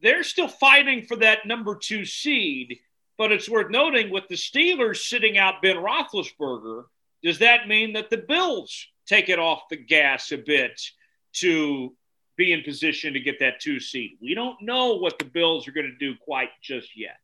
they're 0.00 0.24
still 0.24 0.48
fighting 0.48 1.02
for 1.02 1.16
that 1.16 1.44
number 1.44 1.76
two 1.76 2.06
seed, 2.06 2.78
but 3.18 3.32
it's 3.32 3.48
worth 3.48 3.70
noting 3.70 4.10
with 4.10 4.28
the 4.28 4.34
Steelers 4.34 4.98
sitting 5.08 5.38
out 5.38 5.62
Ben 5.62 5.76
Roethlisberger, 5.76 6.84
does 7.22 7.38
that 7.38 7.68
mean 7.68 7.94
that 7.94 8.10
the 8.10 8.18
Bills 8.18 8.86
take 9.06 9.28
it 9.28 9.38
off 9.38 9.68
the 9.70 9.76
gas 9.76 10.32
a 10.32 10.38
bit 10.38 10.80
to 11.34 11.94
be 12.36 12.52
in 12.52 12.62
position 12.62 13.14
to 13.14 13.20
get 13.20 13.40
that 13.40 13.60
two 13.60 13.80
seed? 13.80 14.18
We 14.20 14.34
don't 14.34 14.60
know 14.60 14.94
what 14.94 15.18
the 15.18 15.24
Bills 15.24 15.66
are 15.66 15.72
going 15.72 15.90
to 15.90 15.98
do 15.98 16.16
quite 16.20 16.50
just 16.62 16.90
yet. 16.96 17.18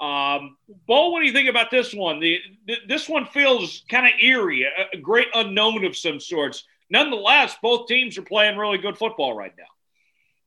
Um, 0.00 0.56
Bo, 0.86 1.10
what 1.10 1.20
do 1.20 1.26
you 1.26 1.32
think 1.32 1.48
about 1.48 1.70
this 1.70 1.94
one? 1.94 2.18
The, 2.18 2.40
the 2.66 2.76
this 2.88 3.08
one 3.08 3.26
feels 3.26 3.84
kind 3.88 4.06
of 4.06 4.12
eerie, 4.20 4.64
a, 4.64 4.96
a, 4.96 5.00
great 5.00 5.28
unknown 5.34 5.84
of 5.84 5.96
some 5.96 6.18
sorts. 6.18 6.64
Nonetheless, 6.90 7.56
both 7.62 7.86
teams 7.86 8.18
are 8.18 8.22
playing 8.22 8.58
really 8.58 8.78
good 8.78 8.98
football 8.98 9.36
right 9.36 9.52
now. 9.56 9.64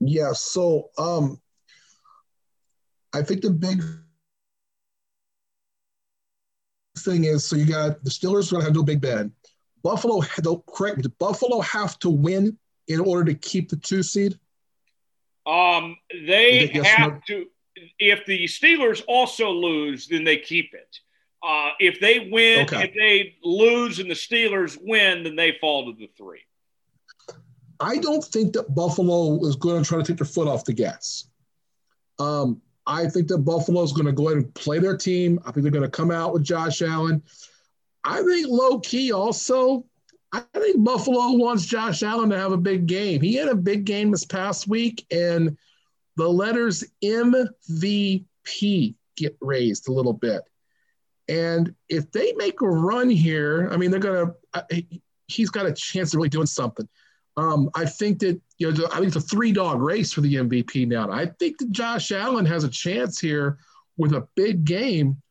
Yeah. 0.01 0.33
So, 0.33 0.89
um, 0.97 1.39
I 3.13 3.21
think 3.21 3.41
the 3.41 3.49
big 3.49 3.81
thing 7.03 7.25
is, 7.25 7.45
so 7.45 7.55
you 7.55 7.65
got 7.65 8.03
the 8.03 8.09
Steelers 8.09 8.47
are 8.47 8.55
going 8.55 8.61
to 8.61 8.65
have 8.65 8.75
no 8.75 8.83
Big 8.83 9.01
Ben. 9.01 9.31
Buffalo, 9.83 10.21
don't 10.41 10.65
correct 10.65 10.97
me. 10.97 11.03
Buffalo 11.19 11.61
have 11.61 11.97
to 11.99 12.09
win 12.09 12.57
in 12.87 12.99
order 12.99 13.25
to 13.25 13.33
keep 13.33 13.69
the 13.69 13.75
two 13.75 14.03
seed? 14.03 14.39
Um, 15.45 15.97
they 16.11 16.71
yes 16.73 16.85
have 16.87 17.23
to 17.25 17.45
if 17.99 18.25
the 18.25 18.45
Steelers 18.45 19.03
also 19.07 19.49
lose, 19.51 20.07
then 20.07 20.23
they 20.23 20.37
keep 20.37 20.73
it. 20.73 20.97
Uh, 21.47 21.69
if 21.79 21.99
they 21.99 22.29
win, 22.31 22.65
okay. 22.65 22.83
if 22.83 22.93
they 22.93 23.35
lose 23.43 23.99
and 23.99 24.09
the 24.09 24.15
Steelers 24.15 24.77
win, 24.81 25.23
then 25.23 25.35
they 25.35 25.57
fall 25.61 25.85
to 25.85 25.97
the 25.97 26.09
three. 26.17 26.41
I 27.79 27.97
don't 27.97 28.23
think 28.23 28.53
that 28.53 28.73
Buffalo 28.73 29.45
is 29.45 29.55
going 29.55 29.83
to 29.83 29.87
try 29.87 29.99
to 29.99 30.03
take 30.03 30.17
their 30.17 30.25
foot 30.25 30.47
off 30.47 30.65
the 30.65 30.73
gas. 30.73 31.29
Um, 32.17 32.61
I 32.87 33.07
think 33.07 33.27
that 33.27 33.39
Buffalo 33.39 33.83
is 33.83 33.91
going 33.91 34.05
to 34.05 34.13
go 34.13 34.29
ahead 34.29 34.37
and 34.37 34.53
play 34.55 34.79
their 34.79 34.97
team. 34.97 35.39
I 35.45 35.51
think 35.51 35.63
they're 35.63 35.71
going 35.71 35.83
to 35.83 35.89
come 35.89 36.09
out 36.09 36.33
with 36.33 36.43
Josh 36.43 36.81
Allen. 36.81 37.21
I 38.05 38.23
think 38.23 38.47
low 38.47 38.79
key 38.79 39.11
also, 39.11 39.85
I 40.31 40.41
think 40.53 40.83
Buffalo 40.83 41.33
wants 41.33 41.65
Josh 41.65 42.01
Allen 42.01 42.29
to 42.29 42.37
have 42.37 42.53
a 42.53 42.57
big 42.57 42.87
game. 42.87 43.21
He 43.21 43.35
had 43.35 43.49
a 43.49 43.55
big 43.55 43.83
game 43.83 44.11
this 44.11 44.25
past 44.25 44.67
week, 44.67 45.05
and 45.11 45.57
the 46.15 46.27
letters 46.27 46.85
MVP 47.03 48.25
get 49.17 49.37
raised 49.41 49.89
a 49.89 49.91
little 49.91 50.13
bit. 50.13 50.43
And 51.27 51.75
if 51.89 52.09
they 52.11 52.31
make 52.33 52.61
a 52.61 52.67
run 52.67 53.09
here, 53.09 53.69
I 53.71 53.75
mean, 53.75 53.91
they're 53.91 53.99
going 53.99 54.31
to, 54.53 54.85
he's 55.27 55.49
got 55.49 55.65
a 55.65 55.73
chance 55.73 56.13
of 56.13 56.17
really 56.17 56.29
doing 56.29 56.45
something. 56.45 56.87
Um, 57.35 57.69
I 57.75 57.85
think 57.85 58.19
that, 58.19 58.39
you 58.57 58.71
know, 58.71 58.87
I 58.87 58.95
think 58.95 59.07
it's 59.07 59.15
a 59.15 59.21
three 59.21 59.51
dog 59.51 59.81
race 59.81 60.11
for 60.13 60.21
the 60.21 60.35
MVP 60.35 60.87
now. 60.87 61.11
I 61.11 61.27
think 61.27 61.57
that 61.59 61.71
Josh 61.71 62.11
Allen 62.11 62.45
has 62.45 62.63
a 62.63 62.69
chance 62.69 63.19
here 63.19 63.59
with 63.97 64.13
a 64.13 64.27
big 64.35 64.65
game 64.65 65.21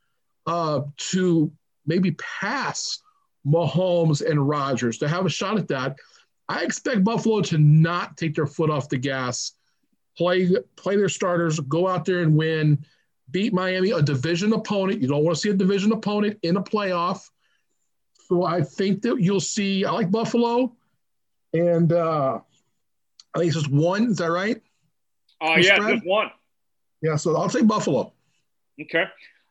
uh, 0.47 0.83
to 0.97 1.53
maybe 1.87 2.13
pass 2.13 3.01
Mahomes 3.47 4.29
and 4.29 4.49
Rodgers 4.49 4.99
to 4.99 5.09
have 5.09 5.27
a 5.27 5.31
shot 5.31 5.59
at 5.59 5.69
that. 5.69 5.97
I 6.49 6.63
expect 6.63 7.05
Buffalo 7.05 7.41
to 7.43 7.59
not 7.59 8.17
take 8.17 8.35
their 8.35 8.47
foot 8.47 8.71
off 8.71 8.89
the 8.89 8.99
gas 8.99 9.53
play 10.17 10.49
play 10.77 10.97
their 10.97 11.09
starters, 11.09 11.61
go 11.61 11.87
out 11.89 12.05
there 12.05 12.23
and 12.23 12.37
win, 12.37 12.85
beat 13.31 13.53
Miami, 13.53 13.91
a 13.91 14.03
division 14.03 14.53
opponent. 14.53 15.03
You 15.03 15.09
don't 15.09 15.25
want 15.25 15.37
to 15.37 15.41
see 15.41 15.51
a 15.51 15.55
division 15.55 15.93
opponent 15.93 16.39
in 16.43 16.57
a 16.57 16.63
playoff. 16.63 17.29
So 18.29 18.45
I 18.45 18.63
think 18.63 19.03
that 19.03 19.21
you'll 19.21 19.41
see. 19.41 19.85
I 19.85 19.91
like 19.93 20.11
Buffalo, 20.11 20.75
and 21.53 21.93
uh, 21.93 22.41
I 23.37 23.41
think 23.41 23.55
it's 23.55 23.63
just 23.63 23.71
one. 23.71 24.11
Is 24.11 24.19
that 24.19 24.31
right? 24.31 24.61
Uh, 25.41 25.57
yeah, 25.59 25.79
just 25.79 26.07
one. 26.07 26.31
Yeah, 27.03 27.17
so 27.17 27.37
I'll 27.37 27.49
say 27.49 27.63
Buffalo. 27.63 28.13
Okay. 28.81 29.05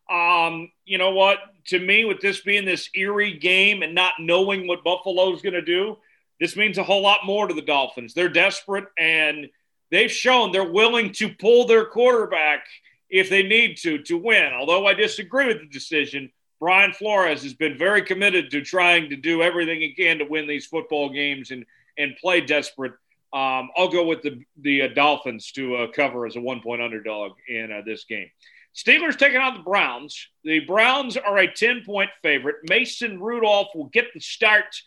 Um, 0.10 0.72
you 0.86 0.98
know 0.98 1.12
what? 1.12 1.40
To 1.68 1.80
me, 1.80 2.06
with 2.06 2.22
this 2.22 2.42
being 2.42 2.66
this 2.66 2.90
eerie 2.96 3.38
game 3.38 3.82
and 3.82 3.96
not 3.96 4.14
knowing 4.20 4.68
what 4.68 4.84
Buffalo's 4.84 5.42
going 5.42 5.54
to 5.54 5.62
do, 5.62 5.98
this 6.40 6.56
means 6.56 6.78
a 6.78 6.84
whole 6.84 7.02
lot 7.02 7.26
more 7.26 7.48
to 7.48 7.54
the 7.54 7.62
Dolphins. 7.62 8.14
They're 8.14 8.30
desperate 8.30 8.86
and– 8.98 9.48
they've 9.92 10.12
shown 10.12 10.52
they're 10.52 10.72
willing 10.72 11.12
to 11.14 11.30
pull 11.30 11.66
their 11.66 11.86
quarterback 11.86 12.66
if 13.10 13.30
they 13.30 13.44
need 13.44 13.78
to 13.78 14.00
to 14.00 14.18
win. 14.18 14.52
Although 14.54 14.86
I 14.88 14.94
disagree 14.94 15.48
with 15.48 15.60
the 15.60 15.68
decision, 15.68 16.32
Brian 16.60 16.92
Flores 16.94 17.44
has 17.44 17.54
been 17.54 17.78
very 17.78 18.02
committed 18.02 18.52
to 18.52 18.62
trying 18.62 19.10
to 19.10 19.16
do 19.16 19.42
everything 19.42 19.80
he 19.80 19.94
can 19.94 20.18
to 20.20 20.26
win 20.26 20.48
these 20.48 20.66
football 20.66 21.10
games 21.10 21.52
and 21.52 21.66
and 21.98 22.16
play 22.18 22.42
desperate. 22.42 22.94
Um, 23.36 23.70
I'll 23.76 23.90
go 23.90 24.06
with 24.06 24.22
the 24.22 24.42
the 24.62 24.84
uh, 24.84 24.88
Dolphins 24.88 25.52
to 25.52 25.76
uh, 25.76 25.88
cover 25.92 26.26
as 26.26 26.38
a 26.38 26.42
one 26.42 26.62
point 26.62 26.82
underdog 26.82 27.34
in 27.50 27.70
uh, 27.70 27.82
this 27.86 28.06
game. 28.06 28.30
Steelers 28.74 29.18
taking 29.18 29.42
on 29.42 29.56
the 29.56 29.64
Browns. 29.64 30.30
The 30.46 30.62
Browns 30.62 31.18
are 31.18 31.38
a 31.38 31.52
10 31.52 31.84
point 31.86 32.10
favorite. 32.22 32.56
Mason 32.70 33.22
Rudolph 33.22 33.68
will 33.76 33.88
get 33.88 34.14
the 34.14 34.22
start 34.22 34.82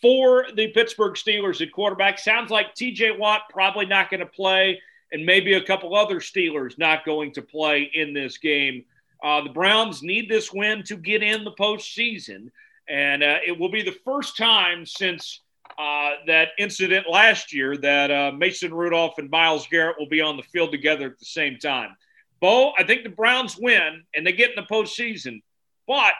for 0.00 0.46
the 0.56 0.68
Pittsburgh 0.68 1.14
Steelers 1.14 1.60
at 1.60 1.72
quarterback. 1.72 2.18
Sounds 2.18 2.50
like 2.50 2.74
TJ 2.74 3.18
Watt 3.18 3.42
probably 3.50 3.84
not 3.84 4.08
going 4.08 4.20
to 4.20 4.26
play, 4.26 4.80
and 5.12 5.26
maybe 5.26 5.52
a 5.54 5.62
couple 5.62 5.94
other 5.94 6.20
Steelers 6.20 6.78
not 6.78 7.04
going 7.04 7.32
to 7.34 7.42
play 7.42 7.90
in 7.92 8.14
this 8.14 8.38
game. 8.38 8.82
Uh, 9.22 9.42
the 9.42 9.50
Browns 9.50 10.02
need 10.02 10.30
this 10.30 10.54
win 10.54 10.82
to 10.84 10.96
get 10.96 11.22
in 11.22 11.44
the 11.44 11.52
postseason, 11.52 12.48
and 12.88 13.22
uh, 13.22 13.38
it 13.46 13.58
will 13.58 13.70
be 13.70 13.82
the 13.82 13.98
first 14.06 14.38
time 14.38 14.86
since 14.86 15.40
uh, 15.78 16.10
that 16.26 16.48
incident 16.58 17.06
last 17.10 17.52
year 17.52 17.76
that 17.76 18.10
uh, 18.10 18.32
Mason 18.32 18.72
Rudolph 18.72 19.18
and 19.18 19.30
Myles 19.30 19.66
Garrett 19.68 19.96
will 19.98 20.08
be 20.08 20.20
on 20.20 20.36
the 20.36 20.42
field 20.42 20.70
together 20.70 21.06
at 21.06 21.18
the 21.18 21.24
same 21.24 21.58
time. 21.58 21.96
Bo, 22.40 22.72
I 22.78 22.84
think 22.84 23.02
the 23.02 23.10
Browns 23.10 23.56
win 23.58 24.04
and 24.14 24.26
they 24.26 24.32
get 24.32 24.50
in 24.50 24.56
the 24.56 24.74
postseason, 24.74 25.42
but 25.86 26.14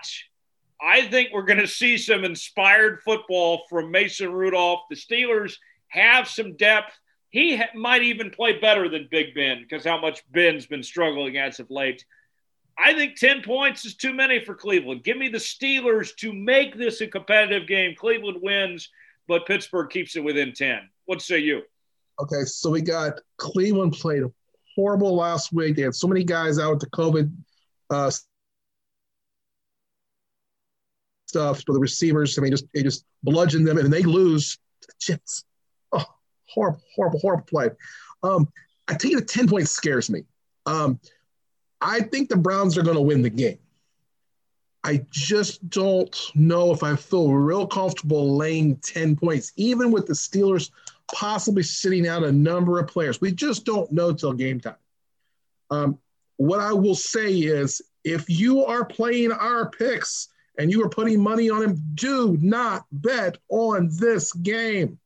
I 0.82 1.06
think 1.08 1.30
we're 1.32 1.42
going 1.42 1.60
to 1.60 1.66
see 1.66 1.98
some 1.98 2.24
inspired 2.24 3.02
football 3.02 3.62
from 3.68 3.90
Mason 3.90 4.32
Rudolph. 4.32 4.82
The 4.88 4.96
Steelers 4.96 5.54
have 5.88 6.28
some 6.28 6.56
depth. 6.56 6.98
He 7.30 7.56
ha- 7.56 7.70
might 7.74 8.02
even 8.02 8.30
play 8.30 8.58
better 8.58 8.88
than 8.88 9.08
Big 9.10 9.34
Ben 9.34 9.60
because 9.60 9.84
how 9.84 10.00
much 10.00 10.22
Ben's 10.30 10.66
been 10.66 10.82
struggling 10.82 11.36
as 11.36 11.60
of 11.60 11.70
late. 11.70 12.04
I 12.78 12.94
think 12.94 13.16
10 13.16 13.42
points 13.42 13.84
is 13.84 13.94
too 13.94 14.14
many 14.14 14.42
for 14.42 14.54
Cleveland. 14.54 15.04
Give 15.04 15.18
me 15.18 15.28
the 15.28 15.38
Steelers 15.38 16.14
to 16.16 16.32
make 16.32 16.76
this 16.76 17.00
a 17.02 17.06
competitive 17.06 17.68
game. 17.68 17.94
Cleveland 17.94 18.38
wins, 18.40 18.88
but 19.30 19.46
Pittsburgh 19.46 19.88
keeps 19.88 20.16
it 20.16 20.24
within 20.24 20.52
10. 20.52 20.80
What 21.04 21.22
say 21.22 21.38
you? 21.38 21.62
Okay, 22.20 22.42
so 22.44 22.68
we 22.68 22.82
got 22.82 23.20
Cleveland 23.36 23.92
played 23.92 24.24
horrible 24.74 25.14
last 25.14 25.52
week. 25.52 25.76
They 25.76 25.82
had 25.82 25.94
so 25.94 26.08
many 26.08 26.24
guys 26.24 26.58
out 26.58 26.72
with 26.72 26.80
the 26.80 26.90
COVID 26.90 27.32
uh, 27.90 28.10
stuff 31.28 31.62
for 31.64 31.72
the 31.74 31.78
receivers. 31.78 32.36
I 32.36 32.42
mean, 32.42 32.50
just 32.50 32.66
they 32.74 32.82
just 32.82 33.04
bludgeon 33.22 33.62
them, 33.62 33.78
and 33.78 33.92
they 33.92 34.02
lose 34.02 34.58
the 34.80 34.92
Jets. 35.00 35.44
Oh, 35.92 36.04
horrible, 36.46 36.82
horrible, 36.96 37.20
horrible 37.20 37.44
play. 37.44 37.68
Um, 38.24 38.48
I 38.88 38.94
think 38.94 39.16
the 39.16 39.24
ten 39.24 39.46
points 39.46 39.70
scares 39.70 40.10
me. 40.10 40.24
Um, 40.66 40.98
I 41.80 42.00
think 42.00 42.30
the 42.30 42.36
Browns 42.36 42.76
are 42.76 42.82
going 42.82 42.96
to 42.96 43.02
win 43.02 43.22
the 43.22 43.30
game. 43.30 43.60
I 44.82 45.04
just 45.10 45.68
don't 45.68 46.16
know 46.34 46.72
if 46.72 46.82
I 46.82 46.96
feel 46.96 47.32
real 47.32 47.66
comfortable 47.66 48.36
laying 48.36 48.76
10 48.76 49.16
points, 49.16 49.52
even 49.56 49.90
with 49.90 50.06
the 50.06 50.14
Steelers 50.14 50.70
possibly 51.12 51.62
sitting 51.62 52.06
out 52.06 52.24
a 52.24 52.32
number 52.32 52.78
of 52.78 52.86
players. 52.86 53.20
We 53.20 53.32
just 53.32 53.64
don't 53.64 53.90
know 53.92 54.12
till 54.12 54.32
game 54.32 54.60
time. 54.60 54.76
Um, 55.70 55.98
what 56.36 56.60
I 56.60 56.72
will 56.72 56.94
say 56.94 57.32
is 57.32 57.82
if 58.04 58.30
you 58.30 58.64
are 58.64 58.84
playing 58.84 59.32
our 59.32 59.70
picks 59.70 60.28
and 60.58 60.70
you 60.70 60.82
are 60.82 60.88
putting 60.88 61.20
money 61.20 61.50
on 61.50 61.62
him, 61.62 61.82
do 61.94 62.38
not 62.40 62.86
bet 62.90 63.36
on 63.48 63.90
this 63.92 64.32
game. 64.32 64.98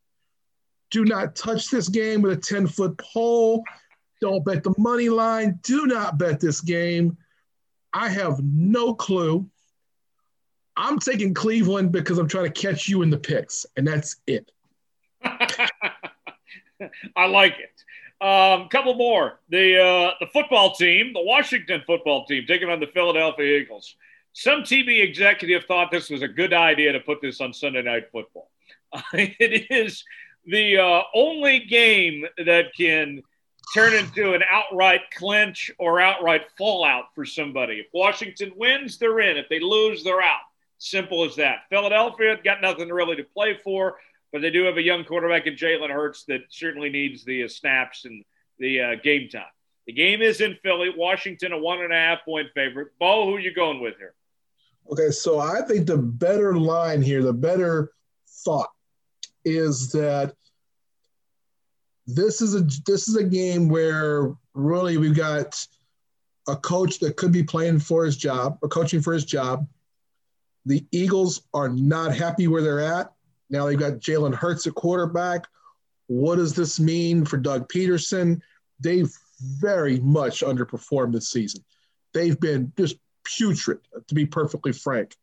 Do 0.91 1.05
not 1.05 1.35
touch 1.35 1.71
this 1.71 1.89
game 1.89 2.23
with 2.23 2.33
a 2.33 2.41
10 2.41 2.69
foot 2.69 2.97
pole. 2.99 3.65
Don't 4.21 4.45
bet 4.45 4.63
the 4.63 4.75
money 4.79 5.09
line. 5.09 5.59
Do 5.63 5.87
not 5.87 6.19
bet 6.19 6.39
this 6.39 6.61
game. 6.61 7.17
I 7.93 8.09
have 8.09 8.41
no 8.43 8.95
clue. 8.95 9.49
I'm 10.77 10.99
taking 10.99 11.35
Cleveland 11.35 11.93
because 11.93 12.19
I'm 12.19 12.29
trying 12.29 12.53
to 12.53 12.61
catch 12.61 12.89
you 12.89 13.03
in 13.03 13.11
the 13.11 13.19
picks, 13.19 13.65
and 13.77 13.87
that's 13.87 14.17
it. 14.27 14.51
I 17.17 17.27
like 17.27 17.59
it. 17.59 17.71
A 18.21 18.27
um, 18.27 18.69
couple 18.69 18.95
more. 18.95 19.41
The 19.49 19.81
uh, 19.81 20.13
the 20.21 20.27
football 20.33 20.75
team, 20.75 21.13
the 21.13 21.23
Washington 21.23 21.83
football 21.87 22.27
team, 22.27 22.45
taking 22.47 22.71
on 22.71 22.81
the 22.81 22.87
Philadelphia 22.87 23.59
Eagles. 23.59 23.97
Some 24.33 24.63
TV 24.63 25.03
executive 25.03 25.65
thought 25.65 25.91
this 25.91 26.11
was 26.11 26.23
a 26.23 26.29
good 26.29 26.53
idea 26.53 26.93
to 26.93 27.01
put 27.01 27.21
this 27.21 27.41
on 27.41 27.53
Sunday 27.53 27.83
Night 27.83 28.11
Football. 28.11 28.51
It 29.13 29.67
is 29.71 30.05
the 30.47 30.79
uh, 30.79 31.03
only 31.15 31.61
game 31.61 32.25
that 32.45 32.67
can 32.77 33.23
turn 33.75 33.95
into 33.95 34.35
an 34.35 34.43
outright 34.49 35.03
clinch 35.17 35.71
or 35.79 36.01
outright 36.01 36.43
fallout 36.59 37.07
for 37.15 37.25
somebody. 37.25 37.75
If 37.75 37.87
Washington 37.93 38.53
wins, 38.57 38.99
they're 38.99 39.21
in. 39.21 39.37
If 39.37 39.49
they 39.49 39.61
lose, 39.61 40.05
they're 40.05 40.23
out. 40.23 40.41
Simple 40.85 41.24
as 41.24 41.35
that. 41.36 41.61
Philadelphia 41.70 42.36
got 42.44 42.61
nothing 42.61 42.90
really 42.90 43.16
to 43.16 43.24
play 43.24 43.59
for. 43.65 43.97
But 44.35 44.43
they 44.43 44.51
do 44.51 44.65
have 44.65 44.77
a 44.77 44.82
young 44.82 45.05
quarterback 45.05 45.47
in 45.47 45.55
Jalen 45.55 45.90
Hurts 45.90 46.24
that 46.24 46.43
certainly 46.51 46.90
needs 46.90 47.24
the 47.24 47.44
uh, 47.44 47.48
snaps 47.48 48.05
and 48.05 48.23
the 48.59 48.81
uh, 48.81 48.94
game 49.02 49.31
time. 49.31 49.44
The 49.86 49.94
game 49.94 50.20
is 50.20 50.43
in 50.43 50.59
Philly. 50.62 50.93
Washington, 50.94 51.52
a 51.52 51.59
one 51.59 51.81
and 51.81 51.93
a 51.93 51.97
half 51.97 52.24
point 52.24 52.48
favorite. 52.55 52.89
Bo, 52.98 53.24
who 53.27 53.36
are 53.36 53.40
you 53.40 53.55
going 53.55 53.81
with 53.81 53.97
here? 53.97 54.15
Okay, 54.90 55.11
so 55.11 55.39
I 55.39 55.62
think 55.62 55.86
the 55.86 55.97
better 55.97 56.59
line 56.59 57.01
here, 57.01 57.23
the 57.23 57.32
better 57.32 57.93
thought 58.44 58.70
is 59.47 59.90
that 59.93 60.35
this 62.06 62.43
is 62.43 62.55
a 62.55 62.61
this 62.85 63.09
is 63.09 63.16
a 63.16 63.24
game 63.24 63.70
where 63.70 64.35
really 64.52 64.98
we've 64.98 65.16
got 65.16 65.66
a 66.47 66.56
coach 66.56 66.98
that 66.98 67.16
could 67.16 67.32
be 67.32 67.43
playing 67.43 67.78
for 67.78 68.05
his 68.05 68.19
job 68.19 68.59
or 68.61 68.69
coaching 68.69 69.01
for 69.01 69.15
his 69.15 69.24
job. 69.24 69.66
The 70.66 70.85
Eagles 70.93 71.43
are 71.53 71.69
not 71.69 72.15
happy 72.15 72.49
where 72.49 72.62
they're 72.62 72.81
at. 72.81 73.12
Now 73.51 73.66
they've 73.66 73.78
got 73.78 73.95
Jalen 73.95 74.35
Hurts 74.35 74.66
at 74.66 74.74
quarterback. 74.74 75.47
What 76.07 76.36
does 76.36 76.55
this 76.55 76.81
mean 76.81 77.24
for 77.24 77.36
Doug 77.36 77.69
Pederson? 77.69 78.41
They've 78.81 79.12
very 79.41 80.01
much 80.01 80.41
underperformed 80.41 81.12
this 81.12 81.31
season. 81.31 81.65
They've 82.12 82.39
been 82.39 82.73
just 82.77 82.97
putrid, 83.24 83.81
to 84.07 84.15
be 84.15 84.27
perfectly 84.27 84.73
frank. 84.73 85.16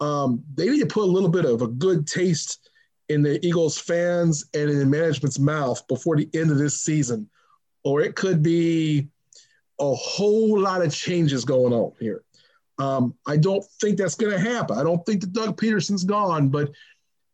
Um, 0.00 0.44
they 0.54 0.68
need 0.68 0.80
to 0.80 0.86
put 0.86 1.04
a 1.04 1.06
little 1.06 1.28
bit 1.28 1.44
of 1.44 1.62
a 1.62 1.68
good 1.68 2.06
taste 2.06 2.70
in 3.08 3.22
the 3.22 3.44
Eagles 3.44 3.78
fans 3.78 4.44
and 4.52 4.68
in 4.68 4.90
management's 4.90 5.38
mouth 5.38 5.86
before 5.88 6.16
the 6.16 6.28
end 6.34 6.50
of 6.50 6.58
this 6.58 6.82
season, 6.82 7.28
or 7.84 8.00
it 8.00 8.16
could 8.16 8.42
be 8.42 9.08
a 9.78 9.94
whole 9.94 10.58
lot 10.58 10.82
of 10.82 10.92
changes 10.92 11.44
going 11.44 11.72
on 11.72 11.92
here. 12.00 12.24
Um, 12.78 13.14
I 13.26 13.36
don't 13.36 13.64
think 13.80 13.96
that's 13.96 14.14
going 14.14 14.32
to 14.32 14.38
happen. 14.38 14.78
I 14.78 14.82
don't 14.82 15.04
think 15.06 15.22
that 15.22 15.32
Doug 15.32 15.58
Pederson's 15.58 16.04
gone, 16.04 16.48
but 16.48 16.70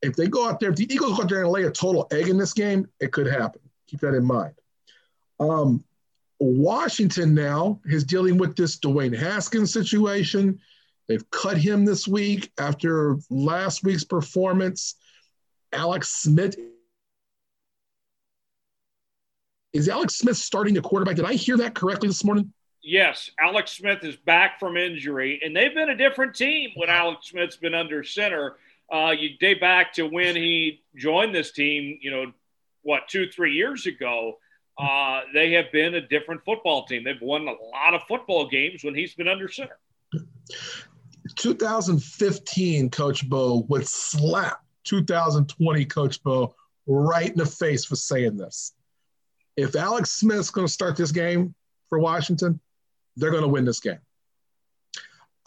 if 0.01 0.15
they 0.17 0.29
go 0.29 0.49
out 0.49 0.61
there, 0.61 0.71
if 0.71 0.77
the 0.77 0.93
Eagles 0.93 1.17
go 1.17 1.23
out 1.23 1.29
there 1.29 1.43
and 1.43 1.51
lay 1.51 1.65
a 1.65 1.71
total 1.71 2.07
egg 2.13 2.29
in 2.29 2.37
this 2.37 2.53
game, 2.53 2.89
it 3.01 3.13
could 3.13 3.27
happen. 3.27 3.61
Keep 3.89 4.01
that 4.01 4.15
in 4.15 4.25
mind. 4.25 4.55
Um, 5.41 5.85
Washington 6.39 7.35
now 7.35 7.81
is 7.85 8.05
dealing 8.05 8.37
with 8.37 8.57
this 8.57 8.79
Dwayne 8.79 9.17
Haskins 9.17 9.73
situation. 9.73 10.59
They've 11.09 11.29
cut 11.31 11.57
him 11.57 11.85
this 11.85 12.09
week 12.09 12.51
after 12.59 13.19
last 13.31 13.85
week's 13.85 14.05
performance. 14.05 14.97
Alex 15.73 16.09
Smith. 16.09 16.57
Is 19.73 19.89
Alex 19.89 20.17
Smith 20.17 20.37
starting 20.37 20.75
the 20.75 20.81
quarterback? 20.83 21.17
Did 21.17 21.25
I 21.25 21.35
hear 21.35 21.57
that 21.59 21.75
correctly 21.75 22.09
this 22.09 22.25
morning? 22.25 22.53
Yes, 22.83 23.31
Alex 23.39 23.73
Smith 23.73 24.03
is 24.03 24.17
back 24.17 24.59
from 24.59 24.77
injury, 24.77 25.41
and 25.45 25.55
they've 25.55 25.75
been 25.75 25.91
a 25.91 25.97
different 25.97 26.35
team 26.35 26.71
when 26.75 26.91
Alex 26.91 27.29
Smith's 27.29 27.57
been 27.57 27.75
under 27.75 28.03
center. 28.03 28.57
Uh, 28.93 29.15
you 29.17 29.39
date 29.39 29.61
back 29.61 29.93
to 29.95 30.03
when 30.03 30.35
he 30.35 30.83
joined 30.97 31.35
this 31.35 31.53
team, 31.53 31.99
you 32.03 32.11
know, 32.11 32.33
what, 32.83 33.09
two, 33.09 33.29
three 33.29 33.55
years 33.55 33.87
ago. 33.87 34.39
Uh, 34.77 35.21
they 35.33 35.53
have 35.53 35.71
been 35.71 35.95
a 35.95 36.01
different 36.01 36.45
football 36.45 36.85
team. 36.87 37.05
They've 37.05 37.21
won 37.21 37.47
a 37.47 37.53
lot 37.53 37.95
of 37.95 38.03
football 38.09 38.49
games 38.49 38.83
when 38.83 38.95
he's 38.95 39.15
been 39.15 39.29
under 39.29 39.49
center. 39.49 39.79
2015, 41.37 42.91
Coach 42.91 43.29
Bo 43.29 43.65
would 43.69 43.87
slap 43.87 44.65
2020 44.85 45.85
Coach 45.85 46.23
Bo 46.23 46.55
right 46.87 47.31
in 47.31 47.37
the 47.37 47.47
face 47.47 47.85
for 47.85 47.97
saying 47.97 48.37
this. 48.37 48.73
If 49.57 49.77
Alex 49.77 50.11
Smith's 50.11 50.51
going 50.51 50.67
to 50.67 50.73
start 50.73 50.97
this 50.97 51.13
game 51.13 51.55
for 51.89 51.99
Washington, 51.99 52.59
they're 53.17 53.31
going 53.31 53.43
to 53.43 53.49
win 53.49 53.65
this 53.65 53.81
game. 53.81 53.99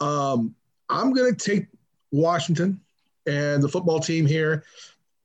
Um, 0.00 0.54
I'm 0.88 1.12
going 1.12 1.34
to 1.34 1.38
take 1.38 1.66
Washington 2.12 2.80
and 3.26 3.62
the 3.62 3.68
football 3.68 4.00
team 4.00 4.26
here. 4.26 4.64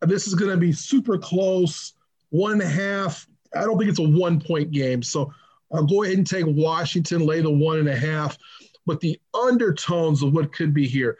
This 0.01 0.27
is 0.27 0.33
going 0.33 0.51
to 0.51 0.57
be 0.57 0.71
super 0.71 1.17
close, 1.17 1.93
one 2.29 2.59
half. 2.59 3.27
I 3.55 3.61
don't 3.61 3.77
think 3.77 3.89
it's 3.89 3.99
a 3.99 4.03
one 4.03 4.39
point 4.39 4.71
game. 4.71 5.03
So 5.03 5.33
I'll 5.71 5.85
go 5.85 6.03
ahead 6.03 6.17
and 6.17 6.27
take 6.27 6.45
Washington, 6.47 7.25
lay 7.25 7.41
the 7.41 7.51
one 7.51 7.79
and 7.79 7.89
a 7.89 7.95
half. 7.95 8.37
But 8.85 8.99
the 8.99 9.19
undertones 9.33 10.23
of 10.23 10.33
what 10.33 10.53
could 10.53 10.73
be 10.73 10.87
here 10.87 11.17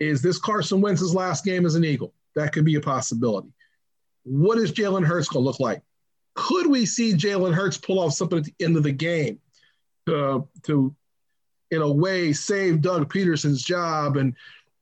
is 0.00 0.20
this 0.20 0.38
Carson 0.38 0.80
Wentz's 0.80 1.14
last 1.14 1.44
game 1.44 1.64
as 1.64 1.76
an 1.76 1.84
Eagle. 1.84 2.12
That 2.34 2.52
could 2.52 2.64
be 2.64 2.74
a 2.74 2.80
possibility. 2.80 3.48
What 4.24 4.58
is 4.58 4.72
Jalen 4.72 5.04
Hurts 5.04 5.28
going 5.28 5.44
to 5.44 5.46
look 5.46 5.60
like? 5.60 5.82
Could 6.34 6.66
we 6.66 6.84
see 6.84 7.14
Jalen 7.14 7.54
Hurts 7.54 7.78
pull 7.78 8.00
off 8.00 8.12
something 8.12 8.38
at 8.38 8.44
the 8.44 8.54
end 8.60 8.76
of 8.76 8.82
the 8.82 8.92
game 8.92 9.38
to, 10.06 10.48
to 10.64 10.94
in 11.70 11.82
a 11.82 11.92
way, 11.92 12.32
save 12.32 12.80
Doug 12.80 13.12
Pederson's 13.12 13.62
job 13.62 14.16
and 14.16 14.34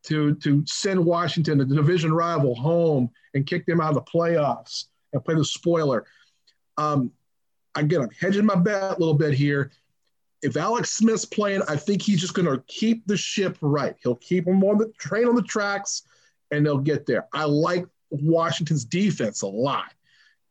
to 0.04 0.34
to 0.36 0.62
send 0.66 1.04
Washington, 1.04 1.58
the 1.58 1.64
division 1.64 2.12
rival, 2.12 2.54
home 2.54 3.10
and 3.34 3.46
kick 3.46 3.66
them 3.66 3.80
out 3.80 3.88
of 3.88 3.94
the 3.94 4.02
playoffs 4.02 4.86
and 5.12 5.24
play 5.24 5.34
the 5.34 5.44
spoiler. 5.44 6.04
Um, 6.76 7.10
again, 7.74 8.02
I'm 8.02 8.10
hedging 8.20 8.44
my 8.44 8.54
bet 8.54 8.96
a 8.96 8.98
little 8.98 9.14
bit 9.14 9.34
here. 9.34 9.72
If 10.42 10.58
Alex 10.58 10.90
Smith's 10.90 11.24
playing, 11.24 11.62
I 11.68 11.76
think 11.76 12.02
he's 12.02 12.20
just 12.20 12.34
going 12.34 12.46
to 12.46 12.62
keep 12.66 13.06
the 13.06 13.16
ship 13.16 13.56
right. 13.62 13.94
He'll 14.02 14.16
keep 14.16 14.44
them 14.44 14.62
on 14.62 14.76
the 14.76 14.92
train 14.98 15.26
on 15.26 15.34
the 15.34 15.42
tracks, 15.42 16.02
and 16.50 16.66
they'll 16.66 16.78
get 16.78 17.06
there. 17.06 17.26
I 17.32 17.44
like 17.44 17.86
Washington's 18.10 18.84
defense 18.84 19.40
a 19.40 19.46
lot, 19.46 19.94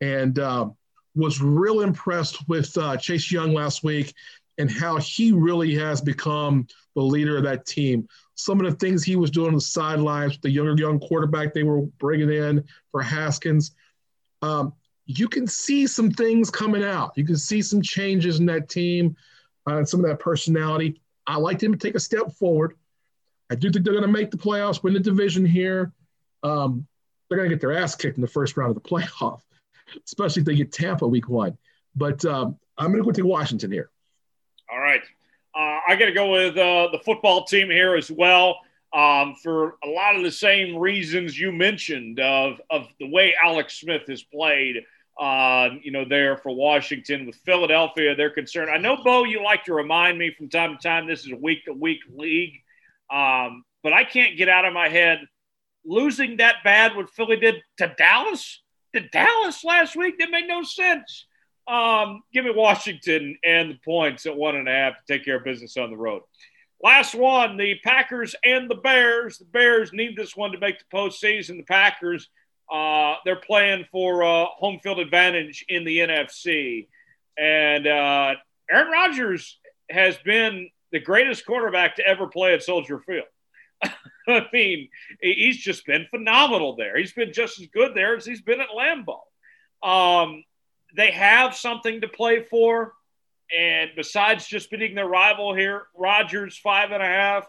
and 0.02 0.40
um, 0.40 0.76
was 1.16 1.41
real 1.41 1.82
impressed 1.82 2.48
with 2.50 2.76
uh, 2.76 2.98
Chase 2.98 3.32
Young 3.32 3.54
last 3.54 3.84
week 3.84 4.16
and 4.58 4.72
how 4.72 4.98
he 4.98 5.32
really 5.32 5.76
has 5.76 6.02
become 6.02 6.68
the 6.96 7.02
leader 7.02 7.38
of 7.38 7.44
that 7.44 7.66
team 7.66 8.08
some 8.36 8.60
of 8.60 8.70
the 8.70 8.78
things 8.78 9.04
he 9.04 9.16
was 9.16 9.32
doing 9.32 9.50
on 9.50 9.56
the 9.56 9.62
sidelines, 9.62 10.38
the 10.40 10.50
younger 10.50 10.76
young 10.82 11.00
quarterback 11.00 11.54
they 11.54 11.64
were 11.64 11.82
bringing 12.00 12.32
in 12.32 12.64
for 12.92 13.02
Haskins. 13.02 13.76
Um, 14.42 14.74
you 15.06 15.28
can 15.28 15.48
see 15.48 15.86
some 15.86 16.12
things 16.12 16.50
coming 16.50 16.84
out. 16.84 17.14
You 17.16 17.26
can 17.26 17.38
see 17.38 17.62
some 17.62 17.82
changes 17.82 18.40
in 18.40 18.46
that 18.48 18.70
team. 18.70 19.16
uh, 19.66 19.86
some 19.86 20.04
of 20.04 20.08
that 20.08 20.20
personality. 20.20 21.02
I 21.26 21.38
like 21.38 21.60
them 21.60 21.72
to 21.72 21.78
take 21.78 21.96
a 21.96 22.00
step 22.00 22.32
forward. 22.34 22.76
I 23.50 23.56
do 23.56 23.70
think 23.70 23.86
they're 23.86 23.94
going 23.94 24.06
to 24.06 24.12
make 24.12 24.32
the 24.32 24.38
playoffs, 24.38 24.84
win 24.84 24.94
the 24.94 25.00
division 25.00 25.46
here. 25.46 25.94
Um, 26.42 26.86
they're 27.30 27.38
going 27.38 27.50
to 27.50 27.56
get 27.56 27.62
their 27.62 27.78
ass 27.78 27.96
kicked 27.96 28.18
in 28.18 28.22
the 28.22 28.28
first 28.28 28.58
round 28.58 28.76
of 28.76 28.82
the 28.82 28.90
playoff, 28.90 29.42
especially 30.06 30.42
if 30.42 30.46
they 30.46 30.56
get 30.56 30.74
Tampa 30.74 31.08
week 31.08 31.30
one. 31.30 31.58
But 31.96 32.26
um, 32.26 32.58
I'm 32.78 32.88
going 32.92 33.02
to 33.02 33.06
go 33.06 33.12
take 33.12 33.24
Washington 33.24 33.72
here. 33.72 33.90
All 34.74 34.80
right. 34.80 35.04
Uh, 35.56 35.80
I 35.88 35.95
got 35.95 36.06
to 36.06 36.12
go 36.12 36.32
with 36.32 36.58
uh, 36.58 36.90
the 36.91 36.98
football 37.06 37.45
team 37.45 37.70
here 37.70 37.95
as 37.95 38.10
well 38.10 38.58
um, 38.91 39.36
for 39.36 39.76
a 39.84 39.88
lot 39.88 40.16
of 40.16 40.24
the 40.24 40.32
same 40.32 40.76
reasons 40.76 41.40
you 41.40 41.52
mentioned 41.52 42.20
of, 42.20 42.60
of 42.72 42.88
the 43.00 43.08
way 43.08 43.36
Alex 43.41 43.80
Smith 43.80 44.02
has 44.08 44.24
played. 44.24 44.78
Uh, 45.20 45.70
you 45.84 45.91
know, 45.91 46.06
there 46.10 46.38
for 46.38 46.56
Washington 46.56 47.28
with 47.28 47.36
Philadelphia, 47.45 48.16
they're 48.16 48.32
concerned. 48.32 48.72
I 48.72 48.78
know, 48.78 48.98
Bo, 49.04 49.26
you 49.26 49.44
like 49.44 49.64
to 49.66 49.74
remind 49.76 50.18
me 50.18 50.34
from 50.36 50.50
time 50.50 50.76
to 50.76 50.82
time 50.82 51.06
this 51.06 51.24
is 51.24 51.32
a 51.32 51.36
week 51.36 51.66
to 51.66 51.74
week 51.74 52.00
league, 52.16 52.56
um, 53.12 53.64
but 53.84 53.94
I 53.94 54.06
can't 54.06 54.38
get 54.38 54.50
out 54.50 54.66
of 54.66 54.74
my 54.74 54.90
head 54.90 55.20
losing 55.86 56.38
that 56.38 56.56
bad 56.64 56.95
what 56.95 57.12
Philly 57.12 57.38
did 57.38 57.62
to 57.78 57.94
Dallas. 57.95 58.60
To 58.95 59.08
Dallas 59.10 59.64
last 59.64 59.95
week, 59.95 60.18
that 60.18 60.32
made 60.32 60.48
no 60.48 60.64
sense. 60.64 61.28
Um, 61.68 62.23
give 62.34 62.45
me 62.45 62.52
Washington 62.53 63.38
and 63.44 63.72
the 63.72 63.80
points 63.85 64.26
at 64.26 64.35
one 64.35 64.56
and 64.56 64.68
a 64.68 64.72
half 64.72 64.94
to 64.94 65.14
take 65.14 65.26
care 65.26 65.38
of 65.38 65.44
business 65.44 65.77
on 65.77 65.90
the 65.90 65.98
road. 65.98 66.23
Last 66.81 67.15
one, 67.15 67.56
the 67.56 67.76
Packers 67.84 68.35
and 68.44 68.69
the 68.69 68.76
Bears. 68.76 69.38
The 69.38 69.45
Bears 69.45 69.94
need 69.94 70.18
this 70.18 70.35
one 70.35 70.52
to 70.52 70.60
make 70.60 70.80
the 70.80 70.85
postseason. 70.94 71.57
The 71.57 71.64
Packers, 71.64 72.27
uh, 72.69 73.15
they're 73.23 73.38
playing 73.38 73.85
for 73.90 74.23
uh, 74.23 74.45
home 74.57 74.80
field 74.84 74.99
advantage 74.99 75.64
in 75.69 75.85
the 75.85 75.99
NFC. 75.99 76.88
And 77.38 77.88
uh, 77.88 78.35
Aaron 78.69 78.91
Rodgers 78.91 79.60
has 79.90 80.18
been 80.18 80.69
the 80.91 80.99
greatest 80.99 81.45
quarterback 81.45 81.95
to 81.95 82.06
ever 82.06 82.27
play 82.27 82.53
at 82.53 82.64
Soldier 82.64 82.99
Field. 82.99 83.26
I 84.27 84.48
mean, 84.52 84.90
he's 85.22 85.57
just 85.57 85.85
been 85.85 86.07
phenomenal 86.10 86.76
there. 86.76 86.98
He's 86.98 87.14
been 87.14 87.31
just 87.31 87.61
as 87.61 87.68
good 87.68 87.95
there 87.95 88.18
as 88.18 88.26
he's 88.26 88.41
been 88.41 88.60
at 88.60 88.68
Lambeau. 88.69 89.19
Um, 89.88 90.44
they 90.95 91.11
have 91.11 91.56
something 91.56 92.02
to 92.02 92.07
play 92.07 92.44
for. 92.44 92.94
And 93.56 93.91
besides 93.95 94.48
just 94.48 94.72
beating 94.72 94.95
their 94.95 95.07
rival 95.07 95.53
here, 95.53 95.88
Rodgers 95.95 96.57
five 96.57 96.91
and 96.91 97.03
a 97.03 97.06
half, 97.06 97.45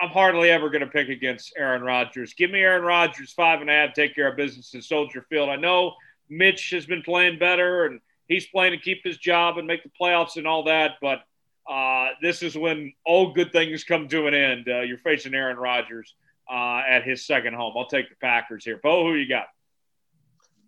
I'm 0.00 0.08
hardly 0.08 0.50
ever 0.50 0.70
going 0.70 0.80
to 0.80 0.88
pick 0.88 1.08
against 1.08 1.54
Aaron 1.56 1.82
Rodgers. 1.82 2.34
Give 2.34 2.50
me 2.50 2.60
Aaron 2.60 2.82
Rodgers 2.82 3.32
five 3.32 3.60
and 3.60 3.70
a 3.70 3.72
half, 3.72 3.94
take 3.94 4.14
care 4.14 4.28
of 4.28 4.36
business 4.36 4.74
in 4.74 4.82
Soldier 4.82 5.24
Field. 5.28 5.48
I 5.48 5.56
know 5.56 5.94
Mitch 6.28 6.70
has 6.70 6.84
been 6.84 7.02
playing 7.02 7.38
better 7.38 7.86
and 7.86 8.00
he's 8.26 8.46
playing 8.46 8.72
to 8.72 8.78
keep 8.78 9.02
his 9.04 9.18
job 9.18 9.56
and 9.56 9.66
make 9.66 9.82
the 9.82 9.90
playoffs 10.00 10.36
and 10.36 10.46
all 10.46 10.64
that, 10.64 10.92
but 11.00 11.20
uh, 11.70 12.08
this 12.20 12.42
is 12.42 12.58
when 12.58 12.92
all 13.06 13.32
good 13.32 13.52
things 13.52 13.84
come 13.84 14.08
to 14.08 14.26
an 14.26 14.34
end. 14.34 14.68
Uh, 14.68 14.80
you're 14.80 14.98
facing 14.98 15.32
Aaron 15.32 15.56
Rodgers 15.56 16.14
uh, 16.50 16.82
at 16.86 17.04
his 17.04 17.24
second 17.24 17.54
home. 17.54 17.74
I'll 17.76 17.86
take 17.86 18.10
the 18.10 18.16
Packers 18.16 18.64
here. 18.64 18.80
Bo, 18.82 19.04
who 19.04 19.14
you 19.14 19.28
got? 19.28 19.46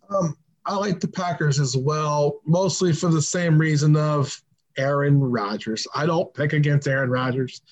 Um, 0.08 0.36
I 0.66 0.74
like 0.74 1.00
the 1.00 1.08
Packers 1.08 1.60
as 1.60 1.76
well, 1.76 2.40
mostly 2.44 2.92
for 2.92 3.08
the 3.08 3.22
same 3.22 3.56
reason 3.56 3.96
of 3.96 4.42
Aaron 4.76 5.20
Rodgers. 5.20 5.86
I 5.94 6.06
don't 6.06 6.32
pick 6.34 6.52
against 6.52 6.88
Aaron 6.88 7.10
Rodgers. 7.10 7.62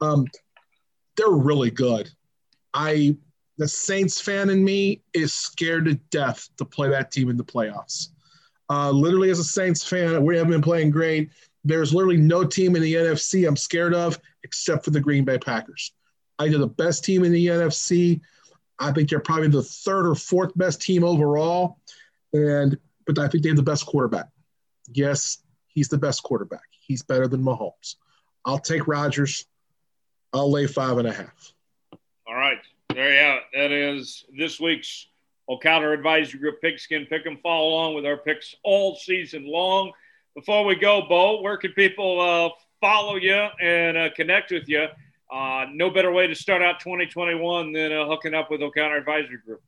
Um, 0.00 0.26
they're 1.16 1.28
really 1.28 1.70
good. 1.70 2.10
I 2.72 3.16
the 3.58 3.68
Saints 3.68 4.20
fan 4.20 4.50
in 4.50 4.64
me 4.64 5.02
is 5.12 5.34
scared 5.34 5.86
to 5.86 5.94
death 6.10 6.48
to 6.58 6.64
play 6.64 6.88
that 6.88 7.10
team 7.10 7.28
in 7.28 7.36
the 7.36 7.44
playoffs. 7.44 8.08
Uh, 8.70 8.90
literally, 8.90 9.30
as 9.30 9.40
a 9.40 9.44
Saints 9.44 9.86
fan, 9.86 10.24
we 10.24 10.36
haven't 10.36 10.52
been 10.52 10.62
playing 10.62 10.90
great. 10.90 11.30
There's 11.64 11.92
literally 11.92 12.18
no 12.18 12.44
team 12.44 12.76
in 12.76 12.82
the 12.82 12.94
NFC 12.94 13.46
I'm 13.46 13.56
scared 13.56 13.94
of 13.94 14.18
except 14.44 14.84
for 14.84 14.90
the 14.90 15.00
Green 15.00 15.24
Bay 15.24 15.38
Packers. 15.38 15.92
I 16.38 16.44
think 16.44 16.58
the 16.58 16.68
best 16.68 17.04
team 17.04 17.24
in 17.24 17.32
the 17.32 17.46
NFC. 17.46 18.20
I 18.78 18.92
think 18.92 19.10
they're 19.10 19.18
probably 19.18 19.48
the 19.48 19.62
third 19.62 20.06
or 20.06 20.14
fourth 20.14 20.56
best 20.56 20.80
team 20.80 21.02
overall. 21.02 21.78
And 22.32 22.78
but 23.06 23.18
I 23.18 23.28
think 23.28 23.42
they 23.42 23.48
have 23.48 23.56
the 23.56 23.62
best 23.62 23.86
quarterback. 23.86 24.28
Yes, 24.92 25.38
he's 25.68 25.88
the 25.88 25.98
best 25.98 26.22
quarterback. 26.22 26.64
He's 26.70 27.02
better 27.02 27.26
than 27.28 27.42
Mahomes. 27.42 27.96
I'll 28.44 28.58
take 28.58 28.86
Rodgers. 28.86 29.46
I'll 30.32 30.50
lay 30.50 30.66
five 30.66 30.98
and 30.98 31.08
a 31.08 31.12
half. 31.12 31.52
All 32.26 32.34
right. 32.34 32.58
There 32.94 33.12
you 33.12 33.18
have 33.18 33.36
it. 33.38 33.44
That 33.54 33.70
is 33.70 34.24
this 34.36 34.60
week's 34.60 35.08
O'Connor 35.48 35.92
Advisory 35.92 36.40
Group 36.40 36.60
Pigskin 36.60 37.06
Pick 37.06 37.26
and 37.26 37.40
follow 37.40 37.68
along 37.68 37.94
with 37.94 38.04
our 38.04 38.18
picks 38.18 38.54
all 38.62 38.96
season 38.96 39.46
long. 39.46 39.92
Before 40.34 40.64
we 40.64 40.74
go, 40.74 41.02
Bo, 41.08 41.40
where 41.40 41.56
can 41.56 41.72
people 41.72 42.20
uh, 42.20 42.50
follow 42.80 43.16
you 43.16 43.48
and 43.60 43.96
uh, 43.96 44.10
connect 44.14 44.50
with 44.50 44.68
you? 44.68 44.86
Uh, 45.30 45.66
no 45.72 45.90
better 45.90 46.12
way 46.12 46.26
to 46.26 46.34
start 46.34 46.62
out 46.62 46.80
2021 46.80 47.72
than 47.72 47.92
uh, 47.92 48.06
hooking 48.06 48.34
up 48.34 48.50
with 48.50 48.62
O'Connor 48.62 48.96
Advisory 48.96 49.38
Group. 49.44 49.62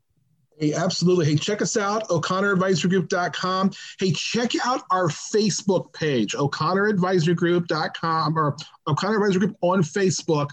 Hey, 0.60 0.74
absolutely. 0.74 1.24
Hey, 1.24 1.36
check 1.36 1.62
us 1.62 1.78
out, 1.78 2.10
o'connoradvisorygroup.com. 2.10 3.70
Hey, 3.98 4.12
check 4.12 4.52
out 4.66 4.82
our 4.90 5.08
Facebook 5.08 5.90
page, 5.94 6.34
o'connoradvisorygroup.com 6.34 8.38
or 8.38 8.56
O'Connor 8.86 9.16
Advisory 9.16 9.46
Group 9.46 9.56
on 9.62 9.82
Facebook. 9.82 10.50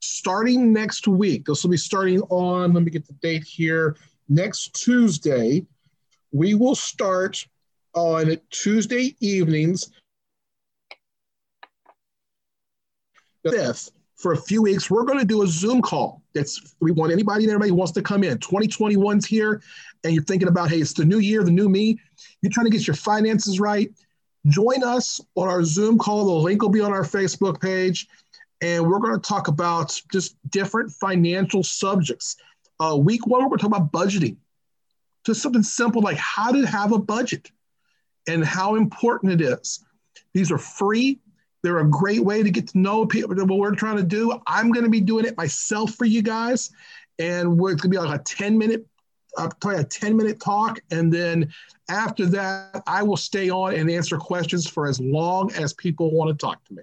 Starting 0.00 0.72
next 0.72 1.06
week, 1.06 1.44
this 1.44 1.62
will 1.62 1.70
be 1.70 1.76
starting 1.76 2.22
on, 2.22 2.72
let 2.72 2.84
me 2.84 2.90
get 2.90 3.06
the 3.06 3.12
date 3.14 3.44
here, 3.44 3.96
next 4.30 4.74
Tuesday, 4.74 5.66
we 6.32 6.54
will 6.54 6.74
start 6.74 7.46
on 7.94 8.38
Tuesday 8.50 9.14
evenings, 9.20 9.90
5th, 13.46 13.90
for 14.16 14.32
a 14.32 14.38
few 14.38 14.62
weeks, 14.62 14.90
we're 14.90 15.04
going 15.04 15.18
to 15.18 15.26
do 15.26 15.42
a 15.42 15.46
Zoom 15.46 15.82
call. 15.82 16.23
That's 16.34 16.74
we 16.80 16.90
want 16.90 17.12
anybody 17.12 17.44
and 17.44 17.52
everybody 17.52 17.70
wants 17.70 17.92
to 17.92 18.02
come 18.02 18.24
in. 18.24 18.38
2021's 18.38 19.24
here, 19.24 19.62
and 20.02 20.12
you're 20.12 20.24
thinking 20.24 20.48
about, 20.48 20.70
hey, 20.70 20.78
it's 20.78 20.92
the 20.92 21.04
new 21.04 21.18
year, 21.18 21.44
the 21.44 21.50
new 21.50 21.68
me. 21.68 21.98
You're 22.42 22.50
trying 22.50 22.66
to 22.66 22.70
get 22.70 22.86
your 22.86 22.96
finances 22.96 23.60
right. 23.60 23.90
Join 24.46 24.82
us 24.82 25.20
on 25.36 25.48
our 25.48 25.64
Zoom 25.64 25.98
call. 25.98 26.26
The 26.26 26.32
link 26.32 26.60
will 26.60 26.68
be 26.68 26.80
on 26.80 26.92
our 26.92 27.04
Facebook 27.04 27.60
page, 27.60 28.08
and 28.60 28.86
we're 28.86 28.98
going 28.98 29.14
to 29.14 29.28
talk 29.28 29.48
about 29.48 29.98
just 30.12 30.36
different 30.50 30.90
financial 30.92 31.62
subjects. 31.62 32.36
Uh, 32.80 32.96
week 32.96 33.26
one, 33.26 33.42
we're 33.42 33.48
going 33.48 33.58
to 33.58 33.68
talk 33.68 33.76
about 33.76 33.92
budgeting. 33.92 34.36
Just 35.24 35.40
something 35.40 35.62
simple 35.62 36.02
like 36.02 36.18
how 36.18 36.52
to 36.52 36.66
have 36.66 36.92
a 36.92 36.98
budget 36.98 37.50
and 38.28 38.44
how 38.44 38.74
important 38.74 39.32
it 39.32 39.40
is. 39.40 39.84
These 40.32 40.50
are 40.50 40.58
free. 40.58 41.20
They're 41.64 41.78
a 41.78 41.88
great 41.88 42.22
way 42.22 42.42
to 42.42 42.50
get 42.50 42.68
to 42.68 42.78
know 42.78 43.06
people, 43.06 43.34
what 43.34 43.58
we're 43.58 43.74
trying 43.74 43.96
to 43.96 44.02
do. 44.02 44.38
I'm 44.46 44.70
going 44.70 44.84
to 44.84 44.90
be 44.90 45.00
doing 45.00 45.24
it 45.24 45.34
myself 45.38 45.94
for 45.94 46.04
you 46.04 46.20
guys. 46.20 46.70
And 47.18 47.52
it's 47.52 47.58
going 47.58 47.78
to 47.78 47.88
be 47.88 47.96
like 47.96 48.20
a 48.20 48.22
10 48.22 48.58
minute, 48.58 48.86
uh, 49.38 49.48
probably 49.62 49.80
a 49.80 49.84
10 49.84 50.14
minute 50.14 50.38
talk. 50.40 50.78
And 50.90 51.10
then 51.10 51.50
after 51.88 52.26
that, 52.26 52.82
I 52.86 53.02
will 53.02 53.16
stay 53.16 53.48
on 53.48 53.74
and 53.74 53.90
answer 53.90 54.18
questions 54.18 54.68
for 54.68 54.86
as 54.86 55.00
long 55.00 55.54
as 55.54 55.72
people 55.72 56.10
want 56.12 56.38
to 56.38 56.46
talk 56.46 56.62
to 56.66 56.74
me. 56.74 56.82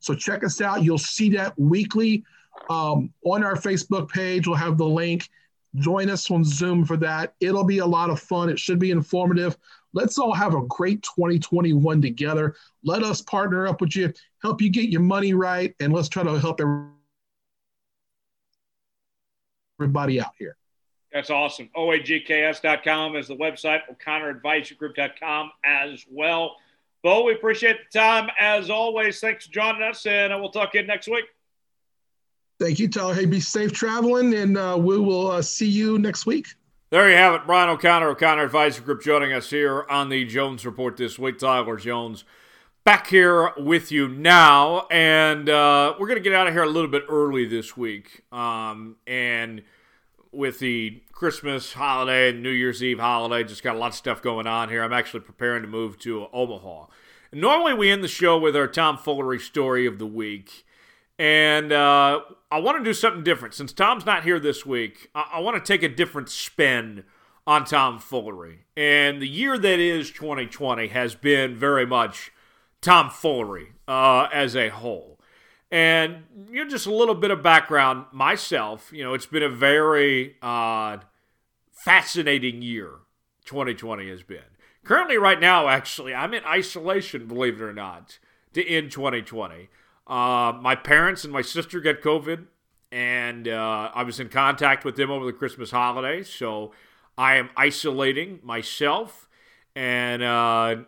So 0.00 0.16
check 0.16 0.42
us 0.42 0.60
out. 0.60 0.82
You'll 0.82 0.98
see 0.98 1.30
that 1.36 1.56
weekly 1.56 2.24
um, 2.68 3.12
on 3.24 3.44
our 3.44 3.54
Facebook 3.54 4.08
page. 4.08 4.48
We'll 4.48 4.56
have 4.56 4.76
the 4.76 4.88
link. 4.88 5.28
Join 5.76 6.10
us 6.10 6.28
on 6.32 6.42
Zoom 6.42 6.84
for 6.84 6.96
that. 6.96 7.34
It'll 7.38 7.62
be 7.62 7.78
a 7.78 7.86
lot 7.86 8.10
of 8.10 8.18
fun. 8.18 8.48
It 8.48 8.58
should 8.58 8.80
be 8.80 8.90
informative. 8.90 9.56
Let's 9.92 10.18
all 10.18 10.32
have 10.32 10.54
a 10.54 10.62
great 10.62 11.02
2021 11.02 12.00
together. 12.00 12.54
Let 12.84 13.02
us 13.02 13.20
partner 13.22 13.66
up 13.66 13.80
with 13.80 13.96
you, 13.96 14.12
help 14.42 14.62
you 14.62 14.70
get 14.70 14.88
your 14.88 15.00
money 15.00 15.34
right, 15.34 15.74
and 15.80 15.92
let's 15.92 16.08
try 16.08 16.22
to 16.22 16.38
help 16.38 16.60
everybody 19.78 20.20
out 20.20 20.32
here. 20.38 20.56
That's 21.12 21.30
awesome. 21.30 21.68
OAGKS.com 21.76 23.16
is 23.16 23.26
the 23.28 23.36
website, 23.36 23.80
O'ConnorAdvisoryGroup.com 23.90 25.50
as 25.64 26.04
well. 26.08 26.56
Bo, 27.02 27.24
we 27.24 27.32
appreciate 27.32 27.78
the 27.90 27.98
time 27.98 28.28
as 28.38 28.70
always. 28.70 29.18
Thanks 29.18 29.46
for 29.46 29.52
joining 29.52 29.82
us, 29.82 30.06
and 30.06 30.32
we'll 30.40 30.50
talk 30.50 30.72
to 30.72 30.78
you 30.78 30.86
next 30.86 31.08
week. 31.08 31.24
Thank 32.60 32.78
you, 32.78 32.88
Tyler. 32.88 33.14
Hey, 33.14 33.24
be 33.24 33.40
safe 33.40 33.72
traveling, 33.72 34.34
and 34.34 34.56
uh, 34.56 34.76
we 34.78 34.98
will 34.98 35.30
uh, 35.30 35.42
see 35.42 35.68
you 35.68 35.98
next 35.98 36.26
week. 36.26 36.46
There 36.90 37.08
you 37.08 37.16
have 37.16 37.34
it. 37.34 37.46
Brian 37.46 37.68
O'Connor, 37.68 38.08
O'Connor 38.08 38.42
Advisory 38.42 38.84
Group, 38.84 39.00
joining 39.00 39.32
us 39.32 39.50
here 39.50 39.86
on 39.88 40.08
the 40.08 40.24
Jones 40.24 40.66
Report 40.66 40.96
this 40.96 41.20
week. 41.20 41.38
Tyler 41.38 41.76
Jones 41.76 42.24
back 42.82 43.06
here 43.06 43.52
with 43.56 43.92
you 43.92 44.08
now. 44.08 44.88
And 44.90 45.48
uh, 45.48 45.94
we're 46.00 46.08
going 46.08 46.18
to 46.18 46.20
get 46.20 46.32
out 46.32 46.48
of 46.48 46.52
here 46.52 46.64
a 46.64 46.68
little 46.68 46.90
bit 46.90 47.04
early 47.08 47.44
this 47.46 47.76
week. 47.76 48.22
Um, 48.32 48.96
and 49.06 49.62
with 50.32 50.58
the 50.58 51.00
Christmas 51.12 51.74
holiday 51.74 52.30
and 52.30 52.42
New 52.42 52.50
Year's 52.50 52.82
Eve 52.82 52.98
holiday, 52.98 53.44
just 53.44 53.62
got 53.62 53.76
a 53.76 53.78
lot 53.78 53.90
of 53.90 53.94
stuff 53.94 54.20
going 54.20 54.48
on 54.48 54.68
here. 54.68 54.82
I'm 54.82 54.92
actually 54.92 55.20
preparing 55.20 55.62
to 55.62 55.68
move 55.68 55.96
to 56.00 56.26
Omaha. 56.32 56.86
Normally 57.32 57.74
we 57.74 57.92
end 57.92 58.02
the 58.02 58.08
show 58.08 58.36
with 58.36 58.56
our 58.56 58.66
Tom 58.66 58.98
Foolery 58.98 59.38
story 59.38 59.86
of 59.86 60.00
the 60.00 60.06
week. 60.06 60.66
And 61.20 61.70
uh, 61.70 62.22
I 62.50 62.58
want 62.58 62.78
to 62.78 62.84
do 62.84 62.94
something 62.94 63.22
different. 63.22 63.54
Since 63.54 63.72
Tom's 63.72 64.04
not 64.04 64.24
here 64.24 64.40
this 64.40 64.66
week, 64.66 65.08
I, 65.14 65.26
I 65.34 65.40
want 65.40 65.62
to 65.62 65.72
take 65.72 65.82
a 65.82 65.88
different 65.88 66.28
spin 66.28 67.04
on 67.46 67.64
Tom 67.64 67.98
Foolery. 67.98 68.64
And 68.76 69.22
the 69.22 69.28
year 69.28 69.56
that 69.58 69.78
is 69.78 70.10
2020 70.10 70.88
has 70.88 71.14
been 71.14 71.54
very 71.56 71.86
much 71.86 72.32
tomfoolery 72.80 73.72
uh, 73.86 74.28
as 74.32 74.56
a 74.56 74.68
whole. 74.68 75.18
And 75.70 76.24
you 76.50 76.64
know, 76.64 76.70
just 76.70 76.86
a 76.86 76.94
little 76.94 77.14
bit 77.14 77.30
of 77.30 77.42
background 77.42 78.06
myself. 78.12 78.90
You 78.92 79.04
know, 79.04 79.14
it's 79.14 79.26
been 79.26 79.42
a 79.42 79.48
very 79.48 80.36
uh, 80.42 80.98
fascinating 81.70 82.62
year. 82.62 82.94
2020 83.44 84.08
has 84.08 84.22
been. 84.22 84.38
Currently, 84.84 85.18
right 85.18 85.38
now, 85.38 85.68
actually, 85.68 86.14
I'm 86.14 86.34
in 86.34 86.44
isolation. 86.44 87.26
Believe 87.26 87.60
it 87.60 87.64
or 87.64 87.72
not, 87.72 88.18
to 88.54 88.66
end 88.66 88.90
2020. 88.90 89.68
Uh, 90.10 90.58
my 90.60 90.74
parents 90.74 91.22
and 91.22 91.32
my 91.32 91.40
sister 91.40 91.78
got 91.78 92.00
COVID, 92.00 92.46
and 92.90 93.46
uh, 93.46 93.92
I 93.94 94.02
was 94.02 94.18
in 94.18 94.28
contact 94.28 94.84
with 94.84 94.96
them 94.96 95.08
over 95.08 95.24
the 95.24 95.32
Christmas 95.32 95.70
holiday. 95.70 96.24
So 96.24 96.72
I 97.16 97.36
am 97.36 97.50
isolating 97.56 98.40
myself, 98.42 99.28
and 99.76 100.20
uh, 100.20 100.78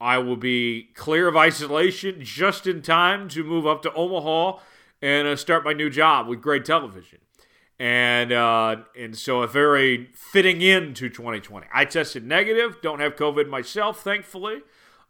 I 0.00 0.18
will 0.18 0.38
be 0.38 0.88
clear 0.94 1.28
of 1.28 1.36
isolation 1.36 2.16
just 2.20 2.66
in 2.66 2.80
time 2.80 3.28
to 3.28 3.44
move 3.44 3.66
up 3.66 3.82
to 3.82 3.92
Omaha 3.92 4.60
and 5.02 5.28
uh, 5.28 5.36
start 5.36 5.62
my 5.62 5.74
new 5.74 5.90
job 5.90 6.26
with 6.26 6.40
Gray 6.40 6.60
Television. 6.60 7.18
And 7.78 8.32
uh, 8.32 8.76
and 8.98 9.16
so 9.16 9.42
a 9.42 9.46
very 9.46 10.08
fitting 10.14 10.62
into 10.62 11.10
2020. 11.10 11.66
I 11.72 11.84
tested 11.84 12.26
negative, 12.26 12.78
don't 12.82 13.00
have 13.00 13.16
COVID 13.16 13.48
myself, 13.48 14.02
thankfully, 14.02 14.60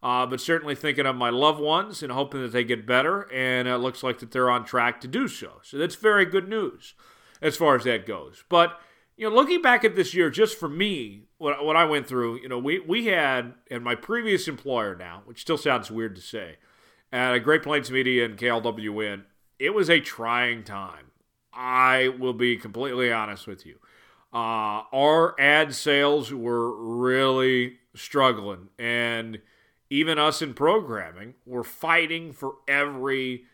uh, 0.02 0.26
but 0.26 0.40
certainly 0.40 0.74
thinking 0.74 1.06
of 1.06 1.16
my 1.16 1.30
loved 1.30 1.60
ones 1.60 2.02
and 2.02 2.12
hoping 2.12 2.42
that 2.42 2.52
they 2.52 2.64
get 2.64 2.86
better. 2.86 3.22
And 3.32 3.68
it 3.68 3.76
looks 3.78 4.02
like 4.02 4.18
that 4.20 4.30
they're 4.30 4.50
on 4.50 4.64
track 4.64 5.00
to 5.02 5.08
do 5.08 5.28
so. 5.28 5.60
So 5.62 5.76
that's 5.78 5.94
very 5.94 6.24
good 6.24 6.48
news 6.48 6.94
as 7.42 7.56
far 7.56 7.76
as 7.76 7.84
that 7.84 8.06
goes. 8.06 8.44
But 8.48 8.80
you 9.16 9.28
know, 9.28 9.34
looking 9.34 9.60
back 9.60 9.84
at 9.84 9.96
this 9.96 10.14
year, 10.14 10.30
just 10.30 10.58
for 10.58 10.68
me, 10.68 11.24
what, 11.36 11.62
what 11.62 11.76
I 11.76 11.84
went 11.84 12.06
through, 12.06 12.40
you 12.40 12.48
know, 12.48 12.58
we, 12.58 12.78
we 12.80 13.06
had, 13.06 13.52
and 13.70 13.84
my 13.84 13.94
previous 13.94 14.48
employer 14.48 14.96
now, 14.96 15.22
which 15.26 15.42
still 15.42 15.58
sounds 15.58 15.90
weird 15.90 16.16
to 16.16 16.22
say, 16.22 16.56
at 17.12 17.36
Great 17.40 17.62
Plains 17.62 17.90
Media 17.90 18.24
and 18.24 18.38
KLWN, 18.38 19.24
it 19.58 19.74
was 19.74 19.90
a 19.90 20.00
trying 20.00 20.64
time. 20.64 21.10
I 21.52 22.08
will 22.18 22.32
be 22.32 22.56
completely 22.56 23.12
honest 23.12 23.46
with 23.46 23.66
you. 23.66 23.76
Uh, 24.32 24.88
our 24.92 25.38
ad 25.38 25.74
sales 25.74 26.32
were 26.32 26.74
really 26.98 27.78
struggling, 27.94 28.68
and 28.78 29.40
even 29.90 30.18
us 30.18 30.40
in 30.40 30.54
programming 30.54 31.34
were 31.44 31.64
fighting 31.64 32.32
for 32.32 32.54
every 32.66 33.44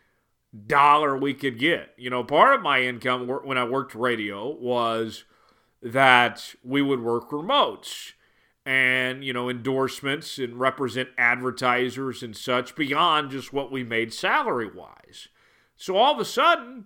dollar 0.65 1.17
we 1.17 1.33
could 1.33 1.59
get. 1.59 1.93
You 1.97 2.09
know, 2.09 2.23
part 2.23 2.55
of 2.55 2.61
my 2.61 2.81
income 2.81 3.27
when 3.27 3.57
I 3.57 3.65
worked 3.65 3.95
radio 3.95 4.49
was– 4.49 5.23
that 5.81 6.55
we 6.63 6.81
would 6.81 7.01
work 7.01 7.29
remotes 7.29 8.13
and 8.65 9.23
you 9.23 9.31
know 9.31 9.49
endorsements 9.49 10.37
and 10.37 10.59
represent 10.59 11.09
advertisers 11.17 12.23
and 12.23 12.35
such 12.35 12.75
beyond 12.75 13.31
just 13.31 13.53
what 13.53 13.71
we 13.71 13.83
made 13.83 14.13
salary 14.13 14.69
wise 14.69 15.27
so 15.75 15.95
all 15.95 16.13
of 16.13 16.19
a 16.19 16.25
sudden 16.25 16.85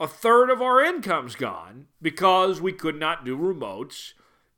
a 0.00 0.06
third 0.06 0.50
of 0.50 0.60
our 0.60 0.80
income's 0.80 1.36
gone 1.36 1.86
because 2.02 2.60
we 2.60 2.72
could 2.72 2.98
not 2.98 3.24
do 3.24 3.36
remotes 3.36 4.12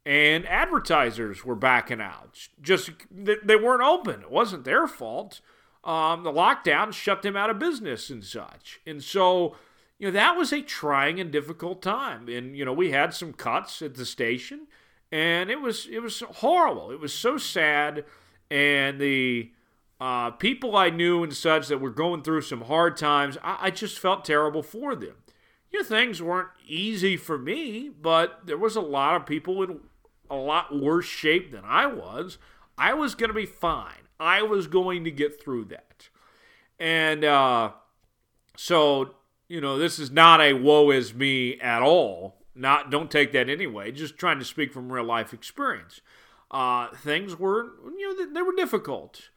and 0.06 0.46
advertisers 0.48 1.44
were 1.44 1.54
backing 1.54 2.00
out 2.00 2.48
just 2.60 2.90
they 3.12 3.56
weren't 3.56 3.82
open 3.82 4.22
it 4.22 4.30
wasn't 4.30 4.64
their 4.64 4.86
fault 4.86 5.40
um, 5.84 6.24
the 6.24 6.32
lockdown 6.32 6.92
shut 6.92 7.22
them 7.22 7.36
out 7.36 7.50
of 7.50 7.58
business 7.58 8.10
and 8.10 8.24
such 8.24 8.80
and 8.86 9.02
so 9.02 9.56
you 10.00 10.06
know, 10.06 10.12
that 10.12 10.34
was 10.34 10.50
a 10.50 10.62
trying 10.62 11.20
and 11.20 11.30
difficult 11.30 11.82
time. 11.82 12.26
And, 12.26 12.56
you 12.56 12.64
know, 12.64 12.72
we 12.72 12.90
had 12.90 13.12
some 13.12 13.34
cuts 13.34 13.82
at 13.82 13.96
the 13.96 14.06
station 14.06 14.66
and 15.12 15.50
it 15.50 15.60
was 15.60 15.86
it 15.90 16.00
was 16.00 16.20
horrible. 16.20 16.90
It 16.90 17.00
was 17.00 17.12
so 17.12 17.36
sad. 17.36 18.06
And 18.50 18.98
the 18.98 19.52
uh, 20.00 20.30
people 20.30 20.74
I 20.74 20.88
knew 20.88 21.22
and 21.22 21.34
such 21.34 21.68
that 21.68 21.82
were 21.82 21.90
going 21.90 22.22
through 22.22 22.40
some 22.42 22.62
hard 22.62 22.96
times, 22.96 23.36
I, 23.42 23.58
I 23.66 23.70
just 23.70 23.98
felt 23.98 24.24
terrible 24.24 24.62
for 24.62 24.96
them. 24.96 25.16
You 25.70 25.80
know, 25.80 25.84
things 25.84 26.22
weren't 26.22 26.48
easy 26.66 27.18
for 27.18 27.38
me, 27.38 27.90
but 27.90 28.40
there 28.46 28.58
was 28.58 28.76
a 28.76 28.80
lot 28.80 29.16
of 29.16 29.26
people 29.26 29.62
in 29.62 29.80
a 30.30 30.36
lot 30.36 30.78
worse 30.78 31.06
shape 31.06 31.52
than 31.52 31.64
I 31.64 31.86
was. 31.86 32.38
I 32.78 32.94
was 32.94 33.14
going 33.14 33.28
to 33.28 33.34
be 33.34 33.46
fine. 33.46 34.08
I 34.18 34.42
was 34.42 34.66
going 34.66 35.04
to 35.04 35.10
get 35.10 35.42
through 35.42 35.66
that. 35.66 36.08
And 36.78 37.24
uh, 37.24 37.72
so 38.56 39.14
you 39.50 39.60
know, 39.60 39.76
this 39.76 39.98
is 39.98 40.12
not 40.12 40.40
a 40.40 40.52
woe 40.52 40.92
is 40.92 41.12
me 41.12 41.58
at 41.60 41.82
all. 41.82 42.36
Not 42.54 42.88
don't 42.88 43.10
take 43.10 43.32
that 43.32 43.48
anyway. 43.48 43.90
Just 43.90 44.16
trying 44.16 44.38
to 44.38 44.44
speak 44.44 44.72
from 44.72 44.92
real 44.92 45.04
life 45.04 45.34
experience. 45.34 46.00
Uh, 46.52 46.86
things 46.94 47.36
were, 47.36 47.72
you 47.98 48.16
know, 48.16 48.32
they 48.32 48.42
were 48.42 48.54
difficult. 48.54 49.30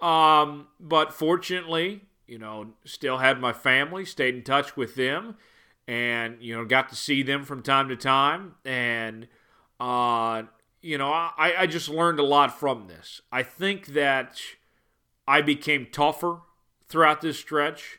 Um, 0.00 0.68
but 0.80 1.12
fortunately, 1.12 2.06
you 2.26 2.38
know, 2.38 2.68
still 2.86 3.18
had 3.18 3.40
my 3.40 3.52
family, 3.52 4.06
stayed 4.06 4.34
in 4.36 4.42
touch 4.42 4.74
with 4.74 4.94
them, 4.94 5.36
and 5.86 6.38
you 6.40 6.56
know, 6.56 6.64
got 6.64 6.88
to 6.88 6.96
see 6.96 7.22
them 7.22 7.44
from 7.44 7.62
time 7.62 7.90
to 7.90 7.96
time. 7.96 8.54
And 8.64 9.28
uh, 9.80 10.42
you 10.80 10.98
know, 10.98 11.10
I, 11.10 11.54
I 11.58 11.66
just 11.66 11.88
learned 11.88 12.18
a 12.18 12.24
lot 12.24 12.58
from 12.58 12.86
this. 12.86 13.20
I 13.32 13.42
think 13.42 13.88
that 13.88 14.40
I 15.26 15.42
became 15.42 15.88
tougher 15.90 16.40
throughout 16.88 17.20
this 17.20 17.38
stretch 17.38 17.98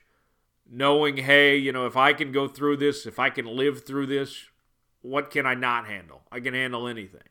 knowing, 0.70 1.18
hey, 1.18 1.58
you 1.58 1.72
know, 1.72 1.86
if 1.86 1.98
I 1.98 2.14
can 2.14 2.32
go 2.32 2.48
through 2.48 2.78
this, 2.78 3.06
if 3.06 3.20
I 3.20 3.30
can 3.30 3.46
live 3.46 3.86
through 3.86 4.06
this, 4.06 4.46
what 5.02 5.32
can 5.32 5.46
I 5.46 5.56
not 5.56 5.88
handle? 5.88 6.22
I 6.32 6.40
can 6.40 6.54
handle 6.54 6.88
anything. 6.88 7.22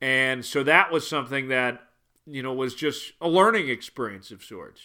And 0.00 0.44
so 0.44 0.62
that 0.64 0.90
was 0.90 1.06
something 1.06 1.48
that, 1.48 1.82
you 2.26 2.42
know, 2.42 2.52
was 2.52 2.74
just 2.74 3.12
a 3.20 3.28
learning 3.28 3.68
experience 3.68 4.30
of 4.30 4.42
sorts. 4.42 4.80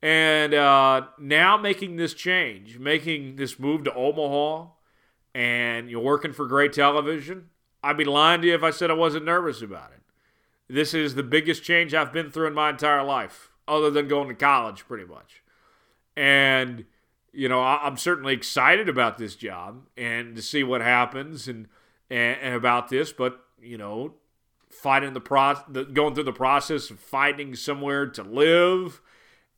And 0.00 0.52
uh, 0.52 1.06
now 1.18 1.56
making 1.56 1.96
this 1.96 2.14
change, 2.14 2.78
making 2.78 3.36
this 3.36 3.58
move 3.58 3.84
to 3.84 3.94
Omaha, 3.94 4.70
and 5.34 5.90
you're 5.90 6.00
working 6.00 6.32
for 6.32 6.46
Gray 6.46 6.68
Television, 6.68 7.48
I'd 7.82 7.96
be 7.96 8.04
lying 8.04 8.40
to 8.42 8.48
you 8.48 8.54
if 8.54 8.62
I 8.62 8.70
said 8.70 8.90
I 8.90 8.94
wasn't 8.94 9.24
nervous 9.24 9.62
about 9.62 9.92
it. 9.92 10.02
This 10.68 10.94
is 10.94 11.14
the 11.14 11.22
biggest 11.22 11.62
change 11.62 11.94
I've 11.94 12.12
been 12.12 12.30
through 12.30 12.46
in 12.46 12.54
my 12.54 12.70
entire 12.70 13.02
life, 13.02 13.50
other 13.66 13.90
than 13.90 14.08
going 14.08 14.28
to 14.28 14.34
college, 14.34 14.86
pretty 14.86 15.04
much. 15.04 15.42
And 16.16 16.84
you 17.32 17.48
know, 17.48 17.60
I, 17.60 17.86
am 17.86 17.96
certainly 17.96 18.34
excited 18.34 18.88
about 18.88 19.18
this 19.18 19.34
job 19.34 19.86
and 19.96 20.36
to 20.36 20.42
see 20.42 20.62
what 20.62 20.82
happens 20.82 21.48
and, 21.48 21.68
and, 22.10 22.38
and 22.40 22.54
about 22.54 22.88
this. 22.88 23.12
But 23.12 23.40
you 23.60 23.78
know, 23.78 24.14
fighting 24.70 25.14
the 25.14 25.20
pro, 25.20 25.54
the, 25.68 25.84
going 25.84 26.14
through 26.14 26.24
the 26.24 26.32
process 26.32 26.90
of 26.90 26.98
finding 27.00 27.54
somewhere 27.54 28.06
to 28.06 28.22
live, 28.22 29.00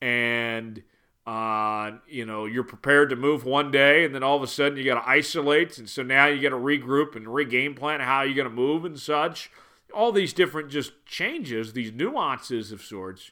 and 0.00 0.82
uh, 1.26 1.92
you 2.06 2.26
know, 2.26 2.44
you're 2.44 2.64
prepared 2.64 3.10
to 3.10 3.16
move 3.16 3.44
one 3.44 3.70
day, 3.70 4.04
and 4.04 4.14
then 4.14 4.22
all 4.22 4.36
of 4.36 4.42
a 4.42 4.46
sudden 4.46 4.76
you 4.76 4.84
got 4.84 5.02
to 5.02 5.08
isolate, 5.08 5.78
and 5.78 5.88
so 5.88 6.02
now 6.02 6.26
you 6.26 6.42
got 6.42 6.50
to 6.50 6.62
regroup 6.62 7.16
and 7.16 7.26
regame 7.26 7.76
plan 7.76 8.00
how 8.00 8.22
you're 8.22 8.34
going 8.34 8.48
to 8.48 8.54
move 8.54 8.84
and 8.84 8.98
such. 8.98 9.50
All 9.92 10.12
these 10.12 10.32
different 10.32 10.70
just 10.70 10.92
changes, 11.06 11.72
these 11.72 11.92
nuances 11.92 12.72
of 12.72 12.82
sorts, 12.82 13.30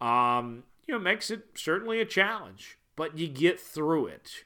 um, 0.00 0.64
you 0.86 0.94
know, 0.94 1.00
makes 1.00 1.30
it 1.30 1.44
certainly 1.54 2.00
a 2.00 2.04
challenge 2.04 2.78
but 2.98 3.16
you 3.16 3.28
get 3.28 3.60
through 3.60 4.08
it. 4.08 4.44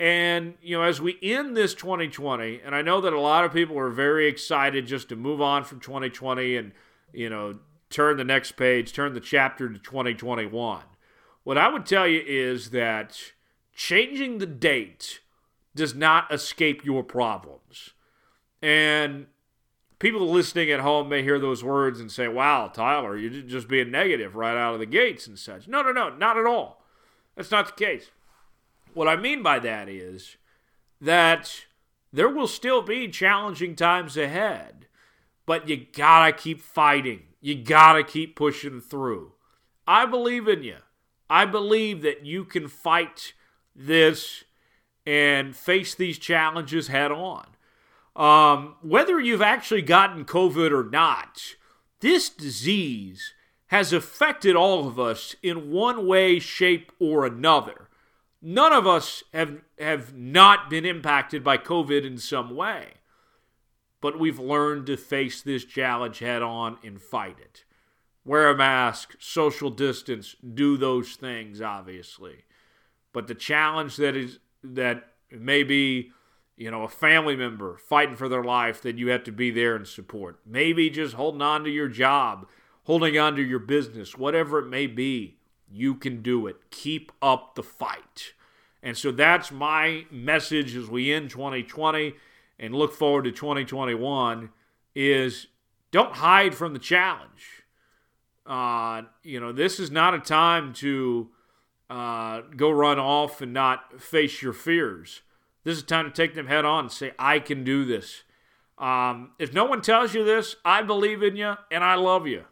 And, 0.00 0.54
you 0.62 0.76
know, 0.76 0.82
as 0.82 1.00
we 1.00 1.18
end 1.22 1.54
this 1.54 1.74
2020, 1.74 2.62
and 2.64 2.74
I 2.74 2.80
know 2.80 3.02
that 3.02 3.12
a 3.12 3.20
lot 3.20 3.44
of 3.44 3.52
people 3.52 3.78
are 3.78 3.90
very 3.90 4.26
excited 4.26 4.86
just 4.86 5.10
to 5.10 5.16
move 5.16 5.42
on 5.42 5.62
from 5.62 5.78
2020 5.78 6.56
and, 6.56 6.72
you 7.12 7.28
know, 7.28 7.58
turn 7.90 8.16
the 8.16 8.24
next 8.24 8.52
page, 8.52 8.94
turn 8.94 9.12
the 9.12 9.20
chapter 9.20 9.68
to 9.68 9.78
2021. 9.78 10.82
What 11.44 11.58
I 11.58 11.68
would 11.68 11.86
tell 11.86 12.06
you 12.06 12.22
is 12.24 12.70
that 12.70 13.18
changing 13.74 14.38
the 14.38 14.46
date 14.46 15.20
does 15.74 15.94
not 15.94 16.32
escape 16.32 16.84
your 16.84 17.02
problems. 17.02 17.90
And 18.60 19.26
people 19.98 20.28
listening 20.30 20.70
at 20.70 20.80
home 20.80 21.08
may 21.08 21.22
hear 21.22 21.38
those 21.38 21.64
words 21.64 22.00
and 22.00 22.10
say, 22.10 22.28
wow, 22.28 22.68
Tyler, 22.68 23.16
you're 23.16 23.42
just 23.42 23.68
being 23.68 23.90
negative 23.90 24.36
right 24.36 24.56
out 24.56 24.74
of 24.74 24.80
the 24.80 24.86
gates 24.86 25.26
and 25.26 25.38
such. 25.38 25.66
No, 25.66 25.82
no, 25.82 25.92
no, 25.92 26.10
not 26.10 26.38
at 26.38 26.46
all. 26.46 26.84
That's 27.34 27.50
not 27.50 27.66
the 27.66 27.84
case. 27.84 28.10
What 28.94 29.08
I 29.08 29.16
mean 29.16 29.42
by 29.42 29.58
that 29.60 29.88
is 29.88 30.36
that 31.00 31.64
there 32.12 32.28
will 32.28 32.46
still 32.46 32.82
be 32.82 33.08
challenging 33.08 33.74
times 33.74 34.16
ahead, 34.16 34.86
but 35.46 35.68
you 35.68 35.86
gotta 35.92 36.32
keep 36.32 36.60
fighting. 36.60 37.22
You 37.40 37.54
gotta 37.54 38.04
keep 38.04 38.36
pushing 38.36 38.80
through. 38.80 39.32
I 39.88 40.06
believe 40.06 40.46
in 40.46 40.62
you. 40.62 40.76
I 41.32 41.46
believe 41.46 42.02
that 42.02 42.26
you 42.26 42.44
can 42.44 42.68
fight 42.68 43.32
this 43.74 44.44
and 45.06 45.56
face 45.56 45.94
these 45.94 46.18
challenges 46.18 46.88
head 46.88 47.10
on. 47.10 47.46
Um, 48.14 48.74
whether 48.82 49.18
you've 49.18 49.40
actually 49.40 49.80
gotten 49.80 50.26
COVID 50.26 50.70
or 50.72 50.90
not, 50.90 51.54
this 52.00 52.28
disease 52.28 53.32
has 53.68 53.94
affected 53.94 54.54
all 54.54 54.86
of 54.86 55.00
us 55.00 55.34
in 55.42 55.70
one 55.70 56.06
way, 56.06 56.38
shape, 56.38 56.92
or 56.98 57.24
another. 57.24 57.88
None 58.42 58.74
of 58.74 58.86
us 58.86 59.24
have, 59.32 59.62
have 59.78 60.14
not 60.14 60.68
been 60.68 60.84
impacted 60.84 61.42
by 61.42 61.56
COVID 61.56 62.04
in 62.04 62.18
some 62.18 62.54
way, 62.54 62.88
but 64.02 64.18
we've 64.18 64.38
learned 64.38 64.84
to 64.84 64.98
face 64.98 65.40
this 65.40 65.64
challenge 65.64 66.18
head 66.18 66.42
on 66.42 66.76
and 66.84 67.00
fight 67.00 67.38
it. 67.40 67.64
Wear 68.24 68.48
a 68.48 68.56
mask, 68.56 69.16
social 69.18 69.70
distance, 69.70 70.36
do 70.54 70.76
those 70.76 71.14
things, 71.14 71.60
obviously. 71.60 72.44
But 73.12 73.26
the 73.26 73.34
challenge 73.34 73.96
that 73.96 74.16
is 74.16 74.38
that 74.64 75.08
maybe 75.30 76.12
you 76.56 76.70
know 76.70 76.84
a 76.84 76.88
family 76.88 77.36
member 77.36 77.76
fighting 77.76 78.16
for 78.16 78.28
their 78.28 78.44
life 78.44 78.80
that 78.82 78.98
you 78.98 79.08
have 79.08 79.24
to 79.24 79.32
be 79.32 79.50
there 79.50 79.76
and 79.76 79.86
support. 79.86 80.40
Maybe 80.46 80.90
just 80.90 81.14
holding 81.14 81.42
on 81.42 81.64
to 81.64 81.70
your 81.70 81.88
job, 81.88 82.46
holding 82.84 83.18
on 83.18 83.36
to 83.36 83.42
your 83.42 83.58
business, 83.58 84.16
whatever 84.16 84.58
it 84.58 84.68
may 84.68 84.86
be, 84.86 85.38
you 85.70 85.94
can 85.94 86.22
do 86.22 86.46
it. 86.46 86.70
Keep 86.70 87.12
up 87.20 87.54
the 87.54 87.62
fight. 87.62 88.34
And 88.82 88.96
so 88.96 89.12
that's 89.12 89.52
my 89.52 90.06
message 90.10 90.74
as 90.74 90.88
we 90.88 91.12
end 91.12 91.30
2020 91.30 92.14
and 92.58 92.74
look 92.74 92.92
forward 92.92 93.24
to 93.24 93.32
2021 93.32 94.50
is 94.94 95.46
don't 95.90 96.14
hide 96.14 96.54
from 96.54 96.72
the 96.72 96.78
challenge. 96.78 97.61
Uh, 98.46 99.02
you 99.22 99.40
know, 99.40 99.52
this 99.52 99.78
is 99.78 99.90
not 99.90 100.14
a 100.14 100.18
time 100.18 100.72
to 100.74 101.28
uh, 101.88 102.42
go 102.56 102.70
run 102.70 102.98
off 102.98 103.40
and 103.40 103.52
not 103.52 104.00
face 104.00 104.42
your 104.42 104.52
fears. 104.52 105.22
This 105.64 105.76
is 105.76 105.82
time 105.84 106.06
to 106.06 106.10
take 106.10 106.34
them 106.34 106.46
head 106.46 106.64
on 106.64 106.84
and 106.84 106.92
say, 106.92 107.12
I 107.18 107.38
can 107.38 107.64
do 107.64 107.84
this. 107.84 108.22
Um, 108.78 109.32
if 109.38 109.54
no 109.54 109.64
one 109.64 109.80
tells 109.80 110.14
you 110.14 110.24
this, 110.24 110.56
I 110.64 110.82
believe 110.82 111.22
in 111.22 111.36
you 111.36 111.54
and 111.70 111.84
I 111.84 111.94
love 111.94 112.26
you. 112.26 112.44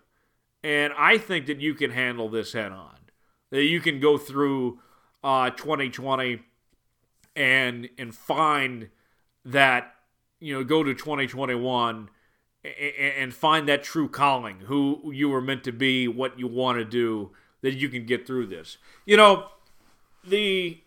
And 0.62 0.93
I 0.97 1.19
think 1.19 1.47
that 1.47 1.61
you 1.61 1.75
can 1.75 1.91
handle 1.91 2.29
this 2.29 2.53
head 2.53 2.71
on. 2.71 2.95
That 3.51 3.65
you 3.65 3.81
can 3.81 3.99
go 3.99 4.17
through 4.17 4.79
uh, 5.25 5.51
2020 5.51 6.41
and 7.37 7.89
and 7.99 8.15
find 8.15 8.89
that 9.45 9.95
you 10.41 10.55
know 10.55 10.65
go 10.65 10.83
to 10.83 10.95
2021 10.95 12.09
and, 12.62 13.32
find 13.32 13.69
that 13.69 13.82
true 13.82 14.09
calling, 14.09 14.61
who 14.61 15.11
you 15.12 15.28
were 15.28 15.41
meant 15.41 15.65
to 15.65 15.73
be, 15.73 16.07
what 16.07 16.39
you 16.39 16.47
want 16.47 16.78
to 16.78 16.85
do, 16.85 17.31
that 17.62 17.74
you 17.74 17.89
can 17.89 18.05
get 18.05 18.27
through 18.27 18.47
this. 18.47 18.78
You 19.07 19.16
know, 19.16 19.49
the 20.24 20.81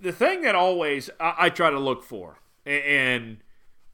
the 0.00 0.12
thing 0.12 0.42
that 0.42 0.54
always 0.54 1.10
I, 1.20 1.34
I 1.38 1.48
try 1.50 1.70
to 1.70 1.78
look 1.78 2.02
for 2.02 2.38
and 2.64 3.38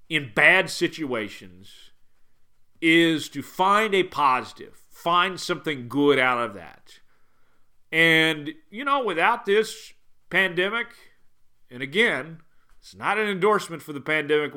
in 0.08 0.32
bad 0.34 0.70
situations 0.70 1.90
is 2.80 3.28
to 3.30 3.42
find 3.42 3.94
a 3.94 4.04
positive, 4.04 4.82
find 4.90 5.40
something 5.40 5.88
good 5.88 6.18
out 6.18 6.38
of 6.38 6.54
that. 6.54 7.00
And, 7.90 8.54
you 8.70 8.84
know, 8.84 9.04
without 9.04 9.46
this 9.46 9.92
pandemic, 10.30 10.88
and 11.70 11.82
again, 11.82 12.40
it's 12.78 12.94
not 12.94 13.18
an 13.18 13.28
endorsement 13.28 13.82
for 13.82 13.92
the 13.92 14.00
pandemic 14.00 14.52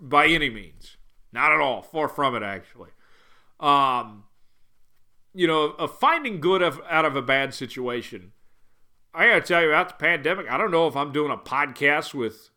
by 0.00 0.26
any 0.26 0.50
means. 0.50 0.96
Not 1.32 1.52
at 1.52 1.60
all. 1.60 1.82
Far 1.82 2.08
from 2.08 2.34
it, 2.34 2.42
actually. 2.42 2.90
Um, 3.60 4.24
you 5.34 5.46
know, 5.46 5.72
finding 6.00 6.40
good 6.40 6.62
of, 6.62 6.80
out 6.88 7.04
of 7.04 7.16
a 7.16 7.22
bad 7.22 7.54
situation. 7.54 8.32
I 9.14 9.26
got 9.28 9.34
to 9.34 9.40
tell 9.40 9.62
you, 9.62 9.68
about 9.68 9.88
the 9.88 9.94
pandemic, 9.94 10.50
I 10.50 10.58
don't 10.58 10.70
know 10.70 10.86
if 10.86 10.96
I'm 10.96 11.12
doing 11.12 11.32
a 11.32 11.36
podcast 11.36 12.14
with 12.14 12.50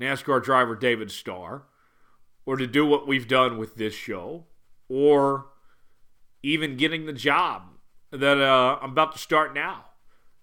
NASCAR 0.00 0.42
driver 0.42 0.76
David 0.76 1.10
Starr 1.10 1.64
or 2.46 2.56
to 2.56 2.66
do 2.66 2.86
what 2.86 3.06
we've 3.06 3.28
done 3.28 3.58
with 3.58 3.76
this 3.76 3.94
show 3.94 4.44
or 4.88 5.46
even 6.42 6.76
getting 6.76 7.06
the 7.06 7.12
job 7.12 7.62
that 8.10 8.40
uh, 8.40 8.78
I'm 8.80 8.90
about 8.90 9.12
to 9.12 9.18
start 9.18 9.54
now. 9.54 9.86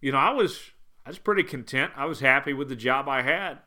You 0.02 0.12
know, 0.12 0.18
I 0.18 0.32
was 0.32 0.72
I 1.06 1.10
was 1.10 1.20
pretty 1.20 1.44
content. 1.44 1.92
I 1.96 2.06
was 2.06 2.20
happy 2.20 2.54
with 2.54 2.70
the 2.70 2.76
job 2.76 3.08
I 3.08 3.22
had, 3.22 3.60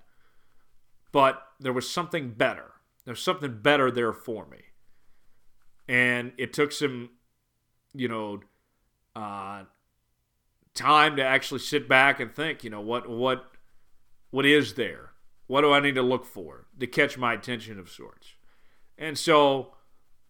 but 1.12 1.42
there 1.60 1.72
was 1.72 1.88
something 1.88 2.30
better. 2.30 2.72
There's 3.04 3.22
something 3.22 3.60
better 3.60 3.90
there 3.90 4.12
for 4.12 4.46
me, 4.46 4.62
and 5.88 6.32
it 6.38 6.52
took 6.52 6.72
some, 6.72 7.10
you 7.92 8.08
know, 8.08 8.40
uh, 9.14 9.64
time 10.74 11.16
to 11.16 11.24
actually 11.24 11.60
sit 11.60 11.88
back 11.88 12.18
and 12.20 12.34
think. 12.34 12.64
You 12.64 12.70
know, 12.70 12.80
what 12.80 13.08
what 13.08 13.52
what 14.30 14.46
is 14.46 14.74
there? 14.74 15.10
What 15.46 15.60
do 15.60 15.72
I 15.72 15.80
need 15.80 15.94
to 15.96 16.02
look 16.02 16.24
for 16.24 16.66
to 16.80 16.86
catch 16.86 17.18
my 17.18 17.34
attention 17.34 17.78
of 17.78 17.90
sorts? 17.90 18.34
And 18.96 19.18
so 19.18 19.74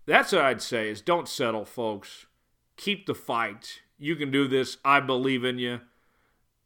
that's 0.06 0.32
what 0.32 0.42
I'd 0.42 0.62
say 0.62 0.88
is 0.88 1.00
don't 1.00 1.28
settle, 1.28 1.64
folks 1.64 2.26
keep 2.76 3.06
the 3.06 3.14
fight. 3.14 3.80
You 3.98 4.16
can 4.16 4.30
do 4.30 4.48
this. 4.48 4.78
I 4.84 5.00
believe 5.00 5.44
in 5.44 5.58
you. 5.58 5.80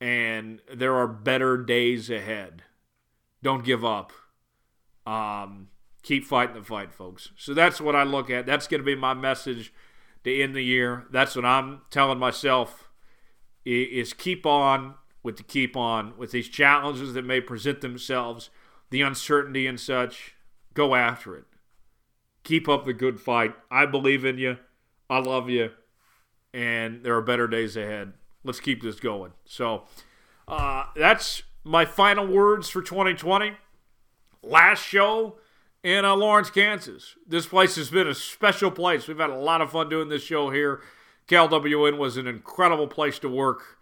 And 0.00 0.60
there 0.72 0.94
are 0.96 1.08
better 1.08 1.56
days 1.56 2.08
ahead. 2.08 2.62
Don't 3.42 3.64
give 3.64 3.84
up. 3.84 4.12
Um, 5.06 5.68
keep 6.02 6.24
fighting 6.24 6.56
the 6.56 6.62
fight, 6.62 6.92
folks. 6.92 7.30
So 7.36 7.54
that's 7.54 7.80
what 7.80 7.96
I 7.96 8.02
look 8.02 8.30
at. 8.30 8.46
That's 8.46 8.66
going 8.66 8.80
to 8.80 8.84
be 8.84 8.94
my 8.94 9.14
message 9.14 9.72
to 10.24 10.42
end 10.42 10.54
the 10.54 10.62
year. 10.62 11.06
That's 11.10 11.36
what 11.36 11.44
I'm 11.44 11.82
telling 11.90 12.18
myself 12.18 12.88
is 13.64 14.12
keep 14.12 14.46
on 14.46 14.94
with 15.22 15.36
the 15.36 15.42
keep 15.42 15.76
on 15.76 16.16
with 16.16 16.30
these 16.30 16.48
challenges 16.48 17.12
that 17.14 17.24
may 17.24 17.40
present 17.40 17.80
themselves, 17.80 18.50
the 18.90 19.02
uncertainty 19.02 19.66
and 19.66 19.78
such. 19.78 20.34
Go 20.74 20.94
after 20.94 21.36
it. 21.36 21.44
Keep 22.44 22.68
up 22.68 22.84
the 22.84 22.94
good 22.94 23.20
fight. 23.20 23.54
I 23.70 23.84
believe 23.84 24.24
in 24.24 24.38
you. 24.38 24.58
I 25.10 25.18
love 25.18 25.50
you 25.50 25.70
and 26.52 27.04
there 27.04 27.14
are 27.14 27.22
better 27.22 27.46
days 27.46 27.76
ahead. 27.76 28.12
Let's 28.44 28.60
keep 28.60 28.82
this 28.82 29.00
going. 29.00 29.32
So 29.44 29.84
uh, 30.46 30.84
that's 30.96 31.42
my 31.64 31.84
final 31.84 32.26
words 32.26 32.68
for 32.68 32.82
2020. 32.82 33.52
Last 34.42 34.82
show 34.82 35.36
in 35.82 36.04
uh, 36.04 36.14
Lawrence, 36.14 36.50
Kansas. 36.50 37.16
This 37.26 37.46
place 37.46 37.76
has 37.76 37.90
been 37.90 38.06
a 38.06 38.14
special 38.14 38.70
place. 38.70 39.06
We've 39.06 39.18
had 39.18 39.30
a 39.30 39.36
lot 39.36 39.60
of 39.60 39.70
fun 39.70 39.88
doing 39.88 40.08
this 40.08 40.22
show 40.22 40.50
here. 40.50 40.80
KLWN 41.28 41.98
was 41.98 42.16
an 42.16 42.26
incredible 42.26 42.88
place 42.88 43.18
to 43.20 43.28
work 43.28 43.78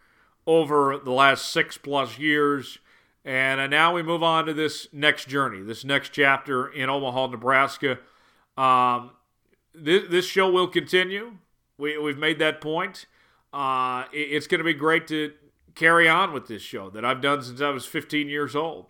over 0.46 0.98
the 0.98 1.12
last 1.12 1.50
six 1.50 1.78
plus 1.78 2.18
years. 2.18 2.78
And 3.24 3.60
uh, 3.60 3.66
now 3.66 3.92
we 3.94 4.02
move 4.02 4.22
on 4.22 4.46
to 4.46 4.54
this 4.54 4.88
next 4.92 5.28
journey, 5.28 5.62
this 5.62 5.84
next 5.84 6.10
chapter 6.10 6.68
in 6.68 6.88
Omaha, 6.88 7.28
Nebraska. 7.28 7.98
Um, 8.56 9.10
this, 9.74 10.04
this 10.08 10.26
show 10.26 10.50
will 10.50 10.68
continue. 10.68 11.38
We, 11.78 11.98
we've 11.98 12.18
made 12.18 12.38
that 12.38 12.60
point. 12.60 13.06
Uh, 13.52 14.04
it, 14.12 14.18
it's 14.18 14.46
going 14.46 14.60
to 14.60 14.64
be 14.64 14.74
great 14.74 15.06
to 15.08 15.32
carry 15.74 16.08
on 16.08 16.32
with 16.32 16.46
this 16.46 16.62
show 16.62 16.88
that 16.90 17.04
I've 17.04 17.20
done 17.20 17.42
since 17.42 17.60
I 17.60 17.70
was 17.70 17.84
15 17.84 18.28
years 18.28 18.54
old. 18.54 18.86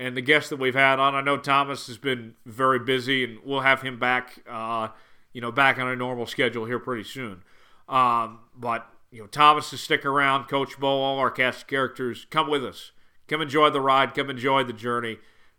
And 0.00 0.16
the 0.16 0.22
guests 0.22 0.48
that 0.48 0.58
we've 0.58 0.74
had 0.74 0.98
on, 0.98 1.14
I 1.14 1.20
know 1.20 1.36
Thomas 1.36 1.86
has 1.88 1.98
been 1.98 2.32
very 2.46 2.78
busy, 2.78 3.22
and 3.22 3.38
we'll 3.44 3.60
have 3.60 3.82
him 3.82 3.98
back, 3.98 4.42
uh, 4.48 4.88
you 5.34 5.42
know, 5.42 5.52
back 5.52 5.78
on 5.78 5.88
a 5.88 5.94
normal 5.94 6.24
schedule 6.24 6.64
here 6.64 6.78
pretty 6.78 7.04
soon. 7.04 7.42
Um, 7.86 8.38
but 8.56 8.88
you 9.10 9.20
know, 9.20 9.26
Thomas 9.26 9.68
to 9.70 9.76
stick 9.76 10.06
around, 10.06 10.44
Coach 10.48 10.80
Bo, 10.80 10.88
all 10.88 11.18
our 11.18 11.30
cast 11.30 11.68
characters, 11.68 12.26
come 12.30 12.48
with 12.48 12.64
us. 12.64 12.92
Come 13.28 13.42
enjoy 13.42 13.68
the 13.68 13.82
ride. 13.82 14.14
Come 14.14 14.30
enjoy 14.30 14.64
the 14.64 14.72
journey, 14.72 15.18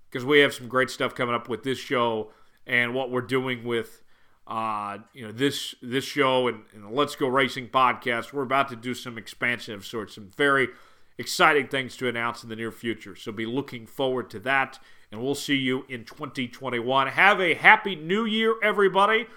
because 0.10 0.26
we 0.26 0.40
have 0.40 0.56
some 0.56 0.68
great 0.68 0.90
stuff 0.90 1.14
coming 1.14 1.36
up 1.36 1.48
with 1.48 1.62
this 1.62 1.78
show 1.78 2.32
and 2.66 2.96
what 2.96 3.12
we're 3.12 3.22
doing 3.22 3.64
with 3.64 4.02
uh, 4.48 4.98
you 5.14 5.24
know 5.24 5.32
this 5.32 5.76
this 5.84 6.04
show 6.04 6.48
and, 6.48 6.64
and, 6.74 6.84
the 6.84 6.90
Let's 6.90 7.16
Go 7.16 7.28
Racing 7.28 7.70
podcast. 7.70 8.34
We're 8.34 8.42
about 8.42 8.70
to 8.70 8.76
do 8.76 8.96
some 8.96 9.20
expansion 9.20 9.76
of 9.76 9.86
sorts, 9.86 10.16
some 10.16 10.32
very 10.36 10.70
exciting 11.18 11.68
things 11.68 11.96
to 11.98 12.08
announce 12.08 12.44
in 12.44 12.50
the 12.50 12.56
near 12.56 12.72
future. 12.72 13.16
So 13.16 13.32
be 13.32 13.46
looking 13.46 13.86
forward 13.86 14.30
to 14.32 14.40
that, 14.40 14.80
and 15.12 15.22
we'll 15.22 15.36
see 15.36 15.56
you 15.56 15.86
in 15.90 16.06
2021. 16.06 17.08
Have 17.08 17.40
a 17.40 17.54
happy 17.54 17.96
New 17.96 18.26
Year, 18.26 18.56
everybody! 18.64 19.28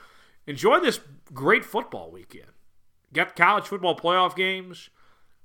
Enjoy 0.47 0.79
this 0.81 1.01
great 1.33 1.65
football 1.65 2.11
weekend. 2.11 2.51
Got 3.13 3.37
college 3.37 3.65
football 3.65 3.97
playoff 3.97 4.37
games, 4.37 4.91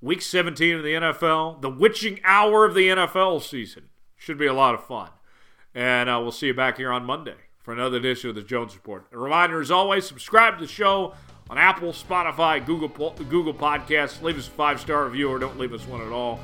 Week 0.02 0.22
17 0.22 0.78
of 0.78 0.84
the 0.84 0.94
NFL, 0.94 1.62
the 1.62 1.70
witching 1.70 2.20
hour 2.24 2.66
of 2.66 2.74
the 2.74 2.90
NFL 2.90 3.42
season. 3.42 3.90
Should 4.16 4.38
be 4.38 4.48
a 4.48 4.54
lot 4.54 4.76
of 4.76 4.84
fun, 4.84 5.10
and 5.74 6.10
uh, 6.10 6.20
we'll 6.22 6.32
see 6.32 6.48
you 6.48 6.54
back 6.54 6.78
here 6.78 6.92
on 6.92 7.06
Monday 7.06 7.36
for 7.60 7.74
another 7.74 7.98
edition 7.98 8.30
of 8.30 8.36
the 8.36 8.42
Jones 8.42 8.76
Report. 8.76 9.06
A 9.12 9.18
reminder, 9.18 9.62
as 9.62 9.72
always, 9.72 10.06
subscribe 10.06 10.58
to 10.58 10.66
the 10.66 10.72
show 10.72 11.14
on 11.50 11.58
Apple, 11.58 11.92
Spotify, 11.92 12.64
Google, 12.64 12.90
Google 13.30 13.54
Podcasts. 13.54 14.22
Leave 14.22 14.38
us 14.38 14.48
a 14.48 14.52
five 14.52 14.80
star 14.80 15.06
review 15.06 15.30
or 15.30 15.40
don't 15.40 15.58
leave 15.58 15.74
us 15.74 15.86
one 15.88 16.02
at 16.02 16.12
all. 16.12 16.40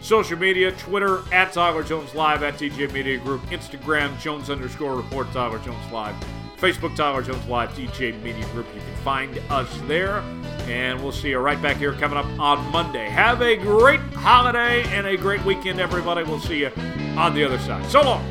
Social 0.00 0.38
media, 0.38 0.70
Twitter, 0.72 1.22
at 1.32 1.52
Tyler 1.52 1.82
Jones 1.82 2.14
Live, 2.14 2.42
at 2.42 2.54
TJ 2.54 2.92
Media 2.92 3.18
Group, 3.18 3.40
Instagram, 3.46 4.18
Jones 4.20 4.48
underscore 4.48 4.94
report, 4.94 5.30
Tyler 5.32 5.58
Jones 5.58 5.92
Live, 5.92 6.14
Facebook, 6.56 6.94
Tyler 6.94 7.20
Jones 7.20 7.44
Live, 7.46 7.70
TJ 7.70 8.22
Media 8.22 8.46
Group. 8.50 8.66
You 8.74 8.80
can 8.80 8.96
find 9.02 9.38
us 9.50 9.68
there. 9.86 10.18
And 10.68 11.02
we'll 11.02 11.12
see 11.12 11.30
you 11.30 11.38
right 11.38 11.60
back 11.60 11.78
here 11.78 11.94
coming 11.94 12.16
up 12.18 12.26
on 12.38 12.70
Monday. 12.70 13.08
Have 13.08 13.42
a 13.42 13.56
great 13.56 14.00
holiday 14.12 14.84
and 14.96 15.06
a 15.06 15.16
great 15.16 15.44
weekend, 15.44 15.80
everybody. 15.80 16.22
We'll 16.22 16.40
see 16.40 16.60
you 16.60 16.70
on 17.16 17.34
the 17.34 17.42
other 17.42 17.58
side. 17.60 17.84
So 17.90 18.02
long. 18.02 18.24